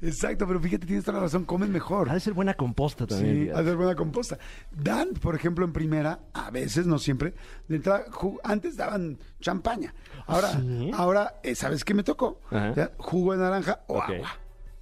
Exacto, 0.00 0.46
pero 0.46 0.60
fíjate, 0.60 0.86
tienes 0.86 1.04
toda 1.04 1.18
la 1.18 1.24
razón, 1.24 1.44
comen 1.44 1.70
mejor. 1.70 2.10
Ha 2.10 2.14
de 2.14 2.20
ser 2.20 2.32
buena 2.32 2.54
composta 2.54 3.06
también. 3.06 3.34
Sí, 3.34 3.40
fíjate. 3.42 3.60
hacer 3.60 3.76
buena 3.76 3.94
composta. 3.94 4.38
Dan, 4.70 5.10
por 5.14 5.34
ejemplo, 5.34 5.64
en 5.64 5.72
primera, 5.72 6.20
a 6.32 6.50
veces, 6.50 6.86
no 6.86 6.98
siempre, 6.98 7.34
de 7.68 7.76
entrada, 7.76 8.04
antes 8.44 8.76
daban 8.76 9.18
champaña. 9.40 9.94
Ahora, 10.26 10.52
¿Sí? 10.52 10.90
ahora 10.94 11.34
eh, 11.42 11.54
¿sabes 11.54 11.84
qué 11.84 11.94
me 11.94 12.02
tocó? 12.02 12.40
Jugo 12.98 13.32
de 13.32 13.38
naranja 13.38 13.80
o 13.86 14.00
agua. 14.00 14.28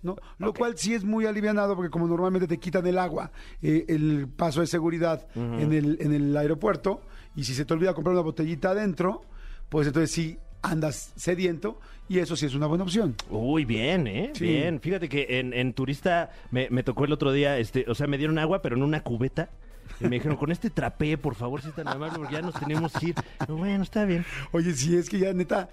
¿no? 0.02 0.16
Lo 0.38 0.54
cual 0.54 0.78
sí 0.78 0.94
es 0.94 1.04
muy 1.04 1.26
alivianado 1.26 1.76
porque 1.76 1.90
como 1.90 2.06
normalmente 2.06 2.48
te 2.48 2.58
quitan 2.58 2.86
el 2.86 2.98
agua, 2.98 3.32
eh, 3.60 3.84
el 3.88 4.28
paso 4.28 4.60
de 4.60 4.66
seguridad 4.66 5.26
en, 5.34 5.72
el, 5.72 5.98
en 6.00 6.14
el 6.14 6.36
aeropuerto, 6.36 7.02
y 7.36 7.44
si 7.44 7.54
se 7.54 7.64
te 7.64 7.74
olvida 7.74 7.94
comprar 7.94 8.14
una 8.14 8.22
botellita 8.22 8.70
adentro, 8.70 9.22
pues 9.68 9.86
entonces 9.86 10.10
sí 10.10 10.38
andas 10.62 11.12
sediento 11.16 11.80
y 12.08 12.18
eso 12.18 12.36
sí 12.36 12.46
es 12.46 12.54
una 12.54 12.66
buena 12.66 12.84
opción. 12.84 13.14
Uy, 13.28 13.64
bien, 13.64 14.06
¿eh? 14.06 14.32
Sí. 14.34 14.44
Bien. 14.44 14.80
Fíjate 14.80 15.08
que 15.08 15.38
en, 15.38 15.52
en 15.52 15.72
turista 15.74 16.30
me, 16.50 16.68
me 16.70 16.82
tocó 16.82 17.04
el 17.04 17.12
otro 17.12 17.32
día, 17.32 17.58
este, 17.58 17.84
o 17.88 17.94
sea, 17.94 18.06
me 18.06 18.18
dieron 18.18 18.38
agua, 18.38 18.62
pero 18.62 18.76
en 18.76 18.82
una 18.82 19.02
cubeta. 19.02 19.50
Y 20.00 20.04
me 20.04 20.16
dijeron, 20.16 20.36
con 20.36 20.50
este 20.50 20.70
trapé, 20.70 21.18
por 21.18 21.34
favor, 21.34 21.60
si 21.62 21.68
es 21.68 21.74
tan 21.74 21.88
amable, 21.88 22.16
porque 22.16 22.34
ya 22.34 22.42
nos 22.42 22.54
tenemos 22.54 22.92
que 22.92 23.06
ir. 23.08 23.14
Yo, 23.46 23.56
bueno, 23.56 23.82
está 23.82 24.04
bien. 24.04 24.24
Oye, 24.52 24.72
sí, 24.72 24.96
es 24.96 25.10
que 25.10 25.18
ya 25.18 25.32
neta, 25.32 25.68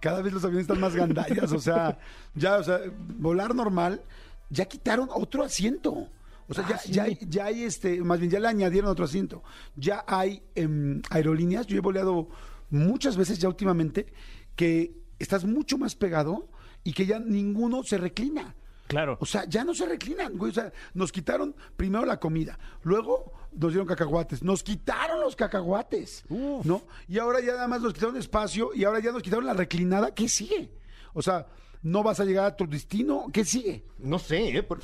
cada 0.00 0.22
vez 0.22 0.32
los 0.32 0.44
aviones 0.44 0.62
están 0.62 0.80
más 0.80 0.94
gandallas, 0.94 1.52
o 1.52 1.58
sea, 1.58 1.98
ya, 2.34 2.56
o 2.56 2.62
sea, 2.62 2.80
volar 3.18 3.54
normal, 3.54 4.02
ya 4.50 4.66
quitaron 4.66 5.08
otro 5.12 5.42
asiento. 5.42 6.08
O 6.48 6.54
sea, 6.54 6.68
ya, 6.68 6.80
ya, 6.86 7.02
hay, 7.04 7.18
ya 7.28 7.44
hay 7.46 7.64
este, 7.64 8.02
más 8.02 8.18
bien 8.18 8.30
ya 8.30 8.40
le 8.40 8.48
añadieron 8.48 8.90
otro 8.90 9.04
asiento. 9.04 9.42
Ya 9.76 10.04
hay 10.06 10.42
em, 10.54 11.00
aerolíneas, 11.08 11.66
yo 11.66 11.78
he 11.78 11.80
voleado 11.80 12.28
muchas 12.72 13.16
veces 13.16 13.38
ya 13.38 13.48
últimamente, 13.48 14.12
que 14.56 14.96
estás 15.20 15.44
mucho 15.44 15.78
más 15.78 15.94
pegado 15.94 16.48
y 16.82 16.92
que 16.92 17.06
ya 17.06 17.20
ninguno 17.20 17.84
se 17.84 17.98
reclina. 17.98 18.56
Claro. 18.88 19.16
O 19.20 19.26
sea, 19.26 19.44
ya 19.46 19.62
no 19.64 19.72
se 19.74 19.86
reclinan, 19.86 20.36
güey. 20.36 20.50
O 20.50 20.54
sea, 20.54 20.72
nos 20.92 21.12
quitaron 21.12 21.54
primero 21.76 22.04
la 22.04 22.18
comida, 22.18 22.58
luego 22.82 23.32
nos 23.52 23.70
dieron 23.72 23.86
cacahuates, 23.86 24.42
nos 24.42 24.62
quitaron 24.62 25.20
los 25.20 25.36
cacahuates, 25.36 26.24
¿no? 26.28 26.82
Y 27.08 27.18
ahora 27.18 27.40
ya 27.40 27.52
nada 27.54 27.68
más 27.68 27.80
nos 27.80 27.94
quitaron 27.94 28.16
espacio 28.16 28.70
y 28.74 28.84
ahora 28.84 28.98
ya 29.00 29.12
nos 29.12 29.22
quitaron 29.22 29.46
la 29.46 29.54
reclinada. 29.54 30.12
¿Qué 30.14 30.28
sigue? 30.28 30.72
O 31.14 31.22
sea, 31.22 31.46
no 31.82 32.02
vas 32.02 32.20
a 32.20 32.24
llegar 32.24 32.44
a 32.46 32.56
tu 32.56 32.66
destino. 32.66 33.26
¿Qué 33.32 33.44
sigue? 33.44 33.84
No 33.98 34.18
sé, 34.18 34.56
¿eh? 34.56 34.62
Por- 34.62 34.80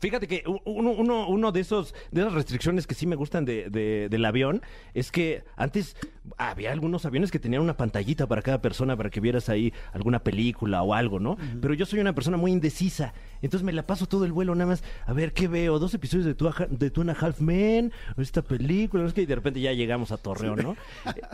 Fíjate 0.00 0.26
que 0.28 0.42
uno, 0.64 0.90
uno, 0.92 1.28
uno 1.28 1.52
de 1.52 1.60
esos 1.60 1.94
de 2.10 2.20
esas 2.22 2.32
restricciones 2.34 2.86
que 2.86 2.94
sí 2.94 3.06
me 3.06 3.16
gustan 3.16 3.44
de, 3.44 3.70
de- 3.70 4.08
del 4.10 4.24
avión 4.24 4.62
es 4.94 5.10
que 5.10 5.42
antes 5.56 5.96
había 6.38 6.72
algunos 6.72 7.06
aviones 7.06 7.30
que 7.30 7.38
tenían 7.38 7.62
una 7.62 7.76
pantallita 7.76 8.26
para 8.26 8.42
cada 8.42 8.60
persona 8.60 8.96
para 8.96 9.10
que 9.10 9.20
vieras 9.20 9.48
ahí 9.48 9.72
alguna 9.92 10.18
película 10.20 10.82
o 10.82 10.92
algo, 10.94 11.20
¿no? 11.20 11.36
Pero 11.60 11.72
yo 11.74 11.86
soy 11.86 12.00
una 12.00 12.14
persona 12.14 12.36
muy 12.36 12.50
indecisa, 12.52 13.14
entonces 13.42 13.64
me 13.64 13.72
la 13.72 13.86
paso 13.86 14.06
todo 14.06 14.24
el 14.24 14.32
vuelo 14.32 14.54
nada 14.54 14.70
más 14.70 14.82
a 15.06 15.12
ver 15.12 15.32
qué 15.32 15.46
veo, 15.48 15.78
dos 15.78 15.94
episodios 15.94 16.26
de 16.26 16.34
Two, 16.34 16.52
de 16.68 16.90
Two 16.90 17.02
and 17.02 17.10
a 17.10 17.12
Half 17.18 17.40
Men, 17.40 17.92
esta 18.16 18.42
película, 18.42 19.10
qué, 19.12 19.22
y 19.22 19.26
de 19.26 19.34
repente 19.36 19.60
ya 19.60 19.72
llegamos 19.72 20.10
a 20.12 20.16
Torreón, 20.16 20.58
¿no? 20.62 20.76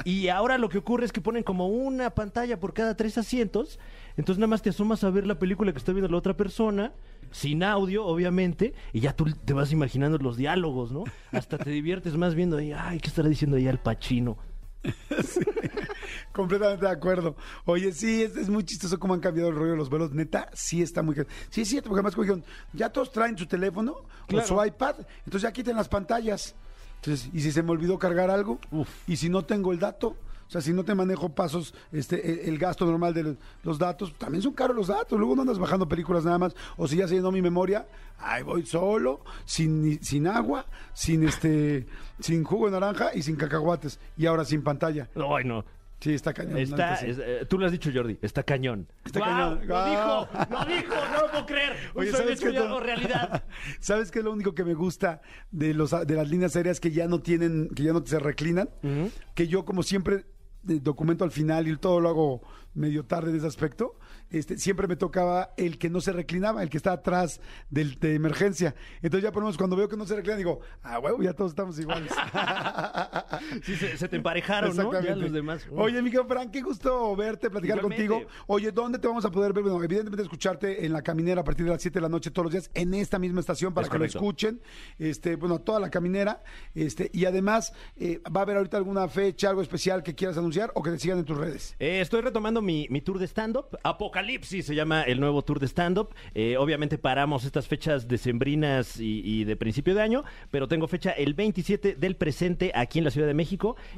Y 0.05 0.29
ahora 0.29 0.59
lo 0.59 0.69
que 0.69 0.79
ocurre 0.79 1.07
es 1.07 1.13
que 1.13 1.21
ponen 1.23 1.43
como 1.43 1.69
una 1.69 2.11
pantalla 2.11 2.61
por 2.61 2.75
cada 2.75 2.95
tres 2.97 3.17
asientos, 3.19 3.79
entonces 4.19 4.39
nada 4.39 4.49
más 4.49 4.61
te 4.63 4.71
asomas 4.71 5.03
a 5.05 5.11
ver 5.11 5.27
la 5.27 5.39
película 5.39 5.73
que 5.73 5.79
está 5.79 5.93
viendo 5.93 6.11
la 6.11 6.19
otra 6.19 6.37
persona, 6.37 6.93
sin 7.33 7.63
audio, 7.63 8.05
obviamente, 8.05 8.75
y 8.93 9.01
ya 9.01 9.15
tú 9.15 9.25
te 9.25 9.53
vas 9.53 9.73
imaginando 9.73 10.19
los 10.19 10.37
diálogos, 10.37 10.93
¿no? 10.93 11.05
Hasta 11.33 11.59
te 11.59 11.71
diviertes 11.71 12.17
más 12.17 12.35
viendo 12.35 12.59
ahí, 12.59 12.73
ay, 12.73 13.01
¿qué 13.01 13.09
estará 13.09 13.29
diciendo 13.29 13.57
ahí 13.57 13.67
al 13.67 13.81
Pachino? 13.81 14.39
Completamente 16.33 16.87
de 16.87 16.93
acuerdo. 16.93 17.37
Oye, 17.65 17.93
sí, 17.93 18.23
es, 18.23 18.37
es 18.37 18.49
muy 18.49 18.65
chistoso 18.65 18.99
cómo 18.99 19.15
han 19.15 19.21
cambiado 19.21 19.51
el 19.51 19.57
rollo 19.57 19.73
de 19.73 19.77
los 19.77 19.91
vuelos. 19.91 20.13
Neta, 20.13 20.49
sí 20.53 20.83
está 20.83 21.03
muy... 21.03 21.15
Sí, 21.51 21.63
es 21.63 21.69
cierto, 21.69 21.89
porque 21.89 22.01
además 22.01 22.15
como 22.15 22.25
dijeron, 22.25 22.45
ya 22.73 22.91
todos 22.91 23.13
traen 23.13 23.37
su 23.37 23.47
teléfono 23.47 23.97
o 24.33 24.41
su 24.41 24.65
iPad, 24.65 24.97
entonces 25.25 25.43
ya 25.43 25.53
quiten 25.53 25.77
las 25.77 25.89
pantallas. 25.89 26.55
Entonces, 26.97 27.31
y 27.33 27.41
si 27.41 27.51
se 27.53 27.63
me 27.63 27.71
olvidó 27.71 27.99
cargar 27.99 28.31
algo, 28.31 28.61
y 29.07 29.17
si 29.17 29.29
no 29.29 29.45
tengo 29.45 29.73
el 29.73 29.79
dato, 29.79 30.17
o 30.53 30.61
sea, 30.61 30.61
si 30.61 30.74
no 30.74 30.85
te 30.85 30.95
manejo 30.95 31.31
pasos, 31.31 31.73
este, 31.93 32.31
el, 32.31 32.51
el 32.51 32.59
gasto 32.59 32.85
normal 32.85 33.15
de 33.15 33.23
los, 33.23 33.37
los 33.62 33.79
datos, 33.79 34.12
también 34.19 34.43
son 34.43 34.53
caros 34.53 34.77
los 34.77 34.89
datos. 34.89 35.19
Luego 35.19 35.35
no 35.35 35.41
andas 35.41 35.59
bajando 35.59 35.89
películas 35.89 36.27
nada 36.27 36.37
más. 36.37 36.55
O 36.77 36.87
si 36.87 36.97
ya 36.99 37.09
se 37.09 37.15
llenó 37.15 37.33
mi 37.33 37.41
memoria, 37.41 37.87
ahí 38.19 38.43
voy 38.43 38.66
solo, 38.66 39.24
sin, 39.47 40.05
sin 40.05 40.27
agua, 40.27 40.66
sin 40.93 41.27
este, 41.27 41.87
sin 42.20 42.45
jugo 42.45 42.66
de 42.66 42.73
naranja 42.73 43.15
y 43.15 43.23
sin 43.23 43.37
cacahuates. 43.37 43.99
Y 44.19 44.27
ahora 44.27 44.45
sin 44.45 44.62
pantalla. 44.62 45.09
Ay, 45.16 45.45
no. 45.47 45.65
Sí, 46.01 46.12
está 46.15 46.35
cañón. 46.35 46.59
Está, 46.59 46.97
sí. 46.97 47.07
es- 47.11 47.19
eh, 47.19 47.47
tú 47.49 47.57
lo 47.59 47.65
has 47.66 47.70
dicho, 47.73 47.89
Jordi, 47.95 48.19
está 48.23 48.43
cañón. 48.43 48.89
Está 49.07 49.20
cañón. 49.20 49.61
¡Lo 49.66 49.85
dijo! 49.87 50.29
¡Lo 50.51 50.65
dijo! 50.66 50.95
¡No 51.15 51.20
lo 51.23 51.31
puedo 51.31 51.47
creer! 51.47 51.77
Un 51.95 52.01
Oye, 52.03 52.11
sueño 52.11 52.24
¿sabes 52.24 52.39
hecho 52.41 52.49
qué? 52.49 52.55
ya 52.55 52.65
No- 52.69 52.81
realidad. 52.81 53.45
¿Sabes 53.81 54.11
qué 54.11 54.19
es 54.19 54.24
lo 54.24 54.33
único 54.33 54.53
que 54.53 54.65
me 54.65 54.74
gusta 54.74 55.23
de 55.53 55.73
los 55.74 55.93
de 55.93 56.15
las 56.16 56.29
líneas 56.29 56.57
aéreas 56.57 56.81
que 56.81 56.91
ya 56.91 57.07
no 57.07 57.20
tienen, 57.20 57.69
que 57.69 57.85
ya 57.85 57.93
no 57.93 58.05
se 58.05 58.19
reclinan? 58.19 58.69
Que 59.37 59.47
yo 59.47 59.65
como 59.65 59.85
siempre 59.85 60.24
documento 60.63 61.25
al 61.25 61.31
final 61.31 61.69
y 61.69 61.77
todo 61.77 62.01
lo 62.01 62.09
hago 62.09 62.43
medio 62.75 63.05
tarde 63.05 63.31
en 63.31 63.37
ese 63.37 63.47
aspecto, 63.47 63.97
este, 64.31 64.57
siempre 64.57 64.89
me 64.89 64.97
tocaba 64.97 65.53
el 65.57 65.77
que 65.79 65.91
no 65.91 66.01
se 66.01 66.13
reclinaba, 66.13 66.63
el 66.63 66.71
que 66.71 66.79
está 66.79 66.93
atrás 66.93 67.41
del, 67.69 67.99
de 68.01 68.15
emergencia. 68.15 68.75
Entonces 69.03 69.25
ya 69.25 69.33
por 69.33 69.43
lo 69.43 69.47
menos 69.47 69.59
cuando 69.59 69.77
veo 69.77 69.89
que 69.89 69.97
no 69.97 70.07
se 70.07 70.17
reclina 70.17 70.37
digo, 70.37 70.61
ah, 70.83 70.99
huevo, 70.99 71.23
ya 71.23 71.35
todos 71.35 71.53
estamos 71.53 71.79
iguales. 71.79 72.13
Sí, 73.65 73.77
se, 73.77 73.97
se 73.97 74.09
te 74.09 74.16
emparejaron, 74.16 74.77
¿no? 74.77 74.93
Ya 75.03 75.15
los 75.16 75.33
demás. 75.33 75.66
Oye, 75.74 76.01
Miguel 76.03 76.23
Frank, 76.27 76.51
qué 76.51 76.61
gusto 76.62 77.15
verte, 77.16 77.51
platicar 77.51 77.79
Igualmente. 77.79 78.09
contigo. 78.09 78.31
Oye, 78.47 78.73
¿dónde 78.73 78.99
te 78.99 79.07
vamos 79.09 79.24
a 79.24 79.31
poder 79.31 79.53
ver? 79.53 79.62
Bueno, 79.62 79.83
evidentemente 79.83 80.23
escucharte 80.23 80.85
en 80.85 80.93
la 80.93 81.03
caminera 81.03 81.41
a 81.43 81.45
partir 81.45 81.65
de 81.66 81.73
las 81.73 81.83
7 81.83 81.99
de 81.99 82.03
la 82.03 82.09
noche 82.09 82.31
todos 82.31 82.45
los 82.47 82.53
días 82.53 82.70
en 82.74 82.95
esta 82.95 83.19
misma 83.19 83.41
estación 83.41 83.73
para 83.74 83.85
Es 83.87 83.91
que 83.91 83.97
correcto. 83.99 84.19
lo 84.19 84.24
escuchen. 84.24 84.61
Este, 84.99 85.37
bueno, 85.37 85.61
toda 85.61 85.81
la 85.81 85.91
caminera. 85.91 86.43
Este, 86.74 87.11
y 87.12 87.24
además, 87.27 87.73
eh, 87.97 88.20
¿va 88.35 88.41
a 88.41 88.43
haber 88.45 88.57
ahorita 88.57 88.77
alguna 88.77 89.09
fecha, 89.09 89.51
algo 89.51 89.62
especial 89.62 90.03
que 90.03 90.15
quieras 90.15 90.39
anunciar 90.39 90.70
o 90.74 90.83
que 90.83 90.91
te 90.91 90.99
sigan 90.99 91.19
en 91.19 91.24
tus 91.24 91.37
redes? 91.37 91.77
Eh, 91.79 92.01
estoy 92.01 92.20
retomando 92.23 92.62
mi, 92.62 92.87
mi 92.91 93.01
tour 93.01 93.19
de 93.19 93.27
stand-up. 93.27 93.79
Apocalipsis 93.83 94.66
se 94.66 94.74
llama 94.74 95.03
el 95.03 95.20
nuevo 95.20 95.43
tour 95.43 95.61
de 95.61 95.66
stand-up. 95.69 96.15
Eh, 96.35 96.57
obviamente 96.57 96.99
paramos 96.99 97.45
estas 97.45 97.69
fechas 97.69 98.09
decembrinas 98.09 98.99
y, 99.01 99.20
y 99.24 99.45
de 99.45 99.57
principio 99.57 99.95
de 99.95 100.03
año, 100.03 100.24
pero 100.51 100.69
tengo 100.69 100.89
fecha 100.89 101.11
el 101.12 101.35
27 101.35 101.95
del 101.97 102.16
presente 102.16 102.73
aquí 102.74 102.99
en 102.99 103.05
la 103.05 103.11
Ciudad 103.11 103.27
de 103.27 103.35
México, 103.35 103.41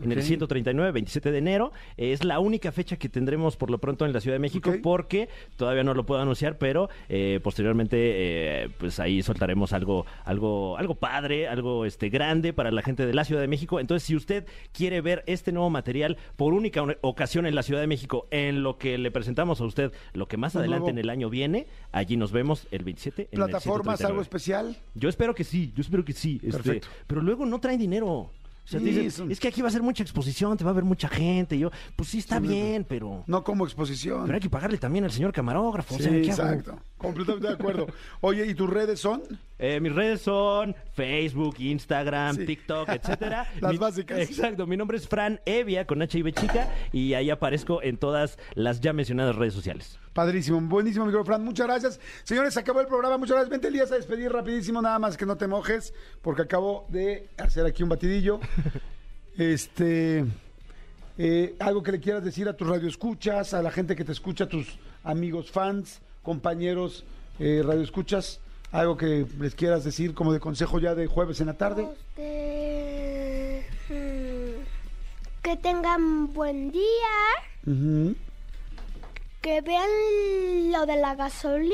en 0.02 0.12
el 0.12 0.18
Ok. 0.18 0.24
139, 0.24 0.92
27 0.92 1.30
de 1.30 1.38
enero. 1.38 1.72
Eh, 1.96 2.12
es 2.12 2.24
la 2.24 2.38
única 2.40 2.72
fecha 2.72 2.96
que 2.96 3.08
tendremos 3.08 3.56
por 3.56 3.70
lo 3.70 3.78
pronto 3.78 4.04
en 4.06 4.12
la 4.12 4.20
Ciudad 4.20 4.34
de 4.34 4.40
México 4.40 4.72
porque 4.82 5.28
todavía 5.56 5.84
no 5.84 5.94
lo 5.94 6.04
puedo 6.04 6.20
anunciar, 6.20 6.58
pero 6.58 6.88
eh, 7.08 7.40
posteriormente 7.42 7.96
eh, 7.98 8.70
pues 8.78 9.00
ahí 9.00 9.22
soltaremos 9.22 9.72
algo, 9.72 10.06
algo, 10.24 10.76
algo 10.78 10.94
padre, 10.94 11.48
algo 11.48 11.84
este 11.84 12.08
grande 12.08 12.52
para 12.52 12.70
la 12.70 12.82
gente 12.82 13.06
de 13.06 13.14
la 13.14 13.24
Ciudad 13.24 13.40
de 13.40 13.48
México. 13.48 13.80
Entonces, 13.80 14.06
si 14.06 14.16
usted 14.16 14.46
quiere 14.72 15.00
ver 15.00 15.22
este 15.26 15.52
nuevo 15.52 15.70
material 15.70 16.16
por 16.36 16.52
única 16.54 16.82
ocasión 17.02 17.46
en 17.46 17.54
la 17.54 17.62
Ciudad 17.62 17.80
de 17.80 17.86
México, 17.86 18.26
en 18.30 18.62
lo 18.62 18.78
que 18.78 18.98
le 18.98 19.10
presentamos 19.10 19.60
a 19.60 19.64
usted, 19.64 19.92
lo 20.12 20.26
que 20.28 20.36
más 20.36 20.56
adelante 20.56 20.80
nuevo. 20.80 20.90
en 20.90 20.98
el 20.98 21.10
año 21.10 21.30
viene, 21.30 21.66
allí 21.92 22.16
nos 22.16 22.32
vemos 22.32 22.66
el 22.70 22.84
27 22.84 23.22
en 23.22 23.28
el 23.32 23.36
¿Plataformas, 23.36 23.98
139. 23.98 24.10
algo 24.12 24.22
especial? 24.22 24.76
Yo 24.94 25.08
espero 25.08 25.34
que 25.34 25.44
sí, 25.44 25.72
yo 25.74 25.82
espero 25.82 26.04
que 26.04 26.12
sí. 26.12 26.40
este, 26.42 26.50
Perfecto. 26.52 26.88
pero 27.06 27.22
luego 27.22 27.46
no 27.46 27.58
traen 27.60 27.78
dinero. 27.78 28.30
O 28.65 28.69
sea, 28.69 28.81
te 28.81 28.86
Sí, 28.86 28.93
dicen, 28.93 29.11
son- 29.11 29.31
es 29.31 29.39
que 29.41 29.49
aquí 29.49 29.61
va 29.61 29.69
a 29.69 29.70
ser 29.70 29.82
mucha 29.82 30.03
exposición, 30.03 30.57
te 30.57 30.65
va 30.65 30.70
a 30.70 30.74
ver 30.74 30.85
mucha 30.85 31.07
gente. 31.09 31.55
Y 31.57 31.59
yo, 31.61 31.70
pues 31.97 32.09
sí, 32.09 32.19
está 32.19 32.41
bien, 32.41 32.86
pero, 32.89 33.23
No 33.27 33.45
como 33.45 33.65
exposición. 33.65 34.23
pero 34.24 34.35
hay 34.36 34.41
que 34.41 34.49
pagarle 34.49 34.78
también 34.78 35.05
al 35.05 35.12
señor 35.12 35.32
camarógrafo. 35.32 35.97
exacto. 35.97 36.78
Completamente 36.97 37.47
de 37.49 37.53
acuerdo. 37.55 37.86
Oye, 38.23 38.47
¿y 38.47 38.55
tus 38.55 38.70
redes 38.70 39.01
son? 39.01 39.23
Eh, 39.59 39.78
mis 39.81 39.94
redes 39.94 40.20
son 40.20 40.74
Facebook, 40.94 41.55
Instagram, 41.60 42.35
Sí. 42.36 42.44
TikTok, 42.47 42.89
etcétera. 42.89 43.47
Las 43.60 43.72
Mi- 43.72 43.78
básicas. 43.78 44.18
Exacto. 44.18 44.66
Mi 44.66 44.76
nombre 44.76 44.97
es 44.97 45.06
Fran 45.06 45.40
Evia 45.47 45.86
con 45.86 46.02
H 46.02 46.18
y 46.18 46.22
B 46.22 46.32
chica 46.32 46.68
y 46.93 47.14
ahí 47.14 47.31
aparezco 47.31 47.81
en 47.82 47.97
todas 47.97 48.36
las 48.55 48.81
ya 48.81 48.93
mencionadas 48.93 49.36
redes 49.36 49.55
sociales. 49.55 49.98
Padrísimo, 50.12 50.60
buenísimo, 50.60 51.06
micro 51.06 51.24
Fran. 51.24 51.44
Muchas 51.44 51.66
gracias. 51.68 52.01
Señores, 52.24 52.55
se 52.55 52.60
acabó 52.60 52.81
el 52.81 52.89
programa. 52.89 53.16
Muchas 53.16 53.35
gracias. 53.36 53.51
Vente, 53.51 53.68
Elías, 53.68 53.93
a 53.93 53.94
despedir 53.97 54.31
rapidísimo, 54.32 54.82
nada 54.82 54.98
más 54.98 55.16
que 55.16 55.24
no 55.26 55.36
te 55.36 55.47
mojes, 55.47 55.94
porque 56.20 56.43
acabo 56.43 56.86
de 56.89 57.28
hacer 57.39 57.64
aquí 57.64 57.82
un 57.85 57.89
batidillo. 57.90 58.40
este. 59.36 60.24
eh, 61.18 61.55
algo 61.60 61.82
que 61.82 61.93
le 61.93 62.01
quieras 62.01 62.24
decir 62.24 62.48
a 62.48 62.56
tus 62.56 62.68
radioescuchas, 62.68 63.55
a 63.55 63.62
la 63.62 63.70
gente 63.70 63.94
que 63.97 64.05
te 64.05 64.12
escucha, 64.12 64.44
a 64.44 64.48
tus 64.48 64.78
amigos 65.05 65.51
fans, 65.51 66.01
compañeros 66.22 67.05
eh, 67.39 67.62
radioescuchas. 67.64 68.40
Algo 68.74 68.96
que 68.96 69.24
les 69.38 69.55
quieras 69.55 69.84
decir 69.84 70.14
como 70.14 70.32
de 70.32 70.40
consejo 70.40 70.80
ya 70.80 70.96
de 70.96 71.06
jueves 71.06 71.40
en 71.40 71.46
la 71.46 71.55
tarde. 71.55 71.86
Este, 72.16 73.64
mm, 73.88 74.64
que 75.44 75.56
tengan 75.59 76.32
buen 76.32 76.72
día, 76.72 77.14
que 79.40 79.60
vean 79.60 79.88
lo 80.72 80.86
de 80.86 80.96
la 80.96 81.14
gasolina 81.14 81.70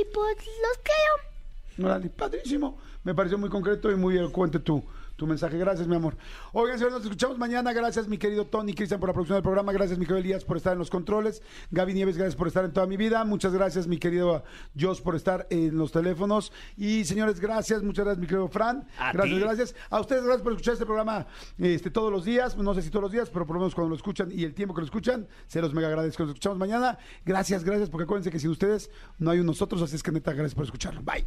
y 0.00 0.06
pues 0.14 0.38
los 0.38 0.78
quiero. 0.82 1.86
Órale, 1.86 2.08
padrísimo. 2.08 2.78
Me 3.04 3.14
pareció 3.14 3.36
muy 3.36 3.50
concreto 3.50 3.90
y 3.90 3.96
muy 3.96 4.16
elocuente 4.16 4.58
tu, 4.58 4.82
tu 5.16 5.26
mensaje. 5.26 5.58
Gracias, 5.58 5.86
mi 5.86 5.96
amor. 5.96 6.16
Oigan, 6.52 6.78
señores, 6.78 6.94
nos 6.94 7.04
escuchamos 7.04 7.38
mañana. 7.38 7.72
Gracias, 7.72 8.08
mi 8.08 8.18
querido 8.18 8.46
Tony 8.46 8.74
Cristian, 8.74 9.00
por 9.00 9.08
la 9.08 9.12
producción 9.12 9.36
del 9.36 9.42
programa. 9.42 9.72
Gracias, 9.72 9.98
mi 9.98 10.04
querido 10.04 10.18
Elías, 10.18 10.44
por 10.44 10.56
estar 10.56 10.72
en 10.72 10.78
los 10.78 10.90
controles. 10.90 11.42
Gaby 11.70 11.94
Nieves, 11.94 12.16
gracias 12.16 12.36
por 12.36 12.48
estar 12.48 12.64
en 12.64 12.72
toda 12.72 12.86
mi 12.86 12.96
vida. 12.96 13.24
Muchas 13.24 13.52
gracias, 13.52 13.86
mi 13.86 13.98
querido 13.98 14.42
Joss, 14.78 15.00
por 15.00 15.16
estar 15.16 15.46
en 15.50 15.76
los 15.76 15.92
teléfonos. 15.92 16.52
Y, 16.76 17.04
señores, 17.04 17.40
gracias. 17.40 17.82
Muchas 17.82 18.04
gracias, 18.04 18.20
mi 18.20 18.26
querido 18.26 18.48
Fran. 18.48 18.86
A 18.98 19.12
gracias, 19.12 19.38
ti. 19.38 19.40
gracias. 19.40 19.74
A 19.90 20.00
ustedes, 20.00 20.24
gracias 20.24 20.42
por 20.42 20.52
escuchar 20.52 20.74
este 20.74 20.86
programa 20.86 21.26
este, 21.58 21.90
todos 21.90 22.12
los 22.12 22.24
días. 22.24 22.56
No 22.56 22.74
sé 22.74 22.82
si 22.82 22.90
todos 22.90 23.02
los 23.02 23.12
días, 23.12 23.30
pero 23.30 23.46
por 23.46 23.54
lo 23.54 23.60
menos 23.60 23.74
cuando 23.74 23.90
lo 23.90 23.96
escuchan 23.96 24.30
y 24.32 24.44
el 24.44 24.54
tiempo 24.54 24.74
que 24.74 24.80
lo 24.80 24.86
escuchan, 24.86 25.26
se 25.46 25.60
los 25.60 25.74
mega 25.74 25.88
agradezco. 25.88 26.22
Nos 26.22 26.30
escuchamos 26.30 26.58
mañana. 26.58 26.98
Gracias, 27.24 27.64
gracias, 27.64 27.90
porque 27.90 28.04
acuérdense 28.04 28.30
que 28.30 28.38
sin 28.38 28.50
ustedes 28.50 28.90
no 29.18 29.30
hay 29.30 29.40
un 29.40 29.46
nosotros. 29.46 29.82
Así 29.82 29.96
es 29.96 30.02
que, 30.02 30.12
neta, 30.12 30.32
gracias 30.32 30.54
por 30.54 30.64
escucharlo. 30.64 31.02
Bye. 31.02 31.26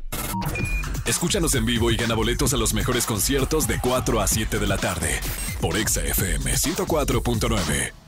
Escúchanos 1.06 1.54
en 1.56 1.66
vivo 1.66 1.92
y 1.92 1.98
gana 1.98 2.16
boletos 2.16 2.54
a 2.54 2.58
los 2.58 2.74
mejores 2.74 3.06
conciertos 3.06 3.68
de 3.76 3.82
4 3.82 4.22
a 4.22 4.28
7 4.28 4.60
de 4.60 4.68
la 4.68 4.78
tarde 4.78 5.20
por 5.60 5.76
Exa 5.76 6.02
FM 6.02 6.54
104.9. 6.54 8.05